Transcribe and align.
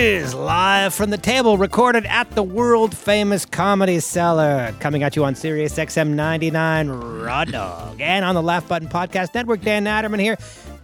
Is 0.00 0.32
live 0.32 0.94
from 0.94 1.10
the 1.10 1.18
table, 1.18 1.58
recorded 1.58 2.06
at 2.06 2.30
the 2.30 2.42
world 2.44 2.96
famous 2.96 3.44
Comedy 3.44 3.98
Cellar, 3.98 4.72
coming 4.78 5.02
at 5.02 5.16
you 5.16 5.24
on 5.24 5.34
Sirius 5.34 5.74
XM 5.74 6.10
99 6.10 6.88
Raw 6.88 7.44
Dog 7.44 8.00
and 8.00 8.24
on 8.24 8.36
the 8.36 8.42
Laugh 8.42 8.68
Button 8.68 8.86
Podcast 8.86 9.34
Network. 9.34 9.60
Dan 9.60 9.84
Natterman 9.86 10.20
here. 10.20 10.36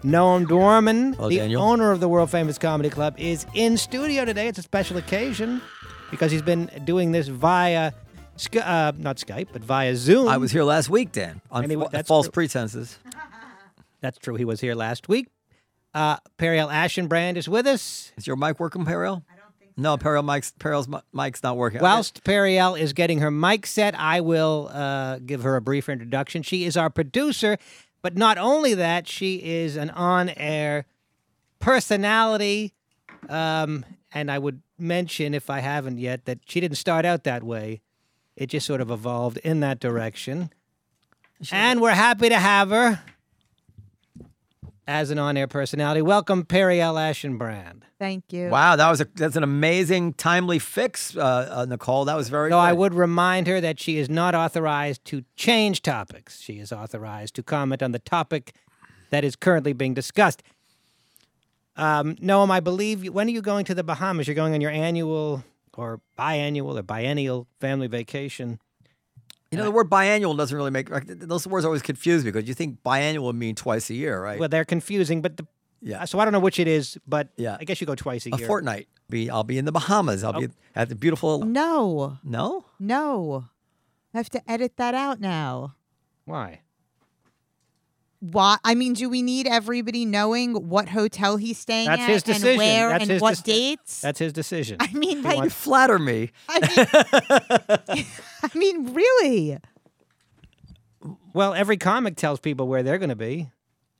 Noam 0.02 0.48
Dorman, 0.48 1.12
Hello, 1.12 1.28
the 1.28 1.36
Daniel. 1.36 1.62
owner 1.62 1.92
of 1.92 2.00
the 2.00 2.08
world 2.08 2.28
famous 2.28 2.58
comedy 2.58 2.90
club, 2.90 3.14
is 3.16 3.46
in 3.54 3.76
studio 3.76 4.24
today. 4.24 4.48
It's 4.48 4.58
a 4.58 4.62
special 4.62 4.96
occasion 4.96 5.62
because 6.10 6.32
he's 6.32 6.42
been 6.42 6.68
doing 6.84 7.12
this 7.12 7.28
via, 7.28 7.92
uh, 8.60 8.92
not 8.98 9.18
Skype, 9.18 9.46
but 9.52 9.62
via 9.62 9.94
Zoom. 9.94 10.26
I 10.26 10.38
was 10.38 10.50
here 10.50 10.64
last 10.64 10.90
week, 10.90 11.12
Dan, 11.12 11.40
on 11.52 11.62
Anyway, 11.62 11.86
fa- 11.88 12.02
false 12.02 12.26
true. 12.26 12.32
pretenses. 12.32 12.98
That's 14.00 14.18
true. 14.18 14.34
He 14.34 14.44
was 14.44 14.60
here 14.60 14.74
last 14.74 15.08
week. 15.08 15.28
Uh, 15.94 16.16
Periel 16.38 16.68
Aschenbrand 16.72 17.36
is 17.36 17.48
with 17.48 17.66
us. 17.66 18.12
Is 18.16 18.26
your 18.26 18.36
mic 18.36 18.58
working, 18.58 18.84
Periel? 18.84 19.22
I 19.30 19.36
don't 19.36 19.56
think 19.58 19.72
so. 19.76 19.82
No, 19.82 19.96
Periel 19.96 20.24
mic's, 20.24 20.52
Periel's 20.58 20.88
mic's 21.12 21.42
not 21.42 21.56
working. 21.56 21.80
Whilst 21.80 22.24
Periel 22.24 22.78
is 22.78 22.92
getting 22.92 23.20
her 23.20 23.30
mic 23.30 23.64
set, 23.64 23.94
I 23.96 24.20
will 24.20 24.70
uh, 24.72 25.20
give 25.20 25.44
her 25.44 25.54
a 25.54 25.60
brief 25.60 25.88
introduction. 25.88 26.42
She 26.42 26.64
is 26.64 26.76
our 26.76 26.90
producer, 26.90 27.58
but 28.02 28.16
not 28.16 28.38
only 28.38 28.74
that, 28.74 29.06
she 29.06 29.36
is 29.36 29.76
an 29.76 29.90
on 29.90 30.30
air 30.30 30.86
personality. 31.60 32.72
Um, 33.28 33.84
and 34.12 34.30
I 34.30 34.38
would 34.38 34.62
mention, 34.76 35.32
if 35.32 35.48
I 35.48 35.60
haven't 35.60 35.98
yet, 35.98 36.24
that 36.24 36.40
she 36.46 36.60
didn't 36.60 36.76
start 36.76 37.04
out 37.04 37.22
that 37.24 37.44
way. 37.44 37.82
It 38.36 38.48
just 38.48 38.66
sort 38.66 38.80
of 38.80 38.90
evolved 38.90 39.38
in 39.38 39.60
that 39.60 39.78
direction. 39.78 40.50
And 41.52 41.80
we're 41.80 41.92
happy 41.92 42.28
to 42.28 42.38
have 42.38 42.70
her 42.70 43.00
as 44.86 45.10
an 45.10 45.18
on 45.18 45.36
air 45.36 45.46
personality. 45.46 46.02
Welcome, 46.02 46.44
Periel 46.44 46.94
Aschenbrand. 46.94 47.82
Thank 47.98 48.32
you. 48.32 48.48
Wow, 48.48 48.76
that 48.76 48.90
was 48.90 49.00
a 49.00 49.06
that's 49.14 49.36
an 49.36 49.42
amazing, 49.42 50.14
timely 50.14 50.58
fix, 50.58 51.16
uh, 51.16 51.48
uh, 51.50 51.64
Nicole. 51.66 52.04
That 52.04 52.16
was 52.16 52.28
very. 52.28 52.50
Though 52.50 52.58
I 52.58 52.72
would 52.72 52.94
remind 52.94 53.46
her 53.46 53.60
that 53.60 53.80
she 53.80 53.98
is 53.98 54.10
not 54.10 54.34
authorized 54.34 55.04
to 55.06 55.24
change 55.36 55.82
topics. 55.82 56.40
She 56.40 56.58
is 56.58 56.72
authorized 56.72 57.34
to 57.36 57.42
comment 57.42 57.82
on 57.82 57.92
the 57.92 57.98
topic 57.98 58.54
that 59.10 59.24
is 59.24 59.36
currently 59.36 59.72
being 59.72 59.94
discussed. 59.94 60.42
Um, 61.76 62.16
Noam, 62.16 62.50
I 62.50 62.60
believe, 62.60 63.04
you, 63.04 63.12
when 63.12 63.26
are 63.26 63.30
you 63.30 63.42
going 63.42 63.64
to 63.64 63.74
the 63.74 63.82
Bahamas? 63.82 64.28
You're 64.28 64.36
going 64.36 64.54
on 64.54 64.60
your 64.60 64.70
annual 64.70 65.44
or 65.76 66.00
biannual 66.18 66.78
or 66.78 66.82
biennial 66.82 67.48
family 67.60 67.88
vacation. 67.88 68.60
You 69.54 69.58
know, 69.58 69.64
the 69.64 69.70
word 69.70 69.90
biannual 69.90 70.36
doesn't 70.36 70.56
really 70.56 70.70
make 70.70 70.90
like, 70.90 71.06
those 71.06 71.46
words 71.46 71.64
always 71.64 71.82
confuse 71.82 72.24
me 72.24 72.30
because 72.32 72.48
you 72.48 72.54
think 72.54 72.82
biannual 72.84 73.22
would 73.24 73.36
mean 73.36 73.54
twice 73.54 73.88
a 73.90 73.94
year, 73.94 74.22
right? 74.22 74.38
Well, 74.38 74.48
they're 74.48 74.64
confusing, 74.64 75.22
but 75.22 75.36
the, 75.36 75.46
yeah, 75.80 76.02
uh, 76.02 76.06
so 76.06 76.18
I 76.18 76.24
don't 76.24 76.32
know 76.32 76.40
which 76.40 76.58
it 76.58 76.66
is, 76.68 76.98
but 77.06 77.28
Yeah. 77.36 77.56
I 77.60 77.64
guess 77.64 77.80
you 77.80 77.86
go 77.86 77.94
twice 77.94 78.26
a, 78.26 78.30
a 78.34 78.36
year. 78.38 78.44
A 78.44 78.48
fortnight. 78.48 78.88
Be 79.10 79.28
I'll 79.30 79.44
be 79.44 79.58
in 79.58 79.64
the 79.66 79.72
Bahamas. 79.72 80.24
I'll 80.24 80.34
Oh. 80.36 80.40
be 80.40 80.48
at 80.74 80.88
the 80.88 80.94
beautiful. 80.94 81.44
No, 81.44 82.18
No, 82.24 82.64
no. 82.80 83.44
I 84.12 84.16
have 84.18 84.30
to 84.30 84.50
edit 84.50 84.76
that 84.76 84.94
out 84.94 85.20
now. 85.20 85.74
Why? 86.24 86.60
Why? 88.30 88.56
I 88.64 88.74
mean, 88.74 88.94
do 88.94 89.10
we 89.10 89.20
need 89.20 89.46
everybody 89.46 90.06
knowing 90.06 90.54
what 90.68 90.88
hotel 90.88 91.36
he's 91.36 91.58
staying 91.58 91.88
That's 91.88 92.00
at 92.02 92.08
his 92.08 92.22
decision. 92.22 92.48
and 92.48 92.58
where 92.58 92.88
That's 92.88 93.02
and 93.02 93.10
his 93.10 93.20
what 93.20 93.34
deci- 93.34 93.42
dates? 93.44 94.00
That's 94.00 94.18
his 94.18 94.32
decision. 94.32 94.78
I 94.80 94.90
mean, 94.94 95.18
He 95.18 95.22
like, 95.22 95.44
you 95.44 95.50
flatter 95.50 95.98
me. 95.98 96.30
I 96.48 96.60
mean, 97.90 98.06
I 98.42 98.58
mean, 98.58 98.94
really? 98.94 99.58
well, 101.34 101.52
every 101.52 101.76
comic 101.76 102.16
tells 102.16 102.40
people 102.40 102.66
where 102.66 102.82
they're 102.82 102.96
going 102.98 103.10
to 103.10 103.16
be. 103.16 103.50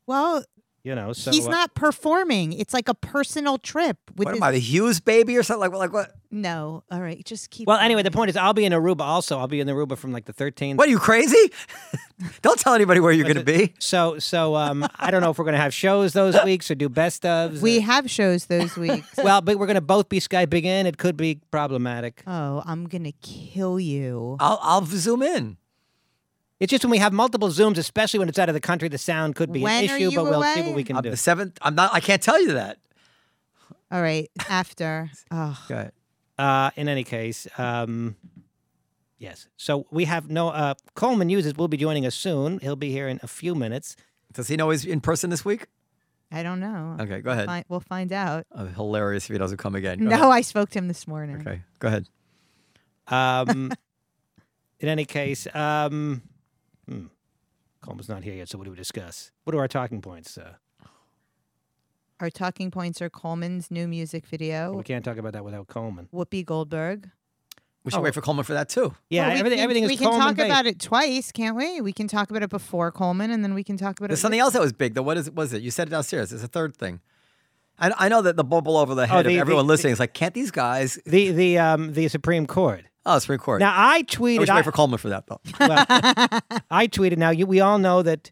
Well, 0.06 0.42
You 0.84 0.94
know, 0.94 1.14
so 1.14 1.30
he's 1.30 1.46
uh, 1.48 1.50
not 1.50 1.74
performing. 1.74 2.52
It's 2.52 2.74
like 2.74 2.90
a 2.90 2.94
personal 2.94 3.56
trip 3.56 3.96
with 4.16 4.26
What 4.26 4.34
his. 4.34 4.36
am 4.38 4.42
I, 4.42 4.50
the 4.52 4.58
Hughes 4.60 5.00
baby 5.00 5.34
or 5.34 5.42
something 5.42 5.70
like 5.70 5.72
like 5.72 5.92
what? 5.94 6.14
No, 6.30 6.84
all 6.90 7.00
right, 7.00 7.24
just 7.24 7.48
keep. 7.48 7.66
Well, 7.66 7.78
anyway, 7.78 8.02
the 8.02 8.10
point 8.10 8.28
is, 8.28 8.36
I'll 8.36 8.52
be 8.52 8.66
in 8.66 8.72
Aruba 8.72 9.00
also. 9.00 9.38
I'll 9.38 9.46
be 9.48 9.60
in 9.60 9.68
Aruba 9.68 9.96
from 9.96 10.12
like 10.12 10.26
the 10.26 10.34
13th. 10.34 10.76
What 10.76 10.86
are 10.88 10.90
you 10.90 10.98
crazy? 10.98 11.50
Don't 12.42 12.60
tell 12.60 12.74
anybody 12.74 13.00
where 13.00 13.12
you're 13.12 13.24
going 13.24 13.38
to 13.38 13.44
be. 13.44 13.72
So, 13.78 14.18
so 14.18 14.56
um, 14.56 14.86
I 14.96 15.10
don't 15.10 15.20
know 15.22 15.30
if 15.30 15.38
we're 15.38 15.44
going 15.44 15.54
to 15.54 15.60
have 15.60 15.72
shows 15.72 16.12
those 16.12 16.36
weeks 16.44 16.70
or 16.70 16.74
do 16.74 16.88
best 16.88 17.22
ofs. 17.22 17.60
we 17.62 17.78
or- 17.78 17.82
have 17.82 18.10
shows 18.10 18.46
those 18.46 18.76
weeks. 18.76 19.08
well, 19.22 19.40
but 19.40 19.58
we're 19.58 19.66
going 19.66 19.74
to 19.76 19.80
both 19.80 20.08
be 20.10 20.20
Skyping 20.20 20.64
in. 20.64 20.86
It 20.86 20.98
could 20.98 21.16
be 21.16 21.40
problematic. 21.50 22.22
oh, 22.26 22.62
I'm 22.66 22.86
gonna 22.88 23.12
kill 23.22 23.80
you. 23.80 24.36
I'll 24.40 24.58
I'll 24.60 24.84
zoom 24.84 25.22
in. 25.22 25.56
It's 26.64 26.70
just 26.70 26.82
when 26.82 26.91
we 26.91 26.98
have 26.98 27.12
multiple 27.12 27.48
Zooms, 27.50 27.76
especially 27.76 28.19
when 28.20 28.28
it's 28.30 28.38
out 28.38 28.48
of 28.48 28.54
the 28.54 28.60
country, 28.60 28.88
the 28.88 28.97
sound 28.98 29.36
could 29.36 29.52
be 29.52 29.60
When 29.62 29.84
an 29.84 29.91
issue. 29.91 30.10
But 30.14 30.25
we'll 30.25 30.42
see 30.42 30.62
what 30.62 30.75
we 30.75 30.82
can 30.82 30.97
I'm 30.97 31.02
do. 31.02 31.10
the 31.10 31.16
seventh. 31.16 31.58
I'm 31.60 31.75
not. 31.75 31.92
I 31.92 32.00
can't 32.00 32.22
tell 32.22 32.41
you 32.41 32.54
that. 32.54 32.78
All 33.92 34.00
right, 34.00 34.30
after. 34.48 35.10
Oh, 35.30 35.58
Okay. 35.70 35.91
Uh, 36.38 36.70
in 36.75 36.88
any 36.88 37.04
case, 37.04 37.47
um, 37.58 38.16
yes. 39.19 39.47
So 39.56 39.86
we 39.91 40.06
have 40.06 40.30
no. 40.30 40.48
Uh, 40.48 40.75
Coleman 40.94 41.28
Hughes 41.28 41.54
will 41.54 41.69
be 41.69 41.76
joining 41.76 42.06
us 42.06 42.14
soon. 42.14 42.58
He'll 42.60 42.75
be 42.76 42.91
here 42.91 43.08
in 43.08 43.20
a 43.22 43.28
few 43.28 43.54
minutes. 43.54 43.94
Does 44.32 44.48
he 44.48 44.56
know 44.56 44.70
he's 44.70 44.84
in 44.84 45.00
person 45.00 45.28
this 45.31 45.44
week? 45.44 45.66
I 46.32 46.42
don't 46.42 46.58
know. 46.60 46.96
Okay, 46.98 47.20
go 47.20 47.31
ahead. 47.31 47.46
Fi- 47.46 47.64
we'll 47.69 47.78
find 47.81 48.10
out. 48.12 48.46
Oh, 48.52 48.64
hilarious 48.66 49.26
if 49.26 49.32
he 49.32 49.38
doesn't 49.38 49.58
come 49.58 49.75
again. 49.76 49.98
Go 49.98 50.06
No, 50.06 50.16
ahead. 50.16 50.28
I 50.28 50.41
spoke 50.41 50.70
to 50.70 50.78
him 50.78 50.88
this 50.88 51.06
morning. 51.06 51.36
Okay, 51.46 51.60
go 51.78 51.88
ahead. 51.88 52.08
Um, 53.06 53.70
in 54.81 54.88
any 54.88 55.04
case, 55.04 55.46
um, 55.54 56.22
hmm, 56.88 57.06
Coleman's 57.82 58.08
not 58.08 58.22
here 58.24 58.34
yet. 58.34 58.48
So 58.48 58.58
what 58.58 58.64
do 58.64 58.70
we 58.70 58.76
discuss? 58.76 59.30
What 59.44 59.54
are 59.54 59.60
our 59.60 59.68
talking 59.68 60.00
points? 60.00 60.38
Uh, 60.38 60.54
Our 62.20 62.30
talking 62.30 62.70
points 62.70 63.02
are 63.02 63.10
Coleman's 63.10 63.70
new 63.70 63.88
music 63.88 64.26
video, 64.26 64.72
we 64.72 64.84
can't 64.84 65.04
talk 65.04 65.16
about 65.18 65.32
that 65.32 65.44
without 65.44 65.66
Coleman. 65.66 66.08
Whoopi 66.14 66.44
Goldberg. 66.44 67.10
We 67.84 67.90
should 67.90 67.98
Oh. 67.98 68.02
wait 68.02 68.14
for 68.14 68.22
Coleman 68.22 68.44
for 68.44 68.54
that 68.54 68.68
too. 68.70 68.94
Yeah, 69.10 69.22
Well, 69.26 69.34
we 69.34 69.38
everything 69.40 69.58
can, 69.58 69.62
everything 69.64 69.82
is 69.84 69.90
We 69.90 69.96
can 69.96 70.06
Coleman 70.06 70.26
talk 70.28 70.36
based. 70.36 70.46
about 70.46 70.66
it 70.66 70.80
twice, 70.80 71.32
can't 71.32 71.56
we? 71.56 71.80
We 71.82 71.92
can 71.92 72.08
talk 72.08 72.30
about 72.30 72.42
it 72.42 72.48
before 72.50 72.90
Coleman, 72.92 73.30
and 73.30 73.44
then 73.44 73.52
we 73.52 73.62
can 73.64 73.76
talk 73.76 73.98
about 73.98 74.08
There's 74.08 74.20
it. 74.20 74.22
something 74.22 74.40
else 74.40 74.54
that 74.54 74.62
was 74.62 74.72
big 74.72 74.94
though. 74.94 75.02
What 75.02 75.18
is 75.18 75.30
was 75.30 75.52
it? 75.52 75.60
You 75.60 75.70
said 75.70 75.88
it 75.88 75.90
downstairs. 75.90 76.30
There's 76.30 76.42
a 76.44 76.48
third 76.48 76.76
thing. 76.76 77.00
I, 77.78 77.92
I 77.98 78.08
know 78.08 78.22
that 78.22 78.36
the 78.36 78.44
bubble 78.44 78.76
over 78.78 78.94
the 78.94 79.06
head 79.08 79.26
Oh, 79.26 79.28
the- 79.28 79.34
of 79.36 79.40
everyone 79.40 79.66
the- 79.66 79.72
listening 79.72 79.92
is 79.92 79.98
like, 80.00 80.14
can't 80.14 80.32
these 80.32 80.50
guys? 80.52 80.98
the 81.04 81.30
the 81.32 81.58
um 81.58 81.92
the 81.92 82.08
Supreme 82.08 82.46
Court. 82.46 82.84
Oh, 83.06 83.19
Supreme 83.19 83.38
Court. 83.38 83.60
Now 83.60 83.75
I 83.75 83.97
I 83.97 84.03
tweeted. 84.03 84.38
wish 84.41 84.48
I, 84.48 84.56
wait 84.56 84.65
for 84.65 84.72
Coleman 84.72 84.98
for 84.98 85.10
that 85.10 85.26
though. 85.26 85.41
well, 85.60 85.84
I 86.70 86.87
tweeted. 86.87 87.19
Now 87.19 87.31
you, 87.31 87.47
we 87.47 87.60
all 87.60 87.78
know 87.78 88.03
that. 88.03 88.31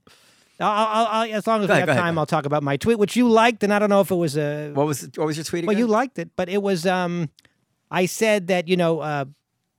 I'll, 0.60 0.68
I'll, 0.70 1.06
I'll, 1.06 1.34
as 1.34 1.46
long 1.46 1.62
as 1.62 1.66
Go 1.66 1.72
we 1.72 1.78
ahead, 1.78 1.80
have 1.80 1.86
go 1.88 1.92
ahead, 1.92 2.02
time, 2.02 2.18
I'll 2.18 2.26
talk 2.26 2.46
about 2.46 2.62
my 2.62 2.76
tweet, 2.76 2.98
which 2.98 3.16
you 3.16 3.28
liked, 3.28 3.64
and 3.64 3.72
I 3.72 3.78
don't 3.80 3.90
know 3.90 4.00
if 4.00 4.10
it 4.10 4.14
was 4.14 4.36
a. 4.36 4.70
What 4.72 4.86
was 4.86 5.10
what 5.16 5.26
was 5.26 5.36
your 5.36 5.44
tweet 5.44 5.66
well, 5.66 5.76
you 5.76 5.86
liked 5.86 6.18
it, 6.18 6.30
but 6.36 6.48
it 6.48 6.62
was. 6.62 6.86
Um, 6.86 7.30
I 7.90 8.06
said 8.06 8.46
that 8.48 8.68
you 8.68 8.76
know. 8.76 9.00
Uh, 9.00 9.24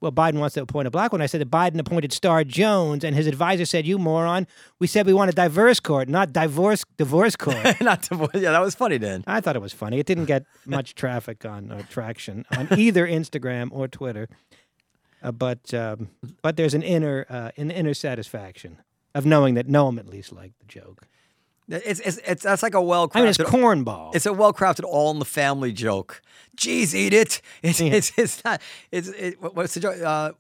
well, 0.02 0.12
Biden 0.12 0.40
wants 0.40 0.56
to 0.56 0.62
appoint 0.62 0.86
a 0.86 0.92
black 0.92 1.14
one. 1.14 1.22
I 1.22 1.28
said 1.28 1.40
that 1.40 1.50
Biden 1.50 1.80
appointed 1.80 2.12
Star 2.12 2.44
Jones, 2.44 3.06
and 3.06 3.16
his 3.16 3.26
advisor 3.26 3.64
said, 3.64 3.88
"You 3.88 3.98
moron! 3.98 4.46
We 4.78 4.86
said 4.86 5.06
we 5.06 5.14
want 5.14 5.30
a 5.30 5.34
diverse 5.34 5.80
court, 5.80 6.10
not 6.10 6.34
divorce 6.34 6.84
divorce 6.98 7.38
court." 7.38 7.56
Not 7.82 8.04
to, 8.04 8.30
yeah, 8.34 8.52
that 8.52 8.60
was 8.62 8.76
funny, 8.76 9.00
Dan. 9.00 9.24
I 9.26 9.40
thought 9.40 9.56
it 9.56 9.62
was 9.62 9.72
funny. 9.72 10.00
It 10.00 10.06
didn't 10.06 10.26
get 10.26 10.44
much 10.66 10.96
traffic 10.96 11.46
on 11.46 11.72
or 11.72 11.84
traction 11.84 12.46
on 12.58 12.68
either 12.78 13.08
Instagram 13.08 13.70
or 13.72 13.88
Twitter, 13.88 14.28
uh, 15.24 15.32
but 15.32 15.74
um, 15.74 16.10
but 16.42 16.58
there's 16.58 16.74
an 16.74 16.84
inner 16.84 17.26
uh, 17.30 17.50
an 17.58 17.72
inner 17.72 17.94
satisfaction 17.94 18.78
of 19.16 19.26
knowing 19.26 19.54
that 19.56 19.68
Noam 19.68 19.98
at 19.98 20.08
least 20.08 20.32
liked 20.34 20.60
the 20.60 20.66
joke. 20.66 21.08
It's 21.70 22.00
it's, 22.02 22.18
it's 22.28 22.44
that's 22.44 22.62
like 22.62 22.74
a 22.76 22.82
well 22.82 23.10
I 23.16 23.20
mean, 23.22 23.30
it's 23.30 23.38
crafted. 23.38 23.46
cornball. 23.86 24.14
It's 24.16 24.26
a 24.26 24.34
well 24.34 24.52
crafted, 24.54 24.84
all 24.84 25.12
in 25.12 25.20
the 25.20 25.26
family 25.26 25.72
joke. 25.72 26.22
Jeez, 26.58 26.94
eat 26.94 27.14
it. 27.14 27.42
It's 27.64 27.80
Yeah. 27.80 27.94
it's, 27.94 28.12
it's 28.18 28.44
not. 28.44 28.62
It's 28.92 29.08
it, 29.08 29.42
what's 29.42 29.74
the 29.74 29.80
joke? 29.80 29.96
Uh, 30.02 30.32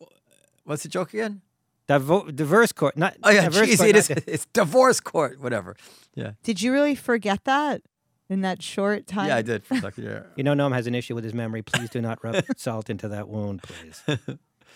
what's 0.66 0.84
the 0.84 0.90
joke 0.90 1.14
again? 1.14 1.42
Divo- 1.88 2.34
diverse 2.36 2.72
court, 2.72 2.98
not 2.98 3.16
Oh 3.24 3.30
yeah, 3.30 3.44
diverse 3.50 3.68
jeez, 3.70 3.78
court, 3.78 3.90
eat 3.90 3.96
not 3.96 4.10
it. 4.12 4.26
di- 4.26 4.32
It's 4.34 4.46
divorce 4.54 5.00
court, 5.00 5.40
whatever. 5.42 5.76
Yeah, 6.16 6.32
Did 6.44 6.62
you 6.62 6.72
really 6.74 6.96
forget 6.96 7.44
that 7.46 7.82
in 8.30 8.42
that 8.42 8.62
short 8.62 9.06
time? 9.08 9.28
yeah, 9.28 9.36
I 9.38 9.42
did 9.42 9.66
for 9.66 9.76
a 9.76 9.80
second. 9.82 10.04
Yeah. 10.06 10.22
You 10.38 10.44
know, 10.44 10.54
Noam 10.54 10.74
has 10.74 10.88
an 10.88 10.96
issue 10.96 11.14
with 11.16 11.24
his 11.26 11.34
memory. 11.34 11.62
Please 11.62 11.90
do 11.90 12.02
not 12.02 12.24
rub 12.24 12.44
salt 12.58 12.90
into 12.90 13.08
that 13.10 13.28
wound, 13.30 13.64
please. 13.64 14.02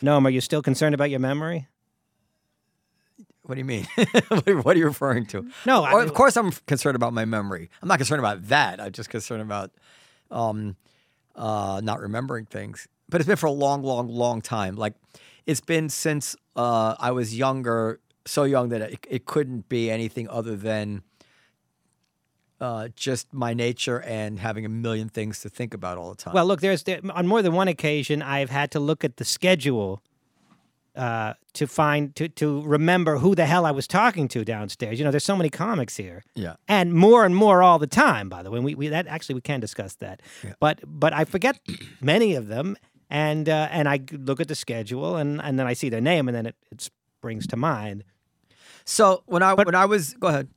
Noam, 0.01 0.25
are 0.25 0.29
you 0.29 0.41
still 0.41 0.61
concerned 0.61 0.93
about 0.95 1.09
your 1.09 1.19
memory? 1.19 1.67
What 3.43 3.55
do 3.55 3.59
you 3.59 3.65
mean? 3.65 3.87
what 4.27 4.75
are- 4.75 4.77
you 4.77 4.85
referring 4.85 5.25
to? 5.27 5.47
No, 5.65 5.83
I 5.83 6.03
of 6.03 6.13
course 6.13 6.35
I'm 6.35 6.51
concerned 6.67 6.95
about 6.97 7.13
my 7.13 7.23
memory. 7.23 7.69
I'm 7.81 7.87
not 7.87 7.97
concerned 7.97 8.19
about 8.19 8.47
that. 8.49 8.81
I'm 8.81 8.91
just 8.91 9.09
concerned 9.09 9.41
about 9.41 9.71
um, 10.29 10.75
uh, 11.35 11.79
not 11.83 12.01
remembering 12.01 12.45
things. 12.45 12.87
But 13.09 13.21
it's 13.21 13.27
been 13.27 13.37
for 13.37 13.47
a 13.47 13.51
long, 13.51 13.83
long, 13.83 14.09
long 14.09 14.41
time. 14.41 14.75
Like 14.75 14.95
it's 15.45 15.61
been 15.61 15.87
since 15.87 16.35
uh, 16.57 16.95
I 16.99 17.11
was 17.11 17.37
younger, 17.37 18.01
so 18.25 18.43
young 18.43 18.67
that 18.69 18.81
it, 18.81 19.07
it 19.09 19.25
couldn't 19.25 19.69
be 19.69 19.89
anything 19.89 20.27
other 20.27 20.57
than 20.57 21.03
uh, 22.59 22.87
just 22.95 23.33
my 23.33 23.53
nature 23.53 24.01
and 24.01 24.39
having 24.39 24.65
a 24.65 24.69
million 24.69 25.09
things 25.09 25.41
to 25.41 25.49
think 25.49 25.73
about 25.73 25.97
all 25.97 26.09
the 26.09 26.15
time. 26.15 26.33
Well, 26.33 26.45
look, 26.45 26.61
there's 26.61 26.83
there, 26.83 26.99
on 27.13 27.27
more 27.27 27.41
than 27.41 27.53
one 27.53 27.67
occasion 27.67 28.21
I've 28.21 28.49
had 28.49 28.71
to 28.71 28.79
look 28.79 29.03
at 29.03 29.17
the 29.17 29.25
schedule 29.25 30.01
uh, 30.95 31.33
to 31.53 31.67
find 31.67 32.15
to 32.15 32.27
to 32.29 32.63
remember 32.63 33.17
who 33.19 33.35
the 33.35 33.45
hell 33.45 33.65
I 33.67 33.71
was 33.71 33.85
talking 33.87 34.27
to 34.29 34.43
downstairs. 34.43 34.97
You 34.97 35.05
know, 35.05 35.11
there's 35.11 35.23
so 35.23 35.35
many 35.35 35.49
comics 35.51 35.95
here, 35.97 36.23
Yeah. 36.33 36.55
and 36.67 36.91
more 36.93 37.23
and 37.25 37.35
more 37.35 37.61
all 37.61 37.77
the 37.77 37.85
time. 37.87 38.29
By 38.29 38.41
the 38.41 38.49
way, 38.49 38.59
we, 38.59 38.73
we 38.73 38.87
that 38.87 39.05
actually 39.05 39.35
we 39.35 39.41
can 39.41 39.59
discuss 39.59 39.93
that, 39.97 40.21
Yeah. 40.43 40.53
but 40.59 40.79
but 40.85 41.13
I 41.13 41.25
forget 41.25 41.59
many 42.01 42.33
of 42.33 42.47
them, 42.47 42.75
and 43.11 43.47
uh, 43.47 43.67
and 43.69 43.87
I 43.87 43.99
look 44.11 44.39
at 44.41 44.47
the 44.47 44.55
schedule, 44.55 45.15
and 45.17 45.39
and 45.43 45.59
then 45.59 45.67
I 45.67 45.73
see 45.73 45.89
their 45.89 46.01
name, 46.01 46.27
and 46.27 46.35
then 46.35 46.47
it, 46.47 46.55
it 46.71 46.81
springs 46.81 47.45
to 47.47 47.57
mind. 47.57 48.03
So 48.83 49.21
when 49.27 49.43
I 49.43 49.53
But- 49.53 49.67
when 49.67 49.75
I 49.75 49.85
was 49.85 50.15
go 50.15 50.27
ahead. 50.29 50.47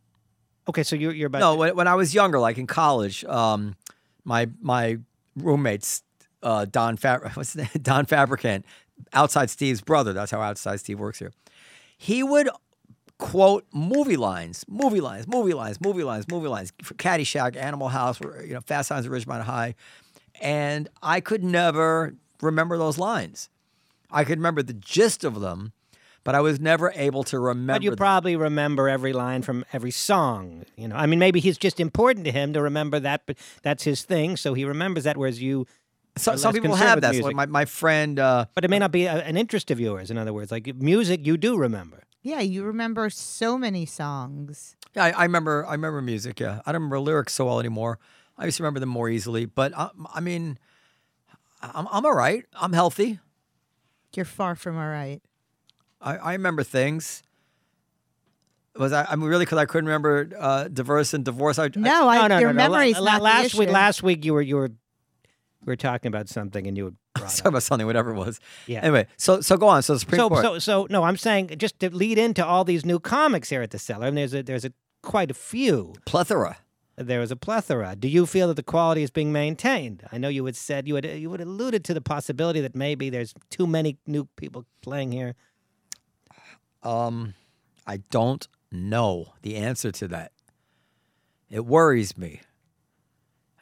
Okay, 0.71 0.85
so 0.85 0.95
you're 0.95 1.13
you're 1.13 1.27
about 1.27 1.41
No, 1.41 1.57
when, 1.57 1.75
when 1.75 1.89
I 1.89 1.97
was 1.97 2.15
younger, 2.15 2.39
like 2.39 2.57
in 2.57 2.69
college, 2.69 3.25
um, 3.25 3.75
my 4.25 4.49
my 4.61 4.99
roommates, 5.37 6.05
uh, 6.45 6.65
Don 6.65 6.97
Fab- 6.97 7.29
what's 7.35 7.55
his 7.55 7.57
name? 7.57 7.69
Don 7.83 8.07
Fabricant, 8.07 8.65
outside 9.13 9.51
Steve's 9.51 9.81
brother. 9.81 10.13
That's 10.13 10.31
how 10.31 10.41
outside 10.41 10.79
Steve 10.79 11.01
works 11.01 11.19
here. 11.19 11.33
He 11.99 12.23
would 12.23 12.49
quote 13.19 13.67
movie 13.75 14.17
lines, 14.17 14.65
movie 14.69 15.01
lines, 15.01 15.27
movie 15.27 15.55
lines, 15.55 15.81
movie 15.81 16.05
lines, 16.05 16.29
movie 16.29 16.47
lines. 16.49 16.73
For 16.85 16.95
Caddyshack, 16.95 17.57
Animal 17.57 17.89
House, 17.89 18.21
you 18.21 18.55
know, 18.55 18.61
Fast 18.61 18.91
Times 18.91 19.07
at 19.07 19.11
Ridgemont 19.13 19.43
High, 19.43 19.75
and 20.41 20.89
I 21.03 21.21
could 21.21 21.43
never 21.43 22.15
remember 22.41 22.79
those 22.79 22.97
lines. 22.97 23.49
I 24.13 24.23
could 24.23 24.39
remember 24.39 24.63
the 24.63 24.73
gist 24.75 25.25
of 25.25 25.41
them, 25.41 25.73
but 26.25 26.35
I 26.35 26.41
was 26.41 26.61
never 26.61 26.93
able 26.95 27.25
to 27.25 27.39
remember. 27.39 27.75
But 27.75 27.83
you 27.83 27.91
them. 27.91 27.97
probably 27.97 28.37
remember 28.37 28.89
every 28.89 29.13
line 29.13 29.43
from 29.43 29.65
every 29.73 29.91
song. 29.91 30.65
You 30.77 30.89
know, 30.89 30.97
I 30.97 31.07
mean, 31.07 31.19
maybe 31.19 31.41
he's 31.41 31.59
just 31.59 31.81
important 31.81 32.25
to 32.27 32.33
him 32.33 32.53
to 32.53 32.63
remember 32.63 33.01
that, 33.01 33.23
but 33.27 33.37
that's 33.63 33.85
his 33.85 34.03
thing, 34.03 34.37
so 34.37 34.55
he 34.55 34.65
remembers 34.65 35.05
that. 35.05 35.17
Whereas 35.17 35.41
you, 35.41 35.67
So, 36.17 36.37
some 36.37 36.53
people 36.53 36.75
have 36.75 37.01
that. 37.01 37.15
So 37.15 37.23
like 37.23 37.37
my 37.37 37.47
my 37.47 37.65
friend. 37.65 38.19
Uh, 38.19 38.47
but 38.55 38.65
it 38.65 38.71
may 38.71 38.79
not 38.79 38.93
be 38.93 39.07
a, 39.07 39.23
an 39.25 39.37
interest 39.37 39.71
of 39.71 39.81
yours. 39.81 40.11
In 40.11 40.19
other 40.19 40.33
words, 40.33 40.51
like 40.51 40.75
music, 40.77 41.27
you 41.27 41.37
do 41.37 41.57
remember. 41.57 42.03
Yeah, 42.23 42.41
you 42.41 42.65
remember 42.65 43.09
so 43.09 43.57
many 43.57 43.87
songs. 43.87 44.77
Yeah, 44.95 45.05
I, 45.05 45.11
I 45.11 45.23
remember. 45.23 45.65
I 45.67 45.73
remember 45.73 46.03
music. 46.03 46.41
Yeah, 46.41 46.61
I 46.67 46.73
don't 46.73 46.83
remember 46.83 47.01
lyrics 47.01 47.33
so 47.33 47.47
well 47.47 47.61
anymore. 47.61 47.99
I 48.37 48.45
used 48.45 48.59
to 48.59 48.63
remember 48.63 48.81
them 48.81 48.91
more 48.91 49.09
easily. 49.09 49.47
But 49.47 49.73
I, 49.77 49.89
I 50.15 50.21
mean, 50.21 50.59
I'm 51.63 51.89
I'm 51.91 52.05
all 52.05 52.15
right. 52.15 52.45
I'm 52.61 52.73
healthy. 52.75 53.21
You're 54.15 54.27
far 54.27 54.55
from 54.55 54.77
all 54.77 54.89
right. 54.89 55.23
I, 56.01 56.17
I 56.17 56.33
remember 56.33 56.63
things. 56.63 57.23
Was 58.77 58.93
I? 58.93 59.05
I 59.05 59.17
mean, 59.17 59.29
really? 59.29 59.45
Because 59.45 59.59
I 59.59 59.65
couldn't 59.67 59.87
remember 59.89 60.31
uh, 60.39 60.69
diverse 60.69 61.13
and 61.13 61.25
divorce. 61.25 61.59
I, 61.59 61.65
I- 61.65 61.71
No, 61.77 62.09
I, 62.09 62.19
no, 62.23 62.27
no, 62.29 62.39
your 62.39 62.53
no, 62.53 62.65
no. 62.65 62.71
memory's 62.71 62.99
La- 62.99 63.13
not 63.13 63.19
the 63.19 63.25
last 63.25 63.55
week. 63.55 63.63
issue. 63.69 63.73
Last 63.73 64.03
week, 64.03 64.25
you 64.25 64.33
were 64.35 64.43
you 64.43 64.57
were 64.57 64.69
we 64.69 65.67
were 65.67 65.77
talking 65.77 66.09
about 66.09 66.29
something, 66.29 66.67
and 66.67 66.77
you 66.77 66.85
would. 66.85 66.97
brought 67.17 67.31
sorry 67.33 67.49
up- 67.49 67.53
about 67.55 67.63
something, 67.65 67.87
whatever 67.87 68.11
it 68.13 68.17
was. 68.19 68.39
Yeah. 68.69 68.81
Anyway, 68.83 69.07
so 69.17 69.41
so 69.41 69.57
go 69.57 69.67
on. 69.69 69.83
So 69.83 69.95
the 69.95 69.99
Supreme 70.01 70.21
So, 70.21 70.29
Court. 70.29 70.43
so, 70.45 70.59
so, 70.61 70.87
no, 70.89 71.03
I'm 71.03 71.17
saying 71.17 71.51
just 71.59 71.79
to 71.81 71.95
lead 71.95 72.19
into 72.19 72.47
all 72.47 72.65
these 72.65 72.87
new 72.87 73.01
comics 73.01 73.49
here 73.51 73.61
at 73.61 73.71
the 73.73 73.79
cellar, 73.79 74.07
and 74.07 74.17
there's 74.17 74.33
a 74.33 74.43
there's 74.45 74.65
a 74.65 74.73
quite 75.03 75.31
a 75.31 75.35
few. 75.35 75.95
plethora. 76.07 76.59
There 76.97 77.23
is 77.23 77.31
a 77.31 77.37
plethora. 77.37 77.97
Do 77.97 78.09
you 78.09 78.27
feel 78.27 78.49
that 78.49 78.55
the 78.55 78.63
quality 78.63 79.03
is 79.03 79.11
being 79.11 79.33
maintained? 79.33 80.05
I 80.13 80.19
know 80.19 80.29
you 80.29 80.45
had 80.45 80.55
said 80.55 80.87
you 80.87 80.95
had 80.95 81.05
you 81.05 81.33
had 81.33 81.41
alluded 81.41 81.85
to 81.87 81.95
the 81.95 82.01
possibility 82.01 82.61
that 82.61 82.77
maybe 82.77 83.11
there's 83.11 83.35
too 83.51 83.67
many 83.67 83.97
new 84.07 84.27
people 84.37 84.65
playing 84.83 85.11
here. 85.13 85.35
Um, 86.83 87.35
I 87.87 87.99
don't 88.11 88.47
know 88.73 89.33
the 89.43 89.57
answer 89.57 89.91
to 89.93 90.09
that. 90.09 90.33
It 91.51 91.67
worries 91.67 92.17
me. 92.17 92.41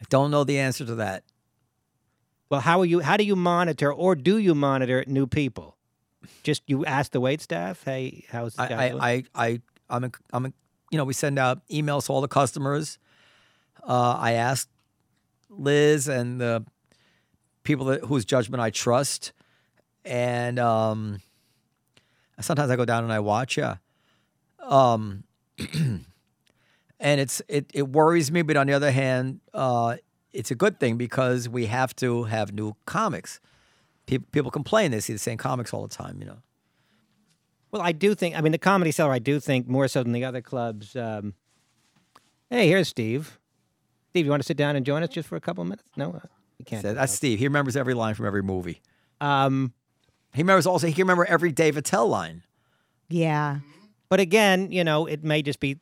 I 0.00 0.04
don't 0.10 0.30
know 0.30 0.44
the 0.44 0.58
answer 0.58 0.84
to 0.84 0.94
that. 0.96 1.24
Well, 2.50 2.60
how 2.60 2.80
are 2.80 2.84
you? 2.84 3.00
How 3.00 3.16
do 3.16 3.24
you 3.24 3.36
monitor, 3.36 3.92
or 3.92 4.14
do 4.14 4.38
you 4.38 4.54
monitor 4.54 5.04
new 5.06 5.26
people? 5.26 5.76
Just 6.42 6.62
you 6.66 6.84
ask 6.84 7.12
the 7.12 7.20
wait 7.20 7.40
staff, 7.40 7.82
"Hey, 7.84 8.24
how's 8.30 8.54
the 8.54 8.66
guy 8.66 8.88
I. 8.88 8.90
I, 8.90 9.12
I, 9.12 9.24
I, 9.34 9.60
I'm, 9.90 10.04
a, 10.04 10.10
I'm, 10.32 10.46
a, 10.46 10.52
you 10.90 10.98
know, 10.98 11.04
we 11.04 11.14
send 11.14 11.38
out 11.38 11.66
emails 11.68 12.06
to 12.06 12.12
all 12.12 12.20
the 12.20 12.28
customers. 12.28 12.98
Uh, 13.86 14.16
I 14.18 14.32
ask 14.32 14.68
Liz 15.50 16.08
and 16.08 16.40
the 16.40 16.64
people 17.64 17.86
that, 17.86 18.04
whose 18.04 18.24
judgment 18.24 18.62
I 18.62 18.70
trust, 18.70 19.32
and 20.04 20.58
um, 20.58 21.20
sometimes 22.40 22.70
I 22.70 22.76
go 22.76 22.84
down 22.84 23.04
and 23.04 23.12
I 23.12 23.20
watch. 23.20 23.56
Yeah, 23.56 23.76
um, 24.62 25.24
and 25.78 27.20
it's 27.20 27.42
it 27.48 27.70
it 27.74 27.88
worries 27.88 28.30
me, 28.30 28.42
but 28.42 28.56
on 28.56 28.66
the 28.66 28.72
other 28.72 28.90
hand, 28.90 29.40
uh, 29.54 29.96
it's 30.32 30.50
a 30.50 30.54
good 30.54 30.78
thing 30.80 30.96
because 30.96 31.48
we 31.48 31.66
have 31.66 31.94
to 31.96 32.24
have 32.24 32.52
new 32.52 32.74
comics. 32.86 33.40
People 34.06 34.28
people 34.32 34.50
complain 34.50 34.90
they 34.90 35.00
see 35.00 35.12
the 35.12 35.18
same 35.18 35.38
comics 35.38 35.72
all 35.72 35.82
the 35.86 35.94
time. 35.94 36.18
You 36.20 36.26
know. 36.26 36.38
Well, 37.70 37.82
I 37.82 37.92
do 37.92 38.14
think. 38.14 38.36
I 38.36 38.40
mean, 38.40 38.52
the 38.52 38.58
comedy 38.58 38.92
cellar. 38.92 39.12
I 39.12 39.18
do 39.18 39.40
think 39.40 39.68
more 39.68 39.88
so 39.88 40.02
than 40.02 40.12
the 40.12 40.24
other 40.24 40.40
clubs. 40.40 40.96
Um, 40.96 41.34
hey, 42.50 42.66
here's 42.66 42.88
Steve. 42.88 43.38
Steve, 44.10 44.24
you 44.24 44.30
want 44.30 44.42
to 44.42 44.46
sit 44.46 44.56
down 44.56 44.74
and 44.74 44.86
join 44.86 45.02
us 45.02 45.10
just 45.10 45.28
for 45.28 45.36
a 45.36 45.40
couple 45.40 45.62
of 45.62 45.68
minutes? 45.68 45.84
No, 45.96 46.10
uh, 46.10 46.20
you 46.58 46.64
can't. 46.64 46.82
That's 46.82 47.12
Steve. 47.12 47.38
He 47.38 47.46
remembers 47.46 47.76
every 47.76 47.94
line 47.94 48.14
from 48.14 48.26
every 48.26 48.42
movie. 48.42 48.80
Um, 49.20 49.74
He 50.38 50.42
remembers 50.42 50.66
also. 50.66 50.86
He 50.86 50.92
can 50.92 51.02
remember 51.02 51.24
every 51.26 51.52
Dave 51.52 51.76
Attell 51.76 52.08
line. 52.08 52.42
Yeah. 53.08 53.58
but 54.08 54.20
again, 54.20 54.70
you 54.70 54.84
know, 54.84 55.06
it 55.06 55.24
may 55.24 55.42
just 55.42 55.60
be 55.60 55.78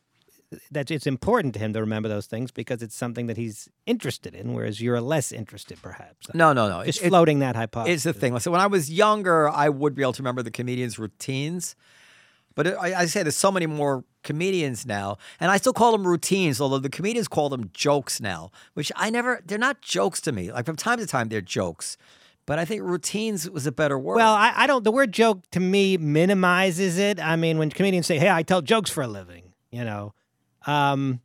that 0.70 0.90
it's 0.90 1.06
important 1.06 1.54
to 1.54 1.60
him 1.60 1.72
to 1.72 1.80
remember 1.80 2.08
those 2.08 2.26
things 2.26 2.50
because 2.52 2.80
it's 2.80 2.94
something 2.94 3.26
that 3.26 3.36
he's 3.36 3.68
interested 3.84 4.34
in, 4.34 4.54
whereas 4.54 4.80
you're 4.80 5.00
less 5.00 5.32
interested, 5.32 5.80
perhaps. 5.82 6.28
No, 6.34 6.52
no, 6.52 6.68
no. 6.68 6.84
Just 6.84 7.00
It- 7.00 7.06
it- 7.06 7.08
floating 7.08 7.40
that 7.40 7.56
hypothesis. 7.56 7.94
it's 7.94 8.04
the 8.04 8.12
thing. 8.18 8.38
So 8.38 8.50
when 8.50 8.60
I 8.60 8.66
was 8.68 8.90
younger, 8.90 9.48
I 9.48 9.68
would 9.68 9.94
be 9.94 10.02
able 10.02 10.12
to 10.14 10.22
remember 10.22 10.42
the 10.42 10.50
comedians' 10.52 10.98
routines. 10.98 11.74
But 12.54 12.68
it, 12.68 12.76
I, 12.80 13.00
I 13.02 13.06
say 13.06 13.22
there's 13.22 13.36
so 13.36 13.52
many 13.52 13.66
more 13.66 14.04
comedians 14.22 14.86
now, 14.86 15.18
and 15.40 15.50
I 15.50 15.58
still 15.58 15.74
call 15.74 15.92
them 15.92 16.06
routines, 16.06 16.60
although 16.60 16.78
the 16.78 16.88
comedians 16.88 17.28
call 17.28 17.48
them 17.50 17.68
jokes 17.74 18.20
now, 18.20 18.50
which 18.74 18.90
I 18.96 19.10
never. 19.10 19.42
They're 19.44 19.58
not 19.58 19.82
jokes 19.82 20.20
to 20.22 20.32
me. 20.32 20.50
Like 20.50 20.64
from 20.64 20.76
time 20.76 20.98
to 20.98 21.06
time, 21.06 21.28
they're 21.28 21.42
jokes, 21.42 21.98
but 22.46 22.58
I 22.58 22.64
think 22.64 22.82
routines 22.82 23.48
was 23.50 23.66
a 23.66 23.72
better 23.72 23.98
word. 23.98 24.16
Well, 24.16 24.34
I, 24.34 24.52
I 24.56 24.66
don't. 24.66 24.84
The 24.84 24.92
word 24.92 25.12
joke 25.12 25.42
to 25.50 25.60
me 25.60 25.96
minimizes 25.96 26.98
it. 26.98 27.20
I 27.20 27.36
mean, 27.36 27.58
when 27.58 27.70
comedians 27.70 28.06
say, 28.06 28.18
"Hey, 28.18 28.30
I 28.30 28.42
tell 28.42 28.62
jokes 28.62 28.90
for 28.90 29.02
a 29.02 29.08
living," 29.08 29.52
you 29.70 29.84
know, 29.84 30.14
um, 30.66 31.20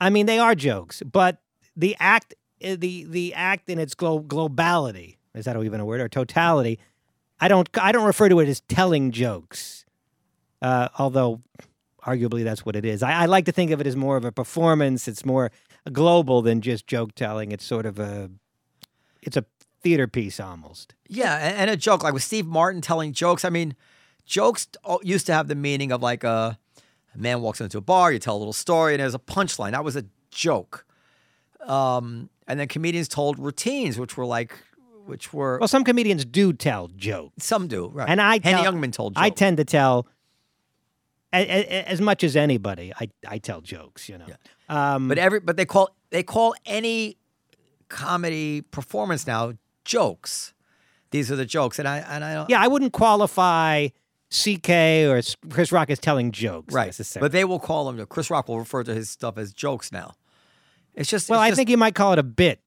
I 0.00 0.10
mean 0.10 0.26
they 0.26 0.38
are 0.38 0.54
jokes, 0.54 1.02
but 1.02 1.38
the 1.76 1.94
act, 2.00 2.34
eh, 2.60 2.76
the 2.76 3.04
the 3.04 3.34
act 3.34 3.68
in 3.68 3.78
its 3.78 3.94
glo- 3.94 4.22
globality 4.22 5.16
is 5.36 5.44
that 5.44 5.62
even 5.62 5.80
a 5.80 5.84
word 5.84 6.00
or 6.00 6.08
totality? 6.08 6.80
I 7.38 7.48
don't. 7.48 7.68
I 7.80 7.92
don't 7.92 8.06
refer 8.06 8.28
to 8.30 8.40
it 8.40 8.48
as 8.48 8.60
telling 8.62 9.10
jokes, 9.10 9.84
uh, 10.62 10.88
although 10.98 11.42
arguably 12.04 12.42
that's 12.42 12.64
what 12.64 12.74
it 12.74 12.84
is. 12.86 13.02
I, 13.02 13.12
I 13.12 13.26
like 13.26 13.44
to 13.44 13.52
think 13.52 13.70
of 13.70 13.80
it 13.80 13.86
as 13.86 13.94
more 13.94 14.16
of 14.16 14.24
a 14.24 14.32
performance. 14.32 15.06
It's 15.06 15.26
more 15.26 15.50
global 15.92 16.40
than 16.40 16.62
just 16.62 16.86
joke 16.86 17.14
telling. 17.14 17.52
It's 17.52 17.64
sort 17.64 17.84
of 17.84 17.98
a, 17.98 18.30
it's 19.20 19.36
a 19.36 19.44
theater 19.86 20.08
piece 20.08 20.40
almost. 20.40 20.94
Yeah, 21.08 21.36
and, 21.36 21.56
and 21.58 21.70
a 21.70 21.76
joke 21.76 22.02
like 22.02 22.12
with 22.12 22.24
Steve 22.24 22.44
Martin 22.46 22.80
telling 22.80 23.12
jokes. 23.12 23.44
I 23.44 23.50
mean, 23.50 23.76
jokes 24.24 24.66
used 25.02 25.26
to 25.26 25.32
have 25.32 25.46
the 25.46 25.54
meaning 25.54 25.92
of 25.92 26.02
like 26.02 26.24
a, 26.24 26.58
a 27.14 27.18
man 27.18 27.40
walks 27.40 27.60
into 27.60 27.78
a 27.78 27.80
bar, 27.80 28.10
you 28.12 28.18
tell 28.18 28.36
a 28.36 28.38
little 28.38 28.52
story, 28.52 28.94
and 28.94 29.00
there's 29.00 29.14
a 29.14 29.18
punchline. 29.20 29.70
That 29.72 29.84
was 29.84 29.94
a 29.94 30.04
joke. 30.30 30.84
Um, 31.66 32.30
and 32.48 32.58
then 32.58 32.66
comedians 32.68 33.06
told 33.08 33.38
routines, 33.38 33.98
which 33.98 34.16
were 34.16 34.26
like, 34.26 34.56
which 35.06 35.32
were 35.32 35.58
Well, 35.58 35.68
some 35.68 35.84
comedians 35.84 36.24
do 36.24 36.52
tell 36.52 36.88
jokes. 36.88 37.44
some 37.44 37.68
do 37.68 37.88
right. 37.88 38.08
And 38.08 38.20
I 38.20 38.40
Henny 38.42 38.62
tell- 38.62 38.72
Youngman 38.72 38.92
told 38.92 39.14
jokes. 39.14 39.24
I 39.24 39.30
tend 39.30 39.56
to 39.58 39.64
tell 39.64 40.06
a, 41.32 41.38
a, 41.42 41.60
a- 41.60 41.88
as 41.88 42.00
much 42.00 42.24
as 42.24 42.34
anybody. 42.34 42.92
I, 43.00 43.08
I 43.28 43.38
tell 43.38 43.60
jokes, 43.60 44.08
you 44.08 44.18
know. 44.18 44.26
Um, 44.68 45.06
but 45.06 45.18
every 45.18 45.38
but 45.38 45.56
they 45.56 45.64
call 45.64 45.90
they 46.10 46.24
call 46.24 46.54
any 46.66 47.18
comedy 47.88 48.62
performance 48.62 49.26
now 49.28 49.52
jokes. 49.86 50.52
These 51.12 51.30
are 51.32 51.36
the 51.36 51.46
jokes, 51.46 51.78
and 51.78 51.86
I 51.88 51.98
and 51.98 52.22
I 52.24 52.34
don't 52.34 52.50
yeah, 52.50 52.60
I 52.60 52.68
wouldn't 52.68 52.92
qualify 52.92 53.88
CK 54.30 54.68
or 55.08 55.22
Chris 55.50 55.70
Rock 55.72 55.88
as 55.88 55.98
telling 55.98 56.32
jokes 56.32 56.74
right. 56.74 56.86
necessarily. 56.86 57.24
But 57.24 57.32
they 57.32 57.44
will 57.44 57.60
call 57.60 57.90
them. 57.90 58.04
Chris 58.06 58.28
Rock 58.28 58.48
will 58.48 58.58
refer 58.58 58.82
to 58.82 58.92
his 58.92 59.08
stuff 59.08 59.38
as 59.38 59.52
jokes 59.52 59.92
now. 59.92 60.14
It's 60.94 61.08
just 61.08 61.30
well, 61.30 61.40
it's 61.40 61.44
I 61.46 61.48
just- 61.50 61.56
think 61.58 61.70
you 61.70 61.76
might 61.76 61.94
call 61.94 62.12
it 62.12 62.18
a 62.18 62.22
bit, 62.24 62.60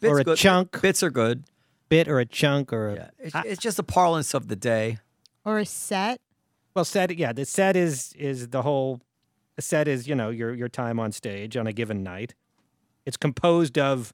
bits 0.00 0.10
or 0.12 0.18
a 0.18 0.24
good. 0.24 0.36
chunk. 0.38 0.80
Bits 0.82 1.02
are 1.02 1.10
good. 1.10 1.44
bit 1.88 2.08
or 2.08 2.18
a 2.18 2.26
chunk 2.26 2.72
or 2.72 2.88
a, 2.90 2.94
Yeah, 2.94 3.10
it's, 3.18 3.34
I- 3.34 3.42
it's 3.46 3.62
just 3.62 3.76
the 3.78 3.82
parlance 3.82 4.34
of 4.34 4.48
the 4.48 4.56
day. 4.56 4.98
Or 5.44 5.58
a 5.58 5.64
set. 5.64 6.20
well, 6.74 6.84
set. 6.84 7.16
Yeah, 7.16 7.32
the 7.32 7.44
set 7.46 7.76
is 7.76 8.12
is 8.18 8.48
the 8.48 8.62
whole. 8.62 9.00
The 9.56 9.62
set 9.62 9.86
is 9.88 10.06
you 10.08 10.14
know 10.14 10.30
your 10.30 10.52
your 10.54 10.68
time 10.68 10.98
on 11.00 11.12
stage 11.12 11.56
on 11.56 11.66
a 11.66 11.72
given 11.72 12.02
night. 12.02 12.34
It's 13.06 13.16
composed 13.16 13.78
of. 13.78 14.12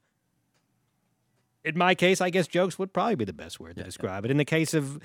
In 1.65 1.77
my 1.77 1.95
case, 1.95 2.21
I 2.21 2.29
guess 2.29 2.47
jokes 2.47 2.77
would 2.77 2.93
probably 2.93 3.15
be 3.15 3.25
the 3.25 3.33
best 3.33 3.59
word 3.59 3.75
to 3.77 3.83
describe 3.83 4.25
it. 4.25 4.31
In 4.31 4.37
the 4.37 4.45
case 4.45 4.73
of 4.73 4.99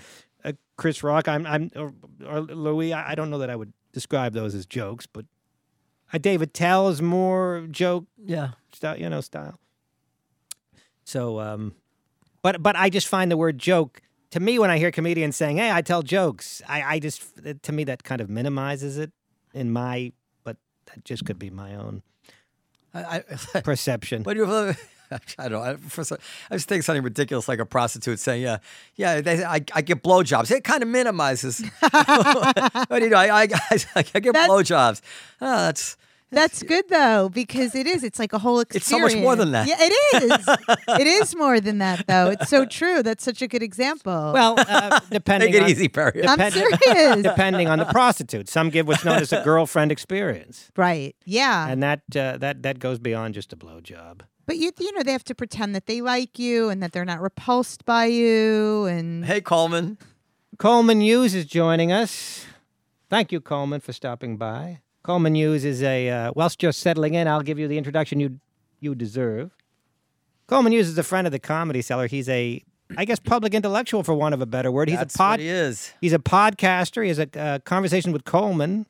uh, 0.45 0.53
Chris 0.77 1.03
Rock, 1.03 1.27
I'm 1.27 1.47
I'm 1.47 1.71
or, 1.75 1.93
or 2.27 2.41
Louis, 2.41 2.93
I, 2.93 3.13
I 3.13 3.15
don't 3.15 3.31
know 3.31 3.39
that 3.39 3.51
I 3.51 3.57
would 3.57 3.73
describe 3.93 4.35
those 4.35 4.55
as 4.55 4.67
jokes, 4.67 5.07
but 5.07 5.25
uh, 6.13 6.19
Dave 6.19 6.43
Attell 6.43 6.89
is 6.89 7.01
more 7.01 7.67
joke 7.71 8.07
Yeah, 8.23 8.51
style, 8.73 8.99
you 8.99 9.09
know, 9.09 9.21
style. 9.21 9.59
So, 11.05 11.41
um, 11.41 11.75
but 12.43 12.63
but 12.63 12.77
I 12.77 12.91
just 12.91 13.09
find 13.09 13.31
the 13.31 13.37
word 13.37 13.59
joke 13.59 14.03
to 14.31 14.41
me, 14.41 14.59
when 14.59 14.71
I 14.71 14.79
hear 14.79 14.91
comedians 14.91 15.37
saying, 15.37 15.57
"Hey, 15.57 15.71
I 15.71 15.83
tell 15.83 16.03
jokes," 16.03 16.63
I, 16.69 16.83
I 16.83 16.99
just 16.99 17.23
to 17.63 17.73
me 17.73 17.85
that 17.85 18.05
kind 18.05 18.21
of 18.21 18.31
minimizes 18.31 18.97
it 18.97 19.13
in 19.53 19.73
my, 19.73 20.13
but 20.45 20.57
that 20.87 21.05
just 21.05 21.25
could 21.25 21.39
be 21.39 21.51
my 21.51 21.75
own 21.75 22.03
I, 22.95 23.25
I, 23.55 23.61
perception. 23.61 24.23
but 24.25 24.37
you 24.37 24.47
I 25.39 25.49
don't 25.49 25.53
know. 25.53 25.63
I, 25.63 25.77
first, 25.77 26.13
I 26.13 26.55
just 26.55 26.69
think 26.69 26.83
something 26.85 27.03
ridiculous 27.03 27.49
like 27.49 27.59
a 27.59 27.67
prostitute 27.67 28.19
saying, 28.19 28.43
"Yeah, 28.43 28.59
yeah, 28.97 29.21
they, 29.21 29.45
I, 29.45 29.61
I 29.75 29.83
get 29.83 30.03
blowjobs." 30.03 30.51
It 30.51 30.65
kind 30.65 30.83
of 30.83 30.89
minimizes. 30.89 31.63
but 31.81 33.03
you 33.03 33.09
know, 33.11 33.17
I, 33.17 33.43
I, 33.43 33.49
I, 33.71 33.79
I 33.97 34.03
get 34.21 34.33
That's- 34.33 34.49
blowjobs. 34.49 35.01
Oh, 35.41 35.57
that's 35.67 35.97
That's 36.33 36.63
good 36.63 36.85
though 36.89 37.29
because 37.29 37.75
it 37.75 37.89
is. 37.89 38.05
It's 38.05 38.21
like 38.21 38.33
a 38.33 38.39
whole 38.39 38.61
experience. 38.61 38.87
It's 38.87 38.89
so 38.89 39.01
much 39.01 39.17
more 39.17 39.35
than 39.35 39.51
that. 39.51 39.67
Yeah, 39.67 39.75
it 39.81 40.23
is. 40.23 40.49
it 41.01 41.07
is 41.09 41.35
more 41.35 41.59
than 41.61 41.79
that 41.79 42.07
though. 42.07 42.31
It's 42.31 42.49
so 42.49 42.65
true. 42.65 43.03
That's 43.03 43.25
such 43.25 43.43
a 43.43 43.49
good 43.49 43.65
example. 43.65 44.31
well, 44.33 44.55
uh, 44.57 45.01
depending 45.11 45.51
take 45.51 45.61
it 45.61 45.65
on, 45.65 45.71
easy, 45.71 45.89
Perry. 45.89 46.25
I'm 46.25 46.51
serious. 46.53 47.23
depending 47.25 47.67
on 47.67 47.81
the 47.81 47.85
prostitute, 47.87 48.49
some 48.49 48.71
give 48.71 48.87
what's 48.87 49.05
known 49.05 49.19
as 49.19 49.33
a 49.33 49.43
girlfriend 49.43 49.91
experience, 49.91 50.71
right. 50.77 51.17
Yeah. 51.25 51.67
and 51.69 51.83
that 51.83 52.03
uh, 52.15 52.39
that 52.39 52.63
that 52.63 52.79
goes 52.79 53.01
beyond 53.01 53.35
just 53.35 53.53
a 53.53 53.57
blowjob. 53.57 54.21
But 54.51 54.59
you 54.59 54.73
you 54.81 54.91
know 54.95 55.05
they 55.05 55.13
have 55.13 55.23
to 55.23 55.35
pretend 55.35 55.77
that 55.77 55.87
they 55.87 56.01
like 56.01 56.37
you 56.37 56.71
and 56.71 56.83
that 56.83 56.91
they're 56.91 57.05
not 57.05 57.21
repulsed 57.21 57.85
by 57.85 58.07
you 58.07 58.85
and 58.87 59.25
Hey, 59.25 59.41
Coleman. 59.41 59.97
Coleman 60.59 61.01
Hughes 61.01 61.37
is 61.37 61.45
joining 61.45 61.93
us. 61.93 62.47
Thank 63.09 63.31
you, 63.31 63.41
Coleman, 63.41 63.79
for 63.79 63.93
stopping 63.93 64.39
by. 64.39 64.81
Coleman 65.05 65.37
Hughes 65.37 65.65
is 65.65 65.85
a, 65.85 66.11
uh, 66.11 66.33
whilst 66.35 66.65
you're 66.65 66.73
settling 66.73 67.15
in, 67.15 67.29
I'll 67.29 67.43
give 67.43 67.61
you 67.61 67.69
the 67.69 67.79
introduction 67.79 68.19
you 68.19 68.41
you 68.81 68.97
deserve. 68.97 69.53
Coleman 70.49 70.73
Hughes 70.73 70.89
is 70.89 70.99
a 70.99 71.05
friend 71.05 71.29
of 71.29 71.33
the 71.33 71.39
Comedy 71.39 71.81
Cellar. 71.81 72.09
He's 72.09 72.29
a, 72.29 72.61
I 72.99 73.05
guess, 73.05 73.21
public 73.21 73.55
intellectual, 73.55 74.03
for 74.03 74.15
want 74.15 74.35
of 74.35 74.41
a 74.41 74.47
better 74.47 74.73
word. 74.73 74.89
He's 74.89 74.99
That's 74.99 75.15
a 75.15 75.19
pod, 75.19 75.31
what 75.35 75.41
he 75.41 75.49
is. 75.49 75.93
He's 76.01 76.13
a 76.13 76.19
podcaster. 76.19 77.05
He 77.05 77.09
has 77.11 77.21
a 77.21 77.41
uh, 77.41 77.59
conversation 77.61 78.11
with 78.11 78.25
Coleman 78.25 78.87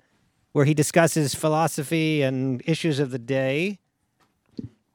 where 0.53 0.65
he 0.65 0.73
discusses 0.73 1.35
philosophy 1.35 2.23
and 2.23 2.63
issues 2.65 2.99
of 2.99 3.11
the 3.11 3.19
day. 3.19 3.80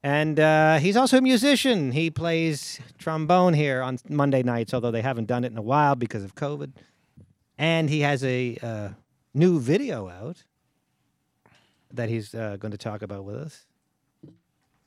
And 0.05 0.39
uh, 0.39 0.77
he's 0.77 0.95
also 0.95 1.17
a 1.17 1.21
musician. 1.21 1.91
He 1.91 2.11
plays 2.11 2.79
trombone 2.99 3.55
here 3.55 3.81
on 3.81 3.97
Monday 4.07 4.43
nights, 4.43 4.71
although 4.71 4.91
they 4.91 5.01
haven't 5.01 5.25
done 5.25 5.43
it 5.43 5.51
in 5.51 5.57
a 5.57 5.63
while 5.63 5.95
because 5.95 6.23
of 6.23 6.35
COVID. 6.35 6.73
And 7.57 7.89
he 7.89 8.01
has 8.01 8.23
a 8.23 8.55
uh, 8.61 8.89
new 9.33 9.59
video 9.59 10.07
out 10.07 10.43
that 11.91 12.09
he's 12.09 12.35
uh, 12.35 12.57
going 12.57 12.71
to 12.71 12.77
talk 12.77 13.01
about 13.01 13.25
with 13.25 13.35
us. 13.35 13.65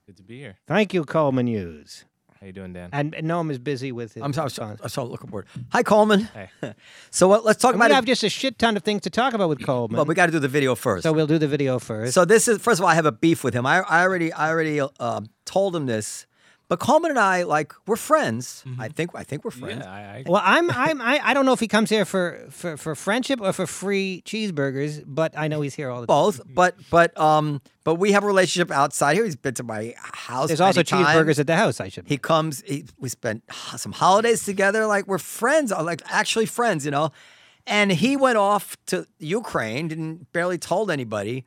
Good 0.07 0.19
to 0.19 0.23
be 0.23 0.39
here. 0.39 0.59
Thank 0.69 0.95
you, 0.95 1.03
Coleman 1.05 1.49
Hughes. 1.49 2.05
How 2.41 2.47
you 2.47 2.53
doing, 2.53 2.73
Dan? 2.73 2.91
And, 2.93 3.15
and 3.17 3.27
Noam 3.27 3.51
is 3.51 3.59
busy 3.59 3.91
with 3.91 4.15
his. 4.15 4.23
I'm 4.23 4.33
sorry. 4.33 4.47
I'm 4.47 4.51
sorry. 4.51 4.77
I'm 4.81 4.89
sorry 4.89 5.09
looking 5.09 5.29
forward. 5.29 5.47
Hi, 5.71 5.83
Coleman. 5.83 6.29
Hey. 6.35 6.51
So 7.11 7.27
what, 7.27 7.45
let's 7.45 7.61
talk 7.61 7.73
And 7.73 7.81
we 7.81 7.87
about 7.87 7.95
have 7.97 8.05
just 8.05 8.23
a 8.23 8.29
shit 8.29 8.59
ton 8.59 8.77
of 8.77 8.85
things 8.85 9.03
to 9.03 9.11
talk 9.11 9.35
about 9.35 9.49
with 9.49 9.65
Coleman. 9.65 9.97
But 9.97 10.07
we 10.07 10.15
got 10.15 10.27
to 10.27 10.33
do 10.33 10.39
the 10.39 10.47
video 10.47 10.75
first. 10.77 11.03
so 11.03 11.13
we'll 11.13 11.27
do 11.27 11.39
the 11.39 11.49
video 11.49 11.79
first. 11.81 12.15
So 12.15 12.25
this 12.25 12.47
is 12.47 12.59
first 12.59 12.79
of 12.79 12.85
all, 12.85 12.91
I 12.91 12.95
have 12.95 13.07
a 13.07 13.13
beef 13.13 13.43
with 13.43 13.55
him. 13.55 13.67
I, 13.67 13.81
I 13.81 14.03
already 14.03 14.33
I 14.33 14.51
already 14.51 14.81
uh, 14.81 15.21
told 15.47 15.75
him 15.75 15.87
this, 15.87 16.27
but 16.69 16.79
Coleman 16.79 17.11
and 17.13 17.19
I 17.19 17.45
like 17.45 17.73
we're 17.87 17.97
friends. 17.97 18.63
I 18.79 18.89
think 18.89 19.11
I 19.15 19.25
think 19.25 19.45
we're 19.45 19.51
friends. 19.51 19.83
Yeah, 19.85 19.91
I, 19.91 20.01
I, 20.01 20.25
Well, 20.27 20.43
I'm 20.45 20.71
I'm 20.71 21.01
I, 21.01 21.19
I 21.23 21.35
don't 21.35 21.47
know 21.47 21.55
if 21.55 21.61
he 21.61 21.69
comes 21.69 21.89
here 21.89 22.05
for, 22.05 22.47
for 22.51 22.77
for 22.77 22.95
friendship 22.95 23.41
or 23.41 23.53
for 23.55 23.67
free 23.67 24.23
cheeseburgers, 24.27 25.03
but 25.07 25.37
I 25.37 25.49
know 25.49 25.63
he's 25.63 25.75
here 25.75 25.91
all 25.91 26.03
the 26.03 26.07
time. 26.07 26.15
Both, 26.15 26.41
but 26.55 26.77
but 26.91 27.19
um, 27.19 27.63
but 27.85 27.95
we 27.95 28.13
have 28.13 28.23
a 28.23 28.27
relationship 28.27 28.71
outside 28.71 29.15
here. 29.17 29.25
He's 29.25 29.37
been 29.37 29.55
to 29.55 29.63
my 29.63 29.95
house. 29.99 30.49
There's 30.49 30.61
also 30.61 30.83
times. 30.83 31.07
cheeseburgers 31.07 31.39
at 31.39 31.47
the 31.47 31.57
house. 31.57 31.81
I 31.81 31.89
should. 31.89 32.07
He 32.07 32.19
comes. 32.19 32.63
He, 32.67 32.85
we 32.99 33.09
spent 33.09 33.43
some 33.77 33.93
holidays 33.93 34.45
together. 34.45 34.87
Like 34.87 35.07
we're 35.07 35.19
friends. 35.19 35.73
uh, 35.73 35.83
Like 35.83 36.03
actually 36.07 36.47
friends. 36.47 36.85
You 36.85 36.91
know. 36.91 37.11
And 37.67 37.93
he 37.93 38.17
went 38.17 38.39
off 38.39 38.77
to 38.87 39.07
Ukraine. 39.19 39.89
Didn't 39.89 40.33
barely 40.33 40.59
told 40.59 40.91
anybody, 40.91 41.45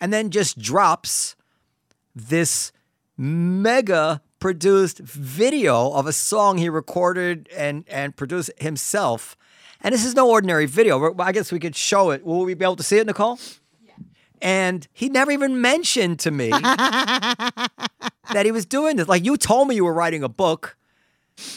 and 0.00 0.12
then 0.12 0.30
just 0.30 0.58
drops 0.58 1.36
this 2.14 2.70
mega 3.16 4.20
produced 4.44 4.98
video 4.98 5.90
of 5.92 6.06
a 6.06 6.12
song 6.12 6.58
he 6.58 6.68
recorded 6.68 7.48
and 7.56 7.82
and 7.88 8.14
produced 8.14 8.50
himself. 8.58 9.38
And 9.80 9.94
this 9.94 10.04
is 10.04 10.14
no 10.14 10.30
ordinary 10.30 10.66
video. 10.66 11.14
I 11.18 11.32
guess 11.32 11.50
we 11.50 11.58
could 11.58 11.74
show 11.74 12.10
it. 12.10 12.26
Will 12.26 12.44
we 12.44 12.52
be 12.52 12.62
able 12.62 12.76
to 12.76 12.82
see 12.82 12.98
it, 12.98 13.06
Nicole? 13.06 13.38
And 14.42 14.86
he 14.92 15.08
never 15.08 15.30
even 15.30 15.62
mentioned 15.62 16.18
to 16.18 16.30
me 16.30 16.50
that 16.50 18.42
he 18.42 18.52
was 18.52 18.66
doing 18.66 18.96
this. 18.96 19.08
Like 19.08 19.24
you 19.24 19.38
told 19.38 19.66
me 19.66 19.76
you 19.76 19.84
were 19.86 19.94
writing 19.94 20.22
a 20.22 20.28
book. 20.28 20.76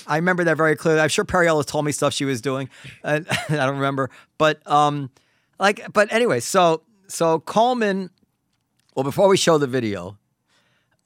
I 0.08 0.16
remember 0.16 0.46
that 0.46 0.56
very 0.56 0.78
clearly. 0.78 1.02
I'm 1.02 1.10
sure 1.10 1.26
Perry 1.26 1.50
Ellis 1.50 1.66
told 1.66 1.84
me 1.84 1.92
stuff 1.92 2.14
she 2.14 2.24
was 2.24 2.40
doing. 2.40 2.70
Uh, 3.04 3.20
I 3.50 3.66
don't 3.66 3.76
remember, 3.76 4.10
but 4.38 4.66
um, 4.66 5.10
like, 5.60 5.92
but 5.92 6.10
anyway, 6.14 6.40
so 6.40 6.84
so 7.10 7.42
Coleman. 7.42 8.12
Well, 8.96 9.04
before 9.04 9.28
we 9.28 9.36
show 9.36 9.58
the 9.58 9.68
video, 9.68 10.18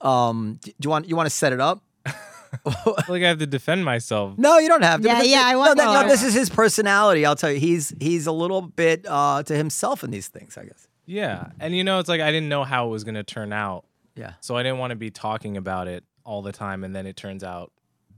um, 0.01 0.59
do 0.63 0.71
you 0.83 0.89
want 0.89 1.07
you 1.07 1.15
want 1.15 1.27
to 1.27 1.35
set 1.35 1.53
it 1.53 1.59
up? 1.59 1.83
like 3.07 3.23
I 3.23 3.27
have 3.27 3.39
to 3.39 3.47
defend 3.47 3.85
myself. 3.85 4.37
No, 4.37 4.57
you 4.57 4.67
don't 4.67 4.83
have 4.83 5.01
to. 5.01 5.07
Yeah, 5.07 5.21
yeah, 5.21 5.43
thi- 5.43 5.49
I 5.49 5.51
no, 5.53 5.59
want 5.59 5.77
that- 5.77 6.03
no, 6.03 6.07
this 6.09 6.23
is 6.23 6.33
his 6.33 6.49
personality. 6.49 7.25
I'll 7.25 7.35
tell 7.35 7.51
you, 7.51 7.59
he's 7.59 7.93
he's 7.99 8.27
a 8.27 8.31
little 8.31 8.61
bit 8.61 9.05
uh, 9.07 9.43
to 9.43 9.55
himself 9.55 10.03
in 10.03 10.11
these 10.11 10.27
things. 10.27 10.57
I 10.57 10.65
guess. 10.65 10.87
Yeah, 11.05 11.49
and 11.59 11.75
you 11.75 11.83
know, 11.83 11.99
it's 11.99 12.09
like 12.09 12.21
I 12.21 12.31
didn't 12.31 12.49
know 12.49 12.63
how 12.63 12.87
it 12.87 12.89
was 12.89 13.03
gonna 13.03 13.23
turn 13.23 13.51
out, 13.53 13.85
Yeah. 14.15 14.33
so 14.39 14.55
I 14.55 14.63
didn't 14.63 14.77
want 14.79 14.91
to 14.91 14.95
be 14.95 15.09
talking 15.11 15.57
about 15.57 15.87
it 15.87 16.03
all 16.23 16.41
the 16.41 16.51
time, 16.51 16.83
and 16.83 16.95
then 16.95 17.05
it 17.07 17.15
turns 17.17 17.43
out 17.43 17.71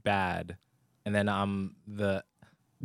bad, 0.03 0.57
and 1.05 1.13
then 1.15 1.29
I'm 1.29 1.75
the 1.87 2.23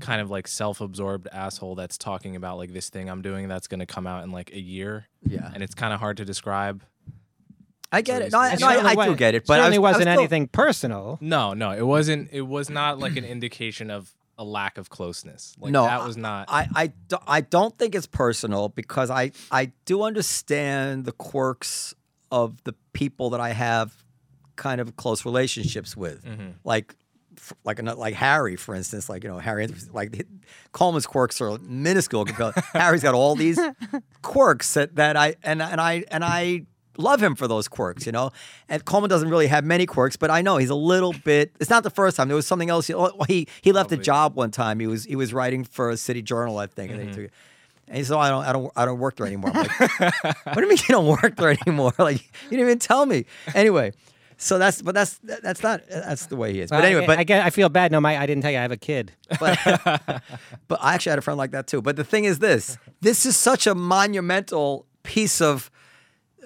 kind 0.00 0.20
of 0.20 0.30
like 0.30 0.46
self-absorbed 0.46 1.26
asshole 1.32 1.74
that's 1.74 1.98
talking 1.98 2.36
about 2.36 2.56
like 2.56 2.72
this 2.72 2.88
thing 2.88 3.10
I'm 3.10 3.20
doing 3.20 3.48
that's 3.48 3.66
gonna 3.66 3.86
come 3.86 4.06
out 4.06 4.22
in 4.24 4.30
like 4.30 4.52
a 4.52 4.60
year, 4.60 5.08
Yeah. 5.26 5.50
and 5.52 5.62
it's 5.62 5.74
kind 5.74 5.92
of 5.92 5.98
hard 6.00 6.16
to 6.18 6.24
describe. 6.24 6.84
I 7.90 8.02
get 8.02 8.22
it. 8.22 8.32
No, 8.32 8.38
I, 8.38 8.54
no, 8.56 8.66
I, 8.68 8.84
I 9.02 9.06
do 9.06 9.14
get 9.16 9.34
it. 9.34 9.46
But 9.46 9.54
I 9.60 9.62
certainly 9.64 9.78
was, 9.78 9.86
I 9.86 9.90
was 9.90 9.94
wasn't 9.98 10.12
still- 10.14 10.20
anything 10.20 10.48
personal. 10.48 11.18
No, 11.20 11.54
no, 11.54 11.70
it 11.72 11.86
wasn't. 11.86 12.28
It 12.32 12.42
was 12.42 12.68
not 12.70 12.98
like 12.98 13.16
an 13.16 13.24
indication 13.24 13.90
of 13.90 14.12
a 14.36 14.44
lack 14.44 14.78
of 14.78 14.88
closeness. 14.90 15.56
Like, 15.58 15.72
no, 15.72 15.82
that 15.84 16.04
was 16.04 16.16
not. 16.16 16.46
I, 16.48 16.68
I, 16.74 16.86
do- 17.08 17.16
I 17.26 17.40
don't 17.40 17.76
think 17.76 17.94
it's 17.94 18.06
personal 18.06 18.68
because 18.68 19.10
I, 19.10 19.32
I 19.50 19.72
do 19.84 20.02
understand 20.02 21.06
the 21.06 21.12
quirks 21.12 21.94
of 22.30 22.62
the 22.64 22.74
people 22.92 23.30
that 23.30 23.40
I 23.40 23.50
have 23.50 23.92
kind 24.56 24.80
of 24.80 24.94
close 24.96 25.24
relationships 25.24 25.96
with, 25.96 26.24
Mm-hmm. 26.24 26.50
like, 26.64 26.94
like 27.64 27.78
ano- 27.78 27.96
like 27.96 28.14
Harry, 28.14 28.56
for 28.56 28.74
instance. 28.74 29.08
Like 29.08 29.24
you 29.24 29.30
know, 29.30 29.38
Harry, 29.38 29.66
like 29.92 30.26
Coleman's 30.72 31.06
quirks 31.06 31.40
are 31.40 31.56
minuscule. 31.58 32.26
Harry's 32.74 33.02
got 33.02 33.14
all 33.14 33.34
these 33.34 33.58
quirks 34.22 34.74
that, 34.74 34.96
that 34.96 35.16
I 35.16 35.36
and 35.42 35.62
and 35.62 35.80
I 35.80 36.04
and 36.10 36.24
I 36.24 36.66
love 36.98 37.22
him 37.22 37.34
for 37.34 37.48
those 37.48 37.68
quirks, 37.68 38.04
you 38.04 38.12
know. 38.12 38.30
And 38.68 38.84
Coleman 38.84 39.08
doesn't 39.08 39.30
really 39.30 39.46
have 39.46 39.64
many 39.64 39.86
quirks, 39.86 40.16
but 40.16 40.30
I 40.30 40.42
know 40.42 40.58
he's 40.58 40.70
a 40.70 40.74
little 40.74 41.14
bit. 41.24 41.52
It's 41.60 41.70
not 41.70 41.84
the 41.84 41.90
first 41.90 42.16
time. 42.16 42.28
There 42.28 42.36
was 42.36 42.46
something 42.46 42.68
else. 42.68 42.86
He 42.86 42.94
he, 43.26 43.48
he 43.62 43.72
left 43.72 43.90
a 43.92 43.96
job 43.96 44.34
one 44.34 44.50
time. 44.50 44.80
He 44.80 44.86
was 44.86 45.04
he 45.04 45.16
was 45.16 45.32
writing 45.32 45.64
for 45.64 45.90
a 45.90 45.96
city 45.96 46.20
journal, 46.20 46.58
I 46.58 46.66
think, 46.66 46.90
and 46.90 47.00
they 47.00 47.04
mm-hmm. 47.04 47.14
took 47.14 47.24
it. 47.24 47.32
And 47.86 47.96
he 47.96 48.04
said, 48.04 48.16
oh, 48.16 48.20
"I 48.20 48.28
don't, 48.28 48.44
I 48.44 48.52
don't, 48.52 48.72
I 48.76 48.84
don't 48.84 48.98
work 48.98 49.16
there 49.16 49.26
anymore." 49.26 49.50
I'm 49.54 49.66
like, 49.66 50.44
"What 50.44 50.54
do 50.56 50.60
you 50.62 50.68
mean 50.68 50.78
you 50.78 50.94
don't 50.94 51.06
work 51.06 51.36
there 51.36 51.56
anymore? 51.66 51.94
Like 51.98 52.20
you 52.20 52.50
didn't 52.50 52.66
even 52.66 52.78
tell 52.78 53.06
me." 53.06 53.24
Anyway, 53.54 53.92
so 54.36 54.58
that's 54.58 54.82
but 54.82 54.94
that's 54.94 55.18
that's 55.22 55.62
not 55.62 55.82
that's 55.88 56.26
the 56.26 56.36
way 56.36 56.52
he 56.52 56.60
is. 56.60 56.70
But 56.70 56.84
anyway, 56.84 57.04
I, 57.04 57.06
but 57.06 57.18
I, 57.18 57.24
get, 57.24 57.44
I 57.44 57.50
feel 57.50 57.68
bad. 57.68 57.92
No, 57.92 58.00
my 58.00 58.18
I 58.18 58.26
didn't 58.26 58.42
tell 58.42 58.50
you 58.50 58.58
I 58.58 58.62
have 58.62 58.72
a 58.72 58.76
kid. 58.76 59.12
but 59.40 59.58
but 60.68 60.78
I 60.80 60.94
actually 60.94 61.10
had 61.10 61.18
a 61.18 61.22
friend 61.22 61.38
like 61.38 61.52
that 61.52 61.66
too. 61.66 61.80
But 61.80 61.96
the 61.96 62.04
thing 62.04 62.24
is 62.24 62.38
this: 62.40 62.76
this 63.00 63.24
is 63.24 63.36
such 63.36 63.66
a 63.66 63.74
monumental 63.74 64.86
piece 65.02 65.40
of 65.40 65.70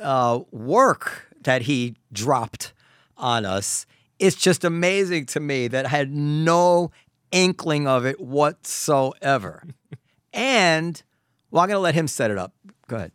uh, 0.02 0.40
work 0.50 1.28
that 1.42 1.62
he 1.62 1.96
dropped 2.12 2.72
on 3.16 3.44
us. 3.44 3.86
It's 4.18 4.36
just 4.36 4.64
amazing 4.64 5.26
to 5.26 5.40
me 5.40 5.68
that 5.68 5.86
I 5.86 5.88
had 5.88 6.12
no 6.12 6.90
inkling 7.30 7.86
of 7.86 8.06
it 8.06 8.20
whatsoever. 8.20 9.64
and 10.32 11.02
well, 11.50 11.62
I'm 11.62 11.68
gonna 11.68 11.80
let 11.80 11.94
him 11.94 12.08
set 12.08 12.30
it 12.30 12.38
up. 12.38 12.52
Go 12.88 12.96
ahead. 12.96 13.12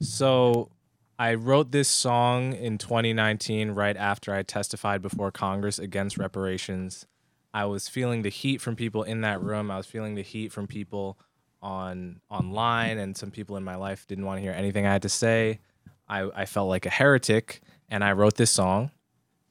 So 0.00 0.70
I 1.18 1.34
wrote 1.34 1.72
this 1.72 1.88
song 1.88 2.52
in 2.52 2.78
2019 2.78 3.70
right 3.70 3.96
after 3.96 4.34
I 4.34 4.42
testified 4.42 5.00
before 5.00 5.30
Congress 5.30 5.78
against 5.78 6.18
reparations. 6.18 7.06
I 7.54 7.64
was 7.64 7.88
feeling 7.88 8.22
the 8.22 8.28
heat 8.28 8.60
from 8.60 8.76
people 8.76 9.02
in 9.02 9.22
that 9.22 9.40
room. 9.40 9.70
I 9.70 9.78
was 9.78 9.86
feeling 9.86 10.14
the 10.14 10.22
heat 10.22 10.52
from 10.52 10.66
people 10.66 11.18
on 11.62 12.20
online 12.30 12.98
and 12.98 13.16
some 13.16 13.30
people 13.30 13.56
in 13.56 13.64
my 13.64 13.76
life 13.76 14.06
didn't 14.06 14.26
want 14.26 14.38
to 14.38 14.42
hear 14.42 14.52
anything 14.52 14.86
I 14.86 14.92
had 14.92 15.02
to 15.02 15.08
say. 15.08 15.60
I, 16.08 16.28
I 16.34 16.46
felt 16.46 16.68
like 16.68 16.86
a 16.86 16.90
heretic 16.90 17.60
and 17.88 18.02
I 18.04 18.12
wrote 18.12 18.36
this 18.36 18.50
song. 18.50 18.90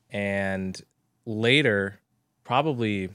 And 0.10 0.80
later, 1.26 2.00
probably 2.44 3.10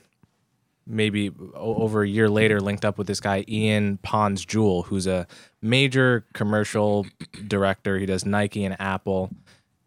maybe 0.87 1.31
over 1.55 2.03
a 2.03 2.09
year 2.09 2.29
later 2.29 2.61
linked 2.61 2.85
up 2.85 2.99
with 2.99 3.07
this 3.07 3.21
guy 3.21 3.45
Ian 3.49 3.99
Pons 3.99 4.45
Jewell, 4.45 4.83
who's 4.83 5.07
a 5.07 5.27
major 5.63 6.27
commercial 6.35 7.07
director. 7.47 7.99
He 7.99 8.07
does 8.07 8.27
Nike 8.27 8.65
and 8.65 8.79
Apple, 8.81 9.31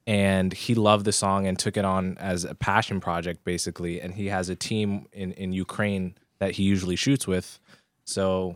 and 0.07 0.53
he 0.53 0.75
loved 0.75 1.05
the 1.05 1.11
song 1.11 1.45
and 1.45 1.59
took 1.59 1.77
it 1.77 1.85
on 1.85 2.17
as 2.19 2.45
a 2.45 2.55
passion 2.55 2.99
project 2.99 3.43
basically. 3.43 3.99
And 4.01 4.13
he 4.13 4.27
has 4.27 4.49
a 4.49 4.55
team 4.55 5.07
in 5.11 5.33
in 5.33 5.51
Ukraine 5.51 6.15
that 6.39 6.51
he 6.51 6.63
usually 6.63 6.95
shoots 6.95 7.27
with. 7.27 7.59
So 8.05 8.55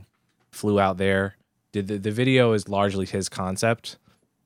flew 0.52 0.80
out 0.80 0.98
there. 0.98 1.36
Did 1.74 1.88
the, 1.88 1.98
the 1.98 2.12
video 2.12 2.54
is 2.54 2.70
largely 2.70 3.06
his 3.06 3.30
concept 3.30 3.98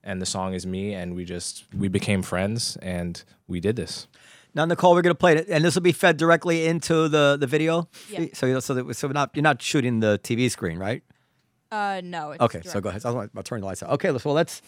and 0.04 0.20
the 0.20 0.26
song 0.26 0.54
is 0.54 0.66
me 0.66 0.94
and 0.94 1.14
we 1.14 1.24
just 1.24 1.64
we 1.76 1.88
became 1.88 2.22
friends 2.22 2.76
and 2.82 3.22
we 3.46 3.60
did 3.60 3.76
this. 3.76 4.08
Now, 4.54 4.66
Nicole, 4.66 4.92
we're 4.92 5.02
gonna 5.02 5.14
play 5.14 5.36
it, 5.36 5.48
and 5.48 5.64
this 5.64 5.74
will 5.74 5.82
be 5.82 5.92
fed 5.92 6.16
directly 6.18 6.66
into 6.66 7.08
the 7.08 7.36
the 7.40 7.46
video. 7.46 7.88
Yeah. 8.10 8.26
So, 8.34 8.46
you 8.46 8.54
know, 8.54 8.60
so 8.60 8.74
that 8.74 8.94
so 8.94 9.08
we're 9.08 9.14
not 9.14 9.30
you're 9.34 9.42
not 9.42 9.62
shooting 9.62 10.00
the 10.00 10.20
TV 10.22 10.50
screen, 10.50 10.78
right? 10.78 11.02
Uh, 11.70 12.02
no. 12.04 12.32
It's 12.32 12.42
Okay, 12.42 12.60
so 12.62 12.80
go 12.82 12.90
ahead. 12.90 13.00
I'll, 13.06 13.18
I'll 13.34 13.42
turn 13.42 13.60
the 13.60 13.66
lights 13.66 13.82
out. 13.82 13.90
Okay, 13.92 14.10
let's, 14.10 14.26
well, 14.26 14.34
let's 14.34 14.60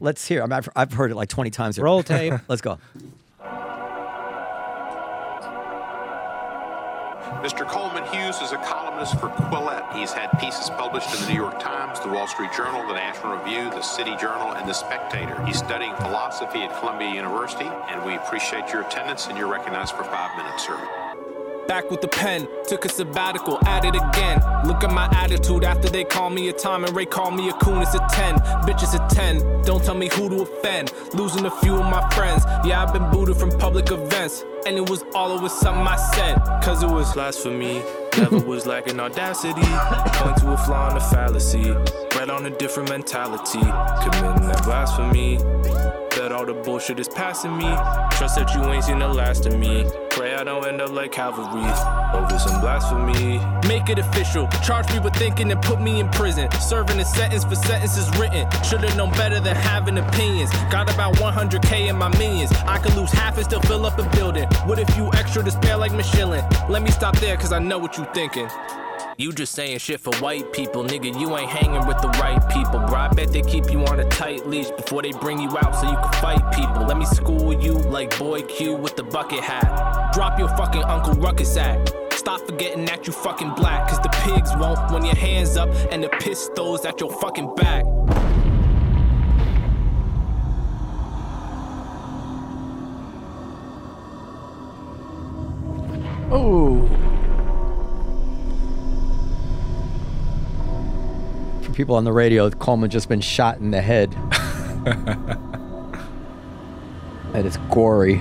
let's 0.00 0.26
hear. 0.26 0.42
I 0.42 0.46
mean, 0.46 0.54
I've, 0.54 0.68
I've 0.74 0.92
heard 0.94 1.10
it 1.10 1.14
like 1.14 1.28
20 1.28 1.50
times. 1.50 1.76
here. 1.76 1.84
Roll 1.84 2.02
tape. 2.02 2.32
let's 2.48 2.62
go. 2.62 2.78
Mr. 7.38 7.66
Coleman 7.66 8.04
Hughes 8.12 8.40
is 8.42 8.52
a 8.52 8.58
columnist 8.58 9.18
for 9.18 9.28
Quillette. 9.28 9.92
He's 9.94 10.12
had 10.12 10.28
pieces 10.38 10.68
published 10.70 11.14
in 11.14 11.22
the 11.22 11.28
New 11.28 11.34
York 11.34 11.58
Times, 11.58 11.98
the 12.00 12.08
Wall 12.08 12.26
Street 12.26 12.50
Journal, 12.54 12.86
the 12.86 12.94
National 12.94 13.36
Review, 13.36 13.70
the 13.70 13.82
City 13.82 14.14
Journal, 14.16 14.52
and 14.52 14.68
the 14.68 14.74
Spectator. 14.74 15.42
He's 15.46 15.58
studying 15.58 15.94
philosophy 15.96 16.62
at 16.62 16.78
Columbia 16.78 17.08
University, 17.10 17.70
and 17.88 18.04
we 18.04 18.16
appreciate 18.16 18.68
your 18.72 18.82
attendance, 18.82 19.28
and 19.28 19.38
you're 19.38 19.50
recognized 19.50 19.94
for 19.94 20.04
five 20.04 20.36
minutes, 20.36 20.66
sir. 20.66 21.09
Back 21.66 21.90
with 21.90 22.00
the 22.00 22.08
pen, 22.08 22.48
took 22.66 22.84
a 22.84 22.88
sabbatical, 22.88 23.58
at 23.66 23.84
it 23.84 23.94
again. 23.94 24.42
Look 24.64 24.82
at 24.82 24.90
my 24.90 25.08
attitude 25.12 25.64
after 25.64 25.88
they 25.88 26.04
call 26.04 26.30
me 26.30 26.48
a 26.48 26.52
Tom 26.52 26.84
and 26.84 26.94
Ray 26.94 27.06
call 27.06 27.30
me 27.30 27.48
a 27.48 27.52
coon. 27.52 27.82
It's 27.82 27.94
a 27.94 28.06
10, 28.10 28.36
bitch, 28.66 28.82
it's 28.82 28.94
a 28.94 29.06
10. 29.10 29.62
Don't 29.62 29.84
tell 29.84 29.94
me 29.94 30.08
who 30.12 30.28
to 30.28 30.42
offend. 30.42 30.92
Losing 31.14 31.46
a 31.46 31.50
few 31.50 31.76
of 31.76 31.84
my 31.84 32.08
friends. 32.10 32.44
Yeah, 32.64 32.82
I've 32.82 32.92
been 32.92 33.08
booted 33.10 33.36
from 33.36 33.50
public 33.50 33.90
events. 33.90 34.44
And 34.66 34.76
it 34.76 34.90
was 34.90 35.04
all 35.14 35.32
over 35.32 35.48
something 35.48 35.86
I 35.86 35.96
said. 35.96 36.36
Cause 36.62 36.82
it 36.82 36.90
was 36.90 37.12
blasphemy. 37.14 37.82
Never 38.18 38.38
was 38.40 38.66
lacking 38.66 39.00
audacity. 39.00 39.62
Point 39.62 40.36
to 40.38 40.52
a 40.52 40.58
flaw 40.58 40.88
in 40.88 40.94
the 40.94 41.00
fallacy. 41.00 41.72
Bred 42.10 42.30
on 42.30 42.46
a 42.46 42.50
different 42.50 42.90
mentality. 42.90 43.60
Committing 43.60 44.48
that 44.48 44.62
blasphemy. 44.64 45.38
Bet 46.30 46.38
all 46.38 46.46
the 46.46 46.54
bullshit 46.54 47.00
is 47.00 47.08
passing 47.08 47.56
me. 47.56 47.64
Trust 48.16 48.36
that 48.36 48.54
you 48.54 48.62
ain't 48.70 48.84
seen 48.84 49.00
the 49.00 49.08
last 49.08 49.46
of 49.46 49.58
me. 49.58 49.84
Pray 50.10 50.34
I 50.34 50.44
don't 50.44 50.64
end 50.64 50.80
up 50.80 50.90
like 50.90 51.10
Calvary 51.10 51.44
over 52.14 52.38
some 52.38 52.60
blasphemy. 52.60 53.40
Make 53.66 53.88
it 53.88 53.98
official. 53.98 54.46
Charge 54.62 54.92
me 54.92 55.00
with 55.00 55.14
thinking 55.16 55.50
and 55.50 55.60
put 55.60 55.80
me 55.80 55.98
in 55.98 56.08
prison. 56.10 56.48
Serving 56.60 57.00
a 57.00 57.04
sentence 57.04 57.44
for 57.44 57.56
sentences 57.56 58.08
written. 58.16 58.46
Should've 58.62 58.96
known 58.96 59.10
better 59.12 59.40
than 59.40 59.56
having 59.56 59.98
opinions. 59.98 60.50
Got 60.70 60.92
about 60.92 61.16
100k 61.16 61.88
in 61.88 61.96
my 61.96 62.08
minions. 62.16 62.52
I 62.64 62.78
could 62.78 62.94
lose 62.94 63.10
half 63.10 63.36
and 63.36 63.44
still 63.44 63.62
fill 63.62 63.84
up 63.84 63.98
a 63.98 64.08
building. 64.16 64.46
With 64.68 64.78
a 64.78 64.86
few 64.92 65.12
extra 65.14 65.42
to 65.42 65.50
spare 65.50 65.78
like 65.78 65.92
Michelin. 65.92 66.44
Let 66.68 66.82
me 66.82 66.92
stop 66.92 67.16
there 67.18 67.36
cause 67.36 67.52
I 67.52 67.58
know 67.58 67.78
what 67.78 67.98
you 67.98 68.06
thinking. 68.14 68.48
You 69.20 69.32
just 69.32 69.54
saying 69.54 69.80
shit 69.80 70.00
for 70.00 70.14
white 70.16 70.50
people, 70.50 70.82
nigga. 70.82 71.20
You 71.20 71.36
ain't 71.36 71.50
hanging 71.50 71.86
with 71.86 71.98
the 71.98 72.08
right 72.08 72.40
people, 72.48 72.80
bro. 72.86 73.00
I 73.00 73.08
bet 73.08 73.30
they 73.30 73.42
keep 73.42 73.70
you 73.70 73.84
on 73.84 74.00
a 74.00 74.08
tight 74.08 74.46
leash 74.46 74.70
before 74.70 75.02
they 75.02 75.12
bring 75.12 75.38
you 75.38 75.50
out 75.58 75.76
so 75.76 75.90
you 75.90 75.94
can 75.94 76.12
fight 76.22 76.54
people. 76.54 76.86
Let 76.86 76.96
me 76.96 77.04
school 77.04 77.52
you 77.52 77.74
like 77.74 78.18
Boy 78.18 78.40
Q 78.40 78.76
with 78.76 78.96
the 78.96 79.02
bucket 79.02 79.40
hat. 79.40 80.14
Drop 80.14 80.38
your 80.38 80.48
fucking 80.48 80.84
Uncle 80.84 81.12
Ruckus 81.16 81.58
act. 81.58 81.94
Stop 82.12 82.40
forgetting 82.46 82.86
that 82.86 83.06
you 83.06 83.12
fucking 83.12 83.52
black, 83.56 83.88
cause 83.88 84.00
the 84.00 84.08
pigs 84.24 84.52
won't 84.56 84.90
when 84.90 85.04
your 85.04 85.16
hands 85.16 85.58
up 85.58 85.68
and 85.90 86.02
the 86.02 86.08
pistols 86.08 86.86
at 86.86 86.98
your 86.98 87.12
fucking 87.20 87.54
back. 87.56 87.84
For 96.30 97.19
people 101.80 101.96
on 101.96 102.04
the 102.04 102.12
radio, 102.12 102.50
Coleman 102.50 102.90
just 102.90 103.08
been 103.08 103.22
shot 103.22 103.56
in 103.56 103.70
the 103.70 103.80
head. 103.80 104.14
and 107.32 107.46
it's 107.46 107.56
gory. 107.70 108.20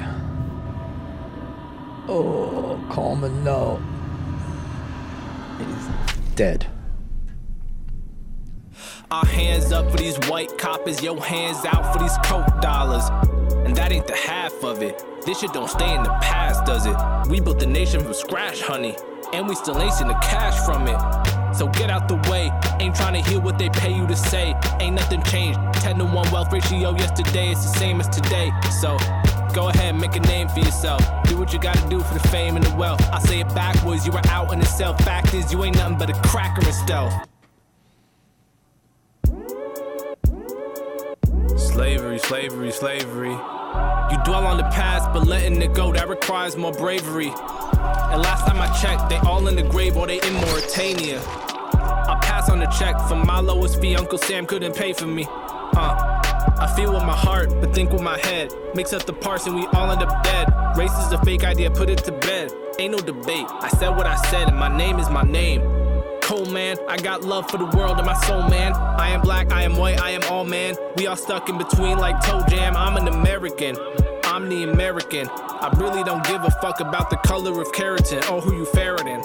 Oh, 2.07 2.81
Coleman, 2.89 3.43
no. 3.43 3.81
He's 5.57 5.87
dead. 6.35 6.67
Our 9.11 9.25
hands 9.25 9.73
up 9.73 9.91
for 9.91 9.97
these 9.97 10.15
white 10.29 10.57
coppers, 10.57 11.03
your 11.03 11.21
hands 11.21 11.65
out 11.65 11.91
for 11.91 11.99
these 11.99 12.17
coke 12.23 12.61
dollars. 12.61 13.03
And 13.65 13.75
that 13.75 13.91
ain't 13.91 14.07
the 14.07 14.15
half 14.15 14.63
of 14.63 14.81
it. 14.81 15.03
This 15.25 15.41
shit 15.41 15.51
don't 15.51 15.69
stay 15.69 15.93
in 15.93 16.03
the 16.03 16.17
past, 16.21 16.63
does 16.65 16.85
it? 16.85 16.95
We 17.29 17.41
built 17.41 17.59
the 17.59 17.67
nation 17.67 18.01
from 18.01 18.13
scratch, 18.13 18.61
honey. 18.61 18.95
And 19.33 19.49
we 19.49 19.55
still 19.55 19.77
ain't 19.81 19.95
seen 19.95 20.07
the 20.07 20.13
cash 20.13 20.65
from 20.65 20.87
it. 20.87 21.38
So 21.59 21.67
get 21.67 21.89
out 21.89 22.07
the 22.07 22.15
way. 22.31 22.49
Ain't 22.79 22.95
trying 22.95 23.21
to 23.21 23.29
hear 23.29 23.41
what 23.41 23.59
they 23.59 23.67
pay 23.67 23.93
you 23.93 24.07
to 24.07 24.15
say. 24.15 24.55
Ain't 24.79 24.95
nothing 24.95 25.21
changed. 25.23 25.59
10 25.73 25.97
to 25.97 26.05
1 26.05 26.31
wealth 26.31 26.53
ratio 26.53 26.95
yesterday, 26.95 27.51
it's 27.51 27.69
the 27.69 27.77
same 27.77 27.99
as 27.99 28.07
today. 28.07 28.49
So 28.79 28.97
go 29.53 29.67
ahead, 29.67 29.95
make 29.95 30.15
a 30.15 30.21
name 30.21 30.47
for 30.47 30.59
yourself. 30.59 31.01
Do 31.25 31.35
what 31.37 31.51
you 31.51 31.59
gotta 31.59 31.85
do 31.89 31.99
for 31.99 32.13
the 32.13 32.25
fame 32.29 32.55
and 32.55 32.65
the 32.65 32.73
wealth. 32.77 33.01
I 33.11 33.19
say 33.19 33.41
it 33.41 33.49
backwards, 33.49 34.05
you 34.05 34.13
were 34.13 34.25
out 34.27 34.53
in 34.53 34.61
the 34.61 34.65
cell. 34.65 34.95
Fact 34.99 35.33
is, 35.33 35.51
you 35.51 35.61
ain't 35.65 35.75
nothing 35.75 35.97
but 35.97 36.09
a 36.09 36.13
cracker 36.29 36.65
in 36.65 36.71
stealth. 36.71 37.13
Slavery, 41.57 42.19
slavery, 42.19 42.71
slavery. 42.71 43.31
You 44.11 44.17
dwell 44.23 44.47
on 44.47 44.55
the 44.55 44.69
past, 44.71 45.11
but 45.11 45.27
letting 45.27 45.61
it 45.61 45.73
go, 45.73 45.91
that 45.91 46.07
requires 46.07 46.55
more 46.55 46.71
bravery. 46.71 47.33
And 48.11 48.21
last 48.21 48.47
time 48.47 48.61
I 48.61 48.73
checked, 48.81 49.09
they 49.09 49.17
all 49.17 49.45
in 49.49 49.57
the 49.57 49.63
grave 49.63 49.97
or 49.97 50.07
they 50.07 50.21
in 50.21 50.33
Mauritania. 50.35 51.21
On 52.47 52.57
the 52.57 52.67
check 52.67 52.95
for 53.07 53.15
my 53.15 53.41
lowest 53.41 53.81
fee, 53.81 53.95
Uncle 53.95 54.17
Sam 54.17 54.45
couldn't 54.45 54.73
pay 54.73 54.93
for 54.93 55.05
me. 55.05 55.25
Uh, 55.27 56.21
I 56.57 56.71
feel 56.75 56.93
with 56.93 57.03
my 57.03 57.15
heart, 57.15 57.49
but 57.59 57.75
think 57.75 57.91
with 57.91 58.01
my 58.01 58.17
head. 58.17 58.51
Mix 58.73 58.93
up 58.93 59.05
the 59.05 59.13
parts 59.13 59.45
and 59.45 59.55
we 59.55 59.67
all 59.67 59.91
end 59.91 60.01
up 60.01 60.23
dead. 60.23 60.47
Race 60.77 60.97
is 61.05 61.11
a 61.11 61.23
fake 61.25 61.43
idea, 61.43 61.69
put 61.69 61.89
it 61.89 61.99
to 62.05 62.11
bed. 62.11 62.51
Ain't 62.79 62.93
no 62.93 62.99
debate. 62.99 63.45
I 63.49 63.67
said 63.77 63.89
what 63.89 64.07
I 64.07 64.15
said, 64.31 64.47
and 64.47 64.57
my 64.57 64.75
name 64.75 64.99
is 64.99 65.09
my 65.09 65.23
name. 65.23 65.61
Cold 66.21 66.51
man, 66.51 66.77
I 66.87 66.97
got 66.97 67.23
love 67.23 67.51
for 67.51 67.57
the 67.57 67.65
world 67.65 67.97
and 67.97 68.05
my 68.05 68.19
soul, 68.21 68.41
man. 68.43 68.73
I 68.73 69.09
am 69.09 69.21
black, 69.21 69.51
I 69.51 69.63
am 69.63 69.75
white, 69.75 69.99
I 69.99 70.11
am 70.11 70.23
all 70.31 70.45
man. 70.45 70.75
We 70.95 71.07
all 71.07 71.17
stuck 71.17 71.49
in 71.49 71.57
between 71.57 71.97
like 71.97 72.19
toe 72.21 72.41
jam. 72.47 72.75
I'm 72.75 72.95
an 72.95 73.09
American. 73.09 73.75
I'm 74.23 74.47
the 74.47 74.63
American. 74.63 75.27
I 75.29 75.75
really 75.77 76.03
don't 76.03 76.25
give 76.25 76.43
a 76.43 76.51
fuck 76.61 76.79
about 76.79 77.09
the 77.09 77.17
color 77.17 77.61
of 77.61 77.67
keratin 77.73 78.31
or 78.31 78.41
who 78.41 78.55
you 78.55 78.65
ferreting. 78.65 79.21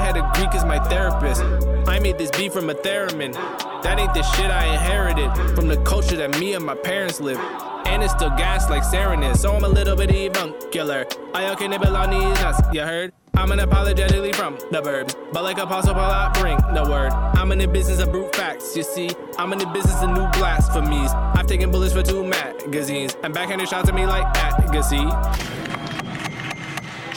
I 0.00 0.02
had 0.02 0.16
a 0.16 0.30
Greek 0.32 0.54
as 0.54 0.64
my 0.64 0.78
therapist. 0.88 1.42
I 1.86 1.98
made 1.98 2.16
this 2.16 2.30
beat 2.30 2.54
from 2.54 2.70
a 2.70 2.74
theremin. 2.74 3.34
That 3.82 3.98
ain't 3.98 4.14
the 4.14 4.22
shit 4.22 4.50
I 4.50 4.72
inherited 4.72 5.30
from 5.54 5.68
the 5.68 5.76
culture 5.82 6.16
that 6.16 6.40
me 6.40 6.54
and 6.54 6.64
my 6.64 6.74
parents 6.74 7.20
live. 7.20 7.38
And 7.84 8.02
it's 8.02 8.14
still 8.14 8.30
gas 8.30 8.70
like 8.70 8.82
sarin 8.82 9.30
is, 9.30 9.42
so 9.42 9.54
I'm 9.54 9.62
a 9.62 9.68
little 9.68 9.96
bit 9.96 10.08
avuncular. 10.10 11.04
I 11.34 11.50
okay 11.52 11.68
nibble 11.68 11.94
on 11.94 12.08
these 12.08 12.22
nuts, 12.40 12.62
you 12.72 12.80
heard? 12.80 13.12
I'm 13.34 13.50
unapologetically 13.50 14.34
from 14.34 14.54
the 14.70 14.80
burbs, 14.80 15.14
but 15.34 15.44
like 15.44 15.58
Apostle 15.58 15.92
Paul, 15.92 16.10
I 16.10 16.32
bring 16.40 16.56
the 16.74 16.88
word. 16.90 17.12
I'm 17.12 17.52
in 17.52 17.58
the 17.58 17.68
business 17.68 18.00
of 18.00 18.10
brute 18.10 18.34
facts, 18.34 18.74
you 18.74 18.82
see. 18.82 19.10
I'm 19.36 19.52
in 19.52 19.58
the 19.58 19.66
business 19.66 20.02
of 20.02 20.08
new 20.10 20.26
blasphemies. 20.38 21.10
I've 21.12 21.46
taken 21.46 21.70
bullets 21.70 21.92
for 21.92 22.02
two 22.02 22.24
magazines, 22.24 23.18
and 23.22 23.34
backhanded 23.34 23.68
shots 23.68 23.90
at 23.90 23.94
me 23.94 24.06
like 24.06 24.24
Agassi. 24.32 25.04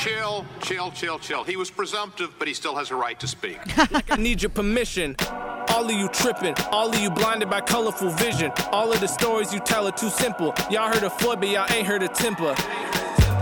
Chill, 0.03 0.45
chill, 0.59 0.91
chill, 0.91 1.17
chill. 1.17 1.43
He 1.45 1.55
was 1.55 1.71
presumptive, 1.71 2.35
but 2.37 2.45
he 2.49 2.53
still 2.53 2.75
has 2.75 2.91
a 2.91 2.95
right 2.95 3.17
to 3.21 3.25
speak. 3.25 3.57
like 3.89 4.11
I 4.11 4.17
need 4.17 4.41
your 4.41 4.49
permission. 4.49 5.15
All 5.69 5.85
of 5.85 5.91
you 5.91 6.09
tripping, 6.09 6.55
all 6.73 6.89
of 6.89 6.99
you 6.99 7.09
blinded 7.09 7.49
by 7.49 7.61
colorful 7.61 8.09
vision. 8.09 8.51
All 8.73 8.91
of 8.91 8.99
the 8.99 9.07
stories 9.07 9.53
you 9.53 9.61
tell 9.61 9.87
are 9.87 9.93
too 9.93 10.09
simple. 10.09 10.53
Y'all 10.69 10.91
heard 10.93 11.03
of 11.03 11.13
Floyd, 11.13 11.39
but 11.39 11.47
y'all 11.47 11.71
ain't 11.71 11.87
heard 11.87 12.03
of 12.03 12.11
Timpa. 12.11 12.53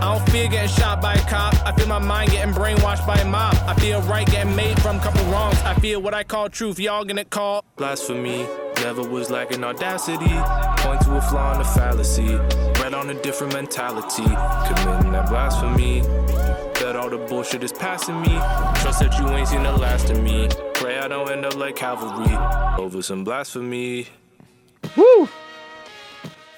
I 0.00 0.16
don't 0.16 0.30
fear 0.30 0.46
getting 0.46 0.68
shot 0.68 1.02
by 1.02 1.14
a 1.14 1.20
cop. 1.28 1.54
I 1.66 1.72
feel 1.72 1.88
my 1.88 1.98
mind 1.98 2.30
getting 2.30 2.54
brainwashed 2.54 3.08
by 3.08 3.16
a 3.16 3.24
mob. 3.24 3.56
I 3.66 3.74
feel 3.74 4.00
right 4.02 4.26
getting 4.28 4.54
made 4.54 4.80
from 4.80 5.00
couple 5.00 5.24
wrongs. 5.32 5.58
I 5.64 5.74
feel 5.74 6.00
what 6.00 6.14
I 6.14 6.22
call 6.22 6.48
truth. 6.48 6.78
Y'all 6.78 7.04
gonna 7.04 7.24
call 7.24 7.64
blasphemy. 7.74 8.46
Never 8.76 9.02
was 9.02 9.30
lacking 9.30 9.62
audacity. 9.64 10.32
Point 10.82 11.00
to 11.02 11.16
a 11.16 11.20
flaw 11.22 11.54
in 11.54 11.60
a 11.60 11.64
fallacy. 11.64 12.36
Bred 12.74 12.94
on 12.94 13.10
a 13.10 13.14
different 13.22 13.52
mentality. 13.52 14.22
Committing 14.24 15.12
that 15.12 15.28
blasphemy. 15.28 16.02
Bet 17.02 17.12
all 17.12 17.18
the 17.18 17.26
bullshit 17.26 17.62
is 17.64 17.72
passing 17.72 18.20
me. 18.20 18.28
Trust 18.80 19.00
that 19.00 19.18
you 19.18 19.28
ain't 19.30 19.48
seen 19.48 19.62
the 19.62 19.72
last 19.72 20.10
of 20.10 20.22
me. 20.22 20.48
Pray 20.74 20.98
I 20.98 21.08
don't 21.08 21.30
end 21.30 21.44
up 21.44 21.56
like 21.56 21.76
Calvary 21.76 22.34
over 22.82 23.02
some 23.02 23.24
blasphemy. 23.24 24.06
Woo! 24.96 25.28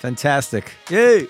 Fantastic. 0.00 0.72
Yay! 0.90 1.26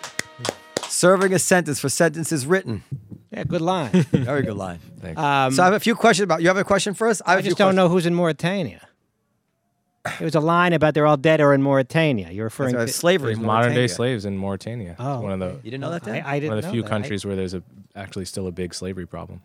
Serving 0.82 1.32
a 1.32 1.38
sentence 1.38 1.80
for 1.80 1.88
sentences 1.88 2.46
written. 2.46 2.82
Yeah, 3.30 3.44
good 3.44 3.60
line. 3.62 3.90
Very 4.12 4.42
good 4.42 4.56
line. 4.56 4.78
Thanks. 5.00 5.20
Um, 5.20 5.52
So 5.52 5.62
I 5.62 5.66
have 5.66 5.74
a 5.74 5.80
few 5.80 5.94
questions 5.94 6.24
about. 6.24 6.42
You 6.42 6.48
have 6.48 6.56
a 6.56 6.64
question 6.64 6.94
for 6.94 7.08
us? 7.08 7.20
I, 7.26 7.34
I 7.34 7.38
a 7.38 7.42
few 7.42 7.50
just 7.50 7.58
don't 7.58 7.66
questions. 7.68 7.76
know 7.76 7.88
who's 7.88 8.06
in 8.06 8.14
Mauritania. 8.14 8.86
It 10.20 10.24
was 10.24 10.34
a 10.34 10.40
line 10.40 10.74
about 10.74 10.92
they're 10.94 11.06
all 11.06 11.16
dead 11.16 11.40
or 11.40 11.54
in 11.54 11.62
Mauritania. 11.62 12.30
You're 12.30 12.44
referring 12.44 12.74
to 12.74 12.86
slavery. 12.88 13.28
There's 13.28 13.38
in 13.38 13.44
modern 13.46 13.74
day 13.74 13.86
slaves 13.86 14.24
in 14.26 14.36
Mauritania. 14.36 14.96
Oh, 14.98 15.20
one 15.20 15.32
of 15.32 15.40
the 15.40 15.58
You 15.62 15.70
didn't 15.70 15.80
know 15.80 15.90
that? 15.90 16.02
I, 16.06 16.12
Dan? 16.12 16.22
I 16.26 16.40
didn't 16.40 16.48
one 16.50 16.58
of 16.58 16.62
the 16.62 16.68
know 16.68 16.72
few 16.72 16.82
that. 16.82 16.86
I- 16.86 16.90
countries 16.90 17.24
where 17.24 17.36
there's 17.36 17.54
a 17.54 17.62
actually 17.96 18.26
still 18.26 18.46
a 18.46 18.52
big 18.52 18.74
slavery 18.74 19.06
problem. 19.06 19.40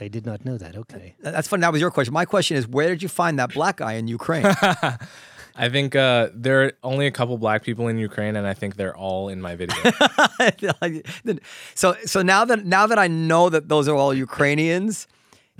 I 0.00 0.08
did 0.08 0.24
not 0.24 0.44
know 0.44 0.56
that. 0.58 0.76
Okay. 0.76 1.14
That's 1.20 1.48
funny. 1.48 1.62
That 1.62 1.72
was 1.72 1.80
your 1.80 1.90
question. 1.90 2.14
My 2.14 2.24
question 2.24 2.56
is, 2.56 2.66
where 2.68 2.88
did 2.88 3.02
you 3.02 3.08
find 3.08 3.38
that 3.38 3.52
black 3.52 3.78
guy 3.78 3.94
in 3.94 4.06
Ukraine? 4.08 4.46
I 5.56 5.68
think 5.68 5.96
uh, 5.96 6.28
there 6.32 6.64
are 6.64 6.72
only 6.84 7.08
a 7.08 7.10
couple 7.10 7.36
black 7.36 7.64
people 7.64 7.88
in 7.88 7.98
Ukraine, 7.98 8.36
and 8.36 8.46
I 8.46 8.54
think 8.54 8.76
they're 8.76 8.96
all 8.96 9.28
in 9.28 9.40
my 9.40 9.56
video. 9.56 9.76
so, 11.74 11.96
so 12.06 12.22
now 12.22 12.44
that 12.44 12.64
now 12.64 12.86
that 12.86 12.98
I 12.98 13.08
know 13.08 13.48
that 13.48 13.68
those 13.68 13.88
are 13.88 13.96
all 13.96 14.14
Ukrainians, 14.14 15.08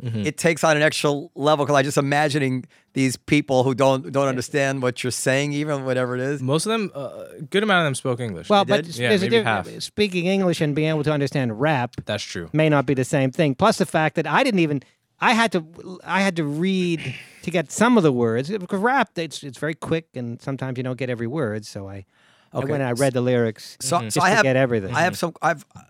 Mm-hmm. 0.02 0.26
it 0.26 0.37
takes 0.38 0.62
on 0.64 0.76
an 0.76 0.82
extra 0.82 1.11
level 1.34 1.64
because 1.64 1.76
I 1.76 1.82
just 1.82 1.98
imagining 1.98 2.64
these 2.92 3.16
people 3.16 3.64
who 3.64 3.74
don't 3.74 4.11
don't 4.12 4.28
understand 4.28 4.82
what 4.82 5.02
you're 5.02 5.11
saying, 5.11 5.52
even 5.52 5.84
whatever 5.84 6.14
it 6.14 6.20
is. 6.20 6.42
Most 6.42 6.66
of 6.66 6.70
them, 6.70 6.90
uh, 6.94 7.24
a 7.38 7.42
good 7.42 7.62
amount 7.62 7.80
of 7.82 7.87
them 7.87 7.94
spoke 7.94 8.20
English. 8.20 8.48
Well, 8.48 8.64
They 8.64 8.76
but 8.76 8.84
did? 8.84 8.96
Yeah, 8.96 9.08
there's 9.11 9.22
a 9.22 9.30
maybe 9.30 9.42
half. 9.42 9.68
speaking 9.80 10.26
English 10.26 10.61
and 10.61 10.74
being 10.74 10.88
able 10.88 11.04
to 11.04 11.12
understand 11.12 11.61
rap 11.61 11.96
that's 12.04 12.22
true. 12.22 12.48
may 12.52 12.68
not 12.68 12.87
be 12.87 12.94
the 12.94 13.04
same 13.04 13.30
thing. 13.30 13.54
Plus 13.54 13.78
the 13.78 13.87
fact 13.87 14.16
that 14.16 14.26
I 14.26 14.42
didn't 14.44 14.61
even 14.61 14.82
I 15.20 15.32
had 15.32 15.52
to 15.52 15.64
I 16.04 16.20
had 16.20 16.37
to 16.37 16.44
read 16.44 17.14
to 17.42 17.50
get 17.50 17.72
some 17.72 17.96
of 17.96 18.02
the 18.02 18.12
words 18.12 18.50
because 18.50 18.80
rap 18.80 19.11
it's 19.16 19.42
it's 19.42 19.58
very 19.58 19.74
quick 19.74 20.06
and 20.14 20.40
sometimes 20.40 20.76
you 20.78 20.84
don't 20.84 20.98
get 20.98 21.11
every 21.11 21.26
word. 21.26 21.66
So 21.66 21.88
I 21.88 22.04
I 22.52 22.58
went 22.61 22.70
and 22.70 22.84
I 22.84 22.92
read 22.92 23.12
the 23.12 23.20
lyrics 23.20 23.76
So, 23.80 24.00
just 24.02 24.14
so 24.14 24.22
I 24.22 24.30
to 24.30 24.37
have 24.37 24.42
get 24.44 24.56
everything. 24.56 24.94
I 24.94 25.02
have 25.02 25.18
some 25.18 25.34
I've 25.42 25.64
uh, 25.76 25.80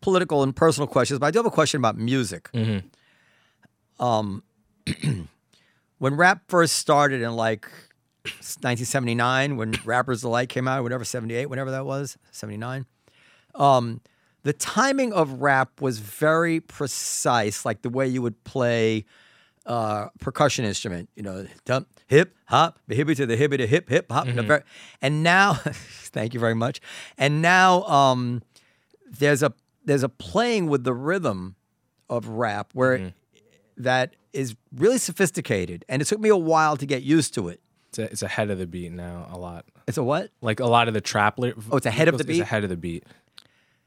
political 0.00 0.42
and 0.42 0.54
personal 0.54 0.86
questions, 0.86 1.18
but 1.18 1.26
I 1.26 1.30
do 1.30 1.38
have 1.38 1.46
a 1.46 1.50
question 1.50 1.78
about 1.80 1.96
music. 1.96 2.50
Mm-hmm. 2.52 2.86
Um, 3.98 4.42
when 5.98 6.14
rap 6.16 6.42
first 6.48 6.76
started 6.76 7.22
in 7.22 7.34
like 7.36 7.66
1979, 8.24 9.56
when 9.56 9.72
Rappers 9.84 10.22
Delight 10.22 10.48
came 10.48 10.66
out, 10.68 10.82
whatever 10.82 11.04
78, 11.04 11.46
whatever 11.46 11.70
that 11.70 11.86
was, 11.86 12.16
79. 12.30 12.86
Um, 13.54 14.00
the 14.42 14.52
timing 14.52 15.12
of 15.12 15.40
rap 15.40 15.80
was 15.80 15.98
very 15.98 16.60
precise, 16.60 17.64
like 17.64 17.82
the 17.82 17.88
way 17.88 18.06
you 18.06 18.20
would 18.22 18.42
play 18.44 19.04
uh, 19.64 20.08
percussion 20.20 20.64
instrument, 20.66 21.08
you 21.16 21.22
know, 21.22 21.46
dump, 21.64 21.88
hip 22.08 22.34
hop, 22.46 22.78
the 22.86 22.94
hippie 22.94 23.16
to 23.16 23.24
the 23.24 23.36
hippie 23.36 23.56
to 23.56 23.66
hip 23.66 23.88
hip 23.88 24.10
hop. 24.12 24.26
ver- 24.26 24.64
And 25.00 25.22
now, 25.22 25.54
thank 25.64 26.34
you 26.34 26.40
very 26.40 26.54
much. 26.54 26.80
And 27.16 27.40
now 27.40 27.82
um, 27.84 28.42
there's 29.10 29.42
a 29.42 29.54
there's 29.84 30.02
a 30.02 30.08
playing 30.10 30.66
with 30.66 30.84
the 30.84 30.92
rhythm 30.92 31.56
of 32.10 32.28
rap 32.28 32.70
where 32.74 32.96
that 33.76 34.14
is 34.32 34.54
really 34.74 34.98
sophisticated, 34.98 35.84
and 35.88 36.00
it 36.02 36.06
took 36.06 36.20
me 36.20 36.28
a 36.28 36.36
while 36.36 36.76
to 36.76 36.86
get 36.86 37.02
used 37.02 37.34
to 37.34 37.48
it. 37.48 37.60
It's, 37.90 37.98
a, 37.98 38.02
it's 38.04 38.22
ahead 38.22 38.50
of 38.50 38.58
the 38.58 38.66
beat 38.66 38.92
now, 38.92 39.28
a 39.30 39.38
lot. 39.38 39.64
It's 39.86 39.98
a 39.98 40.02
what? 40.02 40.30
Like 40.40 40.58
a 40.60 40.66
lot 40.66 40.88
of 40.88 40.94
the 40.94 41.00
trap. 41.00 41.38
Li- 41.38 41.52
Oh, 41.70 41.76
it's 41.76 41.86
ahead 41.86 42.08
of 42.08 42.14
the 42.18 42.22
It's 42.22 42.28
beat? 42.28 42.40
ahead 42.40 42.64
of 42.64 42.70
the 42.70 42.76
beat. 42.76 43.04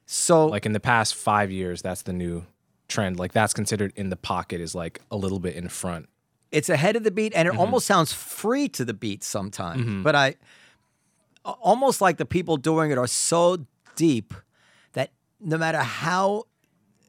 So 0.06 0.46
Like 0.48 0.66
in 0.66 0.72
the 0.74 0.80
past 0.80 1.16
five 1.16 1.52
years, 1.52 1.82
that's 1.82 2.04
the 2.04 2.14
new 2.14 2.46
trend. 2.88 3.20
Like 3.20 3.34
that's 3.34 3.54
considered 3.54 3.92
in 3.98 4.10
the 4.10 4.16
pocket 4.16 4.62
is 4.62 4.74
like 4.74 5.02
a 5.12 5.18
little 5.18 5.40
bit 5.40 5.56
in 5.56 5.68
front. 5.68 6.08
it's 6.52 6.70
ahead 6.70 6.96
of 6.96 7.04
the 7.04 7.12
beat 7.12 7.34
and 7.36 7.48
it 7.48 7.52
Mm-hmm. 7.52 7.60
almost 7.60 7.86
sounds 7.86 8.14
free 8.14 8.70
to 8.70 8.86
the 8.86 8.94
beat 8.94 9.22
sometimes 9.24 10.02
but 10.04 10.16
I 10.16 10.36
almost 11.44 12.00
like 12.02 12.16
the 12.18 12.26
people 12.26 12.56
doing 12.58 12.92
it 12.92 12.98
are 12.98 13.08
so 13.08 13.66
deep 13.98 14.34
that 14.94 15.12
no 15.42 15.58
matter 15.58 15.80
how 15.80 16.44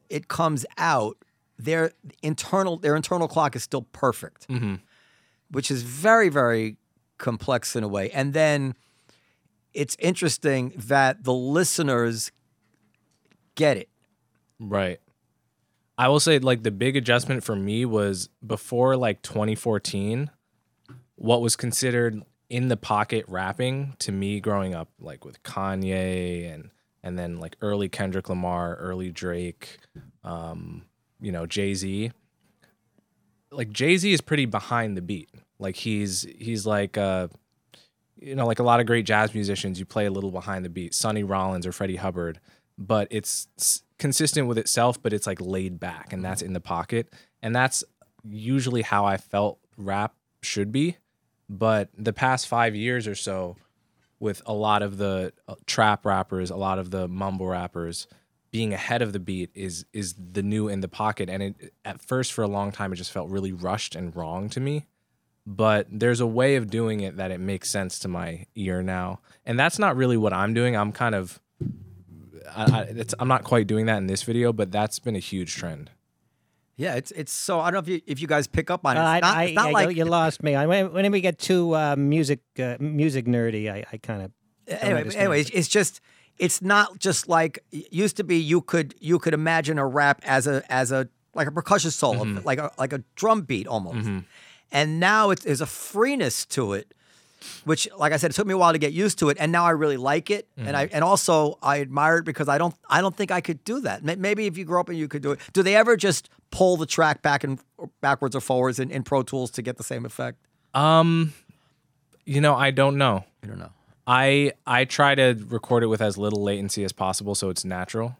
it 0.09 0.27
comes 0.27 0.65
out 0.77 1.17
their 1.59 1.91
internal 2.23 2.77
their 2.77 2.95
internal 2.95 3.27
clock 3.27 3.55
is 3.55 3.61
still 3.63 3.83
perfect 3.91 4.47
Mm-hmm. 4.47 4.75
which 5.51 5.69
is 5.69 5.83
very 5.83 6.29
very 6.29 6.77
complex 7.19 7.75
in 7.75 7.83
a 7.83 7.87
way 7.87 8.09
and 8.11 8.33
then 8.33 8.73
it's 9.73 9.95
interesting 9.99 10.73
that 10.77 11.23
the 11.25 11.33
listeners 11.33 12.31
get 13.55 13.77
it 13.77 13.89
Right. 14.61 14.99
I 15.97 16.07
will 16.09 16.19
say 16.19 16.37
like 16.39 16.63
the 16.63 16.71
big 16.71 16.97
adjustment 16.97 17.43
for 17.45 17.55
me 17.55 17.85
was 17.85 18.29
before 18.45 18.97
like 18.97 19.21
2014, 19.21 20.29
what 21.15 21.41
was 21.41 21.55
considered 21.55 22.21
in 22.49 22.67
the 22.67 22.75
pocket 22.75 23.23
rapping 23.29 23.95
to 23.99 24.11
me 24.11 24.39
growing 24.41 24.73
up 24.73 24.89
like 24.99 25.23
with 25.23 25.41
Kanye 25.43 26.53
and 26.53 26.71
and 27.03 27.17
then 27.17 27.39
like 27.39 27.55
early 27.61 27.87
Kendrick 27.87 28.27
Lamar, 28.27 28.75
early 28.75 29.11
Drake, 29.11 29.77
um, 30.25 30.83
you 31.19 31.31
know, 31.31 31.45
Jay-Z. 31.45 32.11
Like 33.51 33.71
Jay-Z 33.71 34.11
is 34.11 34.21
pretty 34.21 34.45
behind 34.45 34.95
the 34.95 35.01
beat. 35.01 35.29
Like 35.59 35.75
he's 35.75 36.27
he's 36.37 36.65
like 36.65 36.97
uh 36.97 37.27
you 38.21 38.35
know, 38.35 38.45
like 38.45 38.59
a 38.59 38.63
lot 38.63 38.79
of 38.79 38.85
great 38.85 39.05
jazz 39.05 39.33
musicians, 39.33 39.79
you 39.79 39.85
play 39.85 40.05
a 40.05 40.11
little 40.11 40.31
behind 40.31 40.65
the 40.65 40.69
beat. 40.69 40.93
Sonny 40.93 41.23
Rollins 41.23 41.65
or 41.65 41.71
Freddie 41.71 41.95
Hubbard, 41.95 42.39
but 42.77 43.07
it's 43.11 43.47
consistent 43.97 44.47
with 44.47 44.57
itself, 44.57 45.01
but 45.01 45.13
it's 45.13 45.25
like 45.25 45.39
laid 45.39 45.79
back, 45.79 46.11
and 46.13 46.23
that's 46.23 46.41
in 46.41 46.53
the 46.53 46.59
pocket, 46.59 47.13
and 47.41 47.55
that's 47.55 47.83
usually 48.23 48.81
how 48.81 49.05
I 49.05 49.17
felt 49.17 49.59
rap 49.77 50.15
should 50.41 50.71
be. 50.71 50.97
But 51.49 51.89
the 51.97 52.13
past 52.13 52.47
five 52.47 52.75
years 52.75 53.07
or 53.07 53.15
so, 53.15 53.55
with 54.19 54.41
a 54.45 54.53
lot 54.53 54.81
of 54.81 54.97
the 54.97 55.33
uh, 55.47 55.55
trap 55.65 56.05
rappers, 56.05 56.49
a 56.49 56.55
lot 56.55 56.77
of 56.77 56.91
the 56.91 57.07
mumble 57.07 57.47
rappers 57.47 58.07
being 58.51 58.73
ahead 58.73 59.01
of 59.01 59.13
the 59.13 59.19
beat 59.19 59.51
is 59.53 59.85
is 59.93 60.15
the 60.17 60.41
new 60.43 60.67
in 60.67 60.81
the 60.81 60.87
pocket, 60.87 61.29
and 61.29 61.43
it 61.43 61.73
at 61.85 62.01
first 62.01 62.33
for 62.33 62.43
a 62.43 62.47
long 62.47 62.71
time 62.71 62.91
it 62.93 62.95
just 62.95 63.11
felt 63.11 63.29
really 63.29 63.51
rushed 63.51 63.95
and 63.95 64.15
wrong 64.15 64.49
to 64.49 64.59
me. 64.59 64.87
But 65.45 65.87
there's 65.91 66.19
a 66.19 66.27
way 66.27 66.55
of 66.57 66.69
doing 66.69 66.99
it 67.01 67.17
that 67.17 67.31
it 67.31 67.39
makes 67.39 67.69
sense 67.71 67.97
to 67.99 68.07
my 68.07 68.45
ear 68.55 68.83
now. 68.83 69.19
And 69.45 69.57
that's 69.59 69.79
not 69.79 69.95
really 69.95 70.17
what 70.17 70.31
i'm 70.33 70.53
doing. 70.53 70.75
I'm 70.75 70.91
kind 70.91 71.15
of 71.15 71.39
I, 72.55 72.63
I, 72.63 72.81
it's, 72.89 73.13
i'm 73.19 73.27
not 73.27 73.43
quite 73.43 73.67
doing 73.67 73.85
that 73.87 73.97
in 73.97 74.07
this 74.07 74.23
video 74.23 74.51
but 74.53 74.71
that's 74.71 74.99
been 74.99 75.15
a 75.15 75.19
huge 75.19 75.55
trend. 75.55 75.91
Yeah 76.77 76.95
it's 76.95 77.11
it's 77.11 77.31
so 77.31 77.59
i 77.59 77.65
don't 77.65 77.73
know 77.73 77.79
if 77.79 77.87
you 77.87 78.01
if 78.07 78.21
you 78.21 78.27
guys 78.27 78.47
pick 78.47 78.69
up 78.71 78.85
on 78.85 78.95
it. 78.97 78.99
Uh, 78.99 79.13
it's 79.15 79.21
not, 79.21 79.37
I, 79.37 79.43
it's 79.45 79.55
not 79.55 79.67
I- 79.67 79.71
like 79.71 79.97
you 79.97 80.05
lost 80.05 80.43
me. 80.43 80.55
I, 80.55 80.65
when- 80.65 80.93
whenever 80.93 81.13
we 81.13 81.21
get 81.21 81.37
too 81.39 81.75
uh, 81.75 81.95
music 81.97 82.39
uh, 82.59 82.77
music 82.79 83.25
nerdy, 83.25 83.71
I, 83.71 83.85
I 83.91 83.97
kind 83.97 84.21
of 84.23 84.31
anyway, 84.67 85.09
anyway, 85.15 85.41
it's, 85.41 85.49
it's 85.51 85.67
just 85.67 85.99
it's 86.39 86.61
not 86.61 86.99
just 86.99 87.27
like 87.27 87.59
used 87.71 88.17
to 88.17 88.23
be. 88.23 88.37
You 88.37 88.61
could 88.61 88.95
you 88.99 89.19
could 89.19 89.33
imagine 89.33 89.77
a 89.77 89.85
rap 89.85 90.21
as 90.25 90.47
a 90.47 90.63
as 90.69 90.91
a 90.91 91.07
like 91.35 91.47
a 91.47 91.51
percussion 91.51 91.91
solo, 91.91 92.23
mm-hmm. 92.23 92.45
like 92.45 92.59
a 92.59 92.71
like 92.77 92.93
a 92.93 93.03
drum 93.15 93.43
beat 93.43 93.67
almost. 93.67 94.07
Mm-hmm. 94.07 94.19
And 94.71 94.99
now 94.99 95.31
it's 95.31 95.43
there's 95.43 95.61
a 95.61 95.65
freeness 95.65 96.45
to 96.47 96.73
it, 96.73 96.93
which, 97.65 97.87
like 97.97 98.13
I 98.13 98.17
said, 98.17 98.31
it 98.31 98.35
took 98.35 98.47
me 98.47 98.53
a 98.53 98.57
while 98.57 98.71
to 98.71 98.79
get 98.79 98.93
used 98.93 99.19
to 99.19 99.29
it, 99.29 99.37
and 99.39 99.51
now 99.51 99.65
I 99.65 99.71
really 99.71 99.97
like 99.97 100.29
it. 100.29 100.47
And 100.57 100.75
I 100.75 100.85
mm-hmm. 100.85 100.95
and 100.95 101.03
also 101.03 101.57
I 101.61 101.81
admire 101.81 102.17
it 102.17 102.25
because 102.25 102.47
I 102.47 102.57
don't 102.57 102.75
I 102.89 103.01
don't 103.01 103.15
think 103.15 103.31
I 103.31 103.41
could 103.41 103.63
do 103.63 103.81
that. 103.81 104.03
Maybe 104.03 104.47
if 104.47 104.57
you 104.57 104.65
grew 104.65 104.79
up 104.79 104.89
and 104.89 104.97
you 104.97 105.07
could 105.07 105.21
do 105.21 105.31
it. 105.31 105.39
Do 105.53 105.61
they 105.61 105.75
ever 105.75 105.97
just 105.97 106.29
pull 106.51 106.77
the 106.77 106.85
track 106.85 107.21
back 107.21 107.43
and 107.43 107.59
backwards 108.01 108.35
or 108.35 108.41
forwards 108.41 108.79
in, 108.79 108.89
in 108.89 109.03
Pro 109.03 109.23
Tools 109.23 109.51
to 109.51 109.61
get 109.61 109.77
the 109.77 109.83
same 109.83 110.05
effect? 110.05 110.37
um 110.75 111.33
you 112.25 112.39
know 112.39 112.53
i 112.53 112.69
don't 112.69 112.95
know 112.95 113.25
I 113.43 113.47
don't 113.47 113.59
know. 113.59 113.71
I 114.09 114.51
i 114.65 114.83
try 114.85 115.15
to 115.15 115.35
record 115.47 115.83
it 115.83 115.87
with 115.87 116.01
as 116.01 116.17
little 116.17 116.43
latency 116.43 116.83
as 116.83 116.91
possible 116.91 117.35
so 117.35 117.49
it's 117.49 117.63
natural 117.63 118.17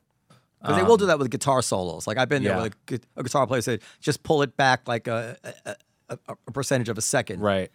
Because 0.62 0.78
they 0.78 0.84
will 0.84 0.98
do 0.98 1.06
that 1.06 1.18
with 1.20 1.32
guitar 1.32 1.62
solos. 1.62 2.06
Like 2.06 2.18
I've 2.18 2.28
been 2.28 2.44
there 2.44 2.58
yeah. 2.58 2.64
with 2.90 3.02
a, 3.16 3.20
a 3.20 3.24
guitar 3.24 3.48
player 3.48 3.62
said, 3.62 3.80
just 4.02 4.24
pull 4.24 4.42
it 4.42 4.58
back 4.58 4.90
like 4.90 5.08
a, 5.08 5.38
a, 5.66 5.76
a, 6.10 6.18
a 6.28 6.52
percentage 6.52 6.90
of 6.90 6.98
a 6.98 7.02
second, 7.02 7.40
right 7.40 7.72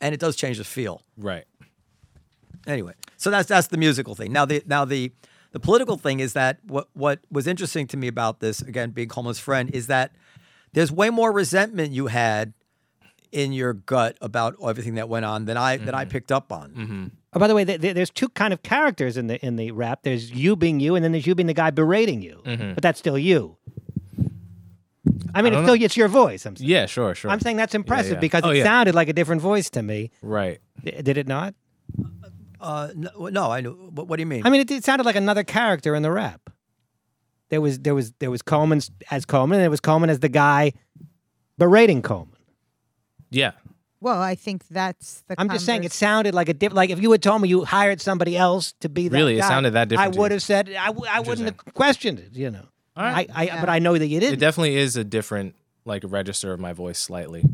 and 0.00 0.14
it 0.14 0.20
does 0.20 0.34
change 0.34 0.56
the 0.56 0.64
feel. 0.64 1.02
right 1.16 1.44
Anyway, 2.66 2.94
so 3.16 3.30
that's 3.30 3.48
that's 3.48 3.68
the 3.68 3.76
musical 3.76 4.14
thing. 4.14 4.32
Now 4.32 4.44
the 4.44 4.62
now 4.66 4.84
the 4.84 5.12
the 5.50 5.60
political 5.60 5.96
thing 5.96 6.20
is 6.20 6.32
that 6.34 6.58
what 6.64 6.88
what 6.94 7.20
was 7.30 7.46
interesting 7.46 7.86
to 7.88 7.96
me 7.96 8.08
about 8.08 8.40
this 8.40 8.62
again 8.62 8.90
being 8.90 9.08
Coleman's 9.08 9.40
friend 9.40 9.70
is 9.70 9.86
that 9.88 10.12
there's 10.72 10.92
way 10.92 11.10
more 11.10 11.32
resentment 11.32 11.92
you 11.92 12.06
had 12.06 12.54
in 13.32 13.52
your 13.52 13.72
gut 13.72 14.16
about 14.20 14.56
everything 14.62 14.94
that 14.94 15.08
went 15.08 15.24
on 15.24 15.46
than 15.46 15.56
I 15.56 15.78
than 15.78 15.94
I 15.94 16.02
mm-hmm. 16.04 16.10
picked 16.10 16.30
up 16.30 16.52
on. 16.52 16.70
Mm-hmm. 16.70 17.06
Oh, 17.34 17.40
by 17.40 17.46
the 17.48 17.54
way, 17.54 17.64
th- 17.64 17.80
th- 17.80 17.94
there's 17.94 18.10
two 18.10 18.28
kind 18.28 18.52
of 18.52 18.62
characters 18.62 19.16
in 19.16 19.26
the 19.26 19.44
in 19.44 19.56
the 19.56 19.70
rap. 19.72 20.00
There's 20.02 20.30
you 20.30 20.54
being 20.54 20.80
you, 20.80 20.94
and 20.94 21.04
then 21.04 21.12
there's 21.12 21.26
you 21.26 21.34
being 21.34 21.46
the 21.46 21.54
guy 21.54 21.70
berating 21.70 22.20
you. 22.22 22.42
Mm-hmm. 22.44 22.74
But 22.74 22.82
that's 22.82 22.98
still 22.98 23.18
you. 23.18 23.56
I 25.34 25.40
mean, 25.42 25.54
I 25.54 25.56
it's 25.60 25.66
don't 25.66 25.76
still 25.76 25.82
it's 25.82 25.96
your 25.96 26.08
voice. 26.08 26.44
I'm 26.46 26.56
saying. 26.56 26.68
yeah 26.70 26.86
sure 26.86 27.14
sure 27.14 27.30
I'm 27.30 27.40
saying 27.40 27.56
that's 27.56 27.74
impressive 27.74 28.14
yeah. 28.14 28.20
because 28.20 28.42
Oh, 28.44 28.50
it 28.50 28.58
yeah. 28.58 28.64
sounded 28.64 28.94
like 28.94 29.08
a 29.08 29.12
different 29.12 29.40
voice 29.42 29.70
to 29.70 29.82
me. 29.82 30.10
right 30.20 30.60
D- 30.84 30.90
Did 31.02 31.16
it 31.16 31.26
not? 31.26 31.54
Uh, 32.60 32.90
no, 32.94 33.28
no, 33.28 33.50
I 33.50 33.60
know. 33.60 33.72
What, 33.72 34.06
what 34.06 34.16
do 34.16 34.20
you 34.22 34.26
mean? 34.26 34.46
I 34.46 34.50
mean, 34.50 34.60
it, 34.60 34.70
it 34.70 34.84
sounded 34.84 35.04
like 35.04 35.16
another 35.16 35.42
character 35.42 35.96
in 35.96 36.02
the 36.02 36.12
rap. 36.12 36.48
There 37.48 37.60
was 37.60 37.80
there 37.80 37.94
was 37.94 38.12
there 38.20 38.30
was 38.30 38.40
Coleman 38.42 38.80
as 39.10 39.24
Coleman, 39.24 39.56
and 39.56 39.62
there 39.64 39.70
was 39.70 39.80
Coleman 39.80 40.10
as 40.10 40.20
the 40.20 40.28
guy 40.28 40.72
berating 41.58 42.02
Coleman. 42.02 42.31
Yeah 43.32 43.52
Well, 44.00 44.20
I 44.20 44.34
think 44.34 44.66
that's 44.68 45.22
the. 45.28 45.34
I'm 45.38 45.48
just 45.48 45.64
saying 45.66 45.80
it 45.82 45.94
convers- 45.94 45.94
sounded 45.94 46.34
like 46.34 46.48
a 46.48 46.54
diff- 46.54 46.72
like 46.72 46.90
if 46.90 47.00
you 47.00 47.10
had 47.12 47.22
told 47.22 47.40
me 47.42 47.48
you 47.48 47.64
hired 47.64 48.00
somebody 48.00 48.36
else 48.36 48.74
to 48.80 48.88
be 48.88 49.08
that 49.08 49.16
Really? 49.16 49.36
It 49.36 49.40
guy, 49.40 49.48
sounded 49.48 49.70
that 49.72 49.88
different 49.88 50.08
I 50.08 50.12
to 50.12 50.18
would 50.20 50.30
you? 50.30 50.34
have 50.36 50.42
said 50.42 50.68
I, 50.70 50.86
w- 50.86 51.06
I 51.10 51.20
wouldn't 51.20 51.46
have 51.46 51.74
questioned 51.74 52.18
it. 52.18 52.34
You 52.34 52.50
know, 52.50 52.66
All 52.96 53.04
right. 53.04 53.28
I, 53.34 53.42
I 53.42 53.44
Yeah. 53.46 53.60
but 53.60 53.68
I 53.68 53.78
know 53.78 53.96
that 53.96 54.06
you 54.06 54.18
it 54.18 54.20
didn't. 54.20 54.38
definitely 54.40 54.76
is 54.76 54.96
a 54.96 55.04
different 55.04 55.54
like 55.84 56.02
register 56.06 56.52
of 56.52 56.60
my 56.60 56.72
voice 56.72 56.98
slightly 56.98 57.44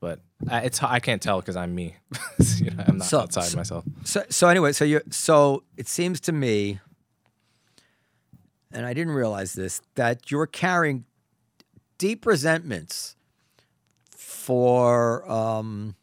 but 0.00 0.18
I, 0.50 0.60
it's 0.62 0.82
i 0.82 0.98
can't 0.98 1.22
tell 1.22 1.38
because 1.40 1.56
i'm 1.56 1.74
me 1.74 1.94
you 2.58 2.70
know, 2.72 2.84
i'm 2.88 2.98
not 2.98 3.06
So- 3.06 3.20
outside 3.20 3.44
so- 3.44 3.56
myself 3.56 3.84
So 4.04 4.24
so 4.28 4.48
anyway, 4.48 4.72
so 4.72 4.84
you 4.84 5.00
so 5.10 5.62
it 5.76 5.88
seems 5.88 6.20
to 6.22 6.32
me, 6.32 6.80
and 8.72 8.86
I 8.86 8.94
didn't 8.94 9.12
realize 9.14 9.52
this 9.54 9.80
that 9.94 10.30
you're 10.30 10.46
carrying 10.46 11.04
deep 11.98 12.26
resentments 12.26 13.16
for 14.42 15.28
um, 15.30 15.94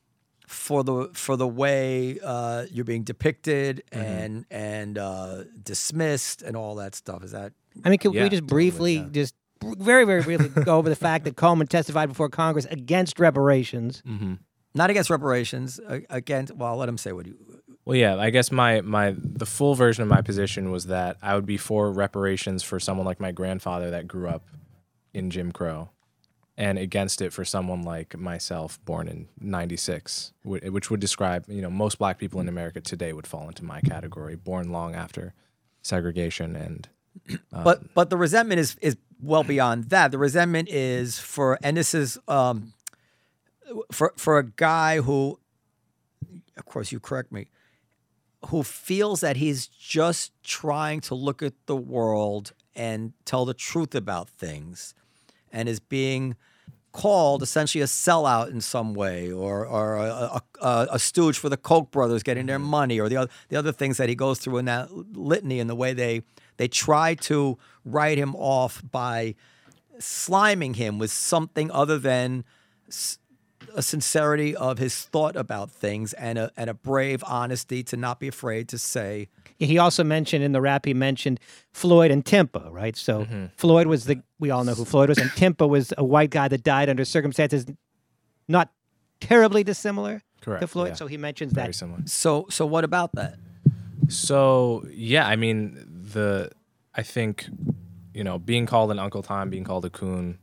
for 0.48 0.84
the 0.84 1.10
for 1.14 1.36
the 1.36 1.48
way 1.48 2.20
uh, 2.24 2.66
you're 2.72 2.86
being 2.86 3.04
depicted 3.04 3.84
Mm-hmm. 3.92 4.06
and 4.06 4.46
and 4.50 4.98
uh, 4.98 5.44
dismissed 5.62 6.42
and 6.42 6.56
all 6.56 6.76
that 6.76 6.96
stuff. 6.96 7.24
Is 7.24 7.32
that 7.32 7.54
I 7.84 7.90
mean, 7.90 8.00
can 8.00 8.14
Yeah, 8.14 8.24
we 8.24 8.30
just 8.30 8.42
totally, 8.44 8.56
briefly, 8.56 8.94
yeah. 8.96 9.08
just 9.12 9.36
very, 9.64 10.06
very 10.06 10.22
briefly 10.24 10.50
go 10.64 10.78
over 10.78 10.90
the 10.90 10.96
fact 10.96 11.26
that 11.26 11.36
Coleman 11.36 11.68
testified 11.68 12.10
before 12.10 12.30
Congress 12.30 12.66
against 12.72 13.20
reparations? 13.20 14.02
not 14.76 14.90
against 14.90 15.10
reparations? 15.10 15.80
Against 16.10 16.56
well, 16.56 16.70
I'll 16.70 16.78
let 16.78 16.90
him 16.90 16.98
say 16.98 17.12
what 17.12 17.26
you. 17.28 17.36
Well, 17.86 17.98
yeah, 17.98 18.16
I 18.18 18.30
guess 18.30 18.52
my 18.52 18.82
my 18.82 19.16
the 19.18 19.46
full 19.46 19.76
version 19.76 20.02
of 20.04 20.08
my 20.10 20.22
position 20.22 20.72
was 20.72 20.86
that 20.88 21.18
I 21.22 21.36
would 21.36 21.46
be 21.46 21.58
for 21.58 21.92
reparations 21.92 22.64
for 22.64 22.80
someone 22.80 23.06
like 23.06 23.20
my 23.20 23.32
grandfather 23.32 23.90
that 23.92 24.08
grew 24.08 24.30
up 24.30 24.44
in 25.14 25.30
Jim 25.32 25.52
Crow, 25.52 25.90
and 26.60 26.78
against 26.78 27.22
it 27.22 27.32
for 27.32 27.46
someone 27.46 27.84
like 27.84 28.18
myself, 28.18 28.84
born 28.84 29.08
in 29.08 29.30
'96, 29.40 30.34
which 30.44 30.92
would 30.92 31.00
describe 31.00 31.46
you 31.48 31.62
know 31.62 31.70
most 31.70 31.98
Black 31.98 32.20
people 32.20 32.42
in 32.42 32.50
America 32.50 32.82
today 32.82 33.14
would 33.14 33.26
fall 33.26 33.48
into 33.48 33.64
my 33.64 33.80
category, 33.80 34.36
born 34.36 34.72
long 34.72 34.94
after 34.94 35.34
segregation 35.82 36.56
and 36.58 36.90
but 37.52 37.94
but 37.96 38.10
the 38.10 38.18
resentment 38.18 38.60
is 38.60 38.76
is 38.82 38.98
well 39.22 39.44
beyond 39.44 39.86
that. 39.86 40.12
The 40.12 40.18
resentment 40.18 40.70
is 40.70 41.18
for 41.18 41.58
and 41.64 41.78
this 41.78 41.94
is 41.96 42.18
um 42.28 42.74
for 43.92 44.14
for 44.18 44.38
a 44.38 44.44
guy 44.44 45.00
who 45.00 45.40
of 46.58 46.66
course 46.66 46.92
you 46.92 47.00
correct 47.00 47.32
me 47.32 47.48
who 48.48 48.64
feels 48.64 49.22
that 49.22 49.38
he's 49.38 49.68
just 49.68 50.32
trying 50.44 51.02
to 51.02 51.16
look 51.16 51.42
at 51.42 51.54
the 51.66 51.76
world 51.76 52.54
and 52.76 53.14
tell 53.26 53.46
the 53.46 53.54
truth 53.54 53.94
about 53.96 54.30
things 54.30 54.94
and 55.52 55.68
is 55.68 55.80
being 55.80 56.36
called 56.92 57.44
essentially 57.44 57.82
a 57.82 57.86
sellout 57.86 58.50
in 58.50 58.62
some 58.62 58.94
way 58.94 59.32
or, 59.32 59.66
or 59.66 59.96
a, 59.98 60.42
a, 60.62 60.88
a, 60.92 61.00
stooge 61.00 61.38
for 61.38 61.50
the 61.50 61.58
Koch 61.58 61.92
brothers 61.92 62.24
getting 62.24 62.48
their 62.48 62.58
mm-hmm. 62.58 62.70
money 62.70 63.00
or 63.00 63.10
the 63.10 63.18
other, 63.18 63.32
the 63.50 63.56
other 63.56 63.72
things 63.72 63.98
that 63.98 64.10
he 64.10 64.16
goes 64.16 64.40
through 64.40 64.58
in 64.58 64.66
that 64.66 64.92
litany 64.92 65.60
and 65.60 65.70
the 65.70 65.76
way 65.76 65.94
they, 65.94 66.24
they 66.58 66.68
try 66.68 67.14
to 67.16 67.58
write 67.86 68.18
him 68.18 68.36
off 68.36 68.82
by 68.92 69.36
sliming 70.00 70.76
him 70.76 70.98
with 70.98 71.12
something 71.12 71.70
other 71.72 72.00
than 72.00 72.44
a 73.76 73.82
sincerity 73.82 74.56
of 74.56 74.78
his 74.78 75.04
thought 75.04 75.36
about 75.36 75.70
things 75.70 76.14
and 76.14 76.40
a, 76.40 76.52
and 76.58 76.70
a 76.70 76.74
brave 76.74 77.24
honesty 77.28 77.84
to 77.84 77.98
not 77.98 78.20
be 78.20 78.28
afraid 78.28 78.68
to 78.70 78.78
say 78.78 79.30
He 79.60 79.78
also 79.78 80.04
mentioned 80.06 80.44
in 80.44 80.54
the 80.54 80.62
rap, 80.62 80.86
he 80.86 80.94
mentioned 80.94 81.40
Floyd 81.74 82.12
and 82.12 82.24
Timpa, 82.24 82.72
right? 82.72 82.96
So 82.96 83.26
Mm-hmm. 83.26 83.46
Floyd 83.58 83.88
was 83.88 84.06
the, 84.06 84.24
we 84.40 84.50
all 84.50 84.64
know 84.64 84.74
who 84.74 84.86
Floyd 84.86 85.10
was, 85.10 85.18
and 85.18 85.30
Timpa 85.36 85.68
was 85.68 85.94
a 85.98 86.04
white 86.04 86.30
guy 86.30 86.48
that 86.48 86.64
died 86.64 86.90
under 86.90 87.04
circumstances 87.04 87.66
not 88.48 88.72
terribly 89.20 89.64
dissimilar 89.64 90.22
to 90.62 90.68
Floyd. 90.68 90.90
yeah. 90.90 90.94
So 90.96 91.08
he 91.08 91.18
mentions 91.18 91.52
that. 91.54 91.62
very 91.62 91.68
that. 91.72 91.74
similar. 91.76 92.00
so 92.06 92.46
so 92.50 92.66
what 92.66 92.84
about 92.86 93.14
that 93.16 93.38
So 94.08 94.86
yeah, 94.92 95.28
I 95.28 95.36
mean 95.36 95.86
the 96.12 96.50
I 96.96 97.04
think 97.04 97.48
you 98.14 98.24
know 98.24 98.40
being 98.40 98.66
called 98.66 98.92
an 98.92 99.00
Uncle 99.00 99.22
Tom, 99.22 99.50
being 99.50 99.66
called 99.66 99.84
a 99.86 99.90
coon, 99.90 100.40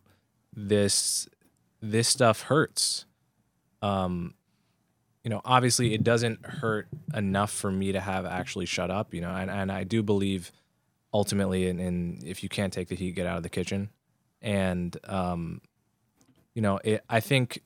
this 0.54 1.26
this 1.80 2.08
stuff 2.08 2.42
hurts. 2.42 3.06
Um, 3.82 4.34
you 5.26 5.30
know, 5.30 5.40
obviously 5.44 5.92
it 5.92 6.04
doesn't 6.04 6.46
hurt 6.46 6.86
enough 7.12 7.50
for 7.50 7.68
me 7.68 7.90
to 7.90 7.98
have 7.98 8.24
actually 8.24 8.64
shut 8.64 8.92
up. 8.92 9.12
You 9.12 9.22
know, 9.22 9.34
and 9.34 9.50
and 9.50 9.72
I 9.72 9.82
do 9.82 10.00
believe 10.00 10.52
ultimately 11.12 11.66
in, 11.66 11.80
in 11.80 12.20
if 12.24 12.44
you 12.44 12.48
can't 12.48 12.72
take 12.72 12.86
the 12.86 12.94
heat, 12.94 13.16
get 13.16 13.26
out 13.26 13.36
of 13.36 13.42
the 13.42 13.48
kitchen. 13.48 13.90
And 14.40 14.96
um, 15.02 15.62
you 16.54 16.62
know, 16.62 16.78
it, 16.84 17.02
I 17.10 17.18
think 17.18 17.64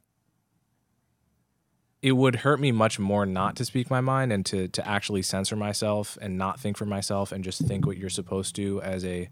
it 2.01 2.13
would 2.13 2.37
hurt 2.37 2.61
me 2.61 2.73
much 2.73 2.99
more 2.99 3.27
not 3.27 3.57
to 3.57 3.67
speak 3.67 3.91
my 3.91 4.01
mind 4.01 4.33
and 4.33 4.47
to 4.47 4.69
to 4.69 4.89
actually 4.89 5.21
censor 5.21 5.55
myself 5.55 6.17
and 6.23 6.39
not 6.39 6.59
think 6.59 6.79
for 6.79 6.87
myself 6.87 7.31
and 7.31 7.45
just 7.45 7.61
think 7.67 7.87
what 7.87 7.99
you're 7.99 8.09
supposed 8.09 8.57
to 8.57 8.81
as 8.81 9.05
a 9.05 9.29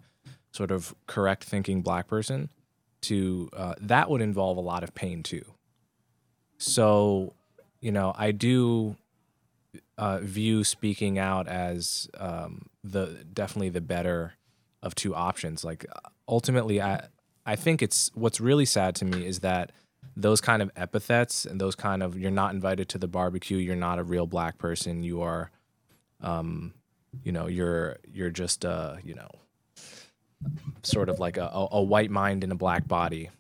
sort 0.53 0.71
of 0.71 0.95
correct 1.07 1.45
thinking 1.45 1.81
black 1.81 2.07
person 2.07 2.51
to 3.01 3.49
uh, 3.57 3.75
that 3.81 4.11
would 4.11 4.21
involve 4.21 4.59
a 4.59 4.61
lot 4.61 4.83
of 4.83 4.95
pain 4.95 5.23
too 5.23 5.47
so 6.59 7.33
you 7.81 7.93
know 7.93 8.13
i 8.17 8.31
do 8.31 8.97
uh, 9.97 10.19
view 10.19 10.65
speaking 10.65 11.19
out 11.19 11.49
as 11.49 12.09
um, 12.19 12.67
the 12.85 13.25
definitely 13.35 13.69
the 13.69 13.81
better 13.81 14.35
of 14.83 14.95
two 14.95 15.15
options. 15.15 15.65
Like 15.65 15.85
ultimately 16.29 16.81
i 16.81 17.07
i 17.47 17.57
think 17.57 17.83
it's 17.83 18.11
what's 18.15 18.41
really 18.41 18.67
sad 18.67 18.95
to 18.95 19.05
me 19.05 19.27
is 19.27 19.41
that 19.41 19.73
those 20.15 20.41
kind 20.41 20.61
of 20.61 20.71
epithets 20.77 21.47
and 21.47 21.61
those 21.61 21.75
kind 21.75 22.03
of 22.03 22.19
you're 22.19 22.31
not 22.31 22.53
invited 22.53 22.89
to 22.91 22.99
the 22.99 23.09
barbecue 23.09 23.57
you're 23.57 23.75
not 23.75 23.99
a 23.99 24.05
real 24.05 24.27
black 24.27 24.59
person 24.59 25.03
you 25.03 25.23
are 25.23 25.51
um 26.21 26.75
you 27.25 27.33
know 27.33 27.47
you're 27.47 27.97
you're 28.13 28.31
just 28.31 28.65
uh 28.65 28.97
you 29.03 29.15
know 29.15 29.31
sort 30.83 31.09
of 31.09 31.19
like 31.19 31.37
a, 31.37 31.47
a, 31.47 31.69
a 31.73 31.83
white 31.83 32.11
mind 32.11 32.45
in 32.45 32.53
a 32.53 32.55
black 32.55 32.87
body 32.87 33.31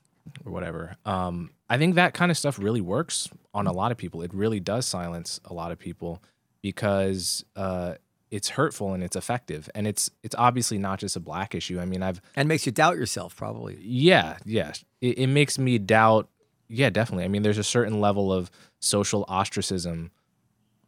or 0.45 0.51
whatever. 0.51 0.97
Um 1.05 1.51
i 1.69 1.77
think 1.77 1.97
that 1.97 2.15
kind 2.15 2.31
of 2.31 2.39
stuff 2.39 2.59
really 2.59 2.81
works 2.81 3.29
on 3.59 3.67
a 3.67 3.73
lot 3.73 3.91
of 3.93 3.99
people 3.99 4.23
it 4.23 4.33
really 4.33 4.61
does 4.61 4.87
silence 4.87 5.41
a 5.45 5.53
lot 5.53 5.73
of 5.73 5.79
people 5.79 6.23
because 6.63 7.45
uh 7.57 7.95
it's 8.31 8.51
hurtful 8.51 8.93
and 8.93 9.03
it's 9.03 9.17
effective 9.17 9.71
and 9.75 9.87
it's 9.87 10.11
it's 10.23 10.35
obviously 10.37 10.77
not 10.79 10.99
just 10.99 11.17
a 11.17 11.21
black 11.21 11.55
issue 11.55 11.81
i 11.81 11.85
mean 11.85 12.03
i've 12.03 12.21
and 12.37 12.47
makes 12.49 12.67
you 12.67 12.73
doubt 12.73 12.97
yourself 12.97 13.35
probably 13.35 13.79
yeah, 13.81 14.37
yeah. 14.45 14.73
It, 15.01 15.19
it 15.19 15.27
makes 15.29 15.59
me 15.59 15.79
doubt. 15.79 16.29
Yeah, 16.69 16.91
definitely. 16.91 17.25
I 17.25 17.29
mean, 17.29 17.43
there's 17.43 17.59
a 17.59 17.65
certain 17.65 18.01
level 18.01 18.33
of 18.33 18.51
social 18.81 19.25
ostracism 19.29 20.11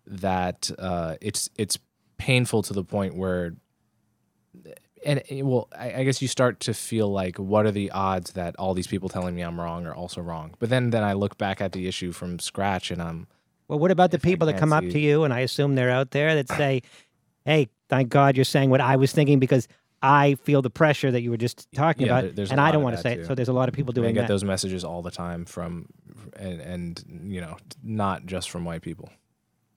that 0.07 0.71
uh, 0.79 1.17
it's 1.21 1.49
it's 1.57 1.79
painful 2.19 2.63
to 2.65 2.73
the 2.75 2.85
point 2.85 3.17
where, 3.17 3.55
and 5.05 5.23
eh, 5.31 5.43
well, 5.43 5.69
I, 5.77 5.95
I 5.95 6.05
guess 6.05 6.21
you 6.23 6.29
start 6.29 6.61
to 6.61 6.75
feel 6.75 7.09
like, 7.09 7.39
what 7.39 7.67
are 7.67 7.71
the 7.71 7.91
odds 7.91 8.33
that 8.33 8.57
all 8.57 8.75
these 8.75 8.87
people 8.87 9.09
telling 9.09 9.35
me 9.35 9.43
I'm 9.43 9.61
wrong 9.61 9.87
are 9.87 9.95
also 9.95 10.21
wrong? 10.21 10.55
But 10.59 10.69
then 10.71 10.91
then 10.91 11.03
I 11.03 11.13
look 11.15 11.39
back 11.39 11.61
at 11.61 11.73
the 11.73 11.87
issue 11.89 12.13
from 12.13 12.39
scratch, 12.39 12.91
and 12.91 13.01
I'm 13.01 13.27
Well, 13.69 13.79
what 13.79 13.91
about 13.91 14.11
the 14.11 14.19
people 14.19 14.47
that 14.47 14.59
come 14.59 14.73
up 14.73 14.85
to 14.85 14.99
you, 14.99 15.25
and 15.25 15.33
I 15.33 15.41
assume 15.41 15.75
they're 15.75 15.91
out 15.91 16.11
there 16.11 16.35
that 16.35 16.49
say, 16.49 16.83
"Hey, 17.45 17.69
thank 17.89 18.09
God 18.09 18.37
you're 18.37 18.45
saying 18.45 18.71
what 18.71 18.81
I 18.81 18.97
was 18.97 19.13
thinking 19.13 19.39
because 19.39 19.69
I 20.03 20.37
feel 20.45 20.63
the 20.63 20.71
pressure 20.71 21.11
that 21.11 21.21
you 21.23 21.31
were 21.31 21.37
just 21.37 21.69
talking 21.75 22.07
Yeah, 22.07 22.19
about, 22.21 22.35
there- 22.35 22.47
and 22.51 22.61
I 22.61 22.71
don't 22.73 22.83
want 22.83 22.97
to 22.97 23.03
say 23.03 23.17
too. 23.17 23.23
it." 23.23 23.27
So 23.27 23.35
there's 23.35 23.49
a 23.49 23.53
lot 23.53 23.69
of 23.69 23.75
people 23.75 23.93
I 23.93 23.97
doing 23.97 24.15
get 24.15 24.23
that. 24.23 24.29
those 24.29 24.45
messages 24.45 24.85
all 24.85 25.03
the 25.03 25.11
time 25.11 25.45
from, 25.45 25.87
and 26.37 26.61
and 26.61 27.05
you 27.25 27.41
know, 27.41 27.57
not 27.83 28.27
just 28.27 28.51
from 28.51 28.65
white 28.65 28.83
people. 28.83 29.09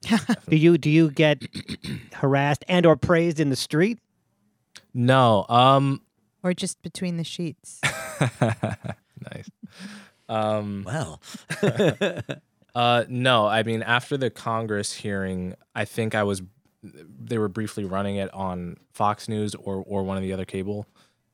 do 0.49 0.57
you 0.57 0.77
do 0.77 0.89
you 0.89 1.09
get 1.11 1.41
harassed 2.13 2.65
and 2.67 2.85
or 2.85 2.95
praised 2.97 3.39
in 3.39 3.49
the 3.49 3.55
street? 3.55 3.99
No, 4.93 5.45
um, 5.49 6.01
or 6.43 6.53
just 6.53 6.81
between 6.81 7.17
the 7.17 7.23
sheets. 7.23 7.79
nice. 8.41 9.49
Um, 10.29 10.83
well 10.85 11.19
Uh, 12.75 13.03
no, 13.07 13.45
I 13.45 13.63
mean 13.63 13.83
after 13.83 14.17
the 14.17 14.29
Congress 14.29 14.93
hearing, 14.93 15.53
I 15.75 15.85
think 15.85 16.15
I 16.15 16.23
was 16.23 16.41
they 16.83 17.37
were 17.37 17.47
briefly 17.47 17.85
running 17.85 18.15
it 18.15 18.33
on 18.33 18.77
Fox 18.91 19.29
News 19.29 19.53
or 19.55 19.83
or 19.85 20.03
one 20.03 20.17
of 20.17 20.23
the 20.23 20.33
other 20.33 20.45
cable 20.45 20.87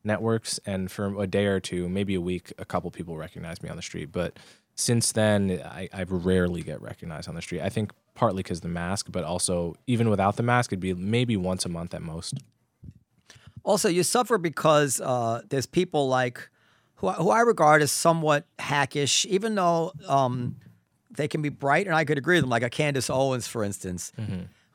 networks, 0.03 0.59
and 0.65 0.91
for 0.91 1.21
a 1.21 1.27
day 1.27 1.45
or 1.45 1.59
two, 1.59 1.87
maybe 1.87 2.15
a 2.15 2.21
week, 2.21 2.51
a 2.57 2.65
couple 2.65 2.91
people 2.91 3.17
recognized 3.17 3.63
me 3.63 3.69
on 3.69 3.77
the 3.77 3.81
street. 3.81 4.11
But 4.11 4.37
since 4.75 5.11
then, 5.11 5.61
I, 5.63 5.89
I 5.93 6.03
rarely 6.03 6.61
get 6.61 6.81
recognized 6.81 7.27
on 7.29 7.35
the 7.35 7.41
street. 7.41 7.61
I 7.61 7.69
think 7.69 7.93
partly 8.15 8.43
because 8.43 8.61
the 8.61 8.67
mask, 8.67 9.07
but 9.09 9.23
also 9.23 9.75
even 9.87 10.09
without 10.09 10.35
the 10.35 10.43
mask, 10.43 10.71
it'd 10.73 10.81
be 10.81 10.93
maybe 10.93 11.37
once 11.37 11.65
a 11.65 11.69
month 11.69 11.93
at 11.93 12.01
most. 12.01 12.33
Also, 13.63 13.89
you 13.89 14.03
suffer 14.03 14.37
because 14.37 14.99
uh, 15.01 15.41
there's 15.49 15.65
people 15.65 16.07
like 16.07 16.49
who, 16.95 17.07
I- 17.07 17.13
who 17.13 17.29
I 17.29 17.41
regard 17.41 17.81
as 17.81 17.91
somewhat 17.91 18.45
hackish, 18.59 19.25
even 19.29 19.55
though 19.55 19.93
um, 20.07 20.55
they 21.11 21.27
can 21.27 21.41
be 21.41 21.49
bright, 21.49 21.85
and 21.87 21.95
I 21.95 22.05
could 22.05 22.17
agree 22.17 22.35
with 22.37 22.43
them, 22.43 22.49
like 22.49 22.63
a 22.63 22.69
Candace 22.69 23.09
Owens, 23.09 23.47
for 23.47 23.63
instance, 23.63 24.11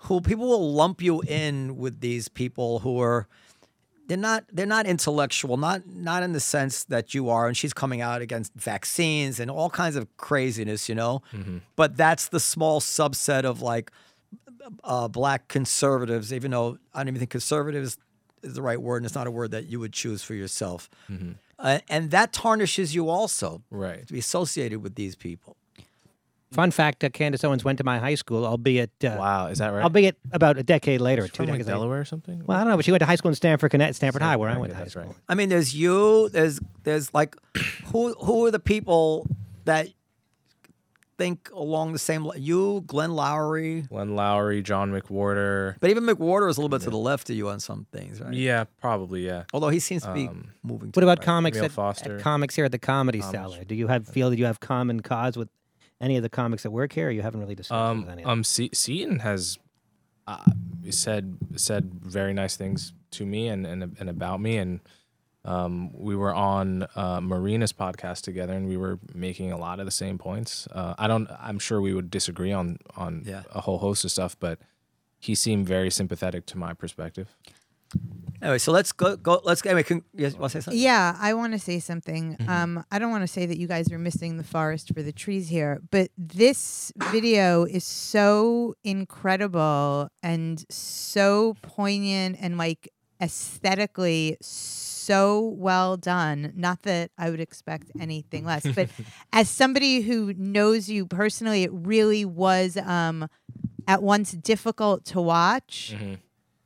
who 0.08 0.20
people 0.20 0.46
will 0.48 0.72
lump 0.72 1.00
you 1.02 1.22
in 1.22 1.76
with 1.76 2.00
these 2.00 2.28
people 2.28 2.80
who 2.80 3.00
are 3.00 3.26
they're 4.06 4.18
not 4.18 4.44
they're 4.52 4.66
not 4.66 4.84
intellectual, 4.86 5.56
not 5.56 5.86
not 5.86 6.22
in 6.22 6.32
the 6.32 6.40
sense 6.40 6.84
that 6.84 7.14
you 7.14 7.30
are, 7.30 7.46
and 7.48 7.56
she's 7.56 7.72
coming 7.72 8.02
out 8.02 8.20
against 8.20 8.52
vaccines 8.54 9.40
and 9.40 9.50
all 9.50 9.70
kinds 9.70 9.96
of 9.96 10.14
craziness, 10.18 10.88
you 10.90 10.94
know. 10.94 11.22
But 11.74 11.96
that's 11.96 12.28
the 12.28 12.38
small 12.40 12.80
subset 12.82 13.44
of 13.44 13.62
like 13.62 13.90
uh, 14.82 15.08
black 15.08 15.48
conservatives, 15.48 16.32
even 16.34 16.50
though 16.50 16.78
I 16.92 16.98
don't 17.00 17.08
even 17.08 17.18
think 17.20 17.30
conservatives 17.30 17.96
is 18.44 18.54
the 18.54 18.62
right 18.62 18.80
word, 18.80 18.98
and 18.98 19.06
it's 19.06 19.14
not 19.14 19.26
a 19.26 19.30
word 19.30 19.50
that 19.52 19.66
you 19.66 19.80
would 19.80 19.92
choose 19.92 20.22
for 20.22 20.34
yourself. 20.34 20.88
Uh, 21.58 21.78
and 21.88 22.10
that 22.10 22.32
tarnishes 22.32 22.94
you 22.94 23.08
also 23.08 23.62
Right. 23.70 24.06
to 24.06 24.12
be 24.12 24.18
associated 24.18 24.82
with 24.82 24.94
these 24.96 25.14
people. 25.16 25.56
Fun 26.52 26.70
fact: 26.70 27.02
uh, 27.02 27.08
Candace 27.10 27.42
Owens 27.42 27.64
went 27.64 27.78
to 27.78 27.84
my 27.84 27.98
high 27.98 28.14
school, 28.14 28.46
albeit 28.46 28.90
uh, 29.04 29.16
Wow, 29.18 29.46
is 29.48 29.58
that 29.58 29.68
right? 29.72 29.82
albeit 29.82 30.16
about 30.30 30.56
a 30.56 30.62
decade 30.62 31.00
later, 31.00 31.22
She's 31.22 31.32
two 31.32 31.36
from 31.38 31.46
like 31.46 31.52
decades 31.54 31.66
later. 31.68 31.74
Delaware 31.78 32.00
or 32.00 32.04
something. 32.04 32.42
Well, 32.46 32.56
I 32.56 32.60
don't 32.60 32.70
know, 32.70 32.76
but 32.76 32.84
she 32.84 32.92
went 32.92 33.00
to 33.00 33.06
high 33.06 33.16
school 33.16 33.30
in 33.30 33.34
Stamford, 33.34 33.72
Connecticut, 33.72 33.96
Stamford 33.96 34.22
High, 34.22 34.36
where 34.36 34.48
I 34.50 34.56
went 34.58 34.72
to 34.72 34.76
high 34.78 34.86
school. 34.86 35.02
right. 35.04 35.14
I 35.28 35.34
mean, 35.34 35.48
there's 35.48 35.74
you. 35.74 36.28
There's 36.28 36.60
there's 36.84 37.12
like, 37.12 37.34
who 37.86 38.12
who 38.14 38.46
are 38.46 38.50
the 38.52 38.60
people 38.60 39.26
that 39.64 39.88
think 41.18 41.50
along 41.52 41.92
the 41.92 41.98
same? 41.98 42.24
li- 42.24 42.38
You, 42.40 42.82
Glenn 42.86 43.10
Loury, 43.10 43.88
Glenn 43.88 44.10
Loury, 44.10 44.62
John 44.62 44.90
McWhorter. 44.92 45.76
but 45.80 45.90
even 45.90 46.04
McWhorter 46.04 46.48
is 46.50 46.56
a 46.56 46.60
little 46.60 46.68
bit 46.76 46.82
to 46.84 46.90
the 46.90 46.96
left 46.98 47.30
of 47.30 47.36
you 47.36 47.48
on 47.48 47.60
some 47.60 47.86
things, 47.92 48.20
right? 48.20 48.34
Yeah, 48.34 48.64
probably. 48.80 49.24
Yeah. 49.26 49.44
Although 49.52 49.68
he 49.70 49.80
seems 49.80 50.02
to 50.04 50.12
be 50.12 50.28
Um, 50.28 50.48
moving. 50.62 50.92
To 50.92 50.98
What 50.98 51.02
about 51.04 51.18
right. 51.18 51.24
comics 51.26 51.58
at, 51.58 51.70
Foster. 51.72 52.16
at 52.16 52.22
comics 52.22 52.54
here 52.56 52.64
at 52.64 52.72
the 52.72 52.78
Comedy 52.78 53.20
Thomas. 53.20 53.32
Cellar? 53.32 53.64
Do 53.64 53.74
you 53.74 53.86
have 53.88 54.06
feel 54.06 54.30
that 54.30 54.38
you 54.38 54.46
have 54.46 54.60
common 54.60 55.00
cause 55.00 55.36
with 55.36 55.48
any 56.00 56.16
of 56.16 56.22
the 56.22 56.28
comics 56.28 56.64
that 56.64 56.70
work 56.70 56.92
here, 56.92 57.08
or 57.08 57.10
you 57.10 57.22
haven't 57.22 57.40
really 57.40 57.54
discussed 57.54 57.72
Um, 57.78 58.00
with 58.02 58.10
any 58.10 58.24
um, 58.24 58.42
Se- 58.44 58.70
Seaton 58.74 59.20
has 59.20 59.58
uh, 60.26 60.38
said 60.90 61.36
said 61.56 61.90
very 62.02 62.32
nice 62.34 62.56
things 62.56 62.92
to 63.12 63.24
me 63.26 63.48
and 63.48 63.66
and, 63.66 63.96
and 64.00 64.08
about 64.10 64.40
me, 64.40 64.56
and 64.56 64.80
um, 65.44 65.92
we 65.92 66.16
were 66.16 66.34
on 66.34 66.86
uh, 66.96 67.20
Marina's 67.20 67.72
podcast 67.72 68.22
together, 68.22 68.52
and 68.54 68.68
we 68.68 68.76
were 68.76 68.98
making 69.14 69.52
a 69.52 69.56
lot 69.58 69.78
of 69.80 69.86
the 69.86 69.92
same 69.92 70.18
points. 70.18 70.66
Uh, 70.72 70.94
I 70.98 71.06
don't. 71.06 71.28
I'm 71.40 71.58
sure 71.58 71.80
we 71.80 71.92
would 71.94 72.10
disagree 72.10 72.52
on 72.52 72.78
on 72.96 73.22
Yeah. 73.26 73.42
a 73.52 73.60
whole 73.60 73.78
host 73.78 74.04
of 74.04 74.10
stuff, 74.10 74.36
but 74.40 74.58
he 75.18 75.34
seemed 75.34 75.66
very 75.66 75.90
sympathetic 75.90 76.46
to 76.46 76.58
my 76.58 76.72
perspective. 76.74 77.34
Anyway, 78.42 78.58
so 78.58 78.72
let's 78.72 78.92
go. 78.92 79.16
Go. 79.16 79.40
Let's 79.44 79.62
go. 79.62 79.70
Anyway, 79.70 79.84
can, 79.84 80.02
you 80.14 80.24
want 80.24 80.52
to 80.52 80.60
say 80.60 80.60
something? 80.60 80.82
Yeah, 80.82 81.16
I 81.18 81.32
want 81.32 81.52
to 81.52 81.58
say 81.58 81.78
something. 81.78 82.36
Um, 82.48 82.84
I 82.90 82.98
don't 82.98 83.10
want 83.10 83.22
to 83.22 83.28
say 83.28 83.46
that 83.46 83.56
you 83.56 83.66
guys 83.66 83.90
are 83.92 83.98
missing 83.98 84.36
the 84.36 84.44
forest 84.44 84.92
for 84.92 85.02
the 85.02 85.12
trees 85.12 85.48
here, 85.48 85.80
but 85.90 86.10
this 86.18 86.92
video 87.10 87.64
is 87.64 87.84
so 87.84 88.74
incredible 88.84 90.08
and 90.22 90.64
so 90.68 91.54
poignant 91.62 92.36
and 92.40 92.58
like 92.58 92.88
aesthetically 93.24 94.36
so 94.40 95.40
well 95.56 95.96
done. 95.96 96.52
Not 96.54 96.82
that 96.82 97.10
I 97.18 97.30
would 97.30 97.40
expect 97.40 97.90
anything 97.98 98.44
less, 98.44 98.66
but 98.74 98.88
as 99.32 99.48
somebody 99.48 100.02
who 100.02 100.34
knows 100.34 100.88
you 100.88 101.06
personally, 101.06 101.62
it 101.64 101.70
really 101.72 102.24
was 102.24 102.76
um, 102.76 103.28
at 103.88 104.02
once 104.02 104.32
difficult 104.32 105.04
to 105.06 105.20
watch. 105.20 105.94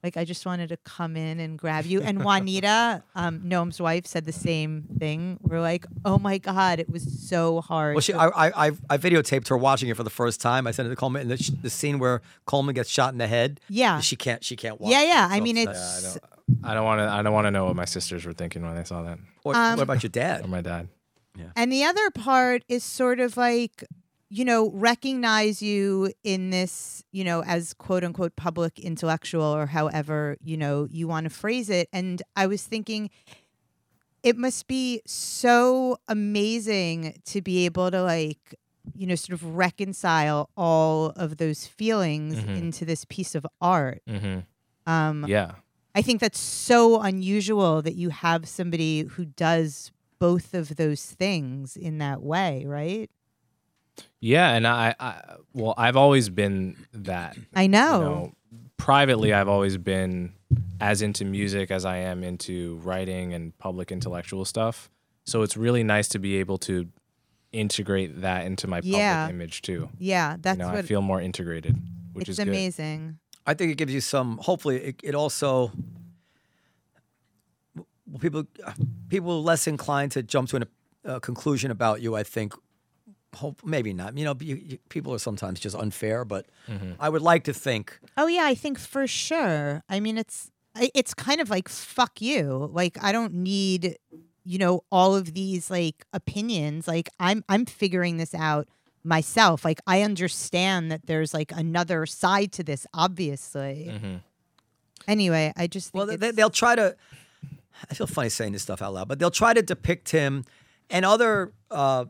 Like 0.03 0.17
I 0.17 0.25
just 0.25 0.47
wanted 0.47 0.69
to 0.69 0.77
come 0.79 1.17
in 1.17 1.41
and 1.41 1.59
grab 1.59 1.85
you. 1.87 2.01
And 2.03 2.23
Juanita, 2.25 3.03
um, 3.15 3.41
Noam's 3.45 3.81
wife, 3.81 4.07
said 4.07 4.25
the 4.27 4.33
same 4.33 4.85
thing. 4.99 5.39
We're 5.43 5.61
like, 5.61 5.87
oh 6.05 6.19
my 6.19 6.39
god, 6.39 6.79
it 6.79 6.89
was 6.89 7.29
so 7.29 7.61
hard. 7.61 7.95
Well, 7.97 8.01
she, 8.01 8.13
I, 8.13 8.27
I, 8.29 8.67
I, 8.69 8.71
I 8.91 8.99
videotaped 8.99 9.49
her 9.49 9.57
watching 9.57 9.89
it 9.89 9.97
for 9.97 10.05
the 10.05 10.11
first 10.11 10.41
time. 10.41 10.67
I 10.67 10.71
sent 10.71 10.87
it 10.87 10.91
to 10.91 10.97
Coleman, 10.97 11.23
and 11.23 11.31
the, 11.39 11.57
the 11.63 11.71
scene 11.71 11.99
where 11.99 12.23
Coleman 12.47 12.75
gets 12.75 12.91
shot 12.91 13.13
in 13.13 13.19
the 13.19 13.27
head. 13.27 13.61
Yeah. 13.69 14.01
she 14.01 14.15
can't, 14.17 14.45
she 14.45 14.55
can't 14.57 14.81
watch. 14.81 14.93
yeah, 14.93 15.03
yeah. 15.03 15.29
I 15.31 15.41
mean, 15.41 15.57
it's 15.57 15.69
I 16.07 16.11
don't. 16.11 16.65
I 16.65 16.75
don't 16.75 16.85
want 16.85 17.01
to. 17.01 17.09
I 17.09 17.23
don't 17.23 17.33
want 17.35 17.47
to 17.47 17.51
know 17.51 17.65
what 17.67 17.77
my 17.77 17.85
sisters 17.85 18.25
were 18.25 18.33
thinking 18.33 18.63
when 18.63 18.75
they 18.75 18.85
saw 18.85 19.03
that, 19.03 19.19
What, 19.43 19.57
Um, 19.57 19.77
what 19.77 19.83
about 19.83 20.03
your 20.03 20.11
dad? 20.11 20.45
or 20.45 20.49
my 20.49 20.63
dad. 20.63 20.89
Yeah. 21.37 21.51
And 21.57 21.71
the 21.71 21.85
other 21.85 22.11
part 22.11 22.65
is 22.69 22.83
sort 22.83 23.21
of 23.21 23.37
like, 23.37 23.85
you 24.31 24.45
know, 24.45 24.71
recognize 24.71 25.63
you 25.63 26.13
in 26.23 26.51
this, 26.51 27.03
you 27.13 27.25
know, 27.25 27.43
as 27.45 27.73
quote 27.75 28.05
unquote 28.05 28.37
public 28.37 28.79
intellectual 28.79 29.43
or 29.45 29.67
however, 29.67 30.37
you 30.43 30.57
know, 30.57 30.87
you 30.91 31.09
want 31.09 31.25
to 31.25 31.31
phrase 31.31 31.71
it. 31.71 31.89
And 31.93 32.23
I 32.37 32.47
was 32.47 32.63
thinking, 32.65 33.11
it 34.23 34.37
must 34.37 34.67
be 34.67 35.01
so 35.07 35.97
amazing 36.09 37.21
to 37.27 37.41
be 37.41 37.65
able 37.65 37.91
to 37.91 38.03
like, 38.03 38.55
you 38.95 39.07
know, 39.07 39.15
sort 39.15 39.33
of 39.35 39.57
reconcile 39.57 40.51
all 40.57 41.11
of 41.17 41.37
those 41.39 41.67
feelings 41.67 42.37
Mhm. 42.37 42.57
into 42.57 42.85
this 42.85 43.05
piece 43.05 43.35
of 43.35 43.47
art. 43.61 44.03
hmm 44.09 44.41
Um, 44.87 45.25
Yeah. 45.29 45.53
I 45.95 46.03
think 46.03 46.21
that's 46.21 46.39
so 46.41 47.01
unusual 47.01 47.83
that 47.83 47.95
you 47.95 48.11
have 48.11 48.49
somebody 48.49 49.03
who 49.03 49.25
does 49.27 49.91
both 50.19 50.55
of 50.55 50.77
those 50.77 51.05
things 51.05 51.77
in 51.77 51.99
that 51.99 52.23
way, 52.23 52.65
right? 52.67 53.11
Yeah, 54.21 54.53
and 54.53 54.67
I, 54.67 54.95
I 54.99 55.23
well, 55.53 55.75
I've 55.77 55.97
always 55.97 56.29
been 56.29 56.77
that. 56.93 57.37
I 57.55 57.63
You 57.63 57.69
know. 57.69 58.01
know, 58.01 58.33
privately, 58.77 59.33
I've 59.33 59.49
always 59.49 59.77
been 59.77 60.33
as 60.81 61.03
into 61.03 61.25
music 61.25 61.71
as 61.71 61.85
I 61.85 61.99
am 61.99 62.23
into 62.25 62.77
writing 62.85 63.35
and 63.35 63.57
public 63.59 63.91
intellectual 63.93 64.45
stuff. 64.45 64.91
So 65.25 65.43
it's 65.43 65.57
really 65.57 65.83
nice 65.85 66.09
to 66.09 66.19
be 66.19 66.37
able 66.37 66.59
to 66.59 66.89
integrate 67.53 68.21
that 68.23 68.47
into 68.47 68.67
my 68.67 68.81
public 68.81 68.95
Yeah. 68.95 69.29
image 69.29 69.63
too. 69.63 69.89
Yeah, 69.99 70.37
that's 70.41 70.59
you 70.59 70.65
know, 70.65 70.71
I 70.71 70.83
feel 70.83 71.03
more 71.03 71.21
integrated, 71.21 71.77
which 72.13 72.29
it's 72.29 72.39
is 72.39 72.45
good. 72.45 72.49
amazing. 72.49 73.19
I 73.47 73.55
think 73.55 73.73
it 73.73 73.77
gives 73.79 73.93
you 73.93 74.01
some. 74.01 74.39
Hopefully, 74.39 74.77
it, 74.79 75.01
it 75.03 75.15
also 75.15 75.73
people 78.21 78.45
uh, 78.65 78.73
people 79.09 79.31
are 79.33 79.41
less 79.43 79.67
inclined 79.67 80.13
to 80.13 80.23
jump 80.23 80.49
to 80.51 80.57
an, 80.57 80.65
a 81.05 81.21
conclusion 81.21 81.71
about 81.71 82.01
you. 82.01 82.15
I 82.17 82.23
think. 82.23 82.55
Hope 83.37 83.61
maybe 83.65 83.93
not. 83.93 84.17
You 84.17 84.25
know, 84.25 84.35
you, 84.41 84.57
you, 84.57 84.79
people 84.89 85.13
are 85.15 85.19
sometimes 85.19 85.61
just 85.61 85.77
unfair, 85.77 86.25
but 86.25 86.47
I 86.99 87.09
would 87.09 87.23
like 87.23 87.45
to 87.45 87.53
think. 87.53 87.99
Oh 88.17 88.27
yeah, 88.27 88.45
I 88.45 88.55
think 88.55 88.79
for 88.79 89.07
sure. 89.07 89.83
I 89.89 90.01
mean, 90.01 90.17
it's 90.19 90.51
it's 90.95 91.15
kind 91.15 91.41
of 91.41 91.51
like 91.51 91.69
fuck 91.69 92.21
you. 92.21 92.71
Like 92.73 92.97
I 93.03 93.13
don't 93.13 93.35
need 93.35 93.99
you 94.45 94.59
know 94.59 94.83
all 94.91 95.15
of 95.15 95.35
these 95.35 95.71
like 95.71 96.07
opinions. 96.13 96.89
Like 96.89 97.11
I'm 97.21 97.45
I'm 97.49 97.67
figuring 97.67 98.17
this 98.17 98.35
out 98.35 98.67
myself. 99.05 99.65
Like 99.65 99.81
I 99.87 100.03
understand 100.03 100.91
that 100.91 101.07
there's 101.07 101.33
like 101.35 101.53
another 101.53 102.07
side 102.07 102.53
to 102.53 102.65
this 102.65 102.87
obviously. 102.95 103.91
Mhm. 103.93 104.21
Anyway, 105.07 105.53
I 105.57 105.67
just 105.67 105.93
think 105.93 106.07
Well, 106.09 106.17
they, 106.17 106.31
they'll 106.31 106.51
try 106.51 106.75
to. 106.77 106.97
I 107.91 107.95
feel 107.95 108.07
funny 108.07 108.29
saying 108.29 108.53
this 108.53 108.63
stuff 108.63 108.83
out 108.83 108.95
loud, 108.95 109.09
but 109.09 109.19
they'll 109.19 109.31
try 109.31 109.55
to 109.55 109.63
depict 109.63 110.11
him 110.11 110.45
and 110.91 111.05
other 111.05 111.53
uh, 111.71 112.07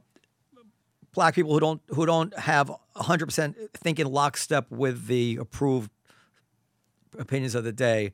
black 1.15 1.35
people 1.35 1.53
who 1.53 1.61
don't 1.61 1.81
who 1.89 2.07
don't 2.07 2.37
have 2.39 2.69
100 2.69 3.27
percent 3.27 3.57
think 3.75 3.99
in 3.99 4.11
lockstep 4.11 4.71
with 4.71 5.07
the 5.07 5.37
approved 5.41 5.91
opinions 7.19 7.55
of 7.55 7.65
the 7.65 7.73
day 7.73 8.13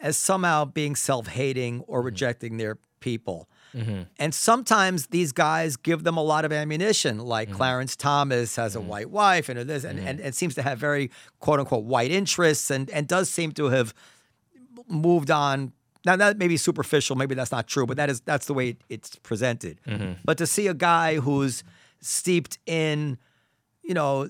as 0.00 0.16
somehow 0.16 0.64
being 0.64 0.94
self-hating 0.94 1.80
or 1.86 2.00
mm-hmm. 2.00 2.06
rejecting 2.06 2.56
their 2.58 2.78
people. 3.00 3.48
Mm-hmm. 3.74 4.02
And 4.18 4.34
sometimes 4.34 5.08
these 5.08 5.32
guys 5.32 5.76
give 5.76 6.02
them 6.02 6.16
a 6.16 6.22
lot 6.22 6.44
of 6.44 6.52
ammunition, 6.52 7.18
like 7.18 7.48
mm-hmm. 7.48 7.56
Clarence 7.56 7.96
Thomas 7.96 8.56
has 8.56 8.74
a 8.74 8.80
white 8.80 9.10
wife 9.10 9.48
and 9.48 9.58
this, 9.68 9.84
and, 9.84 9.98
and, 9.98 10.20
and 10.20 10.34
seems 10.34 10.54
to 10.54 10.62
have 10.62 10.78
very 10.78 11.10
quote 11.40 11.60
unquote 11.60 11.84
white 11.84 12.10
interests, 12.10 12.70
and, 12.70 12.88
and 12.90 13.06
does 13.06 13.28
seem 13.28 13.52
to 13.52 13.66
have 13.66 13.94
moved 14.88 15.30
on. 15.30 15.72
Now 16.04 16.16
that 16.16 16.38
may 16.38 16.48
be 16.48 16.56
superficial, 16.56 17.16
maybe 17.16 17.34
that's 17.34 17.52
not 17.52 17.66
true, 17.66 17.84
but 17.86 17.96
that 17.96 18.08
is 18.08 18.20
that's 18.20 18.46
the 18.46 18.54
way 18.54 18.70
it- 18.70 18.82
it's 18.88 19.16
presented. 19.16 19.78
But 20.24 20.38
to 20.38 20.46
see 20.46 20.68
a 20.68 20.74
guy 20.74 21.16
who's 21.16 21.62
steeped 22.00 22.58
in, 22.66 23.18
you 23.82 23.94
know, 23.94 24.28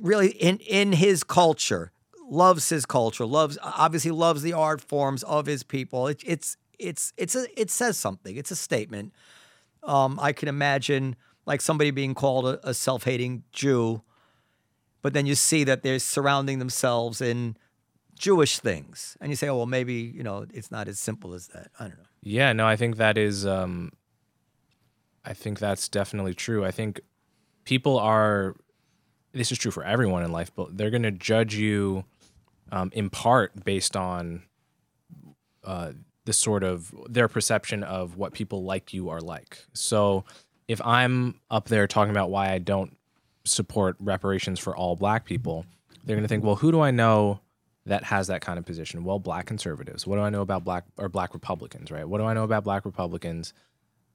really 0.00 0.28
in 0.28 0.58
in 0.58 0.92
his 0.92 1.24
culture, 1.24 1.92
loves 2.28 2.68
his 2.68 2.86
culture, 2.86 3.26
loves 3.26 3.58
obviously 3.62 4.10
loves 4.10 4.42
the 4.42 4.52
art 4.52 4.80
forms 4.80 5.22
of 5.24 5.46
his 5.46 5.62
people. 5.62 6.08
It, 6.08 6.22
it's 6.24 6.56
it's 6.78 7.12
it's 7.16 7.34
a 7.34 7.46
it 7.60 7.70
says 7.70 7.96
something. 7.96 8.36
It's 8.36 8.50
a 8.50 8.56
statement. 8.56 9.12
Um, 9.82 10.18
I 10.20 10.32
can 10.32 10.48
imagine 10.48 11.16
like 11.46 11.60
somebody 11.60 11.90
being 11.90 12.14
called 12.14 12.46
a, 12.46 12.68
a 12.68 12.74
self-hating 12.74 13.44
Jew, 13.52 14.02
but 15.00 15.12
then 15.12 15.26
you 15.26 15.36
see 15.36 15.62
that 15.64 15.82
they're 15.82 16.00
surrounding 16.00 16.58
themselves 16.58 17.20
in 17.20 17.56
Jewish 18.18 18.58
things, 18.58 19.16
and 19.20 19.30
you 19.30 19.36
say, 19.36 19.48
"Oh, 19.48 19.58
well, 19.58 19.66
maybe 19.66 19.94
you 19.94 20.22
know 20.22 20.46
it's 20.52 20.70
not 20.70 20.88
as 20.88 20.98
simple 20.98 21.34
as 21.34 21.48
that." 21.48 21.70
I 21.78 21.84
don't 21.84 21.98
know. 21.98 22.04
Yeah, 22.22 22.52
no, 22.52 22.66
I 22.66 22.76
think 22.76 22.96
that 22.96 23.16
is 23.16 23.46
um 23.46 23.92
I 25.26 25.34
think 25.34 25.58
that's 25.58 25.88
definitely 25.88 26.34
true. 26.34 26.64
I 26.64 26.70
think 26.70 27.00
people 27.64 27.98
are 27.98 28.54
this 29.32 29.52
is 29.52 29.58
true 29.58 29.70
for 29.70 29.84
everyone 29.84 30.22
in 30.22 30.32
life, 30.32 30.50
but 30.54 30.76
they're 30.76 30.90
going 30.90 31.02
to 31.02 31.10
judge 31.10 31.54
you 31.54 32.04
um, 32.72 32.90
in 32.94 33.10
part 33.10 33.64
based 33.64 33.96
on 33.96 34.42
uh, 35.64 35.92
the 36.24 36.32
sort 36.32 36.64
of 36.64 36.94
their 37.08 37.28
perception 37.28 37.82
of 37.82 38.16
what 38.16 38.32
people 38.32 38.64
like 38.64 38.94
you 38.94 39.10
are 39.10 39.20
like. 39.20 39.58
So 39.74 40.24
if 40.68 40.80
I'm 40.84 41.40
up 41.50 41.68
there 41.68 41.86
talking 41.86 42.10
about 42.10 42.30
why 42.30 42.50
I 42.50 42.58
don't 42.58 42.96
support 43.44 43.96
reparations 44.00 44.58
for 44.58 44.74
all 44.74 44.96
black 44.96 45.24
people, 45.24 45.66
they're 46.04 46.16
going 46.16 46.24
to 46.24 46.28
think, 46.28 46.42
well, 46.42 46.56
who 46.56 46.72
do 46.72 46.80
I 46.80 46.90
know 46.90 47.40
that 47.84 48.04
has 48.04 48.26
that 48.28 48.40
kind 48.40 48.58
of 48.58 48.64
position? 48.64 49.04
Well, 49.04 49.18
black 49.18 49.46
conservatives. 49.46 50.06
What 50.06 50.16
do 50.16 50.22
I 50.22 50.30
know 50.30 50.40
about 50.40 50.64
black 50.64 50.84
or 50.96 51.08
black 51.08 51.34
Republicans, 51.34 51.90
right? 51.90 52.08
What 52.08 52.18
do 52.18 52.24
I 52.24 52.34
know 52.34 52.44
about 52.44 52.64
black 52.64 52.84
Republicans? 52.84 53.52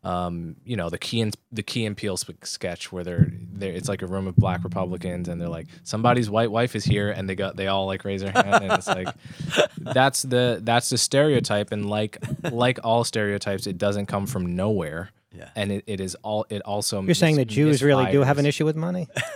Um, 0.03 0.55
you 0.65 0.75
know, 0.77 0.89
the 0.89 0.97
key 0.97 1.21
and 1.21 1.35
the 1.51 1.61
key 1.61 1.85
and 1.85 1.95
Peele 1.95 2.17
sp- 2.17 2.41
sketch 2.43 2.91
where 2.91 3.03
they're 3.03 3.27
there 3.53 3.71
it's 3.71 3.87
like 3.87 4.01
a 4.01 4.07
room 4.07 4.25
of 4.25 4.35
black 4.35 4.63
Republicans 4.63 5.27
and 5.27 5.39
they're 5.39 5.47
like 5.47 5.67
somebody's 5.83 6.27
white 6.27 6.49
wife 6.49 6.75
is 6.75 6.83
here 6.83 7.11
and 7.11 7.29
they 7.29 7.35
got 7.35 7.55
they 7.55 7.67
all 7.67 7.85
like 7.85 8.03
raise 8.03 8.21
their 8.21 8.31
hand 8.31 8.63
and 8.63 8.71
it's 8.73 8.87
like 8.87 9.07
that's 9.77 10.23
the 10.23 10.59
that's 10.63 10.89
the 10.89 10.97
stereotype 10.97 11.71
and 11.71 11.87
like 11.87 12.17
like 12.51 12.79
all 12.83 13.03
stereotypes 13.03 13.67
it 13.67 13.77
doesn't 13.77 14.07
come 14.07 14.25
from 14.25 14.55
nowhere. 14.55 15.11
Yeah. 15.33 15.47
and 15.55 15.71
it, 15.71 15.85
it 15.87 16.01
is 16.01 16.15
all 16.23 16.45
it 16.49 16.61
also 16.63 17.01
You're 17.03 17.13
saying 17.15 17.37
that 17.37 17.45
Jews 17.45 17.81
really 17.81 18.11
do 18.11 18.19
have 18.21 18.37
an 18.37 18.45
issue 18.45 18.65
with 18.65 18.75
money? 18.75 19.07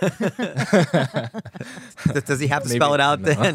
Does- 2.12 2.22
Does 2.24 2.40
he 2.40 2.48
have 2.48 2.62
to 2.64 2.68
Maybe- 2.68 2.78
spell 2.78 2.94
it 2.94 3.00
out 3.00 3.20
no. 3.20 3.32
then? 3.32 3.54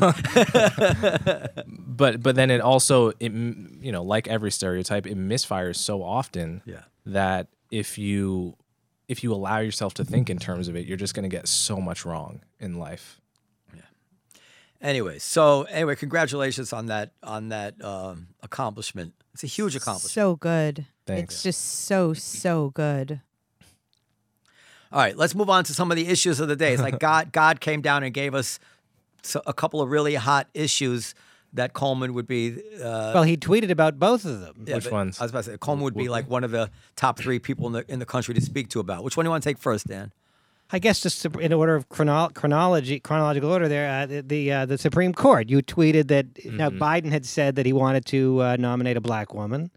but 1.78 2.22
but 2.24 2.36
then 2.36 2.49
it 2.51 2.62
also 2.62 3.09
it 3.20 3.32
you 3.32 3.91
know 3.91 4.03
like 4.03 4.28
every 4.28 4.51
stereotype 4.51 5.05
it 5.05 5.18
misfires 5.18 5.76
so 5.76 6.01
often 6.03 6.62
Yeah. 6.66 6.82
That 7.06 7.47
if 7.72 7.97
you 7.97 8.56
if 9.08 9.24
you 9.24 9.34
allow 9.34 9.60
yourself 9.60 9.93
to 9.95 10.06
think 10.06 10.30
in 10.30 10.38
terms 10.38 10.68
of 10.68 10.76
it 10.76 10.86
you're 10.86 10.97
just 10.97 11.14
going 11.14 11.24
to 11.30 11.36
get 11.36 11.47
so 11.47 11.78
much 11.82 12.06
wrong 12.06 12.41
in 12.60 12.78
life 12.78 13.20
Yeah. 13.76 13.82
anyway, 14.82 15.20
so 15.20 15.64
anyway, 15.64 15.95
congratulations 15.95 16.72
on 16.74 16.86
that 16.88 17.12
on 17.24 17.49
that 17.49 17.84
um, 17.84 18.28
accomplishment. 18.41 19.14
It's 19.34 19.43
a 19.43 19.47
huge 19.47 19.76
accomplishment. 19.76 20.12
So 20.12 20.36
good. 20.36 20.86
Thanks. 21.06 21.36
It's 21.36 21.43
just 21.43 21.62
so 21.86 22.14
so 22.14 22.70
good. 22.72 23.22
All 24.91 24.99
right, 24.99 25.16
let's 25.16 25.34
move 25.34 25.49
on 25.49 25.64
to 25.66 25.74
some 25.74 25.89
of 25.89 25.95
the 25.95 26.08
issues 26.08 26.39
of 26.41 26.49
the 26.49 26.56
day. 26.56 26.74
It's 26.74 26.82
like 26.82 26.99
God 27.10 27.32
God 27.32 27.60
came 27.62 27.82
down 27.82 28.04
and 28.04 28.14
gave 28.14 28.36
us 28.36 28.60
a 29.45 29.54
couple 29.54 29.82
of 29.82 29.89
really 29.89 30.16
hot 30.16 30.47
issues 30.54 31.14
that 31.54 31.74
Coleman 31.74 32.14
would 32.14 32.28
be. 32.28 32.58
Uh, 32.76 33.12
well, 33.14 33.24
he 33.24 33.38
tweeted 33.38 33.70
about 33.70 33.99
both 33.99 34.26
of 34.26 34.39
them. 34.41 34.66
yeah, 34.68 34.76
Which 34.76 34.86
but 34.86 34.93
ones? 34.93 35.20
I 35.20 35.24
was 35.26 35.32
about 35.32 35.43
to 35.45 35.52
say 35.52 35.58
Coleman 35.58 35.84
would 35.84 35.95
be 35.95 36.10
like 36.10 36.30
one 36.30 36.43
of 36.43 36.52
the 36.52 36.70
top 36.95 37.18
three 37.20 37.39
people 37.39 37.68
in 37.68 37.74
the 37.74 37.86
in 37.91 37.99
the 37.99 38.06
country 38.06 38.34
to 38.34 38.41
speak 38.41 38.70
to 38.70 38.80
about. 38.80 39.04
Which 39.04 39.18
one 39.18 39.26
do 39.26 39.28
you 39.28 39.32
want 39.32 39.43
to 39.43 39.49
take 39.49 39.58
first, 39.58 39.88
Dan? 39.88 40.12
I 40.74 40.80
guess 40.80 41.02
just 41.02 41.26
in 41.26 41.52
order 41.52 41.76
of 41.76 41.89
chrono- 41.89 42.30
chronology, 42.30 42.99
chronological 43.02 43.52
order. 43.52 43.68
There, 43.68 43.89
uh, 43.89 44.06
the 44.06 44.22
the, 44.22 44.52
uh, 44.54 44.66
the 44.66 44.78
Supreme 44.78 45.14
Court. 45.14 45.49
You 45.49 45.62
tweeted 45.62 46.08
that 46.08 46.28
now 46.45 46.70
Biden 46.70 47.12
had 47.12 47.26
said 47.26 47.56
that 47.56 47.66
he 47.66 47.74
wanted 47.74 48.06
to 48.06 48.41
uh, 48.41 48.56
nominate 48.58 48.95
a 48.95 49.02
black 49.02 49.34
woman, 49.34 49.70